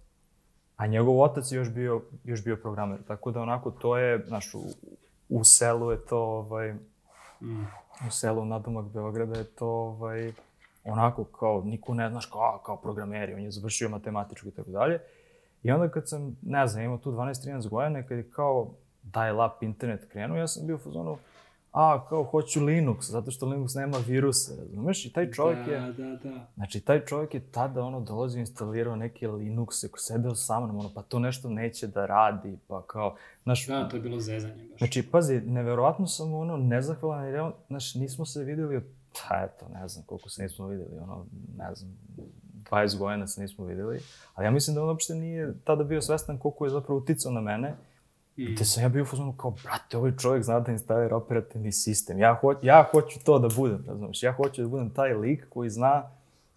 a 0.77 0.87
njegov 0.87 1.21
otac 1.21 1.53
je 1.53 1.57
još 1.57 1.71
bio, 1.71 2.03
još 2.25 2.45
bio 2.45 2.57
programer. 2.57 2.99
Tako 3.09 3.31
da 3.31 3.41
onako 3.41 3.71
to 3.71 3.99
je, 3.99 4.25
znaš, 4.27 4.55
u, 4.55 4.63
u 5.29 5.45
selu 5.45 5.91
je 5.91 5.99
to, 6.07 6.19
ovaj, 6.19 6.73
mm. 7.41 7.67
u 8.09 8.11
selu 8.11 8.45
nadomak 8.45 8.87
Beograda 8.87 9.39
je 9.39 9.45
to, 9.45 9.69
ovaj, 9.69 10.33
onako 10.85 11.25
kao, 11.25 11.63
niko 11.65 11.95
ne 11.95 12.11
znaš 12.11 12.27
kao, 12.27 12.61
kao 12.67 12.77
programeri, 12.77 13.35
on 13.35 13.41
je 13.41 13.51
završio 13.51 13.89
matematičku 13.89 14.49
i 14.49 14.51
tako 14.51 14.71
dalje. 14.71 15.01
I 15.63 15.71
onda 15.71 15.89
kad 15.89 16.09
sam, 16.09 16.37
ne 16.43 16.67
znam, 16.67 16.85
imao 16.85 16.99
tu 16.99 17.13
12-13 17.13 17.69
godina, 17.69 18.03
kad 18.03 18.19
je 18.19 18.31
kao 18.31 18.71
dial-up 19.03 19.53
internet 19.61 20.09
krenuo, 20.13 20.37
ja 20.37 20.49
sam 20.49 20.67
bio 20.67 20.77
u 20.77 20.79
fazonu, 20.79 21.19
a, 21.77 22.07
kao, 22.09 22.25
hoću 22.25 22.61
Linux, 22.61 23.11
zato 23.11 23.31
što 23.31 23.47
Linux 23.47 23.77
nema 23.77 23.97
viruse, 24.07 24.57
razumeš? 24.57 25.07
I 25.07 25.13
taj 25.13 25.31
čovjek 25.31 25.67
da, 25.67 25.73
je... 25.73 25.93
Da, 25.93 26.17
da, 26.17 26.47
Znači, 26.55 26.81
taj 26.81 27.05
čovjek 27.05 27.35
je 27.35 27.41
tada, 27.41 27.83
ono, 27.83 28.01
dolazio 28.01 28.41
instalirao 28.41 28.97
neke 28.97 29.29
Linuxe, 29.29 29.91
ko 29.91 29.99
sedeo 29.99 30.35
sa 30.35 30.61
mnom, 30.61 30.79
ono, 30.79 30.91
pa 30.95 31.03
to 31.03 31.19
nešto 31.19 31.49
neće 31.49 31.87
da 31.87 32.07
radi, 32.07 32.59
pa 32.69 32.83
kao, 32.83 33.17
znaš... 33.43 33.67
Da, 33.67 33.89
to 33.89 33.97
je 33.97 34.03
bilo 34.03 34.21
zezanje 34.21 34.69
baš. 34.71 34.79
Znači, 34.79 35.11
pazi, 35.11 35.41
neverovatno 35.41 36.07
sam, 36.07 36.35
ono, 36.35 36.57
nezahvalan, 36.57 37.27
jer, 37.27 37.51
znaš, 37.69 37.95
nismo 37.95 38.25
se 38.25 38.45
videli 38.45 38.77
od, 38.77 38.85
pa 39.13 39.37
eto, 39.45 39.69
ne 39.69 39.89
znam 39.89 40.05
koliko 40.05 40.29
se 40.29 40.43
nismo 40.43 40.67
videli, 40.67 40.99
ono, 40.99 41.27
ne 41.59 41.75
znam, 41.75 41.99
20 42.71 42.99
godina 42.99 43.27
se 43.27 43.41
nismo 43.41 43.65
videli, 43.65 44.01
ali 44.35 44.47
ja 44.47 44.51
mislim 44.51 44.75
da 44.75 44.83
on 44.83 44.89
uopšte 44.89 45.15
nije 45.15 45.55
tada 45.65 45.85
bio 45.85 46.03
svestan 46.03 46.39
koliko 46.39 46.65
je 46.65 46.71
zapravo 46.71 46.99
uticao 47.01 47.33
na 47.33 47.41
mene, 47.41 47.69
Mm. 47.71 47.96
Te 48.59 48.65
sam 48.65 48.83
ja 48.83 48.89
bio 48.89 49.03
u 49.03 49.07
fazonu 49.07 49.33
kao, 49.33 49.51
brate, 49.51 49.97
ovaj 49.97 50.13
čovjek 50.17 50.45
zna 50.45 50.61
da 50.61 50.73
instalira 50.73 51.17
operativni 51.17 51.73
sistem. 51.73 52.19
Ja, 52.19 52.39
ho 52.43 52.55
ja 52.63 52.89
hoću 52.91 53.19
to 53.25 53.39
da 53.39 53.49
budem, 53.57 53.85
razumiješ? 53.87 54.23
Ja 54.23 54.33
hoću 54.33 54.63
da 54.63 54.69
budem 54.69 54.91
taj 54.91 55.15
lik 55.15 55.49
koji 55.49 55.71
zna 55.71 56.11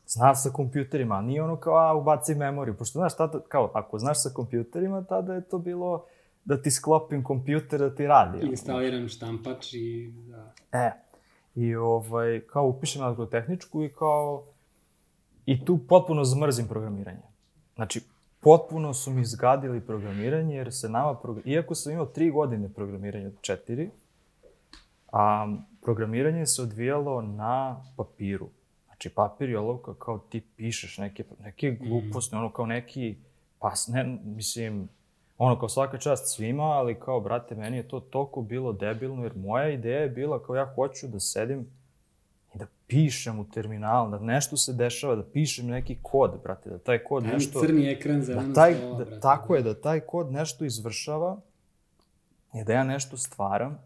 zna 0.10 0.36
sa 0.36 0.50
kompjuterima, 0.50 1.16
a 1.16 1.22
nije 1.22 1.44
ono 1.44 1.56
kao, 1.56 1.78
a, 1.78 1.94
ubaci 1.94 2.36
memoriju. 2.36 2.78
Pošto, 2.78 3.00
znaš, 3.00 3.18
tada, 3.18 3.40
kao, 3.48 3.72
ako 3.74 4.00
znaš 4.00 4.24
sa 4.24 4.30
kompjuterima, 4.30 5.04
tada 5.04 5.34
je 5.34 5.42
to 5.42 5.58
bilo 5.58 6.06
da 6.46 6.62
ti 6.62 6.72
sklopim 6.72 7.24
kompjuter 7.24 7.80
da 7.80 7.96
ti 7.96 8.08
radi. 8.08 8.48
Instaliram 8.48 9.08
štampač 9.08 9.74
i 9.74 10.14
da. 10.28 10.54
E, 10.72 10.92
i 11.56 11.76
ovaj, 11.76 12.40
kao 12.40 12.68
upišem 12.68 13.04
agrotehničku 13.04 13.84
i 13.84 13.90
kao, 13.90 14.44
i 15.46 15.66
tu 15.66 15.80
potpuno 15.88 16.24
zmrzim 16.24 16.68
programiranje. 16.68 17.22
Znači, 17.76 18.02
potpuno 18.40 18.94
su 18.94 19.12
mi 19.12 19.26
zgadili 19.26 19.82
programiranje, 19.82 20.56
jer 20.56 20.74
se 20.74 20.90
nama, 20.90 21.18
iako 21.46 21.76
sam 21.76 21.94
imao 21.94 22.06
tri 22.06 22.32
godine 22.32 22.70
programiranja 22.74 23.28
od 23.28 23.42
četiri, 23.42 23.90
a 25.12 25.56
programiranje 25.82 26.46
se 26.46 26.62
odvijalo 26.62 27.22
na 27.22 27.86
papiru. 27.98 28.50
Znači, 28.86 29.10
papir 29.10 29.50
je 29.50 29.60
olovka 29.60 29.94
kao 29.94 30.20
ti 30.20 30.42
pišeš 30.58 30.98
neke, 30.98 31.24
neke 31.40 31.72
mm. 31.72 31.78
gluposti, 31.88 32.36
mm. 32.36 32.40
ono 32.40 32.52
kao 32.52 32.66
neki, 32.66 33.18
pa 33.60 33.74
ne, 33.88 34.18
mislim, 34.24 34.90
ono 35.38 35.60
kao 35.60 35.70
svaka 35.70 35.98
čast 35.98 36.36
svima, 36.36 36.64
ali 36.64 37.00
kao, 37.00 37.20
brate, 37.20 37.56
meni 37.56 37.78
je 37.78 37.88
to 37.88 38.00
toliko 38.00 38.42
bilo 38.42 38.74
debilno, 38.74 39.24
jer 39.24 39.36
moja 39.36 39.70
ideja 39.70 40.00
je 40.00 40.10
bila 40.10 40.44
kao 40.44 40.56
ja 40.56 40.74
hoću 40.76 41.08
da 41.08 41.20
sedim 41.20 41.68
i 42.56 42.58
da 42.58 42.66
pišem 42.88 43.40
u 43.40 43.46
terminal, 43.50 44.10
da 44.12 44.20
nešto 44.20 44.58
se 44.58 44.74
dešava, 44.74 45.16
da 45.16 45.24
pišem 45.24 45.68
neki 45.68 45.98
kod, 46.02 46.40
brate, 46.44 46.70
da 46.70 46.78
taj 46.78 47.04
kod 47.04 47.24
Taj 47.24 47.34
nešto... 47.34 47.62
crni 47.62 47.90
ekran 47.90 48.22
za 48.22 48.36
da 48.36 48.54
taj, 48.54 48.76
stola, 48.76 48.98
da, 48.98 49.06
brate. 49.06 49.20
Tako 49.20 49.56
je, 49.56 49.62
da 49.62 49.82
taj 49.82 50.00
kod 50.00 50.32
nešto 50.32 50.66
izvršava 50.66 51.38
i 52.54 52.64
da 52.64 52.74
ja 52.74 52.84
nešto 52.84 53.18
stvaram, 53.18 53.80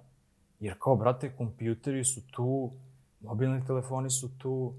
jer 0.59 0.75
kao, 0.79 0.95
brate, 0.95 1.31
kompjuteri 1.37 2.03
su 2.03 2.21
tu, 2.27 2.71
mobilni 3.21 3.65
telefoni 3.67 4.09
su 4.09 4.37
tu, 4.37 4.73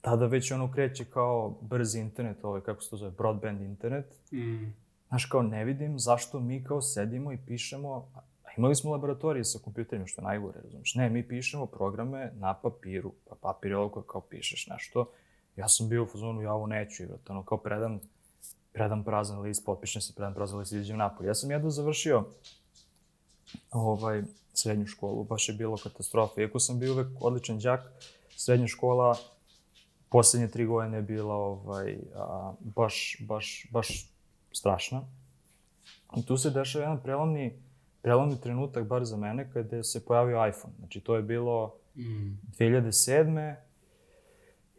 tada 0.00 0.26
već 0.26 0.52
ono 0.52 0.72
kreće 0.72 1.04
kao 1.04 1.58
brzi 1.60 2.00
internet, 2.00 2.44
ovaj, 2.44 2.60
kako 2.60 2.82
se 2.82 2.90
to 2.90 2.96
zove, 2.96 3.10
broadband 3.10 3.60
internet. 3.60 4.06
Mm. 4.32 4.72
Znaš, 5.08 5.24
kao 5.24 5.42
ne 5.42 5.64
vidim 5.64 5.98
zašto 5.98 6.40
mi 6.40 6.64
kao 6.64 6.82
sedimo 6.82 7.32
i 7.32 7.38
pišemo, 7.46 8.08
imali 8.60 8.76
smo 8.76 8.90
laboratorije 8.90 9.44
sa 9.44 9.58
kompjuterima, 9.58 10.06
što 10.06 10.20
je 10.20 10.24
najgore, 10.24 10.60
razumiješ? 10.62 10.94
Ne, 10.94 11.10
mi 11.10 11.28
pišemo 11.28 11.66
programe 11.66 12.32
na 12.34 12.54
papiru, 12.54 13.12
pa 13.28 13.34
papir 13.34 13.70
je 13.70 13.76
ovo 13.76 14.02
kao 14.02 14.20
pišeš 14.20 14.66
nešto. 14.66 15.10
Ja 15.56 15.68
sam 15.68 15.88
bio 15.88 16.02
u 16.02 16.06
fazonu, 16.06 16.42
ja 16.42 16.52
ovo 16.52 16.66
neću 16.66 17.02
igrati, 17.02 17.32
ono 17.32 17.44
kao 17.44 17.58
predam, 17.58 18.00
predam 18.72 19.04
prazan 19.04 19.40
list, 19.40 19.64
potpišem 19.66 20.02
se, 20.02 20.14
predam 20.14 20.34
prazan 20.34 20.58
list, 20.58 20.72
izađem 20.72 20.98
napolje. 20.98 21.26
Ja 21.26 21.34
sam 21.34 21.50
jedno 21.50 21.70
završio 21.70 22.24
ovaj, 23.70 24.22
srednju 24.54 24.86
školu, 24.86 25.24
baš 25.24 25.48
je 25.48 25.54
bilo 25.54 25.76
katastrofa. 25.76 26.40
Iako 26.40 26.60
sam 26.60 26.78
bio 26.78 26.92
uvek 26.92 27.08
odličan 27.20 27.58
đak, 27.58 27.80
srednja 28.36 28.66
škola 28.66 29.16
poslednje 30.08 30.48
tri 30.48 30.66
godine 30.66 30.96
je 30.96 31.02
bila 31.02 31.34
ovaj, 31.34 31.98
a, 32.14 32.52
baš, 32.60 33.16
baš, 33.20 33.66
baš 33.70 34.10
strašna. 34.52 35.02
I 36.16 36.26
tu 36.26 36.36
se 36.36 36.50
dešava 36.50 36.84
jedan 36.84 37.02
prelomni, 37.02 37.69
prelomni 38.02 38.40
trenutak, 38.40 38.86
bar 38.86 39.04
za 39.04 39.16
mene, 39.16 39.50
kada 39.52 39.82
se 39.82 40.04
pojavio 40.04 40.46
iPhone. 40.48 40.74
Znači, 40.78 41.00
to 41.00 41.16
je 41.16 41.22
bilo 41.22 41.80
Mm. 41.96 42.38
2007. 42.58 43.54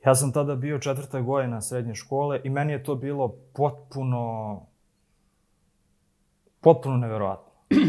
Ja 0.05 0.15
sam 0.15 0.31
tada 0.31 0.55
bio 0.55 0.79
četvrta 0.79 1.21
godina 1.21 1.61
srednje 1.61 1.95
škole 1.95 2.41
i 2.43 2.49
meni 2.49 2.73
je 2.73 2.83
to 2.83 2.95
bilo 2.95 3.35
potpuno, 3.53 4.61
potpuno 6.61 6.97
neverovatno. 6.97 7.51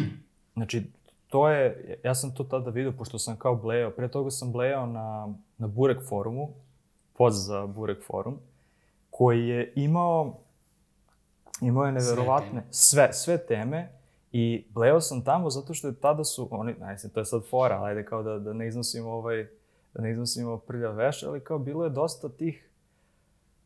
Znači, 0.54 0.90
to 1.28 1.48
je, 1.48 1.98
ja 2.04 2.14
sam 2.14 2.34
to 2.34 2.44
tada 2.44 2.70
vidio, 2.70 2.92
pošto 2.92 3.18
sam 3.18 3.36
kao 3.36 3.56
blejao, 3.56 3.90
pre 3.90 4.08
toga 4.08 4.30
sam 4.30 4.52
blejao 4.52 4.86
na, 4.86 5.34
na 5.58 5.66
Burek 5.66 6.08
forumu, 6.08 6.48
poz 7.12 7.46
za 7.46 7.66
Burek 7.66 8.04
forum, 8.06 8.38
koji 9.10 9.48
je 9.48 9.72
imao, 9.76 10.38
imao 11.60 11.86
je 11.86 11.92
neverovatne, 11.92 12.64
sve, 12.70 13.12
sve 13.12 13.46
teme, 13.46 13.88
i 14.32 14.64
blejao 14.70 15.00
sam 15.00 15.24
tamo 15.24 15.50
zato 15.50 15.74
što 15.74 15.88
je 15.88 15.94
tada 15.94 16.24
su, 16.24 16.48
oni, 16.50 16.74
znam, 16.98 17.12
to 17.12 17.20
je 17.20 17.24
sad 17.24 17.42
fora, 17.50 17.82
ajde 17.82 18.04
kao 18.04 18.22
da, 18.22 18.38
da 18.38 18.52
ne 18.52 18.68
iznosimo 18.68 19.10
ovaj, 19.10 19.48
da 19.94 20.02
ne 20.02 20.10
iznosimo 20.10 20.58
prljav 20.58 20.94
veš, 20.94 21.22
ali 21.22 21.40
kao 21.40 21.58
bilo 21.58 21.84
je 21.84 21.90
dosta 21.90 22.28
tih 22.28 22.68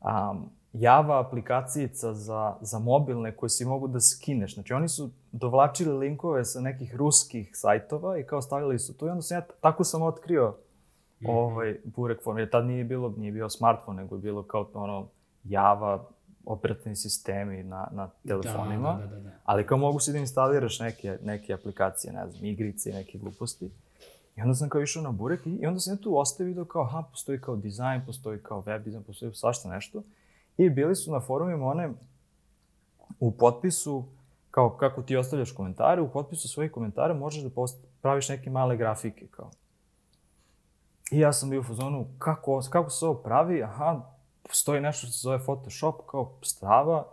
um, 0.00 0.50
Java 0.72 1.20
aplikacijica 1.20 2.14
za, 2.14 2.56
za 2.60 2.78
mobilne 2.78 3.36
koje 3.36 3.50
si 3.50 3.64
mogu 3.64 3.88
da 3.88 4.00
skineš. 4.00 4.54
Znači 4.54 4.72
oni 4.72 4.88
su 4.88 5.10
dovlačili 5.32 5.98
linkove 5.98 6.44
sa 6.44 6.60
nekih 6.60 6.94
ruskih 6.94 7.50
sajtova 7.52 8.18
i 8.18 8.24
kao 8.24 8.42
stavili 8.42 8.78
su 8.78 8.96
tu 8.96 9.06
i 9.06 9.10
onda 9.10 9.22
sam 9.22 9.36
ja, 9.36 9.42
tako 9.60 9.84
sam 9.84 10.02
otkrio 10.02 10.54
Mhm. 11.20 11.30
ovaj 11.30 11.76
Burek 11.84 12.22
form. 12.22 12.38
Jer 12.38 12.50
tad 12.50 12.66
nije 12.66 12.84
bilo, 12.84 13.14
nije 13.16 13.32
bio 13.32 13.50
smartphone, 13.50 14.02
nego 14.02 14.16
je 14.16 14.20
bilo 14.20 14.42
kao 14.42 14.70
ono 14.74 15.08
Java 15.44 16.04
operativni 16.46 16.96
sistemi 16.96 17.62
na, 17.62 17.88
na 17.92 18.10
telefonima. 18.28 18.92
Da, 18.92 19.06
da, 19.06 19.16
da, 19.16 19.20
da. 19.20 19.30
Ali 19.44 19.66
kao 19.66 19.78
mogu 19.78 20.00
si 20.00 20.12
da 20.12 20.18
instaliraš 20.18 20.80
neke, 20.80 21.18
neke 21.22 21.54
aplikacije, 21.54 22.12
ne 22.12 22.30
znam, 22.30 22.44
igrice 22.44 22.90
i 22.90 22.92
neke 22.92 23.18
gluposti. 23.18 23.70
I 24.36 24.42
onda 24.42 24.54
sam 24.54 24.68
kao 24.68 24.80
išao 24.80 25.02
na 25.02 25.10
Burek 25.10 25.46
i, 25.46 25.50
i 25.50 25.66
onda 25.66 25.80
sam 25.80 25.94
ja 25.94 25.96
tu 25.96 26.18
ostavio 26.18 26.48
video 26.48 26.64
kao, 26.64 26.82
aha, 26.82 27.04
postoji 27.10 27.40
kao 27.40 27.56
dizajn, 27.56 28.02
postoji 28.06 28.38
kao 28.42 28.60
web 28.66 28.84
dizajn, 28.84 29.04
postoji 29.04 29.34
svašta 29.34 29.68
nešto. 29.68 30.02
I 30.58 30.70
bili 30.70 30.96
su 30.96 31.12
na 31.12 31.20
forumima 31.20 31.66
one 31.66 31.90
u 33.20 33.32
potpisu, 33.32 34.04
kao 34.50 34.76
kako 34.76 35.02
ti 35.02 35.16
ostavljaš 35.16 35.52
komentare, 35.52 36.00
u 36.00 36.10
potpisu 36.10 36.48
svojih 36.48 36.72
komentara 36.72 37.14
možeš 37.14 37.42
da 37.42 37.50
post, 37.50 37.78
praviš 38.02 38.28
neke 38.28 38.50
male 38.50 38.76
grafike, 38.76 39.26
kao. 39.26 39.50
I 41.10 41.18
ja 41.18 41.32
sam 41.32 41.50
bio 41.50 41.60
u 41.60 41.64
fazonu, 41.64 42.06
kako, 42.18 42.62
kako 42.70 42.90
se 42.90 43.06
ovo 43.06 43.14
pravi? 43.14 43.62
Aha, 43.62 44.02
postoji 44.48 44.80
nešto 44.80 45.06
što 45.06 45.12
se 45.12 45.20
zove 45.22 45.38
Photoshop, 45.38 45.94
kao 46.06 46.32
strava, 46.42 47.06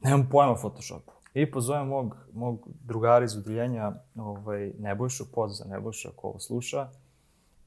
nemam 0.00 0.28
pojma 0.30 0.52
o 0.52 0.56
Photoshopu. 0.56 1.12
I 1.34 1.50
pozovem 1.50 1.88
mog, 1.88 2.16
mog 2.32 2.68
drugara 2.84 3.24
iz 3.24 3.36
udjeljenja, 3.36 3.92
ovaj, 4.16 4.72
Nebojšu, 4.78 5.24
pozdrav 5.32 5.68
za 5.68 5.74
Nebojšu 5.74 6.08
ako 6.08 6.28
ovo 6.28 6.38
sluša, 6.38 6.88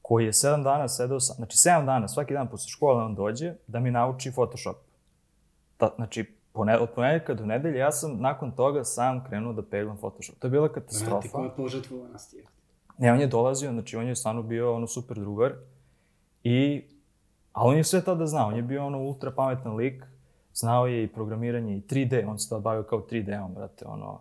koji 0.02 0.24
je 0.24 0.32
sedam 0.32 0.62
dana 0.62 0.88
sedeo 0.88 1.20
sa, 1.20 1.34
znači 1.34 1.56
sedam 1.56 1.86
dana, 1.86 2.08
svaki 2.08 2.34
dan 2.34 2.48
posle 2.48 2.68
škole 2.68 3.04
on 3.04 3.14
dođe 3.14 3.54
da 3.66 3.80
mi 3.80 3.90
nauči 3.90 4.32
Photoshop. 4.32 4.76
Ta, 5.76 5.90
znači, 5.96 6.34
pone, 6.52 6.78
od 6.78 6.90
ponedjeljka 6.94 7.34
do 7.34 7.46
nedelje 7.46 7.78
ja 7.78 7.92
sam 7.92 8.16
nakon 8.20 8.52
toga 8.52 8.84
sam 8.84 9.24
krenuo 9.24 9.52
da 9.52 9.62
peglam 9.62 9.96
Photoshop. 9.96 10.38
To 10.38 10.46
je 10.46 10.50
bila 10.50 10.72
katastrofa. 10.72 11.28
koja 11.28 11.50
požetvovanost 11.50 12.34
je. 12.34 12.44
Ne, 12.98 13.12
on 13.12 13.20
je 13.20 13.26
dolazio, 13.26 13.72
znači 13.72 13.96
on 13.96 14.06
je 14.06 14.16
stvarno 14.16 14.42
bio 14.42 14.74
ono 14.74 14.86
super 14.86 15.18
drugar 15.18 15.52
i, 16.42 16.84
a 17.58 17.64
on 17.64 17.76
je 17.76 17.84
sve 17.84 18.04
tada 18.04 18.26
znao, 18.26 18.48
on 18.48 18.56
je 18.56 18.62
bio 18.62 18.86
ono 18.86 18.98
ultra 18.98 19.30
pametan 19.30 19.76
lik, 19.76 20.04
znao 20.54 20.86
je 20.86 21.04
i 21.04 21.08
programiranje 21.08 21.76
i 21.76 21.80
3D, 21.80 22.28
on 22.28 22.38
se 22.38 22.48
tada 22.48 22.60
bavio 22.60 22.82
kao 22.82 23.06
3D-om, 23.10 23.54
brate, 23.54 23.84
ono, 23.86 24.20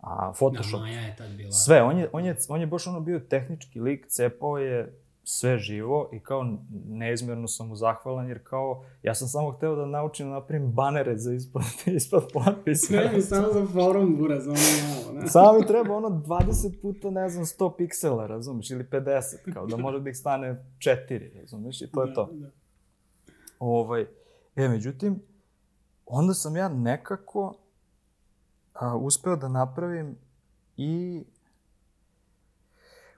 a 0.00 0.32
Photoshop, 0.36 0.80
Da, 0.80 0.86
Maja 0.86 1.00
je 1.00 1.16
tad 1.16 1.30
bila. 1.36 1.52
sve, 1.52 1.82
on 1.82 1.98
je, 1.98 2.08
on 2.12 2.24
je, 2.24 2.36
on 2.48 2.60
je 2.60 2.66
baš 2.66 2.86
ono 2.86 3.00
bio 3.00 3.20
tehnički 3.20 3.80
lik, 3.80 4.06
cepao 4.08 4.58
je 4.58 4.98
sve 5.30 5.58
živo 5.58 6.10
i 6.12 6.20
kao 6.20 6.56
neizmjerno 6.88 7.48
sam 7.48 7.68
mu 7.68 7.76
zahvalan 7.76 8.28
jer 8.28 8.40
kao 8.44 8.84
ja 9.02 9.14
sam 9.14 9.28
samo 9.28 9.50
hteo 9.50 9.76
da 9.76 9.86
naučim 9.86 10.26
da 10.26 10.32
napravim 10.32 10.72
banere 10.72 11.16
za 11.18 11.32
ispod, 11.32 11.62
ispod 11.96 12.24
potpisa. 12.32 12.86
Sve 12.86 13.10
mi 13.14 13.22
samo 13.22 13.46
za 13.52 13.66
forum, 13.72 14.16
bura, 14.16 14.40
za 14.40 14.50
ono 14.50 14.60
malo, 14.88 15.20
ne? 15.20 15.28
Samo 15.28 15.58
mi 15.58 15.66
treba 15.66 15.96
ono 15.96 16.08
20 16.08 16.80
puta, 16.82 17.10
ne 17.10 17.28
znam, 17.28 17.44
100 17.44 17.76
piksela, 17.76 18.26
razumiješ, 18.26 18.70
ili 18.70 18.84
50, 18.84 19.52
kao 19.54 19.66
da 19.66 19.76
može 19.76 20.00
da 20.00 20.10
ih 20.10 20.16
stane 20.16 20.64
4, 20.78 21.40
razumiješ, 21.40 21.82
i 21.82 21.90
to 21.92 22.02
je 22.02 22.14
to. 22.14 22.26
Da, 22.32 22.38
da. 22.38 22.50
Ovaj, 23.58 24.06
e, 24.56 24.68
međutim, 24.68 25.22
onda 26.06 26.34
sam 26.34 26.56
ja 26.56 26.68
nekako 26.68 27.54
a, 28.74 28.96
uspeo 28.96 29.36
da 29.36 29.48
napravim 29.48 30.16
i 30.76 31.24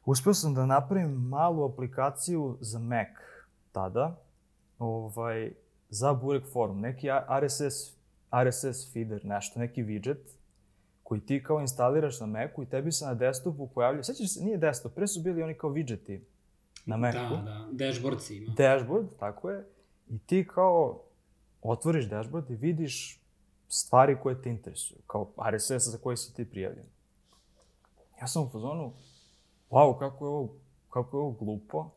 uspeo 0.06 0.34
sam 0.34 0.54
da 0.54 0.66
napravim 0.66 1.10
malu 1.10 1.64
aplikaciju 1.64 2.56
za 2.60 2.78
Mac 2.78 3.08
tada, 3.72 4.16
ovaj, 4.78 5.52
za 5.88 6.12
Burek 6.14 6.44
Forum, 6.52 6.80
neki 6.80 7.06
RSS, 7.40 7.96
RSS 8.44 8.92
feeder, 8.92 9.24
nešto, 9.24 9.60
neki 9.60 9.84
widget, 9.84 10.18
koji 11.02 11.20
ti 11.20 11.42
kao 11.42 11.60
instaliraš 11.60 12.20
na 12.20 12.26
Macu 12.26 12.62
i 12.62 12.66
tebi 12.66 12.92
se 12.92 13.06
na 13.06 13.14
desktopu 13.14 13.66
pojavljaju, 13.66 14.04
sećaš 14.04 14.34
se, 14.34 14.44
nije 14.44 14.58
desktop, 14.58 14.94
pre 14.94 15.06
su 15.06 15.20
bili 15.22 15.42
oni 15.42 15.54
kao 15.54 15.70
widgeti 15.70 16.20
na 16.86 16.96
Macu 16.96 17.18
Da, 17.18 17.42
da, 17.44 17.68
dashboard 17.72 18.20
si 18.22 18.36
ima. 18.36 18.54
dashboard, 18.56 19.08
tako 19.20 19.50
je, 19.50 19.66
i 20.10 20.18
ti 20.18 20.46
kao 20.54 21.00
otvoriš 21.62 22.08
dashboard 22.08 22.50
i 22.50 22.54
vidiš 22.54 23.20
stvari 23.68 24.16
koje 24.22 24.42
te 24.42 24.50
interesuju, 24.50 24.98
kao 25.06 25.28
RSS 25.50 25.90
za 25.90 25.98
koje 25.98 26.16
si 26.16 26.34
ti 26.34 26.50
prijavljen. 26.50 26.86
Ja 28.20 28.26
sam 28.26 28.42
u 28.42 28.48
fazonu, 28.48 28.92
wow, 29.70 29.98
kako 29.98 30.24
je 30.24 30.28
ovo, 30.28 30.48
kako 30.90 31.16
je 31.16 31.20
ovo 31.20 31.30
glupo, 31.30 31.90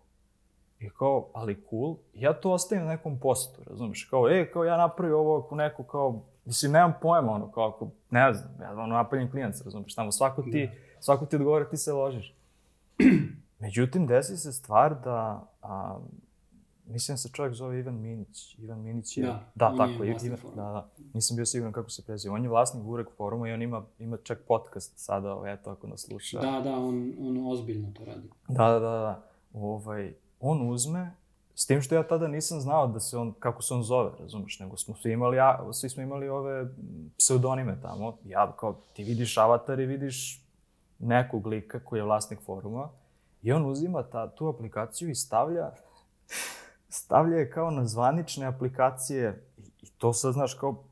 i 0.79 0.89
kao, 0.89 1.29
ali 1.33 1.63
cool, 1.69 1.95
ja 2.13 2.33
to 2.33 2.51
ostavim 2.51 2.83
na 2.83 2.91
nekom 2.91 3.19
postu, 3.19 3.61
razumiješ, 3.65 4.03
kao, 4.03 4.29
e, 4.29 4.51
kao 4.51 4.63
ja 4.63 4.77
napravio 4.77 5.19
ovo 5.19 5.37
ako 5.37 5.55
neko 5.55 5.83
kao, 5.83 6.21
mislim, 6.45 6.71
nemam 6.71 6.93
pojma, 7.01 7.31
ono, 7.31 7.51
kao 7.51 7.67
ako, 7.67 7.89
ne 8.09 8.33
znam, 8.33 8.51
ja 8.61 8.71
ono 8.71 8.95
napaljam 8.95 9.31
klijent, 9.31 9.55
razumiješ, 9.65 9.95
tamo 9.95 10.11
svako 10.11 10.41
ti, 10.41 10.69
svako 10.99 11.25
ti 11.25 11.35
odgovara, 11.35 11.69
ti 11.69 11.77
se 11.77 11.93
ložiš. 11.93 12.33
Međutim, 13.59 14.07
desi 14.07 14.37
se 14.37 14.51
stvar 14.51 15.01
da, 15.03 15.47
a, 15.61 15.99
mislim 16.85 17.13
da 17.13 17.17
se 17.17 17.29
čovjek 17.29 17.53
zove 17.55 17.79
Ivan 17.79 18.01
Minić. 18.01 18.59
Ivan 18.59 18.81
Minić 18.81 19.17
je... 19.17 19.23
Da, 19.23 19.51
da 19.55 19.75
tako, 19.77 20.03
je 20.03 20.17
Ivan, 20.23 20.37
da, 20.55 20.61
da. 20.61 20.89
Nisam 21.13 21.35
bio 21.35 21.45
siguran 21.45 21.73
kako 21.73 21.89
se 21.89 22.05
preziva. 22.05 22.35
On 22.35 22.43
je 22.43 22.49
vlasnik 22.49 22.83
Burek 22.83 23.07
foruma 23.17 23.49
i 23.49 23.51
on 23.51 23.61
ima, 23.61 23.85
ima 23.99 24.17
čak 24.23 24.39
podcast 24.47 24.93
sada, 24.95 25.33
ovaj, 25.33 25.53
eto, 25.53 25.71
ako 25.71 25.87
nas 25.87 26.01
sluša. 26.01 26.39
Da, 26.39 26.61
da, 26.61 26.77
on, 26.77 27.13
on 27.19 27.51
ozbiljno 27.51 27.91
to 27.91 28.05
radi. 28.05 28.29
Da, 28.47 28.67
da, 28.67 28.79
da, 28.79 28.79
da. 28.79 29.23
Ovaj, 29.53 30.13
on 30.39 30.69
uzme, 30.69 31.15
s 31.55 31.65
tim 31.65 31.81
što 31.81 31.95
ja 31.95 32.07
tada 32.07 32.27
nisam 32.27 32.59
znao 32.59 32.87
da 32.87 32.99
se 32.99 33.17
on, 33.17 33.33
kako 33.39 33.61
se 33.61 33.73
on 33.73 33.83
zove, 33.83 34.11
razumeš, 34.19 34.59
nego 34.59 34.77
smo 34.77 34.95
svi 34.95 35.11
imali, 35.11 35.37
ja, 35.37 35.73
svi 35.73 35.89
smo 35.89 36.03
imali 36.03 36.29
ove 36.29 36.67
pseudonime 37.17 37.77
tamo. 37.81 38.17
Ja, 38.25 38.51
kao, 38.59 38.75
ti 38.93 39.03
vidiš 39.03 39.37
avatar 39.37 39.79
i 39.79 39.85
vidiš 39.85 40.43
nekog 40.99 41.47
lika 41.47 41.79
koji 41.79 41.99
je 41.99 42.03
vlasnik 42.03 42.39
foruma 42.45 42.89
i 43.41 43.51
on 43.51 43.65
uzima 43.65 44.03
ta, 44.03 44.35
tu 44.35 44.47
aplikaciju 44.47 45.09
i 45.09 45.15
stavlja, 45.15 45.71
stavlja 46.93 47.37
je 47.37 47.49
kao 47.49 47.71
na 47.71 47.85
zvanične 47.85 48.45
aplikacije 48.45 49.43
i, 49.57 49.61
i 49.81 49.87
to 49.97 50.13
sad, 50.13 50.33
znaš, 50.33 50.53
kao, 50.53 50.83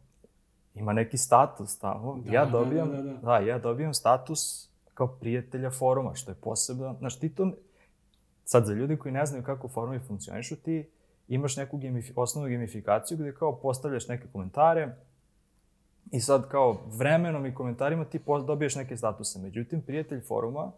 ima 0.75 0.93
neki 0.93 1.17
status 1.17 1.79
tamo. 1.79 2.21
Da, 2.25 2.31
ja 2.31 2.45
da, 2.45 2.51
dobijam, 2.51 2.91
da, 2.91 2.97
da, 2.97 3.13
da. 3.13 3.17
da, 3.17 3.37
ja 3.37 3.59
dobijam 3.59 3.93
status 3.93 4.69
kao 4.93 5.07
prijatelja 5.07 5.71
foruma, 5.71 6.15
što 6.15 6.31
je 6.31 6.35
posebno, 6.35 6.95
znaš, 6.99 7.19
ti 7.19 7.35
to, 7.35 7.51
sad 8.45 8.65
za 8.65 8.73
ljudi 8.73 8.97
koji 8.97 9.11
ne 9.11 9.25
znaju 9.25 9.43
kako 9.43 9.67
forumi 9.67 9.99
funkcionišu, 9.99 10.55
ti 10.55 10.89
imaš 11.27 11.57
neku 11.57 11.77
gamifi, 11.77 12.13
osnovnu 12.15 12.49
gamifikaciju 12.49 13.17
gde 13.17 13.35
kao 13.35 13.55
postavljaš 13.55 14.07
neke 14.07 14.27
komentare 14.33 14.95
i 16.11 16.19
sad 16.19 16.49
kao 16.49 16.77
vremenom 16.97 17.45
i 17.45 17.55
komentarima 17.55 18.05
ti 18.05 18.19
dobiješ 18.47 18.75
neke 18.75 18.97
statuse. 18.97 19.39
Međutim, 19.39 19.81
prijatelj 19.81 20.21
foruma 20.21 20.71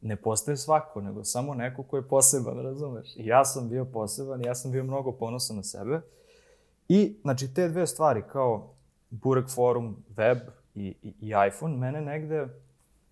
ne 0.00 0.16
postaje 0.16 0.56
svako, 0.56 1.00
nego 1.00 1.24
samo 1.24 1.54
neko 1.54 1.82
ko 1.82 1.96
je 1.96 2.08
poseban, 2.08 2.62
razumeš? 2.62 3.16
I 3.16 3.26
ja 3.26 3.44
sam 3.44 3.68
bio 3.68 3.84
poseban, 3.84 4.44
ja 4.44 4.54
sam 4.54 4.72
bio 4.72 4.84
mnogo 4.84 5.12
ponosan 5.12 5.56
na 5.56 5.62
sebe. 5.62 6.00
I, 6.88 7.16
znači, 7.22 7.54
te 7.54 7.68
dve 7.68 7.86
stvari, 7.86 8.22
kao 8.32 8.70
Burek 9.10 9.48
forum, 9.48 9.96
web 10.16 10.38
i, 10.74 10.94
i, 11.02 11.14
i 11.20 11.32
iPhone, 11.48 11.76
mene 11.76 12.00
negde 12.00 12.48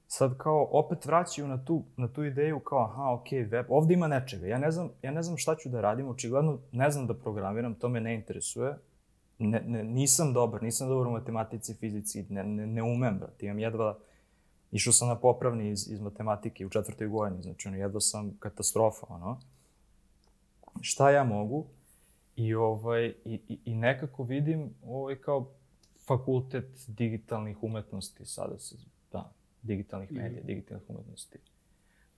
sad 0.09 0.39
kao 0.39 0.69
opet 0.71 1.07
vraćaju 1.07 1.49
na 1.49 1.65
tu, 1.65 1.83
na 1.97 2.09
tu 2.09 2.25
ideju 2.25 2.61
kao, 2.61 2.79
aha, 2.79 3.13
ok, 3.13 3.27
web, 3.51 3.67
ovde 3.69 3.95
ima 3.95 4.09
nečega. 4.09 4.47
Ja 4.47 4.59
ne 4.59 4.71
znam, 4.71 4.91
ja 5.03 5.11
ne 5.11 5.23
znam 5.23 5.37
šta 5.37 5.57
ću 5.57 5.69
da 5.69 5.81
radim, 5.81 6.09
očigledno 6.09 6.59
ne 6.73 6.91
znam 6.91 7.07
da 7.07 7.15
programiram, 7.15 7.75
to 7.75 7.89
me 7.89 8.01
ne 8.01 8.15
interesuje. 8.15 8.77
Ne, 9.39 9.63
ne, 9.67 9.85
nisam 9.85 10.33
dobar, 10.33 10.63
nisam 10.63 10.89
dobar 10.89 11.07
u 11.07 11.11
matematici, 11.11 11.75
fizici, 11.75 12.27
ne, 12.31 12.45
ne, 12.45 12.67
ne 12.67 12.83
umem, 12.83 13.19
brate. 13.19 13.47
Imam 13.47 13.59
jedva, 13.59 13.99
išao 14.73 14.93
sam 14.93 15.09
na 15.09 15.17
popravni 15.17 15.71
iz, 15.71 15.93
iz 15.93 16.01
matematike 16.01 16.67
u 16.67 16.71
četvrtoj 16.71 17.09
godini, 17.09 17.43
znači 17.43 17.69
ono, 17.69 17.77
jedva 17.77 18.01
sam 18.01 18.37
katastrofa, 18.39 19.07
ono. 19.09 19.41
Šta 20.81 21.11
ja 21.11 21.25
mogu? 21.25 21.67
I, 22.37 22.55
ovaj, 22.55 23.07
i, 23.25 23.41
i, 23.49 23.59
i 23.65 23.75
nekako 23.75 24.23
vidim 24.23 24.71
ovaj, 24.87 25.17
kao 25.17 25.49
fakultet 26.07 26.85
digitalnih 26.87 27.63
umetnosti, 27.63 28.27
sada 28.27 28.59
se, 28.59 28.77
da, 29.13 29.31
digitalnih 29.63 30.13
mhm. 30.13 30.23
medija, 30.23 30.43
mm. 30.43 30.47
digitalnih 30.47 30.91
umetnosti. 30.91 31.39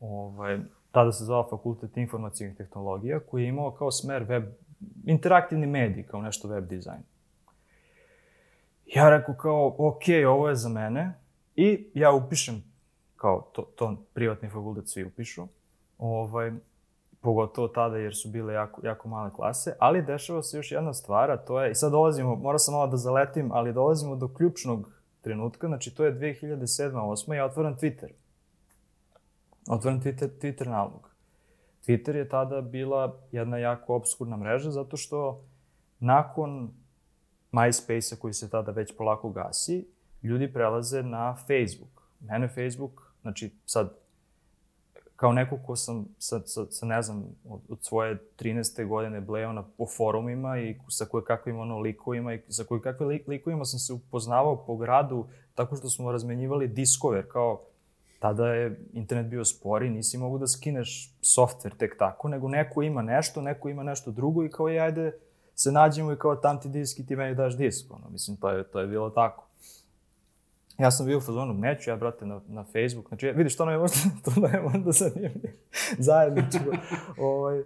Ovaj, 0.01 0.59
tada 0.92 1.12
se 1.12 1.24
zvao 1.24 1.49
fakultet 1.51 1.96
informacijnih 1.96 2.57
tehnologija, 2.57 3.20
koji 3.20 3.42
je 3.42 3.49
imao 3.49 3.70
kao 3.70 3.90
smer 3.90 4.22
web, 4.22 4.44
interaktivni 5.05 5.66
mediji, 5.66 6.05
kao 6.05 6.22
nešto 6.22 6.49
web 6.49 6.68
dizajn. 6.68 7.03
Ja 8.86 9.11
rekao 9.11 9.34
kao, 9.34 9.74
ok, 9.78 10.03
ovo 10.28 10.49
je 10.49 10.55
za 10.55 10.68
mene, 10.68 11.14
i 11.61 11.90
ja 11.94 12.12
upišem, 12.12 12.62
kao 13.16 13.50
to, 13.52 13.62
to 13.62 13.96
privatni 14.14 14.48
fakultet 14.48 14.88
svi 14.88 15.04
upišu, 15.04 15.46
ovaj, 15.98 16.52
pogotovo 17.20 17.68
tada 17.68 17.96
jer 17.96 18.16
su 18.16 18.28
bile 18.28 18.54
jako, 18.54 18.86
jako 18.86 19.09
male 19.09 19.30
klase, 19.32 19.76
ali 19.78 20.02
dešava 20.02 20.42
se 20.42 20.56
još 20.56 20.72
jedna 20.72 20.94
stvar, 20.94 21.30
a 21.30 21.36
to 21.36 21.61
je, 21.61 21.70
i 21.70 21.74
sad 21.74 21.92
dolazimo, 21.92 22.36
mora 22.36 22.59
sam 22.59 22.74
malo 22.74 22.86
da 22.86 22.96
zaletim, 22.96 23.52
ali 23.52 23.72
dolazimo 23.72 24.16
do 24.16 24.28
ključnog 24.28 24.90
trenutka, 25.20 25.66
znači 25.66 25.94
to 25.94 26.04
je 26.04 26.14
2007-2008, 26.14 27.34
ja 27.34 27.44
otvoram 27.44 27.76
Twitter. 27.76 28.11
Otvoram 29.68 30.00
Twitter, 30.00 30.28
Twitter 30.40 30.68
nalog. 30.68 31.11
Twitter 31.86 32.14
je 32.14 32.28
tada 32.28 32.61
bila 32.61 33.16
jedna 33.32 33.59
jako 33.59 33.94
obskurna 33.94 34.36
mreža, 34.36 34.70
zato 34.70 34.96
što 34.96 35.44
nakon 35.98 36.70
MySpace-a 37.52 38.16
koji 38.20 38.32
se 38.32 38.50
tada 38.50 38.72
već 38.72 38.96
polako 38.96 39.30
gasi, 39.30 39.97
ljudi 40.22 40.52
prelaze 40.52 41.02
na 41.02 41.36
Facebook. 41.46 42.02
Mene 42.20 42.48
Facebook, 42.48 43.12
znači 43.22 43.50
sad 43.66 43.90
kao 45.16 45.32
neko 45.32 45.58
ko 45.66 45.76
sam 45.76 46.06
sa, 46.18 46.40
sa, 46.46 46.66
sa 46.70 46.86
ne 46.86 47.02
znam, 47.02 47.24
od, 47.48 47.60
od 47.68 47.78
svoje 47.80 48.18
13. 48.38 48.86
godine 48.86 49.20
bleo 49.20 49.52
na, 49.52 49.62
po 49.62 49.86
forumima 49.86 50.58
i 50.58 50.76
sa 50.88 51.04
koje 51.04 51.24
kakvim 51.24 51.58
ono 51.58 51.78
likovima 51.78 52.34
i 52.34 52.40
sa 52.48 52.64
koje 52.64 52.80
kakve 52.80 53.06
li, 53.06 53.24
likovima 53.26 53.64
sam 53.64 53.78
se 53.78 53.92
upoznavao 53.92 54.64
po 54.66 54.76
gradu 54.76 55.26
tako 55.54 55.76
što 55.76 55.90
smo 55.90 56.12
razmenjivali 56.12 56.68
diskove, 56.68 57.28
kao 57.28 57.60
tada 58.18 58.46
je 58.46 58.80
internet 58.92 59.26
bio 59.26 59.44
spori, 59.44 59.90
nisi 59.90 60.18
mogu 60.18 60.38
da 60.38 60.46
skineš 60.46 61.14
softver 61.20 61.74
tek 61.74 61.98
tako, 61.98 62.28
nego 62.28 62.48
neko 62.48 62.82
ima 62.82 63.02
nešto, 63.02 63.42
neko 63.42 63.68
ima 63.68 63.82
nešto 63.82 64.10
drugo 64.10 64.44
i 64.44 64.50
kao 64.50 64.68
je, 64.68 64.80
ajde, 64.80 65.12
se 65.54 65.72
nađemo 65.72 66.12
i 66.12 66.16
kao 66.16 66.36
tam 66.36 66.60
ti 66.60 66.68
disk 66.68 66.98
i 66.98 67.06
ti 67.06 67.16
meni 67.16 67.34
daš 67.34 67.56
disk, 67.56 67.90
ono, 67.90 68.10
mislim, 68.10 68.36
to 68.36 68.50
je, 68.50 68.64
to 68.64 68.80
je 68.80 68.86
bilo 68.86 69.10
tako. 69.10 69.44
Ja 70.79 70.91
sam 70.91 71.07
bio 71.07 71.18
u 71.18 71.20
fazonu, 71.20 71.55
neću 71.55 71.91
ja, 71.91 71.97
brate, 71.97 72.26
na, 72.26 72.41
na 72.49 72.64
Facebook. 72.64 73.09
Znači, 73.09 73.33
vidiš, 73.33 73.57
to 73.57 73.64
nam 73.64 73.74
je 73.74 73.79
možda, 73.79 73.97
to 74.24 74.41
nam 74.41 74.55
je 74.55 74.61
možda 74.61 74.93
zanimljivo. 74.93 75.55
Zajedničko. 75.99 76.64
ovaj, 77.31 77.62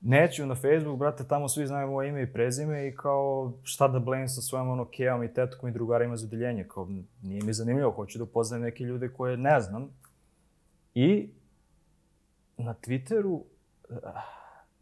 neću 0.00 0.46
na 0.46 0.54
Facebook, 0.54 0.98
brate, 0.98 1.24
tamo 1.28 1.48
svi 1.48 1.66
znaju 1.66 1.88
moje 1.88 2.08
ime 2.08 2.22
i 2.22 2.32
prezime 2.32 2.88
i 2.88 2.96
kao 2.96 3.52
šta 3.62 3.88
da 3.88 3.98
blame 3.98 4.28
sa 4.28 4.40
svojom 4.40 4.68
ono 4.68 4.84
kejom 4.84 5.22
i 5.22 5.34
tetkom 5.34 5.68
i 5.68 5.72
drugarima 5.72 6.16
za 6.16 6.26
odeljenje. 6.26 6.68
Kao, 6.68 6.88
nije 7.22 7.42
mi 7.42 7.52
zanimljivo, 7.52 7.90
hoću 7.90 8.18
da 8.18 8.24
upoznam 8.24 8.60
neke 8.60 8.84
ljude 8.84 9.08
koje 9.08 9.36
ne 9.36 9.60
znam. 9.60 9.90
I 10.94 11.30
na 12.56 12.74
Twitteru, 12.74 13.42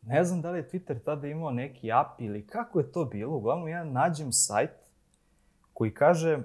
ne 0.03 0.25
znam 0.25 0.43
da 0.43 0.51
li 0.51 0.59
je 0.59 0.69
Twitter 0.69 0.99
tada 1.05 1.27
imao 1.27 1.51
neki 1.51 1.93
app 1.93 2.21
ili 2.21 2.47
kako 2.47 2.79
je 2.79 2.93
to 2.93 3.05
bilo, 3.05 3.37
uglavnom 3.37 3.69
ja 3.69 3.85
nađem 3.85 4.33
sajt 4.33 4.71
koji 5.73 5.95
kaže 5.95 6.39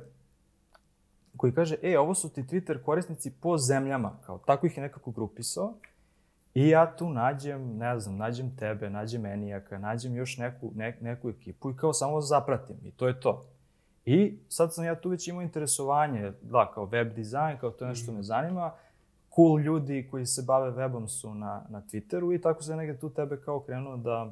koji 1.38 1.54
kaže, 1.54 1.76
e, 1.82 2.00
ovo 2.00 2.16
su 2.16 2.30
ti 2.30 2.44
Twitter 2.44 2.84
korisnici 2.84 3.32
po 3.42 3.58
zemljama, 3.58 4.18
kao 4.26 4.38
tako 4.38 4.68
ih 4.68 4.78
je 4.78 4.84
nekako 4.84 5.12
grupisao. 5.12 5.74
I 6.54 6.70
ja 6.70 6.96
tu 6.96 7.10
nađem, 7.10 7.78
ne 7.78 8.00
znam, 8.00 8.18
nađem 8.18 8.56
tebe, 8.56 8.90
nađem 8.90 9.26
Enijaka, 9.26 9.78
nađem 9.78 10.16
još 10.16 10.38
neku, 10.38 10.72
ne, 10.76 10.98
neku 11.02 11.30
ekipu 11.30 11.72
i 11.72 11.76
kao 11.76 11.94
samo 11.94 12.22
zapratim 12.22 12.76
i 12.84 12.92
to 12.92 13.08
je 13.08 13.20
to. 13.20 13.46
I 14.06 14.40
sad 14.50 14.74
sam 14.74 14.86
ja 14.86 14.96
tu 14.96 15.10
već 15.10 15.28
imao 15.28 15.42
interesovanje, 15.42 16.32
da, 16.42 16.72
kao 16.74 16.86
web 16.86 17.14
dizajn, 17.14 17.58
kao 17.58 17.72
to 17.72 17.86
je 17.86 17.90
nešto 17.90 18.12
me 18.12 18.24
zanima. 18.24 18.72
Cool 19.36 19.60
ljudi 19.60 20.08
koji 20.12 20.26
se 20.26 20.44
bave 20.48 20.72
webom 20.72 21.08
su 21.08 21.34
na, 21.34 21.66
na 21.70 21.82
Twitteru 21.82 22.36
i 22.36 22.42
tako 22.42 22.64
se 22.64 22.76
negde 22.76 23.00
tu 23.00 23.10
tebe 23.10 23.38
kao 23.46 23.60
krenuo 23.60 23.98
da, 23.98 24.30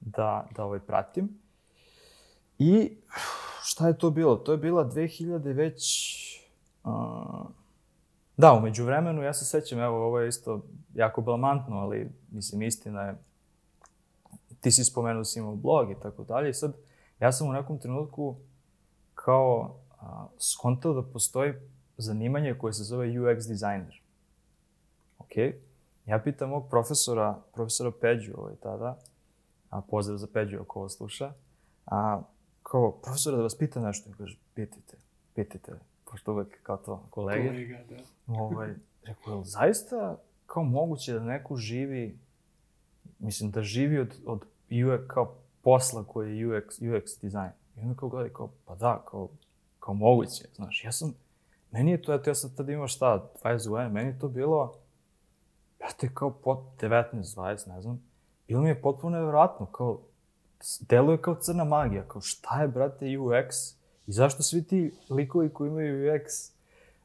da, 0.00 0.46
da 0.56 0.64
ovaj 0.64 0.80
pratim. 0.80 1.38
I 2.58 2.96
šta 3.62 3.88
je 3.88 3.98
to 3.98 4.10
bilo? 4.10 4.36
To 4.36 4.52
je 4.52 4.58
bila 4.58 4.84
2000 4.90 5.54
već 5.54 5.84
da, 8.36 8.52
umeđu 8.52 8.84
vremenu, 8.84 9.22
ja 9.22 9.34
se 9.34 9.44
sećam, 9.44 9.80
evo, 9.80 10.06
ovo 10.06 10.20
je 10.20 10.28
isto 10.28 10.62
jako 10.94 11.20
blamantno, 11.20 11.76
ali, 11.76 12.10
mislim, 12.30 12.62
istina 12.62 13.02
je, 13.02 13.18
ti 14.60 14.70
si 14.70 14.84
spomenuo 14.84 15.20
da 15.20 15.24
si 15.24 15.38
imao 15.38 15.56
blog 15.56 15.90
i 15.90 15.96
tako 16.02 16.24
dalje, 16.24 16.50
i 16.50 16.54
sad, 16.54 16.74
ja 17.20 17.32
sam 17.32 17.48
u 17.48 17.52
nekom 17.52 17.78
trenutku 17.78 18.36
kao 19.14 19.76
a, 20.00 20.26
skontao 20.38 20.92
da 20.92 21.02
postoji 21.02 21.52
zanimanje 21.96 22.54
koje 22.58 22.72
se 22.72 22.84
zove 22.84 23.06
UX 23.06 23.48
designer. 23.48 24.02
Ok? 25.18 25.36
Ja 26.06 26.18
pitam 26.18 26.50
mog 26.50 26.68
profesora, 26.70 27.40
profesora 27.52 27.90
Peđu 28.00 28.32
ovaj 28.36 28.54
tada, 28.62 28.98
a 29.70 29.80
pozdrav 29.80 30.18
za 30.18 30.26
Peđu 30.32 30.58
ako 30.60 30.78
ovo 30.78 30.88
sluša, 30.88 31.32
a 31.86 32.22
kao, 32.62 32.92
profesora 33.02 33.36
da 33.36 33.42
vas 33.42 33.58
pita 33.58 33.80
nešto, 33.80 34.10
kaže, 34.18 34.38
pitajte, 34.54 34.96
pitajte, 35.34 35.72
pošto 36.14 36.32
uvek 36.32 36.62
kao 36.62 36.76
to 36.76 37.06
kolege. 37.10 37.48
Kolega, 37.48 37.78
da. 37.88 37.96
Ovaj, 38.40 38.74
rekao, 39.02 39.38
je 39.38 39.44
zaista 39.44 40.16
kao 40.46 40.62
moguće 40.62 41.12
da 41.12 41.20
neko 41.20 41.56
živi, 41.56 42.18
mislim, 43.18 43.50
da 43.50 43.62
živi 43.62 43.98
od, 43.98 44.16
od 44.26 44.44
UX, 44.70 45.06
kao 45.06 45.34
posla 45.62 46.04
koji 46.04 46.38
je 46.38 46.46
UX, 46.46 46.80
UX 46.80 47.20
dizajn. 47.20 47.50
I 47.76 47.80
onda 47.80 47.94
kao 47.94 48.08
gledaj, 48.08 48.32
kao, 48.32 48.50
pa 48.64 48.74
da, 48.74 49.02
kao, 49.10 49.28
kao 49.80 49.94
moguće, 49.94 50.44
znaš, 50.54 50.84
ja 50.84 50.92
sam, 50.92 51.14
meni 51.70 51.90
je 51.90 52.02
to, 52.02 52.14
eto, 52.14 52.30
ja 52.30 52.34
sam 52.34 52.50
tada 52.56 52.72
imao 52.72 52.88
šta, 52.88 53.30
20 53.44 53.68
godina, 53.68 53.88
meni 53.88 54.08
je 54.08 54.18
to 54.18 54.28
bilo, 54.28 54.74
ja 55.80 55.88
te 56.00 56.10
kao 56.14 56.30
pot 56.30 56.58
19, 56.80 57.04
20, 57.12 57.68
ne 57.68 57.82
znam, 57.82 58.02
bilo 58.48 58.62
mi 58.62 58.68
je 58.68 58.82
potpuno 58.82 59.16
nevjerojatno, 59.16 59.66
kao, 59.66 60.00
deluje 60.80 61.18
kao 61.22 61.34
crna 61.34 61.64
magija, 61.64 62.08
kao 62.08 62.20
šta 62.20 62.62
je, 62.62 62.68
brate, 62.68 63.06
UX, 63.06 63.74
I 64.06 64.12
zašto 64.12 64.42
svi 64.42 64.62
ti 64.62 64.92
likovi 65.10 65.48
koji 65.48 65.68
imaju 65.68 66.12
UX 66.12 66.54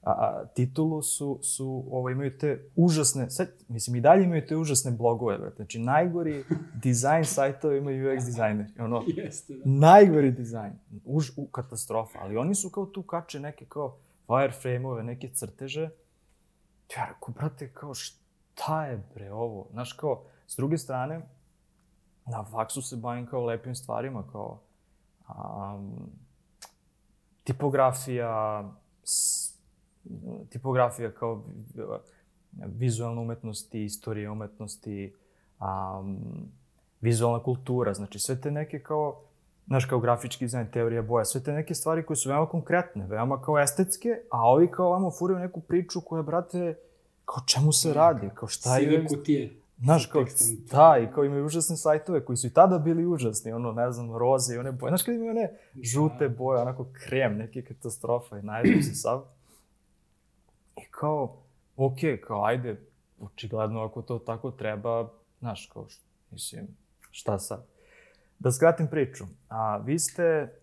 a, 0.04 0.12
a, 0.12 0.46
titulu 0.46 1.02
su, 1.02 1.40
su 1.42 1.84
ovaj, 1.92 2.14
imaju 2.14 2.38
te 2.38 2.64
užasne, 2.76 3.30
sad, 3.30 3.50
mislim 3.68 3.96
i 3.96 4.02
dalje 4.02 4.24
imaju 4.24 4.46
te 4.48 4.58
užasne 4.58 4.92
blogove, 4.92 5.38
brate. 5.38 5.56
Znači, 5.56 5.80
najgori 5.80 6.44
dizajn 6.84 7.26
sajtova 7.26 7.76
imaju 7.76 8.10
UX 8.10 8.26
dizajneri. 8.26 8.70
Ono, 8.80 9.04
Jeste, 9.08 9.54
da. 9.54 9.62
Najgori 9.66 10.32
dizajn. 10.32 10.74
Už, 11.06 11.32
u, 11.38 11.48
katastrofa. 11.48 12.20
Ali 12.22 12.38
oni 12.38 12.56
su 12.56 12.70
kao 12.70 12.86
tu 12.86 13.04
kače 13.04 13.40
neke 13.40 13.66
kao 13.66 13.98
wireframe-ove, 14.28 15.04
neke 15.04 15.30
crteže. 15.30 15.90
Ja 16.98 17.06
rekao, 17.06 17.34
brate, 17.34 17.72
kao 17.74 17.94
šta 17.94 18.86
je 18.86 19.04
bre 19.14 19.32
ovo? 19.32 19.68
Znaš, 19.72 19.94
kao, 19.94 20.24
s 20.48 20.56
druge 20.56 20.78
strane, 20.78 21.22
na 22.26 22.44
faksu 22.44 22.82
se 22.82 22.96
bavim 22.96 23.26
kao 23.26 23.46
lepim 23.46 23.76
stvarima, 23.76 24.24
kao 24.32 24.60
um, 25.30 26.10
tipografija, 27.44 28.64
tipografija 30.50 31.12
kao 31.12 31.44
vizualna 32.52 33.22
umetnost 33.22 33.76
i 33.76 33.84
istorija 33.84 34.32
umetnosti, 34.32 35.14
um, 35.60 36.18
vizualna 37.02 37.44
kultura, 37.44 37.94
znači 37.94 38.20
sve 38.20 38.42
te 38.42 38.52
neke 38.52 38.80
kao, 38.80 39.22
znaš, 39.68 39.86
kao 39.86 40.00
grafički 40.00 40.46
dizajn, 40.46 40.68
teorija 40.72 41.02
boja, 41.02 41.26
sve 41.26 41.44
te 41.44 41.52
neke 41.52 41.76
stvari 41.76 42.06
koje 42.06 42.18
su 42.18 42.30
veoma 42.30 42.46
konkretne, 42.50 43.08
veoma 43.08 43.42
kao 43.42 43.60
estetske, 43.60 44.10
a 44.32 44.50
ovi 44.50 44.72
kao 44.72 44.90
vamo 44.90 45.12
furaju 45.12 45.40
neku 45.40 45.62
priču 45.62 46.02
koja, 46.02 46.24
brate, 46.24 46.78
kao 47.26 47.44
čemu 47.46 47.72
se 47.72 47.94
radi, 47.94 48.30
kao 48.34 48.48
šta 48.48 48.78
je... 48.78 48.90
Sive 48.90 49.08
kutije. 49.08 49.54
Znaš, 49.82 50.06
kao, 50.06 50.26
da, 50.72 50.98
i 51.04 51.14
kao 51.14 51.24
imaju 51.24 51.46
užasne 51.46 51.78
sajtove 51.78 52.26
koji 52.26 52.38
su 52.38 52.48
i 52.48 52.54
tada 52.54 52.80
bili 52.80 53.06
užasni, 53.06 53.52
ono, 53.52 53.72
ne 53.72 53.92
znam, 53.92 54.18
roze 54.18 54.56
i 54.56 54.58
one 54.58 54.72
boje. 54.72 54.90
Znaš, 54.90 55.04
kad 55.04 55.16
imaju 55.16 55.32
one 55.32 55.50
žute 55.84 56.30
boje, 56.30 56.62
onako 56.62 56.86
krem, 56.94 57.38
neke 57.38 57.62
katastrofa 57.62 58.38
i 58.38 58.42
najedem 58.42 58.84
se 58.84 58.96
sav. 58.96 59.24
I 60.78 60.86
kao, 60.92 61.38
ok, 61.78 61.98
kao, 62.28 62.46
ajde, 62.46 62.82
očigledno 63.20 63.84
ako 63.84 64.02
to 64.02 64.20
tako 64.20 64.52
treba, 64.52 65.10
znaš, 65.40 65.70
kao 65.74 65.88
mislim, 66.32 66.68
šta 67.12 67.40
sad? 67.40 67.66
Da 68.40 68.52
skratim 68.52 68.88
priču, 68.88 69.24
a 69.50 69.78
vi 69.78 70.00
ste, 70.00 70.54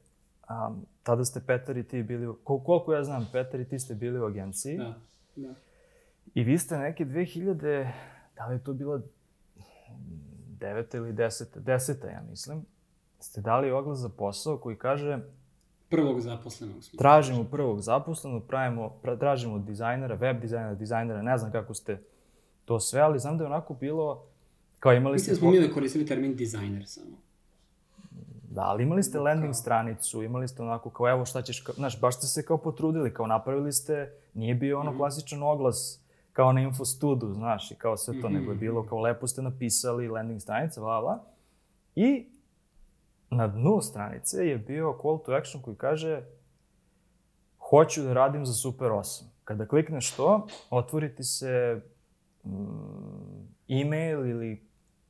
a, 0.49 0.75
tada 1.03 1.25
ste 1.25 1.41
Petar 1.47 1.77
i 1.77 1.85
ti 1.85 2.03
bili, 2.03 2.35
kol, 2.45 2.61
koliko 2.61 2.95
ja 2.95 3.05
znam, 3.05 3.29
Petar 3.33 3.61
i 3.61 3.69
ti 3.69 3.79
ste 3.79 3.95
bili 3.95 4.21
u 4.21 4.25
agenciji. 4.25 4.79
Da, 4.79 4.95
da. 5.37 5.55
I 6.35 6.43
vi 6.45 6.59
ste 6.59 6.79
neke 6.79 7.05
2000, 7.05 7.91
da 8.37 8.47
li 8.47 8.55
je 8.55 8.65
to 8.65 8.73
bila 8.73 9.01
deveta 10.59 10.97
ili 10.97 11.13
deseta, 11.13 11.61
deseta 11.61 12.09
ja 12.09 12.23
mislim, 12.31 12.65
ste 13.21 13.41
dali 13.41 13.71
oglas 13.71 13.99
za 13.99 14.09
posao 14.09 14.59
koji 14.59 14.77
kaže 14.77 15.19
Prvog 15.89 16.21
zaposlenog 16.21 16.85
smo. 16.85 16.99
tražimo 16.99 17.45
prvog 17.45 17.81
zaposlenog, 17.81 18.45
pravimo, 18.49 18.89
pra, 19.03 19.17
tražimo 19.17 19.59
dizajnera, 19.59 20.15
web 20.15 20.41
dizajnera, 20.41 20.75
dizajnera, 20.75 21.23
ne 21.23 21.39
znam 21.39 21.53
kako 21.53 21.75
ste 21.75 22.03
to 22.65 22.81
sve, 22.81 23.01
ali 23.01 23.19
znam 23.19 23.39
da 23.39 23.45
je 23.45 23.47
onako 23.47 23.75
bilo, 23.75 24.25
kao 24.79 24.93
imali 24.93 25.19
ste... 25.19 25.31
Mislim 25.31 25.51
da 25.51 25.53
smo 25.53 25.61
mi 25.61 25.69
da 25.69 25.75
koristili 25.75 26.07
termin 26.07 26.37
dizajner 26.37 26.87
samo. 26.87 27.17
Da, 28.51 28.63
ali 28.63 28.83
imali 28.83 29.03
ste 29.03 29.19
landing 29.19 29.55
stranicu, 29.55 30.23
imali 30.23 30.49
ste 30.49 30.63
onako 30.63 30.91
kao 30.91 31.11
evo 31.11 31.25
šta 31.25 31.43
ćeš, 31.43 31.61
kao, 31.61 31.75
znaš, 31.75 32.01
baš 32.01 32.17
ste 32.17 32.27
se 32.27 32.45
kao 32.45 32.59
potrudili, 32.59 33.15
kao 33.15 33.27
napravili 33.27 33.73
ste, 33.73 34.13
nije 34.35 34.55
bio 34.55 34.81
ono 34.81 34.97
klasičan 34.97 35.43
oglas 35.43 36.01
kao 36.37 36.53
na 36.53 36.61
infostudu, 36.61 37.35
znaš, 37.35 37.71
i 37.71 37.75
kao 37.75 37.97
sve 37.97 38.21
to, 38.21 38.29
nego 38.29 38.51
je 38.51 38.57
bilo 38.57 38.87
kao 38.87 39.01
lepo 39.01 39.27
ste 39.27 39.43
napisali 39.43 40.09
landing 40.09 40.41
stranica, 40.41 40.81
bla, 40.81 41.01
bla. 41.01 41.25
I 41.95 42.27
na 43.31 43.47
dnu 43.47 43.81
stranice 43.81 44.47
je 44.47 44.59
bio 44.59 44.99
call 45.03 45.19
to 45.27 45.33
action 45.33 45.63
koji 45.63 45.77
kaže 45.77 46.23
hoću 47.71 48.03
da 48.03 48.13
radim 48.13 48.47
za 48.47 48.53
Super 48.53 48.89
8. 48.89 49.23
Kada 49.45 49.67
klikneš 49.67 50.17
to, 50.17 50.47
otvori 50.71 51.15
ti 51.15 51.25
se 51.25 51.83
mm, 52.45 52.51
e-mail 53.69 54.27
ili 54.27 54.67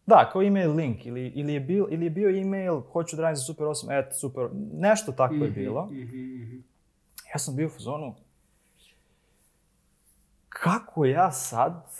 Da, 0.07 0.31
kao 0.33 0.43
email 0.43 0.75
link 0.75 1.07
ili, 1.07 1.27
ili, 1.27 1.55
je, 1.55 1.61
bil, 1.61 1.87
ili 1.91 2.07
je 2.07 2.11
bio 2.11 2.41
email 2.41 2.81
hoću 2.81 3.17
da 3.17 3.23
radim 3.23 3.37
za 3.37 3.43
Super 3.43 3.67
8, 3.67 3.99
et, 3.99 4.15
super, 4.15 4.49
nešto 4.73 5.13
tako 5.13 5.35
je 5.35 5.51
bilo. 5.51 5.87
Mhm, 5.87 6.43
mhm. 6.43 6.57
Ja 7.35 7.39
sam 7.39 7.57
bio 7.57 7.67
u 7.67 7.71
fazonu, 7.71 8.15
kako 10.63 11.05
ja 11.05 11.33
sad, 11.33 11.91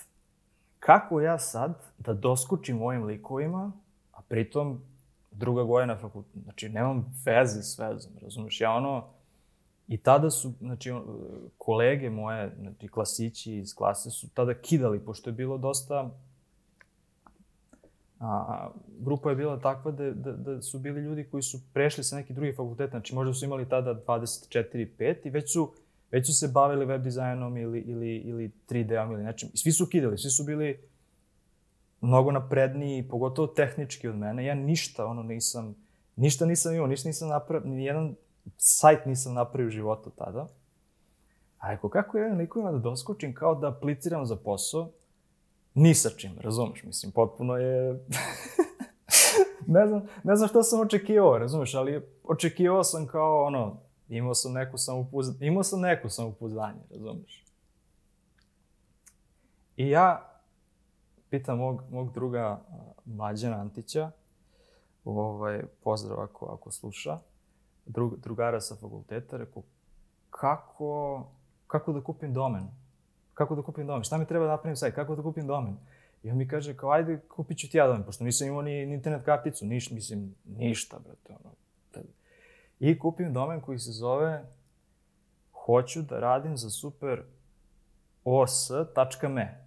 kako 0.79 1.21
ja 1.21 1.39
sad 1.39 1.83
da 1.99 2.15
doskočim 2.15 2.83
ovim 2.83 3.05
likovima, 3.05 3.73
a 4.13 4.23
pritom 4.29 4.81
druga 5.31 5.63
godina 5.63 5.97
fakulteta, 5.97 6.41
znači 6.45 6.69
nemam 6.69 7.15
veze 7.25 7.63
s 7.63 7.79
vezom, 7.79 8.13
razumeš, 8.23 8.61
ja 8.61 8.73
ono, 8.73 9.05
i 9.89 9.99
tada 9.99 10.31
su, 10.31 10.53
znači, 10.61 10.93
kolege 11.59 12.11
moje, 12.11 12.55
znači, 12.61 12.89
klasići 12.89 13.57
iz 13.57 13.75
klase 13.75 14.11
su 14.11 14.29
tada 14.35 14.55
kidali, 14.55 15.01
pošto 15.01 15.31
je 15.31 15.35
bilo 15.35 15.59
dosta, 15.59 16.11
a, 18.21 18.69
grupa 18.99 19.31
je 19.31 19.37
bila 19.37 19.61
takva 19.61 19.91
da, 19.91 20.11
da, 20.11 20.33
da 20.33 20.63
su 20.63 20.79
bili 20.79 21.01
ljudi 21.01 21.29
koji 21.31 21.43
su 21.43 21.61
prešli 21.73 22.05
sa 22.05 22.17
nekih 22.17 22.37
drugih 22.37 22.57
fakulteta, 22.57 22.91
znači 22.91 23.15
možda 23.15 23.35
su 23.35 23.45
imali 23.45 23.69
tada 23.69 23.95
24-5 24.07 25.17
i 25.25 25.31
već 25.31 25.53
su, 25.53 25.73
već 26.11 26.27
su 26.27 26.35
se 26.35 26.49
bavili 26.49 26.87
web 26.87 27.03
dizajnom 27.03 27.57
ili, 27.57 27.81
ili, 27.81 28.17
ili 28.17 28.51
3D-om 28.69 29.13
ili 29.13 29.23
nečim. 29.23 29.49
I 29.55 29.59
svi 29.59 29.73
su 29.73 29.87
kidali, 29.87 30.19
svi 30.19 30.31
su 30.31 30.45
bili 30.45 30.81
mnogo 32.01 32.33
napredniji, 32.33 33.09
pogotovo 33.09 33.49
tehnički 33.49 34.09
od 34.09 34.17
mene. 34.17 34.45
Ja 34.45 34.55
ništa, 34.55 35.07
ono, 35.07 35.23
nisam, 35.23 35.75
ništa 36.17 36.47
nisam 36.47 36.75
imao, 36.75 36.87
ništa 36.87 37.09
nisam 37.09 37.29
napravio, 37.29 37.71
ni 37.71 37.85
jedan 37.85 38.15
sajt 38.57 39.07
nisam 39.07 39.35
napravio 39.35 39.69
u 39.69 39.71
životu 39.71 40.11
tada. 40.11 40.47
A 41.59 41.71
rekao, 41.71 41.91
kako 41.91 42.19
ja 42.19 42.35
likovima 42.35 42.73
da 42.73 42.79
doskočim 42.79 43.35
kao 43.35 43.55
da 43.55 43.69
apliciram 43.69 44.27
za 44.27 44.37
posao, 44.37 44.91
ni 45.75 45.95
sa 45.95 46.11
čim, 46.11 46.33
razumeš, 46.41 46.83
mislim, 46.83 47.13
potpuno 47.13 47.57
je... 47.57 47.93
ne 49.67 49.87
znam, 49.87 50.07
ne 50.25 50.37
znam 50.37 50.49
šta 50.49 50.63
sam 50.63 50.81
očekivao, 50.81 51.39
razumeš, 51.39 51.75
ali 51.75 52.03
očekivao 52.25 52.85
sam 52.85 53.07
kao, 53.07 53.45
ono, 53.45 53.77
imao 54.09 54.35
sam 54.35 54.53
neku 54.53 54.79
samopouzdanje, 54.79 55.47
imao 55.47 55.63
sam 55.63 55.81
neku 55.81 56.09
samopouzdanje, 56.09 56.81
razumeš. 56.91 57.45
I 59.77 59.89
ja 59.89 60.37
pitam 61.31 61.59
mog, 61.59 61.83
mog 61.91 62.13
druga 62.13 62.61
Mlađana 63.05 63.57
Antića, 63.57 64.11
ovaj, 65.05 65.63
pozdrav 65.85 66.21
ako, 66.21 66.47
ako 66.47 66.71
sluša, 66.71 67.19
drug, 67.87 68.17
drugara 68.17 68.61
sa 68.61 68.75
fakulteta, 68.75 69.37
rekao, 69.37 69.63
kako, 70.31 71.23
kako 71.67 71.93
da 71.93 72.01
kupim 72.01 72.33
domen? 72.33 72.69
Kako 73.35 73.55
da 73.55 73.63
kupim 73.63 73.87
domen? 73.87 74.03
Šta 74.03 74.19
mi 74.19 74.27
treba 74.27 74.45
da 74.45 74.51
napravim 74.51 74.77
sajt? 74.77 74.95
Kako 74.95 75.17
da 75.17 75.23
kupim 75.23 75.47
domen? 75.47 75.77
I 76.23 76.31
on 76.31 76.37
mi 76.37 76.49
kaže, 76.49 76.77
kao, 76.77 76.91
ajde, 76.91 77.21
kupit 77.29 77.59
ću 77.59 77.71
ti 77.71 77.77
ja 77.77 77.87
domen, 77.87 78.03
pošto 78.03 78.25
nisam 78.25 78.49
imao 78.49 78.63
ni, 78.63 78.87
ni 78.87 78.95
internet 78.95 79.25
karticu, 79.25 79.67
niš, 79.67 79.91
mislim, 79.91 80.35
ništa, 80.45 80.99
brate, 80.99 81.35
ono. 81.45 81.55
I 82.81 82.99
kupim 82.99 83.33
domen 83.33 83.61
koji 83.61 83.79
se 83.79 83.93
zove 83.93 84.45
hoću 85.53 86.03
da 86.03 86.21
radim 86.21 86.57
za 86.57 86.71
super 86.71 87.23
os.me. 88.25 89.67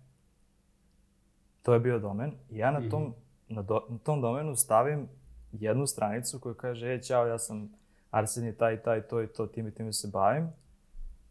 To 1.61 1.73
je 1.73 1.79
bio 1.79 1.99
domen. 1.99 2.33
I 2.49 2.57
ja 2.57 2.71
na 2.71 2.89
tom, 2.89 3.13
na, 3.47 3.61
do, 3.61 3.85
na 3.89 3.97
tom 3.97 4.21
domenu 4.21 4.55
stavim 4.55 5.07
jednu 5.51 5.87
stranicu 5.87 6.39
koja 6.39 6.55
kaže, 6.55 6.93
e, 6.93 7.01
ćao, 7.01 7.27
ja 7.27 7.39
sam 7.39 7.69
Arsenij 8.11 8.57
taj, 8.57 8.81
taj, 8.81 9.01
to 9.01 9.21
i 9.21 9.27
to, 9.27 9.47
time, 9.47 9.71
time 9.71 9.93
se 9.93 10.07
bavim. 10.07 10.49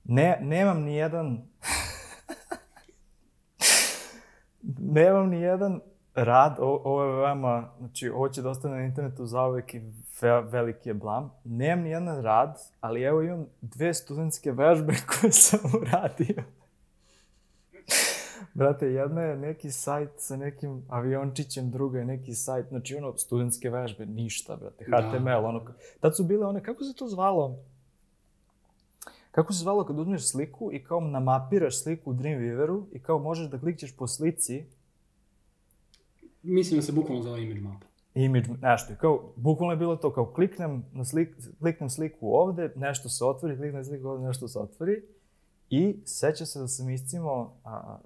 Ne, 0.04 0.38
nemam 0.42 0.82
ni 0.82 0.94
jedan... 0.94 1.42
nemam 4.78 5.28
ni 5.28 5.40
jedan 5.40 5.80
rad, 6.24 6.56
o, 6.60 6.82
ovo 6.84 7.04
je 7.04 7.16
veoma, 7.16 7.70
znači 7.78 8.08
ovo 8.08 8.28
će 8.28 8.42
da 8.42 8.50
ostane 8.50 8.76
na 8.76 8.84
internetu 8.84 9.26
zauvek 9.26 9.74
i 9.74 9.80
ve, 10.20 10.40
veliki 10.40 10.88
je 10.88 10.94
blam. 10.94 11.32
Nemam 11.44 11.84
ni 11.84 11.90
jedan 11.90 12.22
rad, 12.22 12.58
ali 12.80 13.02
evo 13.02 13.22
imam 13.22 13.46
dve 13.60 13.94
studentske 13.94 14.52
vežbe 14.52 14.94
koje 15.20 15.32
sam 15.32 15.60
uradio. 15.80 16.42
Brate, 18.54 18.86
jedna 18.86 19.22
je 19.22 19.36
neki 19.36 19.70
sajt 19.70 20.10
sa 20.16 20.36
nekim 20.36 20.82
aviončićem, 20.88 21.70
druga 21.70 21.98
je 21.98 22.04
neki 22.04 22.34
sajt, 22.34 22.68
znači 22.68 22.96
ono, 22.96 23.16
studentske 23.16 23.70
vežbe, 23.70 24.06
ništa, 24.06 24.56
brate, 24.56 24.84
Da. 24.88 25.10
HTML, 25.10 25.46
ono, 25.46 25.64
tad 26.00 26.16
su 26.16 26.24
bile 26.24 26.46
one, 26.46 26.62
kako 26.62 26.84
se 26.84 26.94
to 26.94 27.08
zvalo? 27.08 27.58
Kako 29.30 29.52
se 29.52 29.58
zvalo 29.58 29.84
kad 29.84 29.98
uzmeš 29.98 30.30
sliku 30.30 30.72
i 30.72 30.84
kao 30.84 31.00
namapiraš 31.00 31.82
sliku 31.82 32.10
u 32.10 32.14
Dreamweaveru 32.14 32.84
i 32.92 32.98
kao 32.98 33.18
možeš 33.18 33.50
da 33.50 33.58
klikćeš 33.58 33.96
po 33.96 34.06
slici, 34.06 34.64
Mislim 36.48 36.78
da 36.78 36.82
se 36.82 36.92
bukvalno 36.92 37.22
zove 37.22 37.42
image 37.42 37.60
map. 37.60 37.82
image, 38.14 38.48
nešto, 38.62 38.94
kao, 39.00 39.32
bukvalno 39.36 39.72
je 39.72 39.76
bilo 39.76 39.96
to, 39.96 40.12
kao 40.12 40.26
kliknem, 40.26 40.84
na 40.92 41.04
slik, 41.04 41.28
kliknem 41.58 41.90
sliku 41.90 42.28
ovde, 42.28 42.72
nešto 42.76 43.08
se 43.08 43.24
otvori, 43.24 43.56
kliknem 43.56 43.84
sliku 43.84 44.08
ovde, 44.08 44.26
nešto 44.26 44.48
se 44.48 44.58
otvori, 44.58 45.02
i 45.70 45.96
seća 46.04 46.46
se 46.46 46.58
da 46.58 46.68
sam 46.68 46.90
iscimao 46.90 47.52
a, 47.64 47.98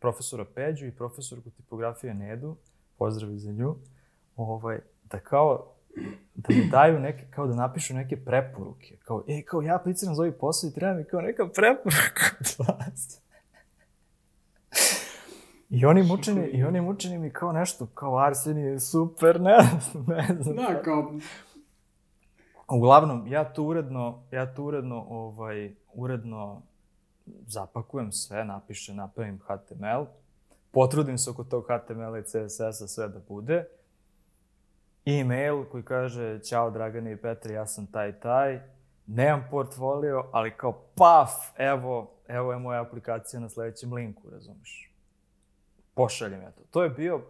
profesora 0.00 0.44
Peđu 0.54 0.86
i 0.86 0.90
profesorku 0.90 1.50
tipografije 1.50 2.14
Nedu, 2.14 2.56
pozdrav 2.98 3.30
za 3.36 3.52
nju, 3.52 3.74
ovaj, 4.36 4.78
da 5.04 5.18
kao, 5.18 5.72
da 6.34 6.54
mi 6.54 6.68
daju 6.70 7.00
neke, 7.00 7.26
kao 7.30 7.46
da 7.46 7.54
napišu 7.54 7.94
neke 7.94 8.16
preporuke, 8.16 8.96
kao, 9.04 9.24
ej, 9.28 9.42
kao 9.42 9.62
ja 9.62 9.76
apliciram 9.76 10.14
za 10.14 10.22
ovaj 10.22 10.32
posao 10.32 10.68
i 10.68 10.74
treba 10.74 10.94
mi 10.94 11.04
kao 11.04 11.20
neka 11.20 11.48
preporuka 11.48 12.36
od 12.40 12.66
vas. 12.66 13.25
I 15.70 15.86
oni 15.86 16.02
mučeni, 16.02 16.46
i 16.46 16.64
oni 16.64 16.80
mučeni 16.80 17.18
mi 17.18 17.30
kao 17.30 17.52
nešto, 17.52 17.86
kao 17.86 18.18
Arsenije 18.18 18.66
je 18.66 18.80
super, 18.80 19.40
ne 19.40 19.56
ne 20.06 20.42
znam. 20.42 20.56
Da, 20.56 20.82
kao, 20.82 21.12
Uglavnom, 22.68 23.26
ja 23.26 23.44
to 23.44 23.62
uredno, 23.62 24.22
ja 24.30 24.54
to 24.54 24.64
uredno, 24.64 25.06
ovaj, 25.08 25.74
uredno 25.94 26.62
zapakujem 27.46 28.12
sve, 28.12 28.44
napišem, 28.44 28.96
napravim 28.96 29.38
HTML, 29.38 30.04
potrudim 30.70 31.18
se 31.18 31.30
oko 31.30 31.44
tog 31.44 31.64
HTML-a 31.64 32.18
i 32.18 32.22
CSS-a 32.22 32.86
sve 32.86 33.08
da 33.08 33.18
bude. 33.28 33.64
E-mail 35.04 35.64
koji 35.64 35.82
kaže, 35.82 36.40
ćao 36.42 36.70
Dragane 36.70 37.12
i 37.12 37.16
Petre, 37.16 37.54
ja 37.54 37.66
sam 37.66 37.86
taj 37.86 38.20
taj, 38.20 38.60
nemam 39.06 39.46
portfolio, 39.50 40.24
ali 40.32 40.56
kao 40.56 40.72
paf, 40.72 41.30
evo, 41.56 42.10
evo 42.28 42.52
je 42.52 42.58
moja 42.58 42.82
aplikacija 42.82 43.40
na 43.40 43.48
sledećem 43.48 43.92
linku, 43.92 44.30
razumeš? 44.30 44.85
Pošaljem 45.96 46.42
ja 46.42 46.50
to. 46.50 46.62
To 46.70 46.82
je 46.82 46.90
bio, 46.90 47.22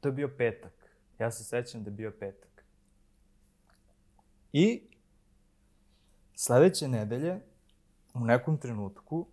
to 0.00 0.08
je 0.08 0.12
bio 0.12 0.28
petak. 0.38 0.72
Ja 1.18 1.30
se 1.30 1.44
sećam 1.44 1.84
da 1.84 1.90
je 1.90 1.94
bio 1.94 2.12
petak. 2.20 2.64
I 4.52 4.82
sledeće 6.34 6.88
nedelje, 6.88 7.40
u 8.14 8.20
nekom 8.20 8.58
trenutku, 8.58 9.26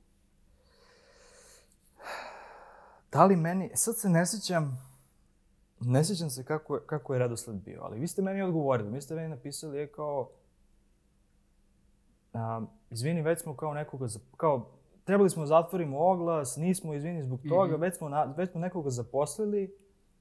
da 3.11 3.25
li 3.25 3.35
meni, 3.35 3.71
sad 3.75 3.97
se 3.97 4.09
ne 4.09 4.25
sećam, 4.25 4.91
ne 5.79 6.03
sećam 6.03 6.29
se 6.29 6.43
kako 6.43 6.75
je, 6.75 6.81
kako 6.85 7.13
je 7.13 7.19
redosled 7.19 7.55
bio, 7.55 7.81
ali 7.83 7.99
vi 7.99 8.07
ste 8.07 8.21
meni 8.21 8.41
odgovorili, 8.41 8.91
vi 8.91 9.01
ste 9.01 9.15
meni 9.15 9.27
napisali 9.27 9.77
je 9.77 9.91
kao, 9.91 10.29
a, 12.33 12.61
izvini, 12.89 13.21
već 13.21 13.41
smo 13.41 13.55
kao 13.55 13.73
nekoga, 13.73 14.07
kao 14.37 14.71
trebali 15.05 15.29
smo 15.29 15.43
da 15.43 15.47
zatvorimo 15.47 15.99
oglas, 15.99 16.57
nismo, 16.57 16.93
izvini 16.93 17.23
zbog 17.23 17.39
toga, 17.49 17.73
Mhm. 17.73 17.81
već, 17.81 17.97
smo 17.97 18.09
na, 18.09 18.23
već 18.37 18.51
smo 18.51 18.61
nekoga 18.61 18.89
zaposlili, 18.89 19.75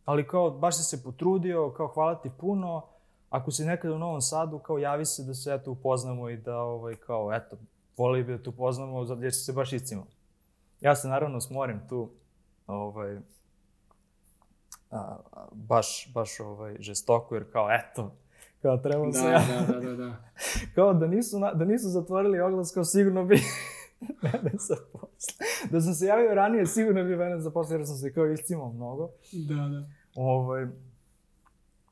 ali 0.04 0.26
kao, 0.28 0.50
baš 0.50 0.76
si 0.76 0.82
se 0.82 1.02
potrudio, 1.02 1.70
kao, 1.70 1.86
hvala 1.88 2.14
ti 2.14 2.30
puno, 2.38 2.82
ako 3.30 3.50
si 3.50 3.64
nekada 3.64 3.94
u 3.94 3.98
Novom 3.98 4.20
Sadu, 4.20 4.58
kao, 4.58 4.78
javi 4.78 5.06
se 5.06 5.22
da 5.22 5.34
se, 5.34 5.54
eto, 5.54 5.70
upoznamo 5.70 6.30
i 6.30 6.36
da, 6.36 6.58
ovaj, 6.58 6.94
kao, 6.96 7.34
eto, 7.34 7.56
volili 7.96 8.24
bi 8.24 8.36
da 8.36 8.42
te 8.42 8.48
upoznamo, 8.50 9.06
jer 9.20 9.32
si 9.34 9.40
se 9.40 9.52
baš 9.52 9.72
iscimao. 9.72 10.06
Ja 10.80 10.94
se, 10.96 11.08
naravno, 11.08 11.40
smorim 11.40 11.80
tu, 11.88 12.10
ovaj, 12.66 13.18
a, 14.90 15.16
baš, 15.52 16.10
baš, 16.14 16.40
ovaj, 16.40 16.76
žestoko, 16.80 17.34
jer 17.34 17.52
kao, 17.52 17.68
eto, 17.72 18.12
kao, 18.62 18.76
treba 18.76 19.12
se 19.12 19.24
ja, 19.24 19.42
Da, 19.66 19.72
da, 19.72 19.80
da, 19.80 19.86
da, 19.86 19.96
da. 20.04 20.16
kao 20.74 20.94
da 20.94 21.06
nisu, 21.06 21.38
na, 21.38 21.52
da 21.52 21.64
nisu 21.64 21.88
zatvorili 21.88 22.40
oglas, 22.40 22.72
kao 22.72 22.84
sigurno 22.84 23.24
bi 23.24 23.40
mene 24.22 24.50
zaposlili. 24.58 25.70
Da 25.70 25.80
sam 25.80 25.94
se 25.94 26.06
javio 26.06 26.34
ranije, 26.34 26.66
sigurno 26.66 27.04
bi 27.04 27.16
mene 27.16 27.40
zaposlili, 27.40 27.80
jer 27.80 27.86
sam 27.86 27.96
se 27.96 28.12
kao 28.12 28.26
iscimao 28.26 28.72
mnogo. 28.72 29.10
Da, 29.32 29.54
da. 29.54 29.88
Ovaj, 30.14 30.66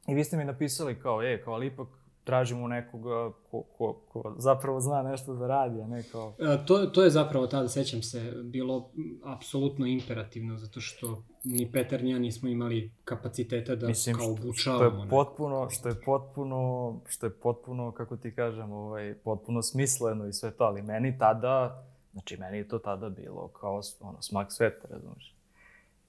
I 0.08 0.14
vi 0.14 0.24
ste 0.24 0.36
mi 0.36 0.44
napisali 0.44 0.98
kao, 1.00 1.22
e, 1.22 1.42
kao, 1.44 1.54
ali 1.54 1.66
ipak 1.66 1.88
tražimo 2.24 2.68
nekoga 2.68 3.32
ko, 3.50 3.62
ko, 3.62 4.00
ko 4.08 4.34
zapravo 4.38 4.80
zna 4.80 5.02
nešto 5.02 5.34
da 5.34 5.46
radi, 5.46 5.80
a 5.82 5.86
ne 5.86 6.02
kao... 6.02 6.34
E, 6.38 6.64
To, 6.66 6.86
to 6.86 7.04
je 7.04 7.10
zapravo 7.10 7.46
tada, 7.46 7.68
sećam 7.68 8.02
se, 8.02 8.32
bilo 8.44 8.90
apsolutno 9.24 9.86
imperativno, 9.86 10.56
zato 10.58 10.80
što 10.80 11.22
ni 11.44 11.72
Petar 11.72 12.02
ni 12.04 12.10
ja 12.10 12.18
nismo 12.18 12.48
imali 12.48 12.92
kapaciteta 13.04 13.74
da 13.74 13.86
Mislim, 13.86 14.16
kao 14.16 14.24
što, 14.24 14.34
što 14.36 14.42
obučavamo. 14.42 15.02
je 15.02 15.08
potpuno, 15.08 15.70
što 15.70 15.88
je 15.88 15.94
potpuno, 16.04 17.00
što 17.08 17.26
je 17.26 17.30
potpuno, 17.30 17.92
kako 17.92 18.16
ti 18.16 18.34
kažem, 18.34 18.72
ovaj, 18.72 19.14
potpuno 19.24 19.62
smisleno 19.62 20.26
i 20.26 20.32
sve 20.32 20.50
to, 20.50 20.64
ali 20.64 20.82
meni 20.82 21.18
tada, 21.18 21.84
znači 22.12 22.36
meni 22.36 22.58
je 22.58 22.68
to 22.68 22.78
tada 22.78 23.08
bilo 23.08 23.48
kao 23.48 23.80
ono, 24.00 24.22
smak 24.22 24.52
sveta, 24.52 24.88
razumiješ? 24.90 25.34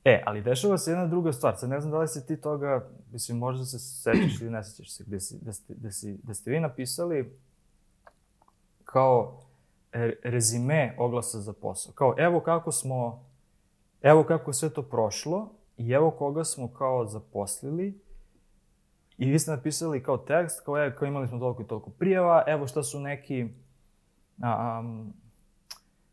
E, 0.06 0.24
ali 0.26 0.42
dešava 0.42 0.78
se 0.78 0.92
jedna 0.92 1.08
druga 1.08 1.34
stvar, 1.34 1.58
sad 1.58 1.70
ne 1.70 1.80
znam 1.80 1.92
da 1.92 2.00
li 2.00 2.08
se 2.08 2.26
ti 2.26 2.42
toga, 2.42 2.90
mislim, 3.12 3.38
možda 3.38 3.66
se 3.66 3.80
sećaš 3.80 4.42
ili 4.42 4.52
ne 4.52 4.64
sećaš 4.64 4.92
se, 4.92 5.04
gde, 5.08 5.20
si, 5.20 5.38
da, 5.42 5.54
ste, 5.54 5.74
da, 5.74 5.92
si, 5.92 6.20
da 6.24 6.34
ste 6.34 6.52
vi 6.52 6.60
napisali 6.60 7.38
kao 8.86 9.40
re- 9.92 10.16
rezime 10.24 10.96
oglasa 10.98 11.40
za 11.40 11.54
posao. 11.54 11.94
Kao, 11.94 12.16
evo 12.18 12.40
kako 12.40 12.72
smo, 12.72 13.26
evo 14.02 14.24
kako 14.24 14.50
je 14.50 14.54
sve 14.54 14.70
to 14.70 14.82
prošlo 14.82 15.50
i 15.78 15.92
evo 15.92 16.12
koga 16.12 16.44
smo 16.44 16.68
kao 16.68 17.06
zaposlili 17.06 18.00
i 19.18 19.32
vi 19.32 19.40
ste 19.40 19.52
napisali 19.52 20.04
kao 20.04 20.18
tekst, 20.18 20.66
kao, 20.66 20.86
evo, 20.86 20.96
kao 21.00 21.06
imali 21.08 21.28
smo 21.28 21.40
toliko 21.40 21.62
i 21.62 21.68
toliko 21.68 21.90
prijava, 21.90 22.44
evo 22.48 22.68
šta 22.68 22.84
su 22.84 23.00
neki, 23.00 23.48
um, 24.38 25.14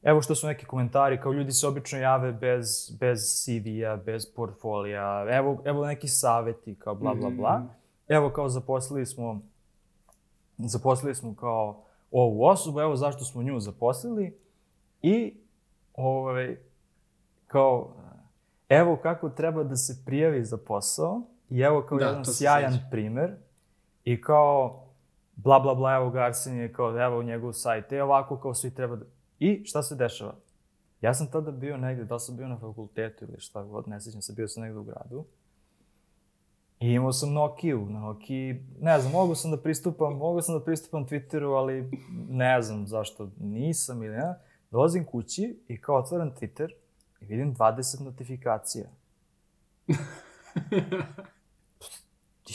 evo 0.02 0.22
što 0.22 0.34
su 0.34 0.46
neki 0.46 0.66
komentari, 0.66 1.20
kao 1.20 1.32
ljudi 1.32 1.52
se 1.52 1.66
obično 1.68 1.98
jave 1.98 2.32
bez, 2.32 2.96
bez 3.00 3.44
CV-a, 3.44 3.96
bez 3.96 4.34
portfolija, 4.34 5.26
evo, 5.30 5.62
evo 5.64 5.86
neki 5.86 6.08
saveti, 6.08 6.74
kao 6.74 6.94
bla, 6.94 7.14
bla, 7.14 7.30
bla. 7.30 7.58
Mhm. 7.58 7.68
Evo 8.08 8.30
kao 8.30 8.48
zaposlili 8.48 9.06
smo, 9.06 9.40
zaposlili 10.58 11.14
smo 11.14 11.34
kao 11.34 11.82
ovu 12.10 12.44
osobu, 12.44 12.80
evo 12.80 12.96
zašto 12.96 13.24
smo 13.24 13.42
nju 13.42 13.60
zaposlili 13.60 14.38
i 15.02 15.34
ovaj, 15.94 16.56
kao, 17.46 17.92
evo 18.68 18.96
kako 18.96 19.28
treba 19.28 19.62
da 19.64 19.76
se 19.76 20.02
prijavi 20.06 20.44
za 20.44 20.56
posao 20.56 21.22
i 21.50 21.60
evo 21.60 21.82
kao 21.88 21.98
Da, 21.98 22.06
jedan 22.06 22.24
sjajan 22.24 22.72
sećam. 22.72 22.88
primer 22.90 23.36
i 24.04 24.20
kao 24.20 24.84
bla 25.36 25.60
bla 25.60 25.74
bla, 25.74 25.94
evo 25.94 26.10
ga 26.10 26.20
Arsenije, 26.20 26.72
kao 26.72 27.02
evo 27.02 27.22
njegov 27.22 27.52
sajt, 27.52 27.92
e 27.92 28.02
ovako 28.02 28.36
kao 28.36 28.54
svi 28.54 28.74
treba 28.74 28.96
da... 28.96 29.04
I 29.40 29.64
šta 29.64 29.82
se 29.82 29.96
dešava? 29.96 30.34
Ja 31.00 31.14
sam 31.14 31.30
tada 31.30 31.50
bio 31.50 31.76
negde, 31.76 32.04
da 32.04 32.18
sam 32.18 32.36
bio 32.36 32.48
na 32.48 32.58
fakultetu 32.58 33.24
ili 33.24 33.40
šta 33.40 33.62
god, 33.62 33.88
ne 33.88 34.00
sjećam 34.00 34.22
se, 34.22 34.32
bio 34.32 34.48
sam 34.48 34.62
negde 34.62 34.78
u 34.78 34.84
gradu. 34.84 35.24
I 36.80 36.92
imao 36.92 37.12
sam 37.12 37.32
Nokiju, 37.32 37.86
na 37.90 38.16
ne 38.80 39.00
znam, 39.00 39.12
mogu 39.12 39.34
sam 39.34 39.50
da 39.50 39.56
pristupam, 39.56 40.16
mogu 40.16 40.42
sam 40.42 40.58
da 40.58 40.64
pristupam 40.64 41.06
Twitteru, 41.06 41.56
ali 41.56 41.90
ne 42.28 42.62
znam 42.62 42.86
zašto 42.86 43.30
nisam 43.40 44.02
ili 44.02 44.16
ne. 44.16 44.34
Dolazim 44.70 45.04
kući 45.04 45.58
i 45.68 45.80
kao 45.80 45.96
otvaram 45.96 46.34
Twitter 46.34 46.70
i 47.20 47.24
vidim 47.24 47.56
20 47.56 48.04
notifikacija. 48.04 48.88
I 52.48 52.54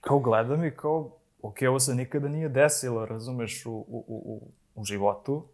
kao 0.00 0.18
gledam 0.18 0.64
i 0.64 0.70
kao, 0.70 1.16
ok, 1.42 1.56
ovo 1.68 1.80
se 1.80 1.94
nikada 1.94 2.28
nije 2.28 2.48
desilo, 2.48 3.06
razumeš, 3.06 3.66
u, 3.66 3.72
u, 3.72 4.04
u, 4.08 4.48
u 4.74 4.84
životu. 4.84 5.48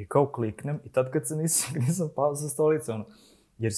I 0.00 0.06
kao 0.06 0.26
kliknem 0.26 0.80
i 0.84 0.88
tad 0.88 1.10
kad 1.10 1.28
se 1.28 1.36
nisam, 1.36 1.74
nisam 1.86 2.08
pao 2.16 2.36
sa 2.36 2.48
stolice, 2.48 2.92
ono, 2.92 3.04
jer 3.58 3.72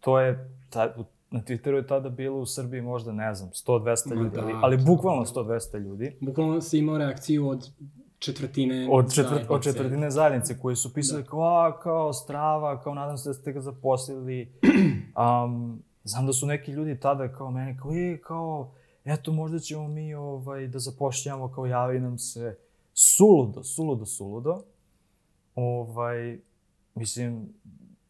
to 0.00 0.20
je, 0.20 0.50
ta, 0.70 0.94
na 1.30 1.40
Twitteru 1.40 1.74
je 1.74 1.86
tada 1.86 2.08
bilo 2.08 2.38
u 2.38 2.46
Srbiji 2.46 2.80
možda, 2.80 3.12
ne 3.12 3.34
znam, 3.34 3.50
100-200 3.50 4.14
Ma 4.14 4.14
ljudi, 4.22 4.36
da, 4.36 4.42
ali, 4.42 4.52
ali 4.62 4.76
bukvalno 4.76 5.24
100-200 5.24 5.78
ljudi. 5.78 6.16
Bukvalno 6.20 6.60
si 6.60 6.78
imao 6.78 6.98
reakciju 6.98 7.48
od 7.48 7.70
četvrtine 8.18 8.88
Od, 8.90 9.14
četvrt, 9.14 9.32
od 9.32 9.38
zajednice. 9.40 9.72
četvrtine 9.72 10.10
zajednice 10.10 10.58
koji 10.58 10.76
su 10.76 10.94
pisali 10.94 11.22
Da. 11.22 11.28
kao, 11.28 11.40
a, 11.42 11.80
kao 11.80 12.12
strava, 12.12 12.80
kao 12.82 12.94
nadam 12.94 13.18
se 13.18 13.28
da 13.28 13.34
ste 13.34 13.52
ga 13.52 13.60
zaposlili. 13.60 14.52
Um, 15.44 15.82
znam 16.04 16.26
da 16.26 16.32
su 16.32 16.46
neki 16.46 16.72
ljudi 16.72 17.00
tada 17.00 17.32
kao 17.32 17.50
meni, 17.50 17.76
kao, 17.78 17.92
e, 17.94 18.18
kao, 18.24 18.70
eto, 19.04 19.32
možda 19.32 19.58
ćemo 19.58 19.88
mi 19.88 20.14
ovaj, 20.14 20.66
da 20.66 20.78
zapošljavamo, 20.78 21.52
kao 21.52 21.66
javi 21.66 22.00
nam 22.00 22.18
se. 22.18 22.56
Suludo, 22.94 23.64
suludo, 23.64 24.06
suludo. 24.06 24.62
Ovaj, 25.54 26.38
mislim, 26.94 27.48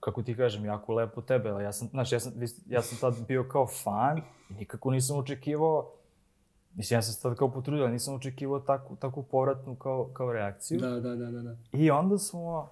kako 0.01 0.22
ti 0.22 0.36
kažem, 0.36 0.64
jako 0.64 0.95
lepo 0.95 1.20
tebe, 1.20 1.51
ali 1.51 1.64
ja 1.64 1.72
sam, 1.72 1.88
znaš, 1.88 2.12
ja 2.12 2.20
sam, 2.20 2.32
ja 2.66 2.82
sam 2.82 2.99
tad 2.99 3.26
bio 3.28 3.49
kao 3.49 3.66
fan 3.66 4.18
i 4.51 4.55
nikako 4.55 4.90
nisam 4.90 5.18
očekivao, 5.18 5.90
mislim, 6.74 6.97
ja 6.97 7.03
sam 7.03 7.14
se 7.14 7.22
tad 7.22 7.36
kao 7.36 7.51
potrudio, 7.51 7.84
ali 7.84 7.93
nisam 7.93 8.14
očekivao 8.14 8.61
takvu, 8.61 8.97
takvu 8.97 9.22
povratnu 9.22 9.74
kao, 9.76 10.11
kao 10.12 10.32
reakciju. 10.32 10.80
Da, 10.80 10.88
da, 10.88 11.16
da, 11.16 11.30
da. 11.30 11.43
da. 11.43 11.57
I 11.72 11.90
onda 11.90 12.18
smo, 12.18 12.70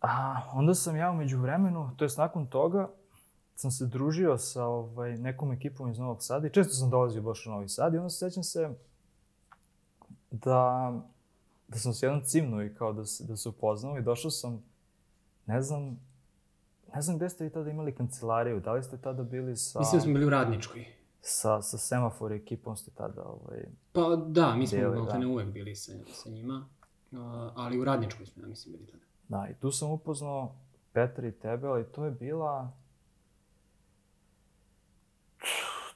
a, 0.00 0.40
onda 0.52 0.74
sam 0.74 0.96
ja 0.96 1.10
umeđu 1.10 1.38
vremenu, 1.38 1.90
to 1.96 2.04
jest 2.04 2.18
nakon 2.18 2.46
toga, 2.46 2.88
sam 3.54 3.70
se 3.70 3.86
družio 3.86 4.38
sa 4.38 4.64
ovaj, 4.64 5.16
nekom 5.16 5.52
ekipom 5.52 5.90
iz 5.90 5.98
Novog 5.98 6.22
Sada 6.22 6.46
i 6.46 6.52
često 6.52 6.74
sam 6.74 6.90
dolazio 6.90 7.22
baš 7.22 7.46
u 7.46 7.50
Novi 7.50 7.68
Sad 7.68 7.94
i 7.94 7.96
onda 7.96 8.10
se 8.10 8.18
sećam 8.18 8.42
se 8.42 8.70
da, 10.30 10.92
da 11.68 11.78
sam 11.78 11.92
se 11.92 12.06
jednom 12.06 12.24
cimnuo 12.24 12.62
i 12.62 12.74
kao 12.74 12.92
da 12.92 13.04
se, 13.04 13.24
da 13.24 13.36
se 13.36 13.48
upoznao 13.48 13.98
i 13.98 14.02
došao 14.02 14.30
sam, 14.30 14.62
ne 15.46 15.62
znam, 15.62 16.00
ne 16.94 17.02
znam 17.02 17.16
gde 17.16 17.28
ste 17.28 17.44
vi 17.44 17.50
tada 17.50 17.70
imali 17.70 17.94
kancelariju, 17.94 18.60
da 18.60 18.72
li 18.72 18.82
ste 18.82 18.96
tada 18.96 19.22
bili 19.22 19.56
sa, 19.56 19.78
Mislim 19.78 19.98
da 19.98 20.02
smo 20.02 20.12
bili 20.12 20.26
u 20.26 20.30
Radničkoj. 20.30 20.84
sa, 21.20 21.62
sa 21.62 21.78
semafor 21.78 22.32
ekipom 22.32 22.76
ste 22.76 22.90
tada, 22.90 23.22
ovaj, 23.22 23.64
Pa 23.92 24.16
da, 24.16 24.54
mi 24.54 24.66
smo 24.66 24.78
Bili, 24.78 25.06
da. 25.20 25.28
uvek 25.28 25.48
bili 25.48 25.76
sa, 25.76 25.92
sa 26.12 26.30
njima, 26.30 26.68
uh, 27.12 27.18
ali 27.54 27.80
u 27.80 27.84
Radničkoj 27.84 28.26
smo, 28.26 28.42
ja 28.42 28.48
mislim, 28.48 28.72
bili 28.76 28.86
tada. 28.86 29.02
Da, 29.28 29.48
i 29.50 29.54
tu 29.54 29.70
sam 29.70 29.90
upoznao 29.90 30.54
Petra 30.92 31.28
i 31.28 31.32
tebe, 31.32 31.66
ali 31.66 31.84
to 31.84 32.04
je 32.04 32.10
bila... 32.10 32.72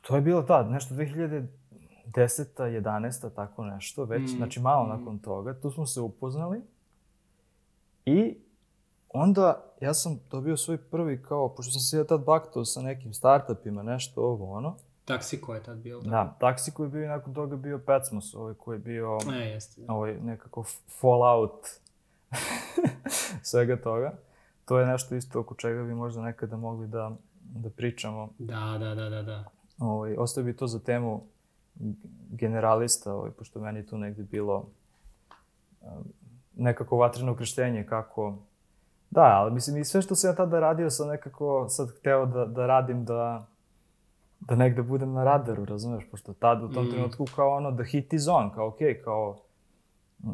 To 0.01 0.17
je 0.17 0.23
bilo, 0.23 0.43
da, 0.43 0.63
nešto 0.63 0.95
2010. 2.15 2.63
11. 2.63 3.35
tako 3.35 3.65
nešto, 3.65 4.05
već, 4.05 4.23
Mm, 4.23 4.37
znači 4.37 4.61
malo 4.61 4.87
mm. 4.87 4.89
nakon 4.89 5.19
toga. 5.19 5.55
Tu 5.55 5.71
smo 5.71 5.87
se 5.87 6.01
upoznali 6.01 6.61
i 8.05 8.37
onda 9.09 9.65
ja 9.81 9.95
sam 9.95 10.21
dobio 10.31 10.57
svoj 10.57 10.79
prvi 10.79 11.23
kao, 11.23 11.49
pošto 11.49 11.73
sam 11.73 11.81
se 11.81 11.97
ja 11.97 12.05
tad 12.05 12.25
baktao 12.25 12.65
sa 12.65 12.83
nekim 12.83 13.15
startupima, 13.15 13.83
nešto 13.83 14.23
ovo 14.23 14.53
ono. 14.53 14.77
Taksi 15.05 15.41
ko 15.41 15.55
je 15.55 15.63
tad 15.63 15.79
bio? 15.79 16.01
Da, 16.01 16.37
taksi 16.41 16.71
koji 16.71 16.87
je 16.87 16.91
bio 16.91 17.05
i 17.05 17.09
nakon 17.09 17.35
toga 17.35 17.57
bio 17.57 17.79
Pecmos, 17.79 18.35
ovaj 18.35 18.55
koji 18.55 18.77
je 18.77 18.81
bio 18.81 19.19
E, 19.35 19.37
jeste. 19.37 19.83
Da. 19.83 19.93
ovaj 19.93 20.15
nekako 20.21 20.65
fallout 21.01 21.67
svega 23.51 23.77
toga. 23.77 24.13
To 24.65 24.79
je 24.79 24.87
nešto 24.87 25.15
isto 25.15 25.41
oko 25.41 25.55
čega 25.55 25.83
bi 25.83 25.95
možda 25.95 26.23
nekada 26.23 26.57
mogli 26.57 26.87
da, 26.87 27.17
da 27.43 27.71
pričamo. 27.71 28.29
Da, 28.39 28.77
da, 28.81 28.95
da, 28.95 29.09
da, 29.09 29.23
da. 29.23 29.45
Ovaj, 29.79 30.17
ostavio 30.19 30.53
bi 30.53 30.57
to 30.57 30.67
za 30.67 30.79
temu 30.79 31.23
generalista, 32.31 33.15
ovaj, 33.15 33.31
pošto 33.31 33.61
meni 33.61 33.79
je 33.79 33.87
tu 33.87 33.99
negde 33.99 34.23
bilo 34.23 34.67
nekako 36.57 36.97
vatreno 36.97 37.37
krštenje, 37.37 37.87
kako... 37.87 38.35
Da, 39.11 39.23
ali 39.23 39.53
mislim 39.53 39.77
i 39.77 39.85
sve 39.85 40.03
što 40.03 40.15
sam 40.15 40.31
ja 40.31 40.35
tada 40.35 40.61
radio 40.61 40.91
sam 40.91 41.09
nekako 41.09 41.69
sad 41.69 41.89
hteo 41.91 42.27
da, 42.27 42.45
da 42.45 42.67
radim 42.67 43.05
da, 43.05 43.47
da 44.41 44.55
negde 44.57 44.83
budem 44.83 45.13
na 45.13 45.25
radaru, 45.25 45.65
razumeš, 45.65 46.05
pošto 46.11 46.33
tad 46.33 46.63
u 46.63 46.69
tom 46.69 46.87
Mm. 46.87 46.91
trenutku 46.91 47.25
kao 47.37 47.51
ono, 47.51 47.73
the 47.73 47.85
hit 47.85 48.13
is 48.13 48.29
on, 48.29 48.51
kao 48.51 48.69
okej, 48.69 49.03
kao 49.03 49.37
mm, 50.19 50.29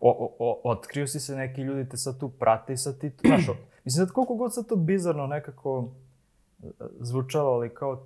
o, 0.00 0.10
o, 0.10 0.36
o, 0.38 0.60
otkrio 0.64 1.06
si 1.06 1.20
se, 1.20 1.36
neki 1.36 1.60
ljudi 1.62 1.88
te 1.88 1.96
sad 1.96 2.20
tu 2.20 2.28
prate 2.28 2.72
i 2.72 2.76
sad 2.76 2.98
ti, 2.98 3.10
tu- 3.10 3.26
znaš, 3.28 3.46
mislim 3.84 4.06
sad 4.06 4.14
koliko 4.14 4.34
god 4.34 4.54
sad 4.54 4.66
to 4.66 4.76
bizarno 4.76 5.26
nekako 5.26 5.88
e, 6.62 6.66
zvučalo, 7.00 7.50
ali 7.50 7.74
kao 7.74 8.02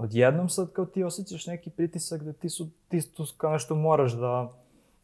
odjednom 0.00 0.48
sad 0.48 0.72
kao 0.72 0.84
ti 0.86 1.04
osjećaš 1.04 1.46
neki 1.46 1.70
pritisak 1.70 2.22
da 2.22 2.32
ti 2.32 2.48
su, 2.48 2.68
ti 2.88 3.14
tu 3.14 3.26
kao 3.36 3.52
nešto 3.52 3.74
moraš 3.74 4.12
da, 4.12 4.52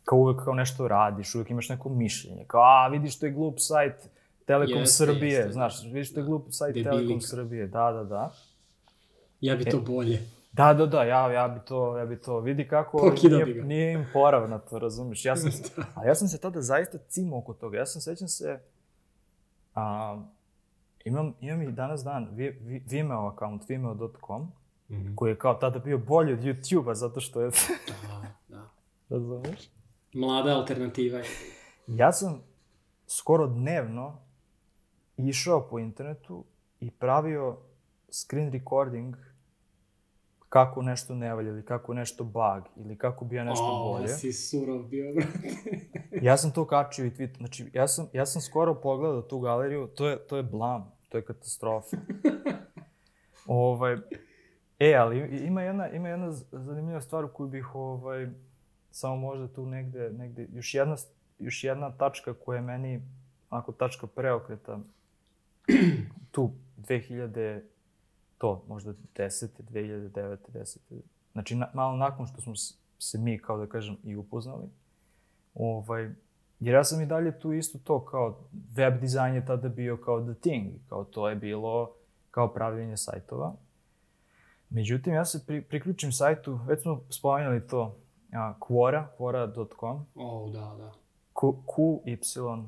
kao 0.04 0.18
uvek 0.18 0.44
kao 0.44 0.54
nešto 0.54 0.88
radiš, 0.88 1.34
uvek 1.34 1.50
imaš 1.50 1.68
neko 1.68 1.88
mišljenje, 1.88 2.44
kao 2.46 2.60
a 2.62 2.88
vidiš 2.88 3.18
to 3.18 3.26
je 3.26 3.32
glup 3.32 3.54
sajt 3.58 4.08
Telekom 4.46 4.78
Jeste, 4.78 4.96
Srbije, 4.96 5.32
jeste. 5.32 5.52
znaš, 5.52 5.84
vidiš 5.84 6.14
to 6.14 6.20
je 6.20 6.26
glup 6.26 6.46
sajt 6.50 6.74
Debilika. 6.74 6.90
Telekom 6.92 7.20
Srbije, 7.20 7.66
da, 7.66 7.92
da, 7.92 8.04
da. 8.04 8.32
Ja 9.40 9.56
bi 9.56 9.64
to 9.64 9.80
bolje. 9.80 10.22
Da, 10.52 10.74
da, 10.74 10.86
da, 10.86 11.02
ja, 11.04 11.32
ja 11.32 11.48
bi 11.48 11.60
to, 11.60 11.98
ja 11.98 12.06
bi 12.06 12.16
to, 12.18 12.40
vidi 12.40 12.68
kako 12.68 13.12
nije, 13.22 13.46
nije 13.64 13.92
im 13.92 14.06
porav 14.12 14.50
na 14.50 14.58
to, 14.58 14.78
razumiješ? 14.78 15.24
Ja 15.24 15.36
sam, 15.36 15.50
Da. 15.76 15.82
a 15.94 16.06
ja 16.06 16.14
sam 16.14 16.28
se 16.28 16.38
tada 16.38 16.62
zaista 16.62 16.98
cimao 17.00 17.38
oko 17.38 17.52
toga. 17.52 17.78
Ja 17.78 17.86
sam, 17.86 18.00
sećam 18.00 18.28
se, 18.28 18.58
a, 19.74 20.16
imam, 21.04 21.34
imam 21.40 21.62
i 21.62 21.72
danas 21.72 22.04
dan 22.04 22.28
Vi- 22.32 22.58
Vi- 22.60 22.82
Vimeo 22.86 23.28
account, 23.28 23.62
vimeo.com, 23.68 24.52
Mhm. 24.90 25.14
koji 25.14 25.30
je 25.30 25.38
kao 25.38 25.54
tada 25.54 25.78
bio 25.78 25.98
bolji 25.98 26.32
od 26.32 26.38
YouTube-a 26.40 26.94
zato 26.94 27.20
što 27.20 27.40
je, 27.40 27.50
Da, 28.08 28.22
da. 28.48 28.70
razumiješ? 29.16 29.70
Mlada 30.14 30.56
alternativa 30.56 31.18
je. 31.18 31.24
Ja 31.86 32.12
sam 32.12 32.42
skoro 33.06 33.46
dnevno 33.46 34.18
išao 35.16 35.68
po 35.70 35.78
internetu 35.78 36.44
i 36.80 36.90
pravio 36.90 37.56
screen 38.10 38.52
recording 38.52 39.16
kako 40.48 40.82
nešto 40.82 41.14
ne 41.14 41.34
valja 41.34 41.48
ili 41.50 41.64
kako 41.64 41.94
nešto 41.94 42.24
bug 42.24 42.64
ili 42.76 42.98
kako 42.98 43.24
bi 43.24 43.36
ja 43.36 43.44
nešto 43.44 43.64
o, 43.64 43.92
bolje. 43.92 44.08
si 44.08 44.32
surov 44.32 44.82
bio, 44.82 45.14
brate. 45.14 45.56
Ja 46.26 46.36
sam 46.36 46.50
to 46.52 46.66
kačio 46.66 47.06
i 47.06 47.10
tweet, 47.10 47.36
znači 47.36 47.70
ja 47.72 47.88
sam, 47.88 48.08
ja 48.12 48.26
sam 48.26 48.42
skoro 48.42 48.74
pogledao 48.74 49.22
tu 49.22 49.40
galeriju, 49.40 49.86
to 49.86 50.08
je, 50.08 50.18
to 50.18 50.36
je 50.36 50.42
blam, 50.42 50.92
to 51.08 51.18
je 51.18 51.24
katastrofa. 51.24 51.96
ovaj, 53.46 53.96
e, 54.78 54.94
ali 54.94 55.46
ima 55.46 55.62
jedna, 55.62 55.88
ima 55.88 56.08
jedna 56.08 56.32
zanimljiva 56.52 57.00
stvar 57.00 57.24
u 57.24 57.28
koju 57.28 57.48
bih 57.48 57.74
ovaj, 57.74 58.28
samo 58.90 59.16
možda 59.16 59.48
tu 59.48 59.66
negde, 59.66 60.10
negde 60.10 60.46
još, 60.52 60.74
jedna, 60.74 60.96
još 61.38 61.64
jedna 61.64 61.90
tačka 61.90 62.34
koja 62.34 62.56
je 62.56 62.62
meni 62.62 63.02
onako 63.50 63.72
tačka 63.72 64.06
preokreta 64.06 64.78
tu 66.32 66.50
2000 66.78 67.60
to 68.38 68.64
možda 68.68 68.92
10. 69.14 69.46
2009. 69.70 70.36
10. 70.54 70.78
Znači 71.32 71.54
na, 71.54 71.68
malo 71.74 71.96
nakon 71.96 72.26
što 72.26 72.40
smo 72.40 72.54
se 72.98 73.18
mi 73.18 73.38
kao 73.38 73.58
da 73.58 73.66
kažem 73.66 73.96
i 74.04 74.16
upoznali 74.16 74.68
Ovaj, 75.58 76.10
jer 76.60 76.74
ja 76.74 76.84
sam 76.84 77.00
i 77.00 77.06
dalje 77.06 77.38
tu 77.38 77.52
isto 77.52 77.78
to, 77.84 78.04
kao 78.04 78.38
web 78.74 79.00
dizajn 79.00 79.34
je 79.34 79.46
tada 79.46 79.68
bio 79.68 79.96
kao 79.96 80.24
the 80.24 80.34
thing, 80.40 80.72
kao 80.88 81.04
to 81.04 81.28
je 81.28 81.36
bilo 81.36 81.92
kao 82.30 82.52
pravljenje 82.52 82.96
sajtova. 82.96 83.54
Međutim, 84.76 85.14
ja 85.14 85.24
se 85.24 85.46
pri, 85.46 85.62
priključim 85.62 86.12
sajtu, 86.12 86.60
već 86.66 86.82
smo 86.82 87.00
spomenuli 87.10 87.66
to, 87.66 87.96
a, 88.32 88.54
Quora, 88.60 89.06
quora.com, 89.18 90.06
O, 90.14 90.50
da, 90.52 90.74
da. 90.78 90.92
Q, 91.34 91.54
QY, 91.66 92.64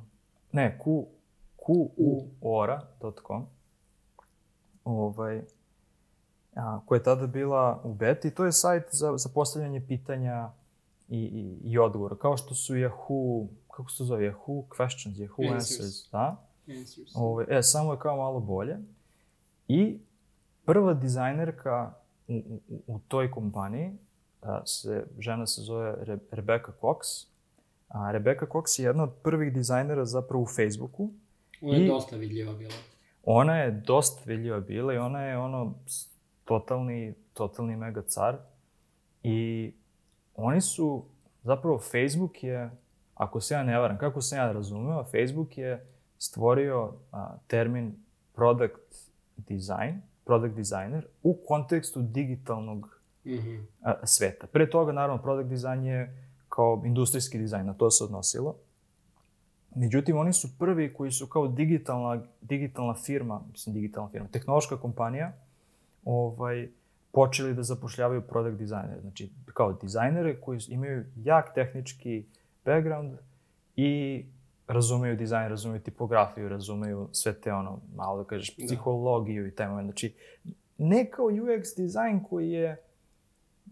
ne, 0.53 0.79
Q, 0.85 1.05
QUora.com, 1.57 3.47
ovaj, 4.85 5.43
a, 6.55 6.81
koja 6.87 6.97
je 6.97 7.03
tada 7.03 7.27
bila 7.27 7.81
u 7.85 7.95
beti. 7.95 8.31
To 8.31 8.45
je 8.45 8.53
sajt 8.53 8.85
za, 8.91 9.17
za 9.17 9.29
postavljanje 9.35 9.81
pitanja 9.89 10.51
i, 11.09 11.19
i, 11.19 11.71
i 11.71 11.79
odgovora, 11.79 12.17
kao 12.17 12.37
što 12.37 12.55
su 12.55 12.75
Yahoo, 12.75 13.47
kako 13.71 13.91
se 13.91 13.99
to 13.99 14.05
zove, 14.05 14.33
Yahoo 14.33 14.65
Questions, 14.69 15.15
Yahoo 15.15 15.55
Answers. 15.55 15.81
Answers, 15.81 16.11
da? 16.13 16.37
Answers. 16.69 17.13
Ovaj, 17.15 17.47
e, 17.49 17.63
samo 17.63 17.93
je 17.93 17.99
kao 17.99 18.17
malo 18.17 18.41
bolje. 18.41 18.79
I 19.69 19.99
prva 20.65 20.95
dizajnerka 20.95 21.98
u, 22.29 22.61
u, 22.87 23.01
toj 23.09 23.31
kompaniji, 23.31 23.93
a, 24.43 24.67
se, 24.67 25.07
žena 25.19 25.47
se 25.47 25.63
zove 25.63 25.95
Re, 26.01 26.19
Rebecca 26.31 26.73
Cox. 26.81 27.27
A, 27.89 28.11
Rebecca 28.11 28.47
Cox 28.47 28.79
je 28.81 28.85
jedna 28.85 29.03
od 29.03 29.13
prvih 29.23 29.53
dizajnera 29.53 30.05
zapravo 30.05 30.43
u 30.43 30.47
Facebooku. 30.47 31.11
Ona 31.63 31.75
je 31.75 31.85
i- 31.85 31.89
dosta 31.89 32.17
vidljiva 32.17 32.53
bila. 32.55 32.75
Ona 33.25 33.57
je 33.57 33.71
dosta 33.71 34.21
vidljiva 34.27 34.61
bila 34.61 34.95
i 34.95 34.99
ona 34.99 35.23
je 35.23 35.39
ono 35.39 35.75
totalni, 36.45 37.15
totalni 37.33 37.77
mega 37.77 38.03
car. 38.03 38.37
I 39.23 39.73
oni 40.35 40.61
su, 40.61 41.05
zapravo 41.43 41.79
Facebook 41.79 42.45
je, 42.45 42.71
ako 43.15 43.41
se 43.41 43.55
ja 43.55 43.63
ne 43.63 43.79
varam, 43.79 43.99
kako 43.99 44.21
sam 44.21 44.39
ja 44.39 44.53
razumeo, 44.53 45.05
Facebook 45.05 45.59
je 45.59 45.87
stvorio 46.19 46.93
a, 47.13 47.37
termin 47.47 47.95
product 48.35 48.95
design, 49.37 50.01
product 50.29 50.55
designer 50.55 51.07
u 51.23 51.37
kontekstu 51.49 52.03
digitalnog 52.03 52.99
Mhm. 53.37 53.57
a, 53.83 54.07
sveta. 54.07 54.47
Pre 54.47 54.71
toga, 54.71 54.93
naravno, 54.93 55.23
product 55.23 55.51
design 55.51 55.85
je 55.85 56.29
kao 56.49 56.83
industrijski 56.85 57.39
dizajn, 57.39 57.67
na 57.67 57.75
to 57.75 57.91
se 57.91 58.05
odnosilo. 58.05 58.57
Međutim, 59.75 60.17
oni 60.17 60.33
su 60.33 60.49
prvi 60.59 60.93
koji 60.95 61.11
su 61.11 61.27
kao 61.27 61.49
digitalna, 61.49 62.23
digitalna 62.41 62.95
firma, 62.95 63.43
mislim 63.53 63.75
digitalna 63.75 64.09
firma, 64.09 64.29
tehnološka 64.29 64.77
kompanija, 64.77 65.33
ovaj, 66.05 66.69
počeli 67.13 67.55
da 67.55 67.63
zapošljavaju 67.63 68.23
product 68.23 68.59
dizajnere. 68.59 69.01
Znači, 69.01 69.31
kao 69.55 69.73
dizajnere 69.73 70.41
koji 70.41 70.61
imaju 70.69 71.05
jak 71.17 71.55
tehnički 71.55 72.25
background 72.65 73.19
i 73.77 74.25
razumeju 74.69 75.17
dizajn, 75.17 75.49
razumeju 75.49 75.81
tipografiju, 75.81 76.49
razumeju 76.49 77.09
sve 77.13 77.35
te 77.41 77.53
ono, 77.53 77.81
malo 77.97 78.19
da 78.19 78.25
kažeš, 78.25 78.57
Da. 78.57 78.67
psihologiju 78.67 79.47
i 79.47 79.51
taj 79.51 79.69
moment. 79.69 79.87
Znači, 79.87 80.15
ne 80.79 81.11
kao 81.11 81.27
UX 81.27 81.77
dizajn 81.77 82.25
koji 82.31 82.51
je, 82.51 82.83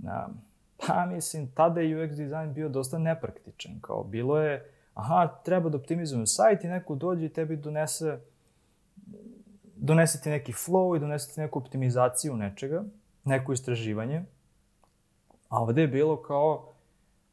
a, 0.07 0.29
pa 0.77 1.07
mislim, 1.07 1.51
tada 1.55 1.81
je 1.81 1.97
UX 1.97 2.17
dizajn 2.17 2.53
bio 2.55 2.69
dosta 2.69 2.99
nepraktičan. 2.99 3.79
Kao, 3.81 4.05
bilo 4.05 4.39
je, 4.39 4.71
aha, 4.95 5.41
treba 5.45 5.69
da 5.69 5.77
optimizujemo 5.79 6.27
sajt 6.27 6.65
i 6.65 6.69
neko 6.69 6.95
dođe 6.95 7.27
i 7.27 7.33
tebi 7.33 7.57
donese 7.57 8.19
donese 9.77 10.21
ti 10.21 10.31
neki 10.31 10.53
flow 10.53 10.97
i 10.97 11.01
donese 11.01 11.35
ti 11.35 11.41
neku 11.41 11.59
optimizaciju 11.59 12.37
nečega, 12.37 12.85
neko 13.25 13.53
istraživanje. 13.53 14.25
A 15.49 15.63
ovde 15.63 15.81
je 15.81 15.89
bilo 15.89 16.23
kao, 16.23 16.73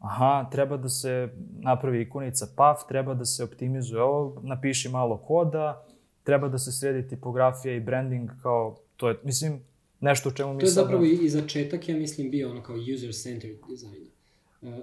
aha, 0.04 0.49
treba 0.51 0.78
da 0.78 0.89
se 0.89 1.30
napravi 1.60 2.01
ikonica 2.01 2.47
PAF, 2.56 2.78
treba 2.88 3.14
da 3.14 3.26
se 3.26 3.43
optimizuje 3.43 4.01
ovo, 4.01 4.41
napiši 4.43 4.89
malo 4.89 5.18
koda, 5.18 5.86
treba 6.24 6.47
da 6.47 6.58
se 6.58 6.72
sredi 6.72 7.08
tipografija 7.08 7.76
i 7.76 7.80
branding 7.80 8.30
kao, 8.41 8.76
to 8.97 9.10
je, 9.10 9.20
mislim, 9.24 9.60
nešto 9.99 10.30
o 10.30 10.32
čemu 10.32 10.54
mi 10.54 10.60
To 10.60 10.66
je 10.66 10.70
sada- 10.70 10.82
zapravo 10.84 11.06
i, 11.06 11.30
začetak, 11.30 11.89
ja 11.89 11.95
mislim, 11.95 12.32
bio 12.32 12.49
ono 12.51 12.64
kao 12.64 12.76
user-centered 12.76 13.58
dizajna. 13.70 14.06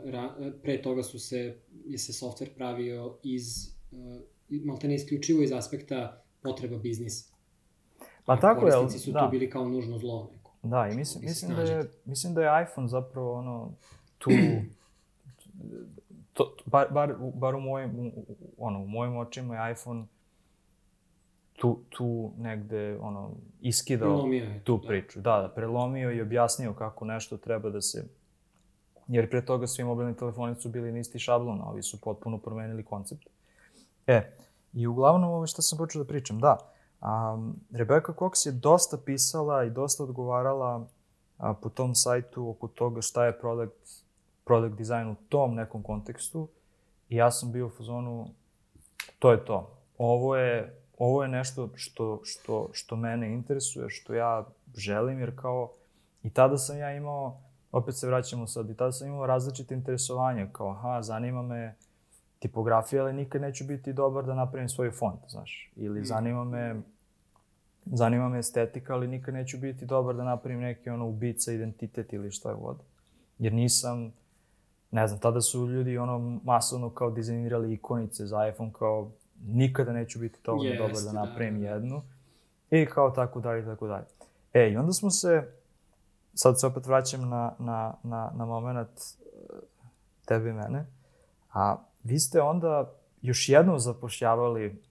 Ra, 0.04 0.30
pre 0.62 0.82
toga 0.82 1.02
su 1.02 1.18
se, 1.18 1.56
je 1.86 1.98
se 1.98 2.12
software 2.14 2.54
pravio 2.56 3.14
iz, 3.22 3.68
uh, 3.92 3.98
maltene 4.48 4.94
isključivo 4.94 5.42
iz 5.42 5.52
aspekta 5.52 6.22
potreba 6.42 6.78
biznisa. 6.78 7.34
Pa 8.24 8.32
A 8.32 8.40
tako 8.40 8.66
je, 8.66 8.74
ali- 8.74 8.90
su 8.90 9.12
da. 9.12 9.20
tu 9.20 9.30
bili 9.30 9.50
kao 9.50 9.68
nužno 9.68 9.98
zlo 9.98 10.30
neko. 10.32 10.52
Da, 10.62 10.88
i 10.92 10.96
mislim, 10.96 11.24
mislim, 11.24 11.54
da 11.56 11.62
je, 11.62 11.90
mislim 12.04 12.34
da 12.34 12.42
je 12.42 12.64
iPhone 12.64 12.88
zapravo 12.88 13.32
ono, 13.34 13.72
tu, 14.18 14.30
to, 16.32 16.56
bar, 16.66 16.86
bar, 16.90 17.14
bar 17.34 17.54
u 17.54 17.60
mojim, 17.60 18.12
ono, 18.58 18.78
u 18.78 18.86
mojim 18.86 19.16
očima 19.16 19.56
je 19.56 19.72
iPhone 19.72 20.04
tu, 21.60 21.78
tu 21.88 22.32
negde, 22.38 22.98
ono, 23.00 23.30
iskidao 23.60 24.08
Prelomio 24.08 24.44
je, 24.44 24.64
tu 24.64 24.78
da. 24.78 24.88
priču. 24.88 25.20
Da, 25.20 25.40
da, 25.40 25.48
prelomio 25.48 26.12
i 26.12 26.20
objasnio 26.20 26.72
kako 26.72 27.04
nešto 27.04 27.36
treba 27.36 27.70
da 27.70 27.80
se... 27.80 28.04
Jer 29.08 29.30
pre 29.30 29.44
toga 29.44 29.66
svi 29.66 29.84
mobilni 29.84 30.16
telefoni 30.16 30.54
su 30.54 30.68
bili 30.68 30.92
na 30.92 30.98
isti 30.98 31.18
šablon, 31.18 31.60
a 31.60 31.70
ovi 31.70 31.82
su 31.82 32.00
potpuno 32.00 32.38
promenili 32.38 32.84
koncept. 32.84 33.26
E, 34.06 34.32
i 34.72 34.86
uglavnom 34.86 35.30
ovo 35.30 35.46
što 35.46 35.62
sam 35.62 35.78
počeo 35.78 36.02
da 36.02 36.08
pričam, 36.08 36.38
da, 36.38 36.56
um, 37.00 37.56
Rebecca 37.70 38.12
Cox 38.12 38.46
je 38.46 38.52
dosta 38.52 38.98
pisala 39.04 39.64
i 39.64 39.70
dosta 39.70 40.02
odgovarala 40.02 40.86
a, 41.38 41.54
po 41.54 41.68
tom 41.68 41.94
sajtu 41.94 42.50
oko 42.50 42.68
toga 42.68 43.02
šta 43.02 43.26
je 43.26 43.38
product, 43.38 44.04
product 44.44 44.78
design 44.78 45.08
u 45.08 45.14
tom 45.28 45.54
nekom 45.54 45.82
kontekstu 45.82 46.48
i 47.08 47.16
ja 47.16 47.30
sam 47.30 47.52
bio 47.52 47.66
u 47.66 47.70
fazonu, 47.70 48.28
to 49.18 49.32
je 49.32 49.44
to. 49.44 49.76
Ovo 49.98 50.36
je, 50.36 50.80
ovo 50.98 51.22
je 51.22 51.28
nešto 51.28 51.70
što, 51.74 52.20
što, 52.24 52.68
što 52.72 52.96
mene 52.96 53.32
interesuje, 53.32 53.90
što 53.90 54.14
ja 54.14 54.46
želim, 54.76 55.20
jer 55.20 55.36
kao 55.36 55.72
i 56.22 56.30
tada 56.30 56.58
sam 56.58 56.78
ja 56.78 56.96
imao, 56.96 57.40
opet 57.72 57.96
se 57.96 58.06
vraćamo 58.06 58.46
sad, 58.46 58.70
i 58.70 58.74
tada 58.74 58.92
sam 58.92 59.08
imao 59.08 59.26
različite 59.26 59.74
interesovanja, 59.74 60.46
kao 60.52 60.70
aha, 60.70 61.02
zanima 61.02 61.42
me 61.42 61.74
tipografija, 62.38 63.02
ali 63.02 63.12
nikad 63.12 63.42
neću 63.42 63.64
biti 63.64 63.92
dobar 63.92 64.24
da 64.24 64.34
napravim 64.34 64.68
svoj 64.68 64.90
font, 64.90 65.20
znaš. 65.28 65.70
Ili 65.76 66.04
zanima 66.04 66.44
me, 66.44 66.80
zanima 67.84 68.28
me 68.28 68.38
estetika, 68.38 68.94
ali 68.94 69.08
nikad 69.08 69.34
neću 69.34 69.58
biti 69.58 69.86
dobar 69.86 70.16
da 70.16 70.24
napravim 70.24 70.60
neki 70.60 70.90
ono 70.90 71.06
ubica, 71.06 71.52
identitet 71.52 72.12
ili 72.12 72.30
šta 72.30 72.54
god. 72.54 72.76
Jer 73.38 73.52
nisam, 73.52 74.12
ne 74.90 75.06
znam, 75.06 75.20
tada 75.20 75.40
su 75.40 75.68
ljudi 75.68 75.98
ono 75.98 76.40
masovno 76.44 76.90
kao 76.90 77.10
dizajnirali 77.10 77.72
ikonice 77.72 78.26
za 78.26 78.48
iPhone, 78.48 78.72
kao 78.78 79.10
nikada 79.46 79.92
neću 79.92 80.18
biti 80.18 80.38
dovoljno 80.44 80.70
Jeste, 80.70 80.82
dobar 80.82 81.02
da 81.02 81.12
da, 81.12 81.26
napravim 81.26 81.60
da, 81.60 81.68
da. 81.68 81.74
jednu. 81.74 82.02
I 82.70 82.86
kao 82.86 83.10
tako 83.10 83.40
dalje, 83.40 83.64
tako 83.64 83.86
dalje. 83.86 84.04
E, 84.52 84.70
i 84.70 84.76
onda 84.76 84.92
smo 84.92 85.10
se, 85.10 85.52
sad 86.34 86.60
se 86.60 86.66
opet 86.66 86.86
vraćam 86.86 87.28
na, 87.28 87.52
na, 87.58 87.94
na, 88.02 88.30
na 88.34 88.44
moment 88.44 88.88
e, 88.88 89.22
tebe 90.24 90.50
i 90.50 90.52
mene, 90.52 90.86
A 91.52 91.76
vi 92.04 92.18
ste 92.18 92.40
onda 92.40 92.92
još 93.22 93.48
jednom 93.48 93.78
zapošljavali 93.78 94.82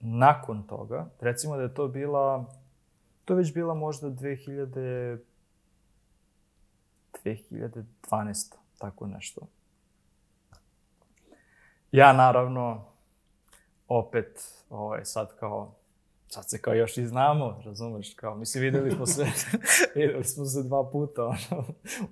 nakon 0.00 0.62
toga, 0.62 1.06
recimo 1.20 1.56
da 1.56 1.62
je 1.62 1.74
to 1.74 1.88
bila, 1.88 2.44
to 3.24 3.34
već 3.34 3.54
bila 3.54 3.74
možda 3.74 4.08
2000, 4.08 5.18
2012, 7.24 8.54
tako 8.82 9.06
nešto. 9.06 9.40
Ja 11.92 12.12
naravno, 12.12 12.84
opet, 13.88 14.62
ovaj, 14.70 15.04
sad 15.04 15.36
kao, 15.36 15.74
sad 16.28 16.48
se 16.48 16.62
kao 16.62 16.74
još 16.74 16.98
i 16.98 17.06
znamo, 17.06 17.62
razumeš, 17.64 18.14
kao, 18.14 18.34
mislim, 18.34 18.62
videli 18.64 18.90
smo 18.90 19.06
se, 19.06 19.26
videli 19.94 20.24
smo 20.24 20.44
se 20.44 20.62
dva 20.62 20.90
puta, 20.90 21.24
ono, 21.24 21.64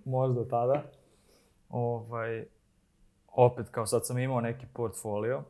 možda 0.05 0.49
tada. 0.49 0.83
Ovaj, 1.69 2.47
opet, 3.29 3.67
kao 3.71 3.87
sad 3.87 4.07
sam 4.07 4.19
imao 4.19 4.41
neki 4.41 4.67
portfolio 4.73 5.43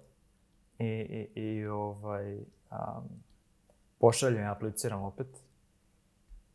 i, 0.79 0.85
i, 0.85 1.41
i 1.41 1.67
ovaj, 1.67 2.37
um, 2.37 3.09
pošaljem 3.99 4.43
i 4.43 4.49
apliciram 4.49 5.03
opet. 5.03 5.27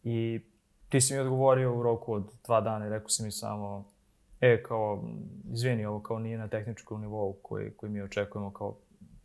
I 0.04 0.42
ti 0.90 1.02
si 1.02 1.14
mi 1.14 1.20
odgovorio 1.20 1.76
u 1.76 1.84
roku 1.84 2.14
od 2.14 2.32
dva 2.44 2.62
dana 2.62 2.86
i 2.86 2.90
rekao 2.90 3.10
si 3.10 3.24
mi 3.24 3.32
samo, 3.32 3.95
e, 4.42 4.64
kao, 4.64 5.04
izvini, 5.52 5.86
ovo 5.86 6.00
kao 6.00 6.20
nije 6.20 6.38
na 6.38 6.48
tehničkom 6.48 7.02
nivou 7.02 7.34
koji, 7.42 7.72
koji 7.72 7.92
mi 7.92 8.02
očekujemo, 8.02 8.54
kao, 8.54 8.76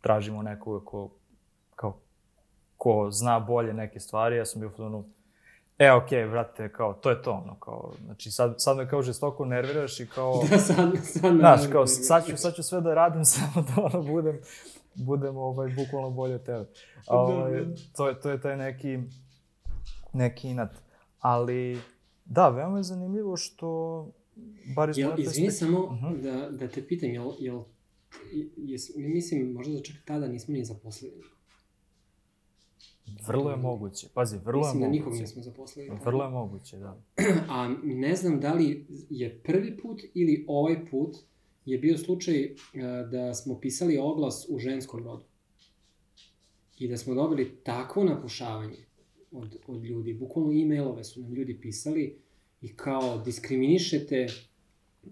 tražimo 0.01 0.41
nekoga 0.41 0.85
ko, 0.85 1.09
kao, 1.75 1.97
ko 2.77 3.07
zna 3.11 3.39
bolje 3.39 3.73
neke 3.73 3.99
stvari, 3.99 4.37
ja 4.37 4.45
sam 4.45 4.59
bio 4.59 4.69
u 4.69 5.03
e, 5.77 5.91
okej, 5.91 6.19
okay, 6.19 6.31
brate, 6.31 6.71
kao, 6.71 6.93
to 6.93 7.09
je 7.09 7.21
to, 7.21 7.31
ono, 7.31 7.55
kao, 7.59 7.93
znači, 8.05 8.31
sad, 8.31 8.55
sad 8.57 8.77
me 8.77 8.89
kao 8.89 9.01
žestoko 9.01 9.45
nerviraš 9.45 9.99
i 9.99 10.07
kao... 10.07 10.43
Da, 10.49 10.57
sad, 10.57 10.91
sad 11.03 11.35
Znaš, 11.37 11.61
kao, 11.71 11.87
sad 11.87 12.25
ću, 12.25 12.37
sad 12.37 12.55
ću 12.55 12.63
sve 12.63 12.81
da 12.81 12.93
radim, 12.93 13.25
samo 13.35 13.65
da, 13.67 13.81
ono, 13.83 14.01
budem, 14.03 14.39
budem, 14.95 15.37
ovaj, 15.37 15.73
bukvalno 15.75 16.09
bolje 16.09 16.35
od 16.35 16.43
tebe. 16.43 16.65
Da, 17.07 17.15
Ovaj, 17.15 17.65
to, 17.95 18.07
je, 18.07 18.19
to 18.19 18.29
je 18.29 18.41
taj 18.41 18.57
neki, 18.57 18.99
neki 20.13 20.49
inat. 20.49 20.71
Ali, 21.19 21.81
da, 22.25 22.49
veoma 22.49 22.77
je 22.77 22.83
zanimljivo 22.83 23.37
što, 23.37 24.07
bar 24.75 24.89
iz 24.89 24.97
moje 24.97 25.07
izvini 25.09 25.25
perspektive- 25.25 25.51
samo 25.51 25.91
Mhm. 25.93 26.21
da, 26.21 26.49
da 26.51 26.67
te 26.67 26.83
pitam, 26.83 27.09
jel, 27.09 27.31
jel, 27.39 27.63
jes, 28.57 28.81
mislim, 28.95 29.51
možda 29.51 29.73
da 29.73 29.81
čak 29.81 29.95
tada 30.05 30.27
nismo 30.27 30.53
ni 30.53 30.65
zaposlili. 30.65 31.21
Vrlo 33.27 33.49
je 33.49 33.57
moguće. 33.57 34.07
Pazi, 34.13 34.37
vrlo 34.37 34.59
mislim 34.59 34.81
je 34.81 34.85
da 34.85 34.91
nikog 34.91 35.05
moguće. 35.05 35.21
nismo 35.21 35.43
zaposlili. 35.43 35.87
tada. 35.89 36.01
Vrlo 36.01 36.23
je 36.23 36.29
moguće, 36.31 36.77
da. 36.77 37.01
A 37.49 37.75
ne 37.83 38.15
znam 38.15 38.39
da 38.39 38.53
li 38.53 38.67
je 39.09 39.39
prvi 39.39 39.77
put 39.77 40.01
ili 40.13 40.45
ovaj 40.47 40.85
put 40.85 41.15
je 41.65 41.77
bio 41.77 41.97
slučaj 41.97 42.35
e, 42.37 42.51
da 43.11 43.33
smo 43.33 43.59
pisali 43.59 43.97
oglas 43.97 44.45
u 44.49 44.59
ženskom 44.59 45.03
rodu. 45.03 45.23
I 46.77 46.87
da 46.87 46.97
smo 46.97 47.13
dobili 47.15 47.55
takvo 47.55 48.03
napušavanje 48.03 48.85
od, 49.31 49.57
od 49.67 49.83
ljudi. 49.83 50.13
Bukvalno 50.13 50.51
e-mailove 50.53 51.03
su 51.03 51.21
nam 51.21 51.33
ljudi 51.33 51.59
pisali 51.61 52.19
i 52.61 52.75
kao 52.75 53.21
diskriminišete 53.25 54.27
uh, 54.27 55.11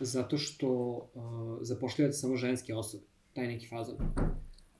zato 0.00 0.38
što 0.38 0.68
uh, 0.68 1.58
zapošljavate 1.60 2.16
samo 2.16 2.36
ženske 2.36 2.74
osobe. 2.74 3.04
Taj 3.32 3.46
neki 3.46 3.68
fazon. 3.68 3.96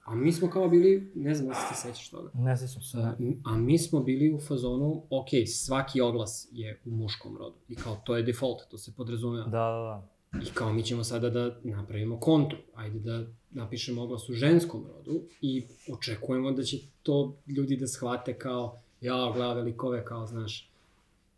A 0.04 0.14
mi 0.14 0.32
smo 0.32 0.50
kao 0.50 0.68
bili, 0.68 1.12
ne 1.14 1.34
znam 1.34 1.48
da 1.48 1.54
se 1.54 1.68
ti 1.68 1.80
sećaš 1.80 2.10
toga. 2.10 2.30
Ne 2.34 2.56
sjećam 2.56 2.82
se. 2.82 2.98
A, 2.98 3.14
a 3.44 3.56
mi 3.58 3.78
smo 3.78 4.00
bili 4.00 4.34
u 4.34 4.40
fazonu, 4.40 5.02
ok, 5.10 5.28
svaki 5.46 6.00
oglas 6.00 6.48
je 6.52 6.80
u 6.84 6.90
muškom 6.90 7.36
rodu. 7.36 7.56
I 7.68 7.74
kao, 7.74 7.96
to 8.04 8.16
je 8.16 8.22
default, 8.22 8.58
to 8.70 8.78
se 8.78 8.92
podrazumeva. 8.96 9.44
Da, 9.44 9.50
da, 9.50 10.02
da. 10.32 10.40
I 10.42 10.54
kao, 10.54 10.72
mi 10.72 10.82
ćemo 10.82 11.04
sada 11.04 11.30
da 11.30 11.60
napravimo 11.62 12.20
kontru. 12.20 12.58
Ajde 12.74 12.98
da 12.98 13.26
napišemo 13.50 14.02
oglas 14.02 14.28
u 14.28 14.32
ženskom 14.32 14.84
rodu 14.86 15.22
i 15.40 15.66
očekujemo 15.92 16.52
da 16.52 16.62
će 16.62 16.78
to 17.02 17.36
ljudi 17.46 17.76
da 17.76 17.86
shvate 17.86 18.38
kao, 18.38 18.80
ja, 19.00 19.32
gleda 19.34 19.52
velikove, 19.52 20.04
kao, 20.04 20.26
znaš, 20.26 20.70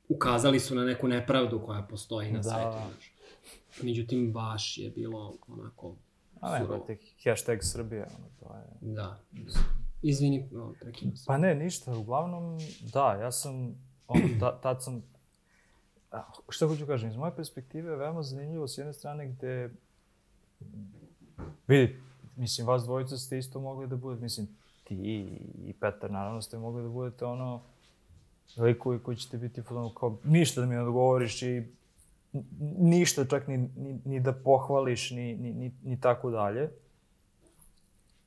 ukazali 0.09 0.61
su 0.61 0.75
na 0.75 0.85
neku 0.85 1.09
nepravdu 1.09 1.61
koja 1.67 1.83
postoji 1.83 2.33
na 2.33 2.39
Da. 2.39 2.43
svetu, 2.43 2.89
znaš. 2.91 3.13
Međutim, 3.83 4.33
baš 4.33 4.79
je 4.79 4.91
bilo 4.91 5.35
onako, 5.49 5.95
A 6.41 6.59
ne, 6.59 6.67
brate, 6.67 6.99
hashtag 7.25 7.59
Srbije, 7.63 8.07
ono, 8.19 8.29
to 8.41 8.55
je... 8.55 8.93
da. 8.95 9.19
Izvini, 10.03 10.49
no, 10.53 10.75
prekinu 10.81 11.17
se. 11.17 11.25
Pa 11.27 11.39
ne, 11.39 11.55
ništa, 11.55 11.97
uglavnom, 11.99 12.59
da, 12.93 13.13
ja 13.21 13.33
sam, 13.33 13.75
ono, 14.09 14.23
ta, 14.41 14.61
tad 14.61 14.83
sam, 14.85 15.03
a, 16.11 16.23
šta 16.49 16.67
hoću 16.67 16.87
kažem, 16.87 17.11
iz 17.11 17.17
moje 17.17 17.37
perspektive 17.37 17.91
je 17.93 17.97
veoma 17.97 18.23
zanimljivo 18.23 18.69
s 18.69 18.79
jedne 18.79 18.93
strane 18.93 19.27
gde, 19.29 19.71
vidi, 21.69 22.01
mislim, 22.37 22.67
vas 22.67 22.83
dvojica 22.85 23.17
ste 23.19 23.39
isto 23.39 23.61
mogli 23.61 23.87
da 23.87 23.97
budete, 23.97 24.23
mislim, 24.23 24.49
ti 24.85 24.95
i 25.65 25.73
Petar, 25.81 26.11
naravno, 26.11 26.43
ste 26.43 26.59
mogli 26.59 26.83
da 26.83 26.89
budete 26.89 27.25
ono, 27.25 27.63
likovi 28.57 28.99
koji 28.99 29.17
ćete 29.17 29.39
biti 29.39 29.63
ono, 29.71 29.95
kao, 29.95 30.19
ništa 30.25 30.61
da 30.61 30.67
mi 30.67 30.75
ne 30.75 30.83
odgovoriš 30.83 31.43
i 31.43 31.63
ništa 32.79 33.25
čak 33.25 33.49
ni, 33.49 33.59
ni, 33.59 34.01
ni 34.05 34.21
da 34.21 34.33
pohvališ, 34.33 35.11
ni, 35.11 35.37
ni, 35.37 35.53
ni, 35.53 35.73
ni 35.85 36.01
tako 36.01 36.31
dalje. 36.31 36.71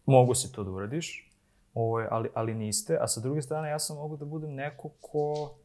Mogu 0.05 0.35
si 0.35 0.51
to 0.51 0.63
da 0.63 0.71
uradiš, 0.71 1.31
ovaj, 1.73 2.07
ali, 2.11 2.29
ali 2.33 2.55
niste. 2.55 2.97
A 3.01 3.07
sa 3.07 3.21
druge 3.21 3.41
strane, 3.41 3.69
ja 3.69 3.79
sam 3.79 3.97
mogu 3.97 4.17
da 4.17 4.25
budem 4.25 4.53
neko 4.53 4.89
ko, 5.01 5.55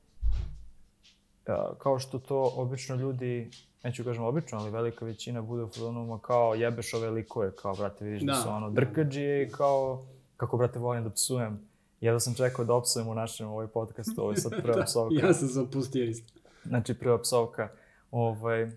kao 1.79 1.99
što 1.99 2.19
to 2.19 2.53
obično 2.57 2.97
ljudi, 2.97 3.51
neću 3.85 4.05
kažem 4.05 4.25
obično, 4.25 4.59
ali 4.59 4.71
velika 4.71 5.05
većina 5.05 5.43
bude 5.43 5.63
u 5.63 5.69
fazonu, 5.69 6.07
ma 6.07 6.19
kao 6.19 6.55
jebeš 6.55 6.95
ove 6.95 7.11
likove, 7.11 7.57
kao, 7.57 7.75
brate, 7.75 8.05
vidiš 8.05 8.23
da, 8.23 8.33
Da. 8.33 8.39
su 8.39 8.49
ono 8.49 8.71
drkađije 8.71 9.47
i 9.47 9.51
kao, 9.51 10.03
kako, 10.37 10.57
brate, 10.57 10.79
volim 10.79 11.05
da 11.05 11.11
psujem. 11.11 11.69
Jedva 12.05 12.21
sam 12.21 12.35
čekao 12.35 12.65
da 12.65 12.75
opsujem 12.75 13.09
u 13.09 13.15
našem 13.15 13.49
ovaj 13.49 13.67
podcastu, 13.67 14.23
ovo 14.23 14.31
je 14.31 14.37
sad 14.37 14.53
prva 14.63 14.85
psovka. 14.87 15.27
Ja 15.27 15.35
sam 15.35 15.49
se 15.49 15.61
opustio 15.61 16.05
isto. 16.05 16.33
Znači, 16.65 16.95
prva 16.95 17.19
psovka, 17.19 17.69
ovaj, 18.11 18.71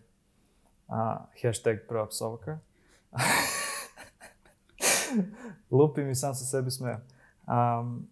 a, 0.87 1.17
hashtag 1.41 1.77
prva 1.87 2.07
psovka. 2.07 2.59
Lupim 5.71 6.09
i 6.09 6.15
sam 6.15 6.35
sa 6.35 6.45
sebi 6.45 6.71
smejem. 6.71 7.01
Um, 7.47 8.07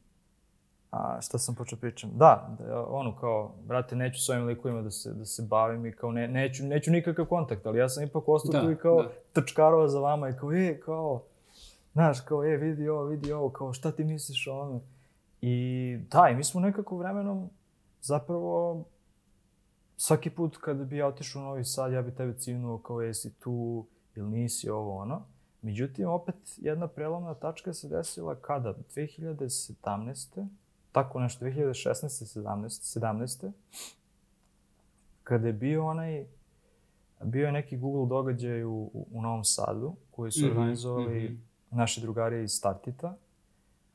a 0.91 1.21
šta 1.21 1.37
sam 1.37 1.55
počeo 1.55 1.77
pričam? 1.77 2.11
Da, 2.13 2.57
da, 2.59 2.85
ono 2.87 3.15
kao, 3.15 3.51
brate, 3.67 3.95
neću 3.95 4.21
s 4.21 4.29
ovim 4.29 4.45
likovima 4.45 4.81
da 4.81 4.91
se, 4.91 5.13
da 5.13 5.25
se 5.25 5.41
bavim 5.41 5.85
i 5.85 5.91
kao, 5.91 6.11
ne, 6.11 6.27
neću, 6.27 6.63
neću 6.63 6.91
nikakav 6.91 7.25
kontakt, 7.25 7.65
ali 7.65 7.79
ja 7.79 7.89
sam 7.89 8.03
ipak 8.03 8.23
ostao 8.27 8.51
Da, 8.51 8.61
tu 8.61 8.71
i 8.71 8.75
kao 8.75 9.03
da. 9.03 9.09
trčkarova 9.33 9.87
za 9.87 9.99
vama 9.99 10.29
i 10.29 10.33
kao, 10.33 10.53
e, 10.53 10.79
kao, 10.85 11.23
znaš, 11.93 12.21
kao, 12.21 12.45
e, 12.45 12.57
vidi 12.57 12.89
ovo, 12.89 13.03
vidi 13.03 13.33
ovo, 13.33 13.49
kao, 13.49 13.73
šta 13.73 13.91
ti 13.91 14.03
misliš 14.03 14.47
o 14.47 14.53
ovome? 14.53 14.79
I 15.47 15.97
da, 16.11 16.29
i 16.29 16.35
mi 16.35 16.43
smo 16.43 16.61
nekako 16.61 16.97
vremenom 16.97 17.49
zapravo 18.01 18.83
svaki 19.97 20.29
put 20.29 20.57
kada 20.57 20.83
bi 20.83 20.97
ja 20.97 21.07
otišao 21.07 21.41
u 21.41 21.45
Novi 21.45 21.65
Sad, 21.65 21.93
ja 21.93 22.01
bi 22.01 22.15
tebe 22.15 22.33
civnuo 22.37 22.77
kao 22.77 23.01
jesi 23.01 23.33
tu 23.33 23.85
ili 24.15 24.29
nisi 24.29 24.69
ovo 24.69 24.97
ono. 24.97 25.21
Međutim, 25.61 26.09
opet 26.09 26.35
jedna 26.57 26.87
prelomna 26.87 27.33
tačka 27.33 27.73
se 27.73 27.89
desila 27.89 28.35
kada? 28.35 28.73
2017. 28.95 30.47
Tako 30.91 31.19
nešto, 31.19 31.45
2016. 31.45 32.41
17. 32.41 32.99
17. 32.99 33.51
Kada 35.23 35.47
je 35.47 35.53
bio 35.53 35.85
onaj, 35.87 36.25
bio 37.23 37.45
je 37.45 37.51
neki 37.51 37.77
Google 37.77 38.09
događaj 38.09 38.63
u, 38.63 38.89
u, 38.93 39.21
Novom 39.21 39.43
Sadu, 39.43 39.95
koji 40.11 40.31
su 40.31 40.45
Mhm, 40.45 40.57
organizovali 40.57 41.23
mhm. 41.23 41.35
naši 41.77 42.01
drugari 42.01 42.43
iz 42.43 42.51
Startita, 42.51 43.17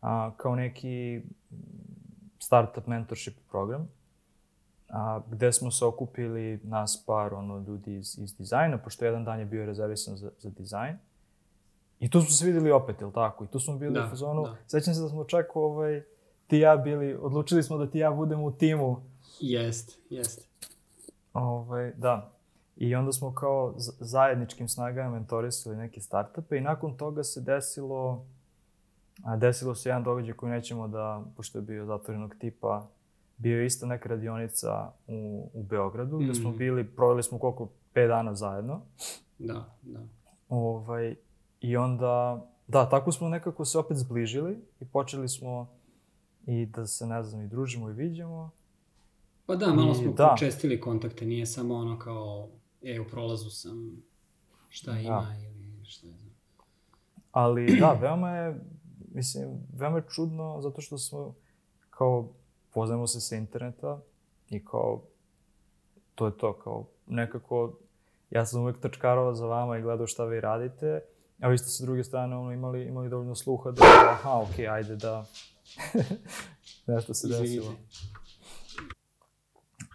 a, 0.00 0.30
kao 0.36 0.54
neki 0.54 1.22
startup 2.38 2.86
mentorship 2.86 3.34
program 3.50 3.88
a, 4.88 5.20
gde 5.30 5.52
smo 5.52 5.70
se 5.70 5.84
okupili 5.84 6.60
nas 6.62 7.04
par 7.06 7.34
ono, 7.34 7.64
ljudi 7.66 7.96
iz, 7.96 8.18
iz 8.18 8.36
dizajna, 8.36 8.78
pošto 8.78 9.04
jedan 9.04 9.24
dan 9.24 9.38
je 9.38 9.44
bio 9.44 9.66
rezervisan 9.66 10.16
za, 10.16 10.30
za 10.38 10.50
dizajn. 10.50 10.98
I 12.00 12.10
tu 12.10 12.20
smo 12.20 12.30
se 12.30 12.46
videli 12.46 12.70
opet, 12.70 13.00
jel 13.00 13.12
tako? 13.12 13.44
I 13.44 13.46
tu 13.46 13.60
smo 13.60 13.76
bili 13.76 13.94
Da, 13.94 14.04
u 14.06 14.08
fazonu, 14.08 14.42
da. 14.42 14.56
sećam 14.66 14.94
se 14.94 15.00
da 15.00 15.08
smo 15.08 15.24
čak 15.24 15.56
ovaj, 15.56 16.02
ti 16.46 16.58
ja 16.58 16.76
bili, 16.76 17.14
odlučili 17.20 17.62
smo 17.62 17.78
da 17.78 17.90
ti 17.90 17.98
ja 17.98 18.10
budemo 18.10 18.44
u 18.44 18.52
timu. 18.52 19.02
Jest, 19.40 19.98
jest. 20.10 20.48
Ovaj, 21.32 21.92
da. 21.96 22.30
I 22.76 22.94
onda 22.94 23.12
smo 23.12 23.34
kao 23.34 23.74
zajedničkim 24.00 24.68
snagama 24.68 25.10
mentorisali 25.10 25.76
neke 25.76 26.00
startupe 26.00 26.56
i 26.56 26.60
nakon 26.60 26.96
toga 26.96 27.24
se 27.24 27.40
desilo, 27.40 28.24
a, 29.24 29.36
desilo 29.36 29.74
se 29.74 29.88
jedan 29.88 30.04
događaj 30.04 30.34
koji 30.34 30.52
nećemo 30.52 30.88
da, 30.88 31.24
pošto 31.36 31.58
je 31.58 31.62
bio 31.62 31.86
zatvorenog 31.86 32.34
tipa, 32.38 32.88
bio 33.36 33.60
je 33.60 33.66
isto 33.66 33.86
neka 33.86 34.08
radionica 34.08 34.92
u, 35.06 35.50
u 35.54 35.62
Beogradu, 35.62 36.18
gde 36.18 36.34
smo 36.34 36.48
Mhm. 36.50 36.58
bili, 36.58 36.84
proveli 36.86 37.22
smo 37.22 37.38
koliko, 37.38 37.68
5 37.94 38.08
dana 38.08 38.34
zajedno. 38.34 38.80
Da, 39.38 39.74
da. 39.82 40.00
Ovaj, 40.48 41.16
I 41.60 41.76
onda, 41.76 42.44
da, 42.66 42.88
tako 42.88 43.12
smo 43.12 43.28
nekako 43.28 43.64
se 43.64 43.78
opet 43.78 43.96
zbližili 43.96 44.58
i 44.80 44.84
počeli 44.84 45.28
smo 45.28 45.68
i 46.46 46.66
da 46.66 46.86
se, 46.86 47.06
ne 47.06 47.22
znam, 47.22 47.42
i 47.42 47.48
družimo 47.48 47.90
i 47.90 47.92
viđamo. 47.92 48.50
Pa 49.46 49.56
da, 49.56 49.66
malo 49.66 49.92
I 49.92 49.94
smo 49.94 50.12
da. 50.12 50.28
počestili 50.30 50.80
kontakte, 50.80 51.26
nije 51.26 51.46
samo 51.46 51.74
ono 51.74 51.98
kao, 51.98 52.48
e, 52.82 53.00
u 53.00 53.04
prolazu 53.04 53.50
sam, 53.50 54.02
šta 54.68 54.98
ima 54.98 55.34
ili 55.44 55.84
šta 55.84 56.06
je. 56.06 56.14
Ali 57.32 57.76
da, 57.80 57.92
veoma 57.92 58.30
je, 58.30 58.60
mislim, 59.10 59.48
veoma 59.76 59.96
je 59.96 60.04
čudno 60.08 60.60
zato 60.60 60.80
što 60.80 60.98
smo 60.98 61.34
kao 61.90 62.28
poznajemo 62.74 63.06
se 63.06 63.20
sa 63.20 63.36
interneta 63.36 64.00
i 64.50 64.64
kao 64.64 65.02
to 66.14 66.26
je 66.26 66.36
to, 66.36 66.52
kao 66.52 66.86
nekako 67.06 67.72
ja 68.30 68.46
sam 68.46 68.62
uvek 68.62 68.80
trčkarao 68.80 69.34
za 69.34 69.46
vama 69.46 69.78
i 69.78 69.82
gledao 69.82 70.06
šta 70.06 70.24
vi 70.24 70.40
radite, 70.40 71.00
a 71.40 71.48
vi 71.48 71.58
ste 71.58 71.68
sa 71.68 71.84
druge 71.84 72.04
strane 72.04 72.36
ono, 72.36 72.52
imali, 72.52 72.84
imali 72.84 73.08
dovoljno 73.08 73.34
sluha 73.34 73.70
da, 73.70 73.84
aha, 74.10 74.40
okej, 74.40 74.66
okay, 74.66 74.72
ajde 74.72 74.96
da 74.96 75.26
nešto 76.94 77.14
se 77.14 77.28
desilo. 77.28 77.74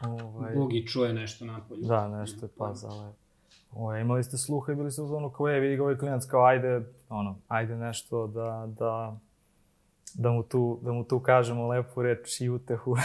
Ovaj... 0.07 0.55
Bogi 0.55 0.87
čuje 0.87 1.13
nešto 1.13 1.45
napolju. 1.45 1.81
Da, 1.81 2.07
nešto 2.07 2.45
je 2.45 2.49
pazale. 2.57 3.13
Ovaj, 3.75 4.01
imali 4.01 4.23
ste 4.23 4.37
sluha 4.37 4.71
i 4.71 4.75
bili 4.75 4.91
ste 4.91 5.01
ono 5.01 5.29
kao, 5.29 5.47
je, 5.47 5.59
vidi 5.59 5.75
ga 5.75 5.83
ovaj 5.83 5.97
klijent, 5.97 6.23
kao, 6.27 6.45
ajde, 6.45 6.81
ono, 7.09 7.39
ajde 7.47 7.75
nešto 7.75 8.27
da, 8.27 8.73
da, 8.79 9.19
da 10.13 10.31
mu 10.31 10.43
tu, 10.43 10.79
da 10.83 10.91
mu 10.91 11.03
tu 11.03 11.19
kažemo 11.19 11.67
lepu 11.67 12.01
reč 12.01 12.41
i 12.41 12.49
utehu. 12.49 12.95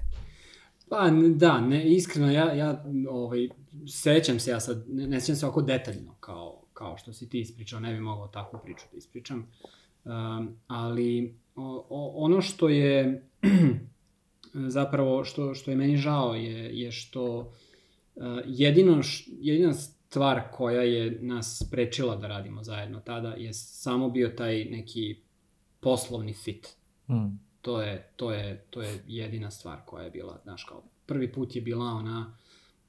pa, 0.90 1.10
da, 1.34 1.60
ne, 1.60 1.84
iskreno, 1.88 2.30
ja, 2.30 2.52
ja 2.52 2.84
ovaj, 3.10 3.48
sećam 3.88 4.40
se 4.40 4.50
ja 4.50 4.60
sad, 4.60 4.84
ne, 4.88 5.06
ne 5.06 5.20
sećam 5.20 5.36
se 5.36 5.46
ovako 5.46 5.62
detaljno, 5.62 6.14
kao, 6.20 6.62
kao 6.72 6.96
što 6.96 7.12
si 7.12 7.28
ti 7.28 7.40
ispričao, 7.40 7.80
ne 7.80 7.92
bi 7.92 8.00
mogao 8.00 8.28
takvu 8.28 8.60
priču 8.64 8.84
da 8.92 8.98
ispričam. 8.98 9.46
Um, 10.04 10.56
ali 10.66 11.34
o, 11.56 11.86
o, 11.90 12.12
ono 12.24 12.40
što 12.40 12.68
je 12.68 13.26
zapravo 14.76 15.24
što, 15.24 15.54
što 15.54 15.70
je 15.70 15.76
meni 15.76 15.96
žao 15.96 16.34
je, 16.34 16.78
je 16.80 16.92
što 16.92 17.52
jedino, 18.46 19.02
š, 19.02 19.30
jedina 19.40 19.72
stvar 19.72 20.42
koja 20.52 20.82
je 20.82 21.18
nas 21.20 21.62
sprečila 21.66 22.16
da 22.16 22.26
radimo 22.26 22.64
zajedno 22.64 23.00
tada 23.00 23.28
je 23.28 23.52
samo 23.52 24.10
bio 24.10 24.28
taj 24.28 24.64
neki 24.64 25.16
poslovni 25.80 26.34
fit. 26.34 26.68
Mm. 27.08 27.38
To 27.60 27.82
je, 27.82 28.12
to, 28.16 28.32
je, 28.32 28.64
to 28.70 28.82
je 28.82 29.02
jedina 29.06 29.50
stvar 29.50 29.78
koja 29.86 30.04
je 30.04 30.10
bila, 30.10 30.40
znaš, 30.42 30.64
kao 30.64 30.82
prvi 31.06 31.32
put 31.32 31.56
je 31.56 31.62
bila 31.62 31.84
ona 31.84 32.36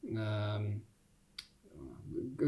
um, 0.04 0.82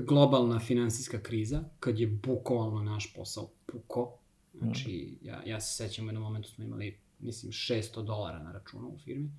globalna 0.08 0.60
finansijska 0.60 1.22
kriza, 1.22 1.64
kad 1.80 2.00
je 2.00 2.08
bukvalno 2.08 2.84
naš 2.84 3.14
posao 3.14 3.50
puko. 3.66 4.18
Znači, 4.54 5.18
mm. 5.22 5.28
ja, 5.28 5.42
ja 5.46 5.62
se 5.62 5.84
sećam 5.84 6.06
u 6.06 6.08
jednom 6.08 6.24
momentu 6.24 6.50
smo 6.50 6.64
imali 6.64 6.98
mislim, 7.24 7.52
600 7.52 8.04
dolara 8.06 8.44
na 8.44 8.52
računu 8.52 8.88
u 8.88 8.98
firmi. 8.98 9.32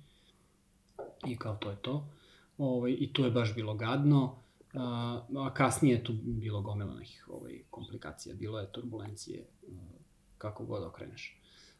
I 1.27 1.37
kao 1.37 1.55
to 1.55 1.69
je 1.69 1.75
to. 1.81 2.07
Ovaj, 2.57 2.95
I 2.99 3.13
tu 3.13 3.23
je 3.23 3.31
baš 3.31 3.55
bilo 3.55 3.73
gadno. 3.73 4.35
A, 4.73 5.21
a 5.37 5.53
kasnije 5.53 5.95
je 5.95 6.03
tu 6.03 6.13
bilo 6.23 6.61
gomila 6.61 6.93
nekih 6.93 7.27
ovaj, 7.29 7.59
komplikacija. 7.69 8.35
Bilo 8.35 8.59
je 8.59 8.71
turbulencije, 8.71 9.45
kako 10.37 10.65
god 10.65 10.83
okreneš. 10.83 11.37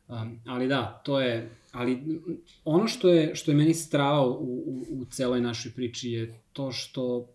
Um, 0.07 0.39
ali 0.45 0.67
da, 0.67 1.01
to 1.05 1.21
je, 1.21 1.49
ali 1.71 2.21
ono 2.65 2.87
što 2.87 3.09
je, 3.09 3.35
što 3.35 3.51
je 3.51 3.57
meni 3.57 3.73
strao 3.73 4.37
u, 4.39 4.63
u, 4.67 5.01
u 5.01 5.05
celoj 5.05 5.41
našoj 5.41 5.71
priči 5.71 6.11
je 6.11 6.39
to 6.53 6.71
što, 6.71 7.27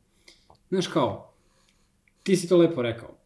znaš 0.69 0.87
kao, 0.87 1.33
ti 2.23 2.37
si 2.37 2.49
to 2.49 2.57
lepo 2.57 2.83
rekao, 2.83 3.17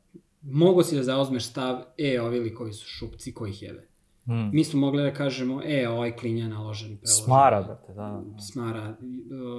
mogo 0.43 0.82
si 0.82 0.97
da 0.97 1.03
zauzmeš 1.03 1.47
stav, 1.47 1.82
e, 1.99 2.20
ovi 2.20 2.41
likovi 2.41 2.73
su 2.73 2.86
šupci 2.86 3.35
koji 3.35 3.51
ih 3.51 3.62
jebe. 3.62 3.86
Mm. 4.27 4.51
Mi 4.53 4.65
smo 4.65 4.81
mogli 4.81 5.03
da 5.03 5.15
kažemo, 5.15 5.63
e, 5.65 5.89
ovaj 5.89 6.17
klinja 6.17 6.49
naložen, 6.49 6.97
preložen. 6.97 7.25
Smara, 7.25 7.63
brate, 7.63 7.93
da, 7.93 8.23
da. 8.27 8.39
Smara, 8.39 8.97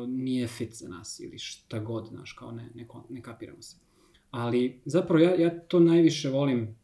nije 0.08 0.48
fit 0.48 0.74
za 0.74 0.90
nas 0.90 1.20
ili 1.20 1.40
šta 1.40 1.80
god, 1.80 2.08
znaš, 2.08 2.34
kao 2.34 2.52
ne, 2.52 2.70
ne, 2.76 2.88
ne 3.10 3.22
kapiramo 3.22 3.62
se. 3.62 3.78
Ali 4.32 4.82
zapravo 4.86 5.24
ja, 5.24 5.36
ja 5.36 5.60
to 5.60 5.80
najviše 5.80 6.30
volim 6.30 6.76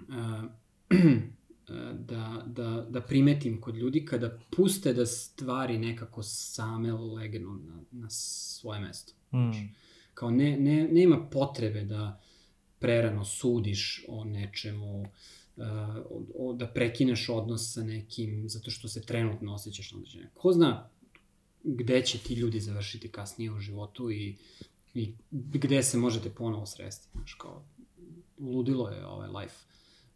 uh, 0.00 0.44
da, 2.08 2.42
da, 2.46 2.86
da 2.90 3.00
primetim 3.00 3.60
kod 3.60 3.76
ljudi 3.76 4.04
kada 4.04 4.38
puste 4.56 4.92
da 4.92 5.06
stvari 5.06 5.78
nekako 5.78 6.22
same 6.22 6.92
legnu 6.92 7.54
na, 7.54 7.82
na 7.90 8.10
svoje 8.10 8.80
mesto. 8.80 9.12
Mm. 9.32 9.74
Kao 10.14 10.30
ne, 10.30 10.56
ne, 10.56 10.88
nema 10.92 11.28
potrebe 11.30 11.84
da 11.84 12.20
prerano 12.78 13.24
sudiš 13.24 14.04
o 14.08 14.24
nečemu, 14.24 15.00
uh, 15.00 15.06
da 16.54 16.66
prekineš 16.74 17.28
odnos 17.28 17.72
sa 17.72 17.82
nekim 17.84 18.48
zato 18.48 18.70
što 18.70 18.88
se 18.88 19.02
trenutno 19.02 19.54
osjećaš 19.54 19.92
na 19.92 19.98
određenje. 19.98 20.28
Ko 20.34 20.52
zna 20.52 20.90
gde 21.64 22.02
će 22.02 22.18
ti 22.18 22.34
ljudi 22.34 22.60
završiti 22.60 23.08
kasnije 23.08 23.52
u 23.52 23.58
životu 23.58 24.10
i, 24.10 24.36
i 24.94 25.14
gde 25.30 25.82
se 25.82 25.98
možete 25.98 26.30
ponovo 26.30 26.66
sresti. 26.66 27.08
Znaš, 27.12 27.34
kao, 27.34 27.64
ludilo 28.38 28.88
je 28.88 29.06
ovaj 29.06 29.28
life. 29.28 29.56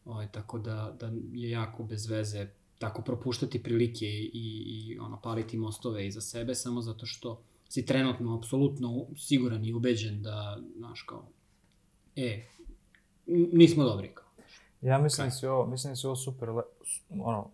Ovaj, 0.04 0.28
tako 0.32 0.58
da, 0.58 0.96
da 1.00 1.12
je 1.32 1.50
jako 1.50 1.84
bez 1.84 2.06
veze 2.06 2.48
tako 2.78 3.02
propuštati 3.02 3.62
prilike 3.62 4.06
i, 4.06 4.30
i 4.32 4.98
ono, 4.98 5.20
paliti 5.20 5.56
mostove 5.56 6.06
iza 6.06 6.20
sebe 6.20 6.54
samo 6.54 6.82
zato 6.82 7.06
što 7.06 7.42
si 7.68 7.86
trenutno 7.86 8.36
apsolutno 8.38 9.06
siguran 9.16 9.64
i 9.64 9.72
ubeđen 9.72 10.22
da, 10.22 10.60
znaš, 10.76 11.02
kao, 11.02 11.28
e, 12.16 12.46
nismo 13.52 13.84
dobri, 13.84 14.10
kao 14.14 14.27
Ja 14.80 14.98
mislim 14.98 15.26
da 15.26 15.30
si 15.30 15.46
ovo, 15.46 15.66
mislim 15.66 15.92
da 15.92 15.96
si 15.96 16.06
ovo 16.06 16.16
super, 16.16 16.48
ono, 17.10 17.50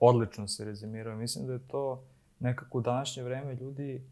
odlično 0.00 0.48
se 0.48 0.64
rezimirao. 0.64 1.16
Mislim 1.16 1.46
da 1.46 1.52
je 1.52 1.68
to 1.68 2.02
nekako 2.40 2.78
u 2.78 2.80
današnje 2.80 3.22
vreme 3.22 3.54
ljudi 3.54 4.02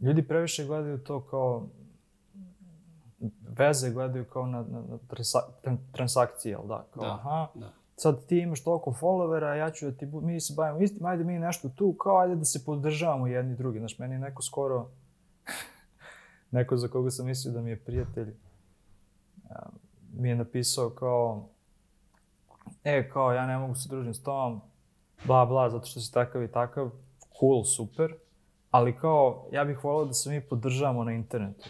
ljudi 0.00 0.28
previše 0.28 0.64
gledaju 0.64 0.98
to 0.98 1.20
kao 1.20 1.66
veze 3.58 3.90
gledaju 3.90 4.24
kao 4.24 4.46
na, 4.46 4.62
na, 4.62 4.80
na 4.80 4.98
transa, 5.08 5.38
transakcije, 5.92 6.50
jel 6.50 6.66
da? 6.66 6.86
Kao, 6.94 7.04
da, 7.04 7.12
aha, 7.12 7.48
da. 7.54 7.72
sad 7.96 8.26
ti 8.26 8.38
imaš 8.38 8.64
toliko 8.64 8.90
followera, 9.00 9.54
ja 9.54 9.70
ću 9.70 9.90
da 9.90 9.96
ti, 9.96 10.06
mi 10.06 10.40
se 10.40 10.54
bavimo 10.56 10.80
istim, 10.80 11.06
ajde 11.06 11.24
mi 11.24 11.38
nešto 11.38 11.68
tu, 11.68 11.92
kao 11.92 12.18
ajde 12.18 12.34
da 12.34 12.44
se 12.44 12.64
podržavamo 12.64 13.26
jedni 13.26 13.56
drugi. 13.56 13.78
Znaš, 13.78 13.98
meni 13.98 14.14
je 14.14 14.18
neko 14.18 14.42
skoro, 14.42 14.88
neko 16.50 16.76
za 16.76 16.88
koga 16.88 17.10
sam 17.10 17.26
mislio 17.26 17.54
da 17.54 17.60
mi 17.60 17.70
je 17.70 17.84
prijatelj, 17.84 18.34
mi 20.12 20.28
je 20.28 20.36
napisao 20.36 20.90
kao 20.90 21.48
e, 22.84 23.10
kao 23.10 23.32
ja 23.32 23.46
ne 23.46 23.58
mogu 23.58 23.74
se 23.74 23.88
družiti 23.88 24.18
s 24.18 24.22
tom, 24.22 24.60
bla, 25.24 25.46
bla, 25.46 25.70
zato 25.70 25.86
što 25.86 26.00
si 26.00 26.12
takav 26.12 26.42
i 26.42 26.52
takav, 26.52 26.90
cool, 27.40 27.64
super, 27.64 28.14
ali 28.70 28.96
kao, 28.96 29.48
ja 29.52 29.64
bih 29.64 29.84
volao 29.84 30.04
da 30.04 30.12
se 30.12 30.30
mi 30.30 30.40
podržavamo 30.40 31.04
na 31.04 31.12
internetu. 31.12 31.68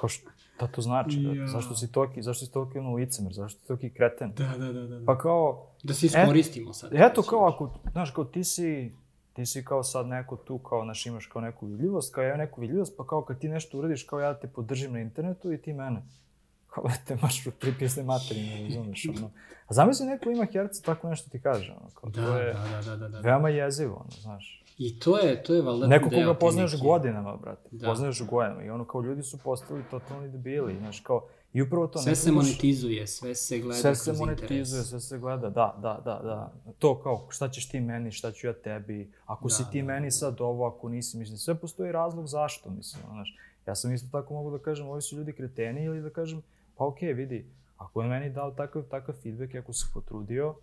Kao 0.00 0.08
što, 0.08 0.30
da 0.60 0.66
to 0.66 0.82
znači? 0.82 1.22
Ja. 1.22 1.34
Da, 1.34 1.46
zašto 1.46 1.74
si 1.74 1.92
toki, 1.92 2.22
zašto 2.22 2.46
si 2.46 2.52
toki 2.52 2.78
ono 2.78 2.94
licemer, 2.94 3.32
zašto 3.32 3.60
si 3.60 3.66
toki 3.66 3.90
kreten? 3.90 4.32
Da, 4.32 4.58
da, 4.58 4.72
da, 4.72 4.86
da. 4.86 5.06
Pa 5.06 5.18
kao... 5.18 5.66
Da 5.82 5.94
se 5.94 6.06
iskoristimo 6.06 6.70
et, 6.70 6.76
sad. 6.76 6.90
Eto, 6.94 7.22
kao 7.22 7.48
ako, 7.48 7.78
znaš, 7.92 8.10
kao 8.10 8.24
ti 8.24 8.44
si, 8.44 8.94
ti 9.32 9.46
si 9.46 9.64
kao 9.64 9.82
sad 9.82 10.06
neko 10.06 10.36
tu, 10.36 10.58
kao, 10.58 10.84
znaš, 10.84 11.06
imaš 11.06 11.26
kao 11.26 11.42
neku 11.42 11.66
vidljivost, 11.66 12.14
kao 12.14 12.24
ja 12.24 12.36
neku 12.36 12.60
vidljivost, 12.60 12.94
pa 12.96 13.06
kao 13.06 13.22
kad 13.22 13.38
ti 13.38 13.48
nešto 13.48 13.78
uradiš, 13.78 14.02
kao 14.02 14.20
ja 14.20 14.34
te 14.34 14.48
podržim 14.48 14.92
na 14.92 15.00
internetu 15.00 15.52
i 15.52 15.58
ti 15.58 15.72
mene. 15.72 16.02
Kao, 16.66 16.84
te 17.06 17.16
maš 17.22 17.46
u 17.46 17.50
tri 17.50 17.74
pisne 17.78 18.02
materine, 18.02 18.64
razumeš, 18.64 19.06
ono. 19.16 19.30
A 19.68 19.74
zamisli 19.74 20.06
neko 20.06 20.30
ima 20.30 20.46
herca, 20.52 20.82
tako 20.82 21.08
nešto 21.08 21.30
ti 21.30 21.40
kaže, 21.40 21.72
ono, 21.80 21.90
kao, 21.94 22.10
da, 22.10 22.26
to 22.26 22.36
je 22.36 22.52
da, 22.54 22.80
da, 22.84 22.96
da, 22.96 22.96
da, 22.96 23.08
da. 23.08 23.20
veoma 23.20 23.48
jezivo, 23.48 23.94
ono, 23.94 24.20
znaš. 24.20 24.64
I 24.78 24.98
to 24.98 25.18
je, 25.18 25.42
to 25.42 25.54
je 25.54 25.62
valjda 25.62 25.86
Neko 25.86 26.10
koga 26.10 26.34
poznaješ 26.34 26.82
godinama, 26.82 27.36
brate, 27.36 27.68
da. 27.70 27.86
poznaješ 27.86 28.22
godinama 28.22 28.62
i 28.62 28.70
ono, 28.70 28.84
kao, 28.84 29.02
ljudi 29.02 29.22
su 29.22 29.38
postali 29.38 29.82
totalni 29.90 30.28
debili, 30.28 30.76
znaš, 30.78 31.00
kao, 31.00 31.26
I 31.52 31.62
upravo 31.62 31.86
to... 31.86 31.98
Sve 31.98 32.16
se 32.16 32.32
monetizuje, 32.32 33.06
sve 33.06 33.34
se 33.34 33.58
gleda 33.58 33.80
sve 33.80 33.94
se 33.94 34.12
monetizuje, 34.12 34.60
interes. 34.60 34.88
sve 34.88 35.00
se 35.00 35.18
gleda, 35.18 35.50
da, 35.50 35.78
da, 35.82 36.00
da, 36.04 36.20
da. 36.24 36.52
To 36.78 37.02
kao, 37.02 37.26
šta 37.28 37.48
ćeš 37.48 37.68
ti 37.68 37.80
meni, 37.80 38.12
šta 38.12 38.32
ću 38.32 38.46
ja 38.46 38.52
tebi, 38.52 39.12
ako 39.26 39.48
da, 39.48 39.54
si 39.54 39.64
ti 39.72 39.82
da, 39.82 39.86
meni 39.86 40.06
da. 40.06 40.10
sad 40.10 40.40
ovo, 40.40 40.66
ako 40.66 40.88
nisi, 40.88 41.18
mislim, 41.18 41.38
sve 41.38 41.54
postoji 41.54 41.92
razlog 41.92 42.26
zašto, 42.26 42.70
mislim, 42.70 43.02
znaš. 43.10 43.36
Ja 43.66 43.74
sam 43.74 43.94
isto 43.94 44.08
tako 44.12 44.34
mogu 44.34 44.50
da 44.50 44.58
kažem, 44.58 44.88
ovi 44.88 45.02
su 45.02 45.16
ljudi 45.16 45.32
kreteni 45.32 45.84
ili 45.84 46.02
da 46.02 46.10
kažem, 46.10 46.42
pa 46.76 46.84
okej, 46.84 47.08
okay, 47.08 47.16
vidi, 47.16 47.46
ako 47.76 48.02
je 48.02 48.08
meni 48.08 48.30
dao 48.30 48.50
takav, 48.50 48.82
takav 48.82 49.14
feedback, 49.22 49.54
ako 49.54 49.72
se 49.72 49.86
potrudio, 49.94 50.54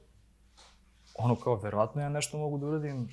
ono 1.15 1.35
kao, 1.35 1.55
verovatno 1.55 2.01
ja 2.01 2.09
nešto 2.09 2.37
mogu 2.37 2.57
da 2.57 2.65
uradim 2.65 3.09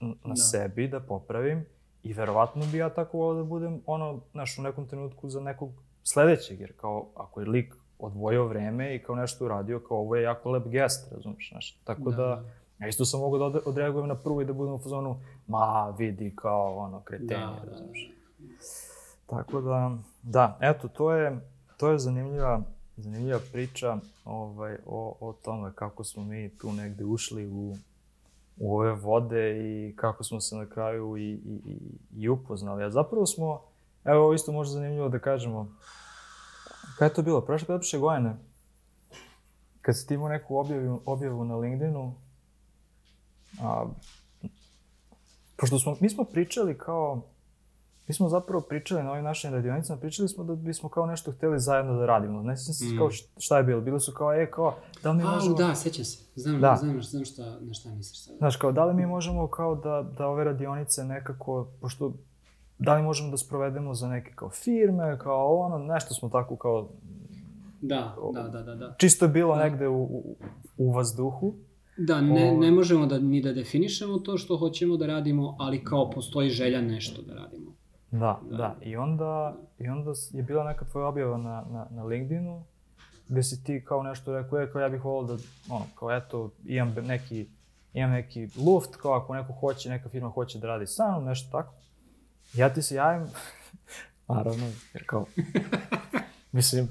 na 0.00 0.14
da. 0.24 0.36
sebi, 0.36 0.88
da 0.88 1.00
popravim, 1.00 1.64
i 2.02 2.12
verovatno 2.12 2.66
bi 2.72 2.78
ja 2.78 2.90
tako 2.90 3.18
volao 3.18 3.34
da 3.34 3.44
budem, 3.44 3.80
ono, 3.86 4.20
znaš, 4.32 4.58
u 4.58 4.62
nekom 4.62 4.86
trenutku 4.86 5.28
za 5.28 5.40
nekog 5.40 5.70
sledećeg, 6.12 6.60
jer 6.60 6.72
kao, 6.76 7.06
ako 7.14 7.40
je 7.40 7.48
lik 7.48 7.74
odvojio 7.98 8.46
vreme 8.46 8.94
i 8.94 9.02
kao 9.02 9.16
nešto 9.16 9.44
uradio, 9.44 9.80
kao 9.88 9.98
ovo 9.98 10.16
je 10.16 10.22
jako 10.22 10.50
lep 10.50 10.66
gest, 10.66 11.12
razumiješ, 11.12 11.50
znaš, 11.50 11.80
tako 11.84 12.10
da, 12.10 12.16
da, 12.16 12.22
da 12.22 12.44
ja 12.80 12.88
isto 12.88 13.04
sam 13.04 13.20
mogao 13.20 13.50
da 13.50 13.60
odreagujem 13.66 14.08
na 14.08 14.14
prvu 14.14 14.42
i 14.42 14.44
da 14.44 14.52
budem 14.52 14.74
u 14.74 14.78
fazonu, 14.78 15.20
ma, 15.46 15.94
vidi, 15.98 16.32
kao, 16.36 16.76
ono, 16.76 17.00
kretenje, 17.00 17.40
da, 17.40 17.60
da 17.64 17.70
razumiješ. 17.70 18.10
Da, 18.38 18.46
da. 18.46 19.36
Tako 19.36 19.60
da, 19.60 19.98
da, 20.22 20.58
eto, 20.60 20.88
to 20.88 21.12
je, 21.12 21.40
to 21.76 21.90
je 21.90 21.98
zanimljiva, 21.98 22.62
zanimljiva 22.96 23.38
priča 23.52 23.98
ovaj, 24.24 24.76
o, 24.86 25.16
o 25.20 25.32
tome 25.32 25.72
kako 25.74 26.04
smo 26.04 26.24
mi 26.24 26.58
tu 26.58 26.72
negde 26.72 27.04
ušli 27.04 27.46
u, 27.46 27.76
u 28.56 28.76
ove 28.76 28.92
vode 28.92 29.58
i 29.58 29.96
kako 29.96 30.24
smo 30.24 30.40
se 30.40 30.56
na 30.56 30.66
kraju 30.66 31.16
i, 31.16 31.32
i, 31.32 31.60
i 32.16 32.28
upoznali. 32.28 32.84
A 32.84 32.90
zapravo 32.90 33.26
smo 33.26 33.60
Evo, 34.04 34.20
ovo 34.20 34.34
isto 34.34 34.52
možda 34.52 34.72
zanimljivo 34.72 35.08
da 35.08 35.18
kažemo. 35.18 35.76
Kada 36.94 37.04
je 37.04 37.14
to 37.14 37.22
bilo? 37.22 37.40
Prošle 37.40 37.66
pretprošle 37.66 37.98
godine? 37.98 38.36
Kad 39.80 39.96
si 39.96 40.06
ti 40.06 40.14
imao 40.14 40.28
neku 40.28 40.56
objavu, 40.56 41.02
objavu 41.06 41.44
na 41.44 41.56
LinkedInu, 41.56 42.14
a, 43.58 43.86
pošto 45.56 45.78
smo, 45.78 45.96
mi 46.00 46.10
smo 46.10 46.24
pričali 46.24 46.78
kao, 46.78 47.22
mi 48.06 48.14
smo 48.14 48.28
zapravo 48.28 48.60
pričali 48.60 49.02
na 49.02 49.12
ovim 49.12 49.24
našim 49.24 49.52
radionicama, 49.52 50.00
pričali 50.00 50.28
smo 50.28 50.44
da 50.44 50.54
bismo 50.54 50.88
kao 50.88 51.06
nešto 51.06 51.32
hteli 51.32 51.60
zajedno 51.60 51.94
da 51.94 52.06
radimo. 52.06 52.42
Ne 52.42 52.56
sjećam 52.56 52.74
se 52.74 52.84
Mm. 52.84 52.98
kao 52.98 53.10
šta- 53.10 53.30
šta 53.38 53.56
je 53.56 53.64
bilo. 53.64 53.80
Bili 53.80 54.00
su 54.00 54.12
kao, 54.12 54.32
e, 54.34 54.50
kao, 54.50 54.74
da 55.02 55.10
li 55.10 55.16
mi 55.16 55.22
A, 55.22 55.26
možemo... 55.26 55.56
da, 55.56 55.74
sećam 55.74 56.04
se. 56.04 56.24
Znam, 56.36 56.60
Da. 56.60 56.76
znam, 56.76 57.02
znam 57.02 57.24
šta, 57.24 57.42
na 57.60 57.74
šta 57.74 57.88
misliš 57.88 58.24
sad. 58.24 58.36
Znaš, 58.36 58.56
kao, 58.56 58.72
da 58.72 58.84
li 58.84 58.94
mi 58.94 59.06
možemo 59.06 59.48
kao 59.48 59.74
da, 59.74 60.10
da 60.10 60.26
ove 60.26 60.44
radionice 60.44 61.04
nekako, 61.04 61.68
pošto, 61.80 62.12
da 62.80 62.94
li 62.94 63.02
možemo 63.02 63.30
da 63.30 63.36
sprovedemo 63.36 63.94
za 63.94 64.08
neke 64.08 64.32
kao 64.34 64.50
firme, 64.50 65.18
kao 65.18 65.56
ono, 65.56 65.78
nešto 65.78 66.14
smo 66.14 66.28
tako 66.28 66.56
kao, 66.56 66.88
Da, 67.80 68.16
da, 68.34 68.42
da, 68.42 68.62
da, 68.62 68.74
da. 68.74 68.94
čisto 68.98 69.24
je 69.24 69.28
bilo 69.28 69.56
Da. 69.56 69.62
negde 69.64 69.88
u, 69.88 70.02
u, 70.02 70.36
u 70.76 70.92
vazduhu. 70.92 71.54
Da, 71.96 72.20
ne, 72.20 72.52
ne 72.56 72.70
možemo 72.70 73.06
da, 73.06 73.18
ni 73.18 73.42
da 73.42 73.52
definišemo 73.52 74.18
to 74.18 74.38
što 74.38 74.56
hoćemo 74.56 74.96
da 74.96 75.06
radimo, 75.06 75.56
ali 75.58 75.84
kao 75.84 76.10
postoji 76.10 76.50
želja 76.50 76.80
nešto 76.80 77.22
da 77.22 77.34
radimo. 77.34 77.70
Da, 78.10 78.40
Da. 78.50 78.56
da. 78.56 78.76
I 78.82 78.96
onda, 78.96 79.56
I 79.78 79.88
onda 79.88 80.12
je 80.32 80.42
bila 80.42 80.64
neka 80.64 80.84
tvoja 80.84 81.06
objava 81.06 81.36
na, 81.38 81.64
na, 81.70 81.86
na 81.90 82.04
LinkedInu, 82.04 82.62
gde 83.28 83.42
si 83.42 83.64
ti 83.64 83.84
kao 83.84 84.02
nešto 84.02 84.32
rekao, 84.32 84.58
je, 84.58 84.72
kao 84.72 84.80
ja 84.80 84.88
bih 84.88 85.04
volao 85.04 85.24
da, 85.24 85.36
ono, 85.70 85.84
kao 85.94 86.16
eto, 86.16 86.50
imam 86.64 86.94
neki, 87.06 87.46
imam 87.92 88.10
neki 88.10 88.48
luft, 88.66 88.96
kao 88.96 89.12
ako 89.12 89.34
neko 89.34 89.52
hoće, 89.52 89.88
neka 89.90 90.08
firma 90.08 90.28
hoće 90.28 90.58
da 90.58 90.66
radi 90.66 90.86
sa 90.86 91.10
mnom, 91.10 91.24
nešto 91.24 91.50
tako. 91.52 91.72
Ja 92.54 92.74
ti 92.74 92.82
se 92.82 92.94
javim, 92.94 93.26
naravno, 94.28 94.66
jer 94.94 95.06
kao, 95.06 95.26
mislim, 96.52 96.88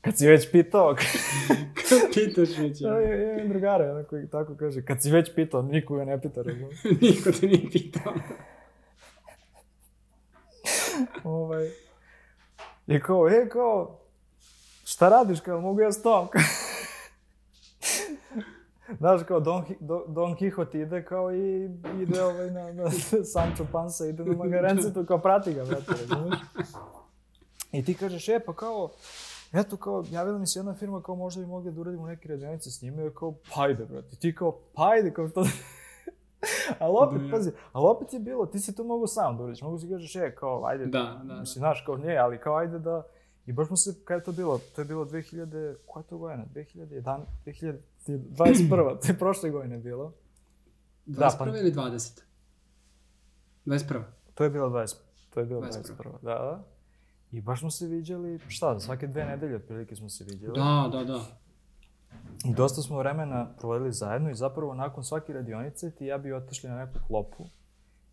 kad 0.00 0.18
si 0.18 0.26
već 0.26 0.50
pitao, 0.52 0.96
Pitaš 2.14 2.58
me 2.58 2.74
će. 2.74 2.84
ja 2.84 3.00
ja 3.00 3.34
imam 3.34 3.48
drugara, 3.48 3.92
ono 3.92 4.04
koji 4.04 4.28
tako 4.28 4.56
kaže, 4.56 4.84
kad 4.84 5.02
si 5.02 5.10
već 5.10 5.34
pitao, 5.34 5.62
niko 5.62 5.96
ga 5.96 6.04
ne 6.04 6.20
pita, 6.20 6.42
razumiješ? 6.42 6.84
Niko 6.84 7.32
te 7.40 7.46
nije 7.46 7.70
pitao. 7.70 8.14
ovaj, 11.24 11.70
I 12.86 13.00
kao, 13.00 13.28
e, 13.28 13.48
kao, 13.48 14.00
šta 14.84 15.08
radiš, 15.08 15.40
kao, 15.40 15.60
mogu 15.60 15.80
ja 15.80 15.92
s 15.92 16.02
tom? 16.02 16.28
Znaš, 18.98 19.22
kao, 19.22 19.40
Don, 19.40 19.64
Don, 19.80 20.02
Don 20.06 20.36
Quixote 20.36 20.82
ide 20.82 21.04
kao 21.04 21.34
i 21.34 21.70
ide 22.02 22.22
ovaj 22.24 22.50
na, 22.50 22.72
na 22.72 22.90
Sancho 23.32 23.64
Panza, 23.72 24.06
ide 24.06 24.24
na 24.24 24.36
Magarencitu, 24.36 25.04
kao 25.06 25.18
prati 25.18 25.54
ga, 25.54 25.64
brate, 25.64 25.92
razumiješ? 26.00 26.38
I 27.72 27.84
ti 27.84 27.94
kažeš, 27.94 28.28
e, 28.28 28.40
pa 28.46 28.52
kao, 28.52 28.90
eto, 29.52 29.76
kao, 29.76 30.04
javila 30.10 30.38
mi 30.38 30.46
se 30.46 30.58
jedna 30.58 30.74
firma, 30.74 31.02
kao, 31.02 31.14
možda 31.14 31.40
bi 31.40 31.46
mogli 31.46 31.72
da 31.72 31.80
uradimo 31.80 32.06
neke 32.06 32.28
radionice 32.28 32.70
s 32.70 32.82
njima, 32.82 33.02
i 33.02 33.10
kao, 33.10 33.34
pa 33.54 33.62
ajde, 33.62 33.84
brate, 33.84 34.16
ti 34.16 34.34
kao, 34.34 34.58
pa 34.74 34.88
ajde, 34.88 35.12
kao, 35.12 35.28
što... 35.28 35.40
ali 36.80 36.94
opet, 37.00 37.22
Da, 37.22 37.30
pazi, 37.30 37.50
ali 37.72 37.86
opet 37.88 38.12
je 38.12 38.18
bilo, 38.18 38.46
ti 38.46 38.58
si 38.58 38.74
to 38.74 38.84
mogu 38.84 39.06
sam 39.06 39.36
da 39.36 39.42
uradiš, 39.42 39.62
mogu 39.62 39.78
si 39.78 39.88
kažeš, 39.88 40.16
e, 40.16 40.34
kao, 40.34 40.64
ajde, 40.66 40.86
Da, 40.86 41.20
da, 41.24 41.34
Mislim, 41.34 41.60
znaš, 41.60 41.82
kao 41.86 41.96
nije, 41.96 42.18
ali 42.18 42.38
kao 42.38 42.56
ajde 42.56 42.78
da... 42.78 43.06
I 43.46 43.52
baš 43.52 43.66
smo 43.66 43.76
se, 43.76 43.94
kada 44.04 44.18
je 44.18 44.24
to 44.24 44.32
bilo? 44.32 44.60
To 44.74 44.80
je 44.80 44.84
bilo 44.84 45.04
2000, 45.04 45.74
koja 45.86 46.00
je 46.00 46.06
to 46.06 46.18
godina? 46.18 46.44
2011, 46.54 47.20
2021, 48.12 49.00
to 49.00 49.08
je 49.08 49.18
prošle 49.18 49.50
godine 49.50 49.78
bilo. 49.78 50.12
Da, 51.06 51.26
21. 51.26 51.38
pa- 51.38 51.58
ili 51.58 51.72
20? 51.72 52.22
21. 53.66 54.02
To 54.34 54.44
je 54.44 54.50
bilo 54.50 54.68
20, 54.68 54.96
to 55.34 55.40
je 55.40 55.46
bilo 55.46 55.60
21.. 55.60 55.94
21. 55.96 56.12
Da, 56.22 56.34
da. 56.34 56.64
I 57.32 57.40
baš 57.40 57.60
smo 57.60 57.70
se 57.70 57.86
viđali, 57.86 58.38
šta, 58.48 58.80
svake 58.80 59.06
dve 59.06 59.24
nedelje 59.24 59.56
otprilike 59.56 59.96
smo 59.96 60.08
se 60.08 60.24
viđali. 60.24 60.52
Da, 60.54 60.88
da, 60.92 61.04
da. 61.04 61.20
I 62.44 62.54
dosta 62.54 62.82
smo 62.82 62.98
vremena 62.98 63.48
provodili 63.58 63.92
zajedno 63.92 64.30
i 64.30 64.34
zapravo 64.34 64.74
nakon 64.74 65.04
svake 65.04 65.32
radionice 65.32 65.90
ti 65.90 66.04
i 66.04 66.06
ja 66.06 66.18
bi 66.18 66.32
otišli 66.32 66.70
na 66.70 66.76
neku 66.76 66.98
klopu 67.06 67.44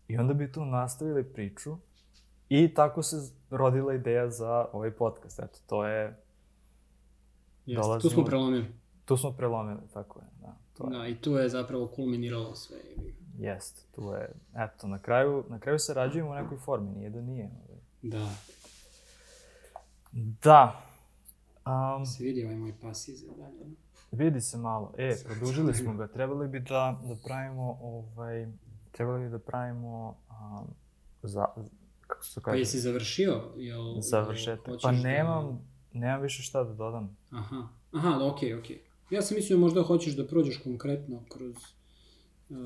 i 0.08 0.18
onda 0.18 0.34
bi 0.34 0.52
tu 0.52 0.64
nastavili 0.64 1.32
priču 1.32 1.76
i 2.48 2.74
tako 2.74 3.02
se 3.02 3.16
rodila 3.50 3.94
ideja 3.94 4.30
za 4.30 4.66
ovaj 4.72 4.90
podcast. 4.90 5.38
Eto, 5.38 5.58
to 5.66 5.86
je, 5.86 6.24
Jeste, 7.66 7.98
tu 8.02 8.10
smo 8.10 8.24
prelomili. 8.24 8.66
Tu 9.04 9.16
smo 9.16 9.32
prelomili, 9.32 9.80
tako 9.92 10.20
je. 10.20 10.26
Da, 10.40 10.56
to 10.74 10.84
je. 10.86 10.98
Da, 10.98 11.06
i 11.06 11.14
tu 11.14 11.32
je 11.32 11.48
zapravo 11.48 11.86
kulminiralo 11.86 12.54
sve. 12.54 12.76
Jest, 13.38 13.92
tu 13.94 14.02
je, 14.12 14.28
eto, 14.56 14.86
na 14.88 14.98
kraju, 14.98 15.44
na 15.48 15.58
kraju 15.58 15.78
se 15.78 15.94
rađujemo 15.94 16.30
u 16.30 16.34
nekoj 16.34 16.58
formi, 16.58 16.90
nije 16.90 17.10
da 17.10 17.20
nije. 17.20 17.50
ovaj. 17.64 17.80
Da. 18.02 18.28
Da. 20.42 20.80
Um, 21.96 22.06
Se 22.06 22.24
vidi 22.24 22.44
ovaj 22.44 22.56
moj 22.56 22.72
pas 22.82 23.08
iza 23.08 23.26
dalje. 23.32 23.66
vidi 24.12 24.40
se 24.40 24.58
malo. 24.58 24.92
E, 24.98 25.16
produžili 25.24 25.74
smo 25.74 25.94
ga. 25.94 26.06
Trebali 26.06 26.48
bi 26.48 26.60
da, 26.60 27.00
da 27.04 27.14
pravimo, 27.26 27.78
ovaj, 27.82 28.46
trebali 28.92 29.24
bi 29.24 29.30
da 29.30 29.38
pravimo, 29.38 30.16
um, 30.30 30.66
za, 31.22 31.46
kako 32.06 32.24
se 32.24 32.34
to 32.34 32.40
Pa 32.40 32.44
kaže? 32.44 32.58
jesi 32.58 32.80
završio? 32.80 33.40
Jel, 33.56 34.00
Završetak. 34.00 34.64
Pa 34.64 34.70
hoćeš 34.88 35.02
nemam, 35.02 35.60
nemam 35.92 36.20
više 36.22 36.42
šta 36.42 36.64
da 36.64 36.74
dodam. 36.74 37.16
Da... 37.30 37.38
Aha, 37.38 37.68
aha, 37.92 38.10
da, 38.10 38.24
okej, 38.26 38.54
okej. 38.58 38.80
Ja 39.10 39.22
sam 39.22 39.36
mislio 39.36 39.58
možda 39.58 39.82
hoćeš 39.82 40.12
da 40.12 40.26
prođeš 40.26 40.56
konkretno 40.58 41.22
kroz... 41.28 41.54
Uh, 42.50 42.56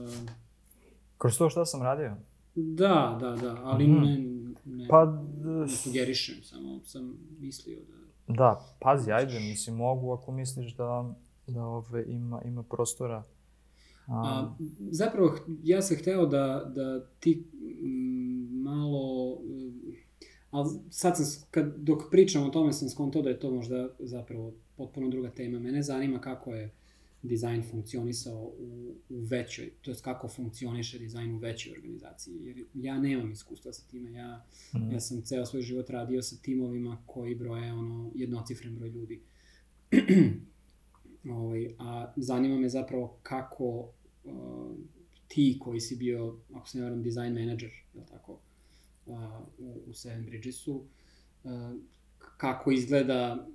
Kroz 1.18 1.38
to 1.38 1.50
šta 1.50 1.64
sam 1.64 1.82
radio? 1.82 2.14
da, 2.54 3.18
da, 3.20 3.30
da, 3.32 3.56
ali 3.58 3.86
Mhm. 3.86 3.94
ne, 3.96 4.18
ne, 4.66 4.88
Pa, 4.88 5.04
ne 5.44 5.68
sugerišem, 5.68 6.34
samo 6.42 6.80
sam 6.80 7.12
mislio 7.38 7.78
da... 7.80 8.34
da, 8.34 8.64
pazi, 8.80 9.12
ajde, 9.12 9.40
mislim, 9.40 9.76
mogu 9.76 10.12
ako 10.12 10.32
misliš 10.32 10.74
da, 10.74 11.14
da 11.46 11.62
ove, 11.62 12.04
ima, 12.06 12.42
ima 12.42 12.62
prostora. 12.62 13.22
A, 14.06 14.50
zapravo, 14.80 15.28
h- 15.28 15.38
ja 15.62 15.82
sam 15.82 15.96
hteo 15.96 16.26
da, 16.26 16.42
da 16.66 17.04
ti 17.10 17.44
mm, 17.80 18.62
malo... 18.62 19.34
mm, 19.36 19.92
Ali 20.50 20.70
sad 20.90 21.16
sam, 21.16 21.26
kad, 21.50 21.74
dok 21.76 22.02
pričam 22.10 22.42
o 22.42 22.50
tome 22.50 22.72
sam 22.72 22.88
skontao 22.88 23.22
da 23.22 23.28
je 23.28 23.40
to 23.40 23.50
možda 23.50 23.88
zapravo 23.98 24.52
potpuno 24.78 25.08
druga 25.08 25.30
tema. 25.30 25.58
Mene 25.58 25.82
zanima 25.82 26.20
kako 26.20 26.54
je 26.54 26.70
dizajn 27.22 27.62
funkcionisao 27.70 28.42
u, 28.42 28.94
u 29.08 29.20
većoj, 29.20 29.70
to 29.82 29.90
jest 29.90 30.04
kako 30.04 30.28
funkcioniše 30.28 30.98
dizajn 30.98 31.34
u 31.34 31.38
većoj 31.38 31.72
organizaciji. 31.72 32.44
Jer 32.44 32.64
ja 32.74 32.98
nemam 32.98 33.32
iskustva 33.32 33.72
sa 33.72 33.88
time. 33.90 34.12
Ja, 34.12 34.44
Mm. 34.74 34.92
ja 34.92 35.00
sam 35.00 35.22
ceo 35.22 35.46
svoj 35.46 35.62
život 35.62 35.90
radio 35.90 36.22
sa 36.22 36.36
timovima 36.42 37.02
koji 37.06 37.34
broje 37.34 37.72
ono 37.72 38.10
jednocifren 38.14 38.74
broj 38.76 38.88
ljudi. 38.88 39.20
ovaj, 41.38 41.74
a 41.78 42.12
zanima 42.16 42.58
me 42.58 42.68
zapravo 42.68 43.18
kako 43.22 43.92
uh, 44.24 44.76
ti 45.28 45.58
koji 45.60 45.80
si 45.80 45.96
bio, 45.96 46.38
ako 46.54 46.68
se 46.68 46.78
ne 46.78 46.84
varam, 46.84 47.02
design 47.02 47.32
manager, 47.32 47.70
je 47.94 48.06
tako, 48.06 48.40
uh, 49.06 49.16
u, 49.58 49.82
u 49.86 49.94
Seven 49.94 50.24
Bridgesu, 50.24 50.84
uh, 51.44 51.50
kako 52.36 52.72
izgleda 52.72 53.48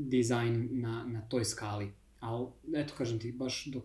dizajn 0.00 0.68
na, 0.72 1.04
na 1.04 1.20
toj 1.20 1.44
skali. 1.44 1.92
Ali, 2.20 2.46
eto, 2.74 2.94
kažem 2.98 3.18
ti, 3.18 3.32
baš 3.32 3.66
dok... 3.66 3.84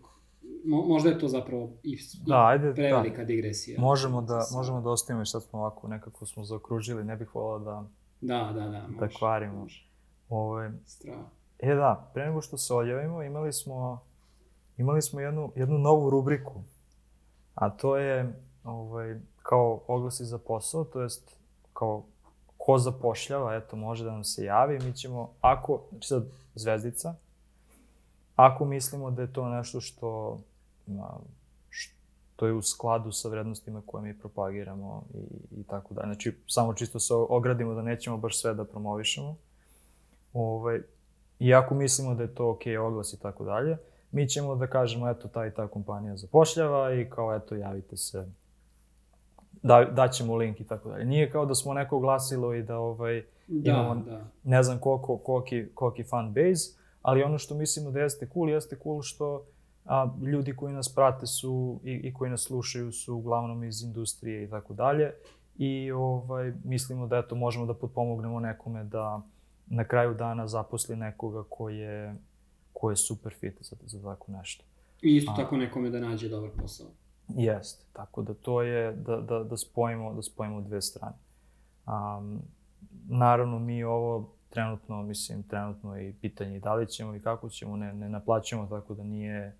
Mo, 0.64 0.82
možda 0.82 1.10
je 1.10 1.18
to 1.18 1.28
zapravo 1.28 1.70
i, 1.82 1.98
Da, 2.26 2.46
ajde, 2.46 2.74
prevelika 2.74 3.24
digresija. 3.24 3.80
Možemo 3.80 4.22
da, 4.22 4.40
Sa- 4.40 4.56
možemo 4.56 4.80
da 4.80 4.90
ostavimo 4.90 5.22
i 5.22 5.26
sad 5.26 5.42
smo 5.42 5.58
ovako 5.58 5.88
nekako 5.88 6.26
smo 6.26 6.44
zaokružili, 6.44 7.04
ne 7.04 7.16
bih 7.16 7.34
volao 7.34 7.58
da, 7.58 7.84
Da, 8.20 8.52
da, 8.54 8.60
da. 8.60 8.82
Može, 8.82 8.98
da 8.98 9.08
kvarimo. 9.08 9.58
može. 9.58 9.86
Ove, 10.28 10.72
Strava. 10.86 11.24
e 11.58 11.74
da, 11.74 12.10
pre 12.14 12.26
nego 12.26 12.42
što 12.42 12.56
se 12.58 12.74
odjavimo, 12.74 13.22
imali 13.22 13.52
smo, 13.52 14.02
imali 14.76 15.02
smo 15.02 15.20
jednu, 15.20 15.52
jednu 15.56 15.78
novu 15.78 16.10
rubriku, 16.10 16.52
a 17.54 17.70
to 17.70 17.96
je 17.96 18.40
ovaj, 18.64 19.16
kao 19.36 19.80
oglasi 19.86 20.24
za 20.24 20.38
posao, 20.38 20.84
to 20.84 21.00
jest 21.02 21.36
kao 21.72 22.04
ko 22.66 22.78
zapošljava, 22.78 23.54
eto, 23.54 23.76
može 23.76 24.04
da 24.04 24.10
nam 24.10 24.24
se 24.24 24.44
javi, 24.44 24.78
mi 24.78 24.92
ćemo, 24.92 25.30
ako, 25.40 25.82
znači 25.90 26.08
sad 26.08 26.24
zvezdica, 26.54 27.14
ako 28.36 28.64
mislimo 28.64 29.10
da 29.10 29.22
je 29.22 29.32
to 29.32 29.48
nešto 29.48 29.80
što, 29.80 30.40
što 31.68 32.46
je 32.46 32.52
u 32.52 32.62
skladu 32.62 33.12
sa 33.12 33.28
vrednostima 33.28 33.82
koje 33.86 34.02
mi 34.02 34.18
propagiramo 34.18 35.02
i, 35.14 35.60
i 35.60 35.64
tako 35.64 35.94
dalje. 35.94 36.06
Znači, 36.06 36.36
samo 36.46 36.74
čisto 36.74 36.98
se 36.98 37.14
ogradimo 37.14 37.74
da 37.74 37.82
nećemo 37.82 38.16
baš 38.16 38.40
sve 38.40 38.54
da 38.54 38.64
promovišemo. 38.64 39.36
Ovaj, 40.32 40.80
I 41.38 41.54
ako 41.54 41.74
mislimo 41.74 42.14
da 42.14 42.22
je 42.22 42.34
to 42.34 42.50
ok, 42.50 42.62
oglas 42.80 43.12
i 43.12 43.20
tako 43.20 43.44
dalje, 43.44 43.76
mi 44.10 44.28
ćemo 44.28 44.56
da 44.56 44.66
kažemo, 44.66 45.10
eto, 45.10 45.28
ta 45.28 45.46
i 45.46 45.54
ta 45.54 45.68
kompanija 45.68 46.16
zapošljava 46.16 46.94
i 46.94 47.10
kao, 47.10 47.34
eto, 47.34 47.54
javite 47.54 47.96
se, 47.96 48.26
da, 49.62 49.84
daćemo 49.86 50.36
link 50.36 50.60
i 50.60 50.64
tako 50.64 50.88
dalje. 50.88 51.04
Nije 51.04 51.30
kao 51.30 51.46
da 51.46 51.54
smo 51.54 51.74
neko 51.74 51.98
glasilo 51.98 52.54
i 52.54 52.62
da, 52.62 52.78
ovaj, 52.78 53.24
Da, 53.48 53.70
Imamo- 53.70 53.94
da. 53.94 54.24
ne 54.44 54.62
znam 54.62 54.78
koliko, 54.78 55.18
koliki, 55.18 55.66
koliki 55.74 56.04
fan 56.04 56.28
base, 56.28 56.70
ali 57.02 57.22
ono 57.22 57.38
što 57.38 57.54
mislimo 57.54 57.90
da 57.90 58.00
jeste 58.00 58.28
cool, 58.32 58.50
jeste 58.50 58.76
cool 58.82 59.02
što 59.02 59.44
a, 59.84 60.08
ljudi 60.22 60.56
koji 60.56 60.74
nas 60.74 60.94
prate 60.94 61.26
su 61.26 61.80
i, 61.84 61.92
i 61.94 62.14
koji 62.14 62.30
nas 62.30 62.40
slušaju 62.40 62.92
su 62.92 63.14
uglavnom 63.14 63.64
iz 63.64 63.82
industrije 63.82 64.44
i 64.44 64.50
tako 64.50 64.74
dalje. 64.74 65.12
i 65.58 65.90
ovaj, 65.92 66.52
mislimo 66.64 67.06
da 67.06 67.18
eto, 67.18 67.34
možemo 67.34 67.66
da 67.66 67.74
potpomognemo 67.74 68.40
nekome 68.40 68.84
da 68.84 69.20
na 69.66 69.84
kraju 69.84 70.14
dana 70.14 70.46
zaposli 70.46 70.96
nekoga 70.96 71.44
ko 71.48 71.68
je, 71.68 72.14
ko 72.72 72.90
je 72.90 72.96
super 72.96 73.32
fit 73.34 73.54
za, 73.60 73.76
za 73.86 74.02
tako 74.02 74.32
nešto. 74.32 74.64
I 75.02 75.16
isto 75.16 75.32
A, 75.32 75.36
tako 75.36 75.56
nekome 75.56 75.90
da 75.90 76.00
nađe 76.00 76.28
dobar 76.28 76.50
posao. 76.60 76.86
Jeste, 77.28 77.84
tako 77.92 78.22
da 78.22 78.34
to 78.34 78.62
je 78.62 78.92
da, 78.92 79.16
da, 79.16 79.44
da, 79.44 79.56
spojimo, 79.56 80.14
da 80.14 80.22
spojimo 80.22 80.60
dve 80.60 80.82
strane. 80.82 81.16
Um, 81.86 82.42
naravno, 83.08 83.58
mi 83.58 83.84
ovo 83.84 84.28
trenutno, 84.50 85.02
mislim, 85.02 85.42
trenutno 85.42 86.00
i 86.00 86.12
pitanje 86.20 86.60
da 86.60 86.74
li 86.74 86.86
ćemo 86.86 87.14
i 87.14 87.20
kako 87.20 87.48
ćemo, 87.48 87.76
ne, 87.76 87.94
ne 87.94 88.08
naplaćamo, 88.08 88.66
tako 88.66 88.94
da 88.94 89.04
nije, 89.04 89.56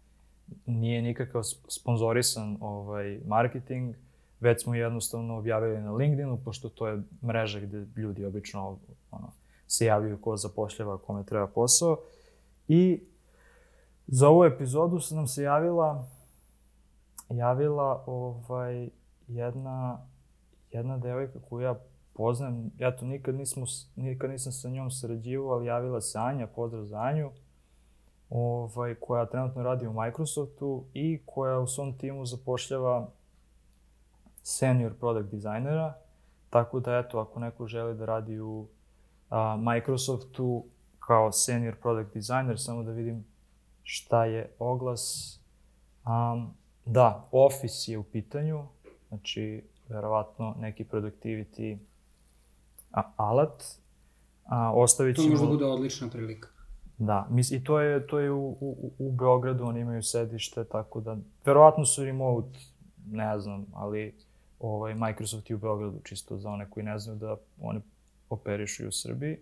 nije 0.67 1.03
nikakav 1.03 1.43
sponzorisan 1.69 2.57
ovaj, 2.61 3.21
marketing, 3.27 3.95
već 4.41 4.63
smo 4.63 4.75
jednostavno 4.75 5.39
objavili 5.39 5.81
na 5.81 5.93
LinkedInu, 5.93 6.39
pošto 6.45 6.69
to 6.69 6.89
je 6.89 7.03
mreža 7.23 7.61
gde 7.61 7.87
ljudi 7.97 8.25
obično 8.25 8.79
ono, 9.11 9.33
se 9.67 9.87
javljaju 9.87 10.21
ko 10.21 10.37
zapošljava, 10.37 10.99
kome 10.99 11.25
treba 11.25 11.47
posao. 11.47 11.99
I 12.69 13.01
za 14.07 14.29
ovu 14.29 14.45
epizodu 14.45 15.01
se 15.01 15.15
nam 15.15 15.27
se 15.27 15.43
javila 15.43 16.09
javila 17.29 18.05
ovaj, 18.07 18.91
jedna, 19.29 19.99
jedna 20.71 20.99
devojka 20.99 21.39
koju 21.49 21.61
ja 21.61 21.75
poznam, 22.15 22.71
ja 22.79 22.97
to 22.97 23.05
nikad, 23.05 23.35
nismo, 23.35 23.67
nikad 23.97 24.31
nisam 24.31 24.53
sa 24.53 24.69
njom 24.69 24.91
sarađivao, 24.91 25.51
ali 25.51 25.67
javila 25.67 26.01
se 26.01 26.19
Anja, 26.19 26.47
pozdrav 26.47 26.85
za 26.85 26.99
Anju, 26.99 27.31
ovaj, 28.31 28.95
koja 28.95 29.27
trenutno 29.27 29.63
radi 29.63 29.87
u 29.87 29.93
Microsoftu 29.93 30.85
i 30.95 31.21
koja 31.27 31.59
u 31.59 31.67
svom 31.67 31.99
timu 31.99 32.27
zapošljava 32.27 33.09
senior 34.43 34.95
product 34.95 35.31
designera, 35.31 35.95
tako 36.51 36.81
da 36.81 36.97
eto, 36.97 37.19
ako 37.19 37.41
neko 37.41 37.67
želi 37.67 37.95
da 37.95 38.05
radi 38.05 38.41
u 38.41 38.67
a, 39.31 39.57
Microsoftu 39.57 40.65
kao 40.99 41.33
senior 41.33 41.75
product 41.83 42.15
designer, 42.15 42.61
samo 42.61 42.83
da 42.83 42.91
vidim 42.91 43.25
šta 43.83 44.25
je 44.25 44.51
oglas. 44.59 45.37
Um, 46.07 46.55
da, 46.87 47.29
Office 47.33 47.93
je 47.93 47.99
u 47.99 48.03
pitanju, 48.03 48.63
znači 49.09 49.65
verovatno 49.89 50.55
neki 50.61 50.85
productivity 50.85 51.79
a, 52.93 53.03
alat. 53.17 53.65
A, 54.45 54.73
ostavit 54.75 55.17
ćemo... 55.17 55.27
To 55.27 55.31
možda 55.31 55.47
bude 55.47 55.65
odlična 55.65 56.09
prilika. 56.09 56.49
Da, 56.99 57.27
mis, 57.31 57.51
i 57.51 57.65
to 57.65 57.81
je, 57.81 58.07
to 58.07 58.19
je 58.19 58.31
u, 58.31 58.49
u, 58.61 58.93
u 58.99 59.13
Beogradu, 59.13 59.65
oni 59.65 59.81
imaju 59.81 60.03
sedište, 60.03 60.65
tako 60.65 61.01
da, 61.01 61.17
verovatno 61.45 61.85
su 61.85 62.05
remote, 62.05 62.59
ne 63.07 63.39
znam, 63.39 63.67
ali 63.75 64.15
ovaj, 64.61 64.95
Microsoft 64.95 65.51
je 65.51 65.57
u 65.57 65.59
Beogradu, 65.59 66.01
čisto 66.05 66.37
za 66.39 66.51
one 66.51 66.71
koji 66.71 66.85
ne 66.85 66.99
znaju 66.99 67.19
da 67.19 67.37
one 67.61 67.81
operišu 68.31 68.85
i 68.85 68.87
u 68.87 68.93
Srbiji. 68.93 69.39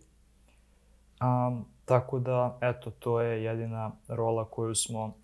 Um, 1.21 1.65
tako 1.85 2.19
da, 2.19 2.59
eto, 2.61 2.91
to 2.91 3.21
je 3.21 3.45
jedina 3.45 3.93
rola 4.09 4.45
koju 4.45 4.75
smo, 4.75 5.15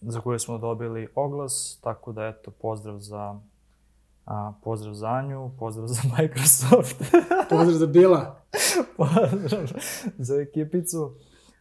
za 0.00 0.20
koju 0.20 0.38
smo 0.38 0.58
dobili 0.58 1.08
oglas, 1.14 1.78
tako 1.82 2.12
da, 2.12 2.26
eto, 2.26 2.50
pozdrav 2.50 2.98
za 2.98 3.40
A, 4.28 4.52
pozdrav 4.64 4.94
za 4.94 5.08
Anju, 5.08 5.50
pozdrav 5.58 5.86
za 5.86 6.02
Microsoft. 6.18 6.96
pozdrav 7.50 7.72
za 7.72 7.86
Bila. 7.86 8.40
pozdrav 8.96 9.66
za 10.18 10.34
ekipicu. 10.34 11.14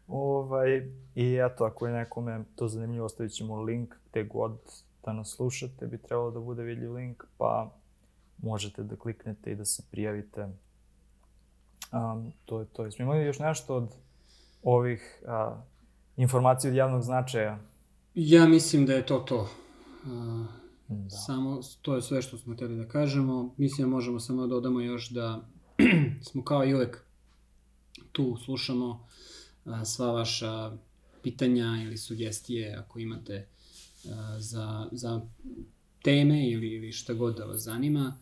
Ovaj, 0.07 0.91
I 1.15 1.39
eto, 1.45 1.63
ako 1.63 1.87
je 1.87 1.93
nekome 1.93 2.43
to 2.55 2.67
zanimljivo, 2.67 3.05
ostavit 3.05 3.31
ćemo 3.31 3.61
link 3.61 3.95
gde 4.09 4.23
god 4.23 4.57
da 5.05 5.13
nas 5.13 5.35
slušate, 5.35 5.87
bi 5.87 5.97
trebalo 5.97 6.31
da 6.31 6.39
bude 6.39 6.63
vidljiv 6.63 6.93
link, 6.93 7.23
pa 7.37 7.71
možete 8.37 8.83
da 8.83 8.95
kliknete 8.95 9.51
i 9.51 9.55
da 9.55 9.65
se 9.65 9.83
prijavite. 9.91 10.49
Um, 11.91 12.33
to 12.45 12.59
je 12.59 12.65
to. 12.65 12.91
Smo 12.91 13.03
imali 13.03 13.25
još 13.25 13.39
nešto 13.39 13.75
od 13.75 13.95
ovih 14.63 15.23
uh, 15.23 15.57
informacija 16.17 16.71
od 16.71 16.77
javnog 16.77 17.01
značaja? 17.01 17.59
Ja 18.19 18.47
mislim 18.47 18.85
da 18.85 18.93
je 18.93 19.05
to 19.05 19.19
to. 19.19 19.49
Uh, 20.05 20.45
da. 20.87 21.09
Samo, 21.09 21.59
to 21.81 21.95
je 21.95 22.01
sve 22.01 22.21
što 22.21 22.37
smo 22.37 22.53
hteli 22.53 22.77
da 22.77 22.87
kažemo. 22.87 23.53
Mislim 23.57 23.89
da 23.89 23.95
možemo 23.95 24.19
samo 24.19 24.41
da 24.41 24.47
dodamo 24.47 24.81
još 24.81 25.09
da 25.09 25.49
smo 26.29 26.43
kao 26.43 26.65
i 26.65 26.73
uvek 26.73 27.03
tu, 28.11 28.37
slušamo 28.45 29.07
uh, 29.65 29.73
sva 29.85 30.11
vaša 30.11 30.71
pitanja 31.23 31.81
ili 31.85 31.97
sugestije 31.97 32.75
ako 32.75 32.99
imate 32.99 33.47
za, 34.39 34.87
za 34.91 35.21
teme 36.03 36.49
ili, 36.49 36.67
ili 36.67 36.91
šta 36.91 37.13
god 37.13 37.37
da 37.37 37.45
vas 37.45 37.61
zanima, 37.61 38.17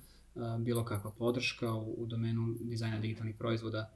bilo 0.59 0.85
kakva 0.85 1.11
podrška 1.11 1.73
u, 1.73 1.95
u 1.97 2.05
domenu 2.05 2.55
dizajna 2.59 2.99
digitalnih 2.99 3.35
proizvoda, 3.35 3.91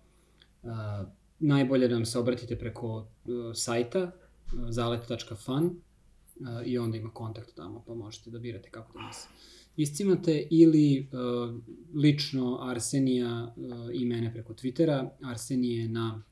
najbolje 1.40 1.88
da 1.88 1.96
nam 1.96 2.06
se 2.06 2.20
obratite 2.20 2.60
preko 2.60 3.08
sajta 3.54 4.12
zalet.fan 4.70 5.76
i 6.66 6.78
onda 6.78 6.98
ima 6.98 7.10
kontakt 7.14 7.56
tamo, 7.56 7.84
pa 7.88 7.94
možete 7.94 8.30
da 8.30 8.40
birate 8.40 8.70
kako 8.70 8.94
da 8.94 9.00
nas 9.00 9.28
iscimate 9.78 10.48
ili 10.52 11.10
lično 11.96 12.58
Arsenija 12.62 13.56
i 13.94 14.06
mene 14.06 14.34
preko 14.34 14.54
Twittera. 14.54 15.10
Arsenije 15.24 15.90
na 15.90 16.24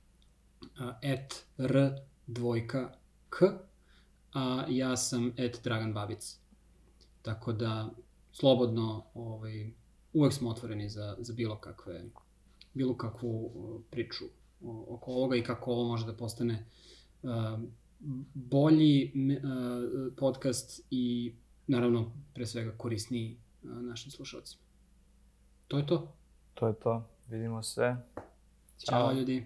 at 1.04 1.46
r 1.58 1.92
dvojka 2.28 2.92
k 3.30 3.46
a 4.34 4.66
ja 4.70 4.98
sam 4.98 5.34
et 5.38 5.60
Dragan 5.64 5.94
Babic. 5.94 6.40
Tako 7.22 7.54
da, 7.54 7.90
slobodno, 8.32 9.06
ovaj, 9.14 9.74
uvek 10.14 10.34
smo 10.34 10.50
otvoreni 10.50 10.90
za, 10.90 11.16
za 11.20 11.34
bilo 11.34 11.58
kakve, 11.60 12.04
bilo 12.74 12.98
kakvu 12.98 13.52
priču 13.90 14.26
oko 14.88 15.12
ovoga 15.12 15.36
i 15.36 15.44
kako 15.44 15.72
ovo 15.72 15.88
može 15.88 16.06
da 16.06 16.14
postane 16.14 16.66
uh, 17.24 17.30
bolji 18.34 19.12
uh, 19.14 20.14
podcast 20.18 20.82
i 20.92 21.34
naravno 21.68 22.12
pre 22.34 22.46
svega 22.46 22.72
korisniji 22.78 23.38
uh, 23.64 23.70
našim 23.70 24.12
slušalcima. 24.12 24.62
To 25.68 25.78
je 25.78 25.86
to. 25.86 26.14
To 26.54 26.68
je 26.68 26.74
to. 26.74 27.10
Vidimo 27.30 27.64
se. 27.64 27.96
Ćao, 28.78 29.00
Ćao 29.00 29.14
ljudi. 29.14 29.46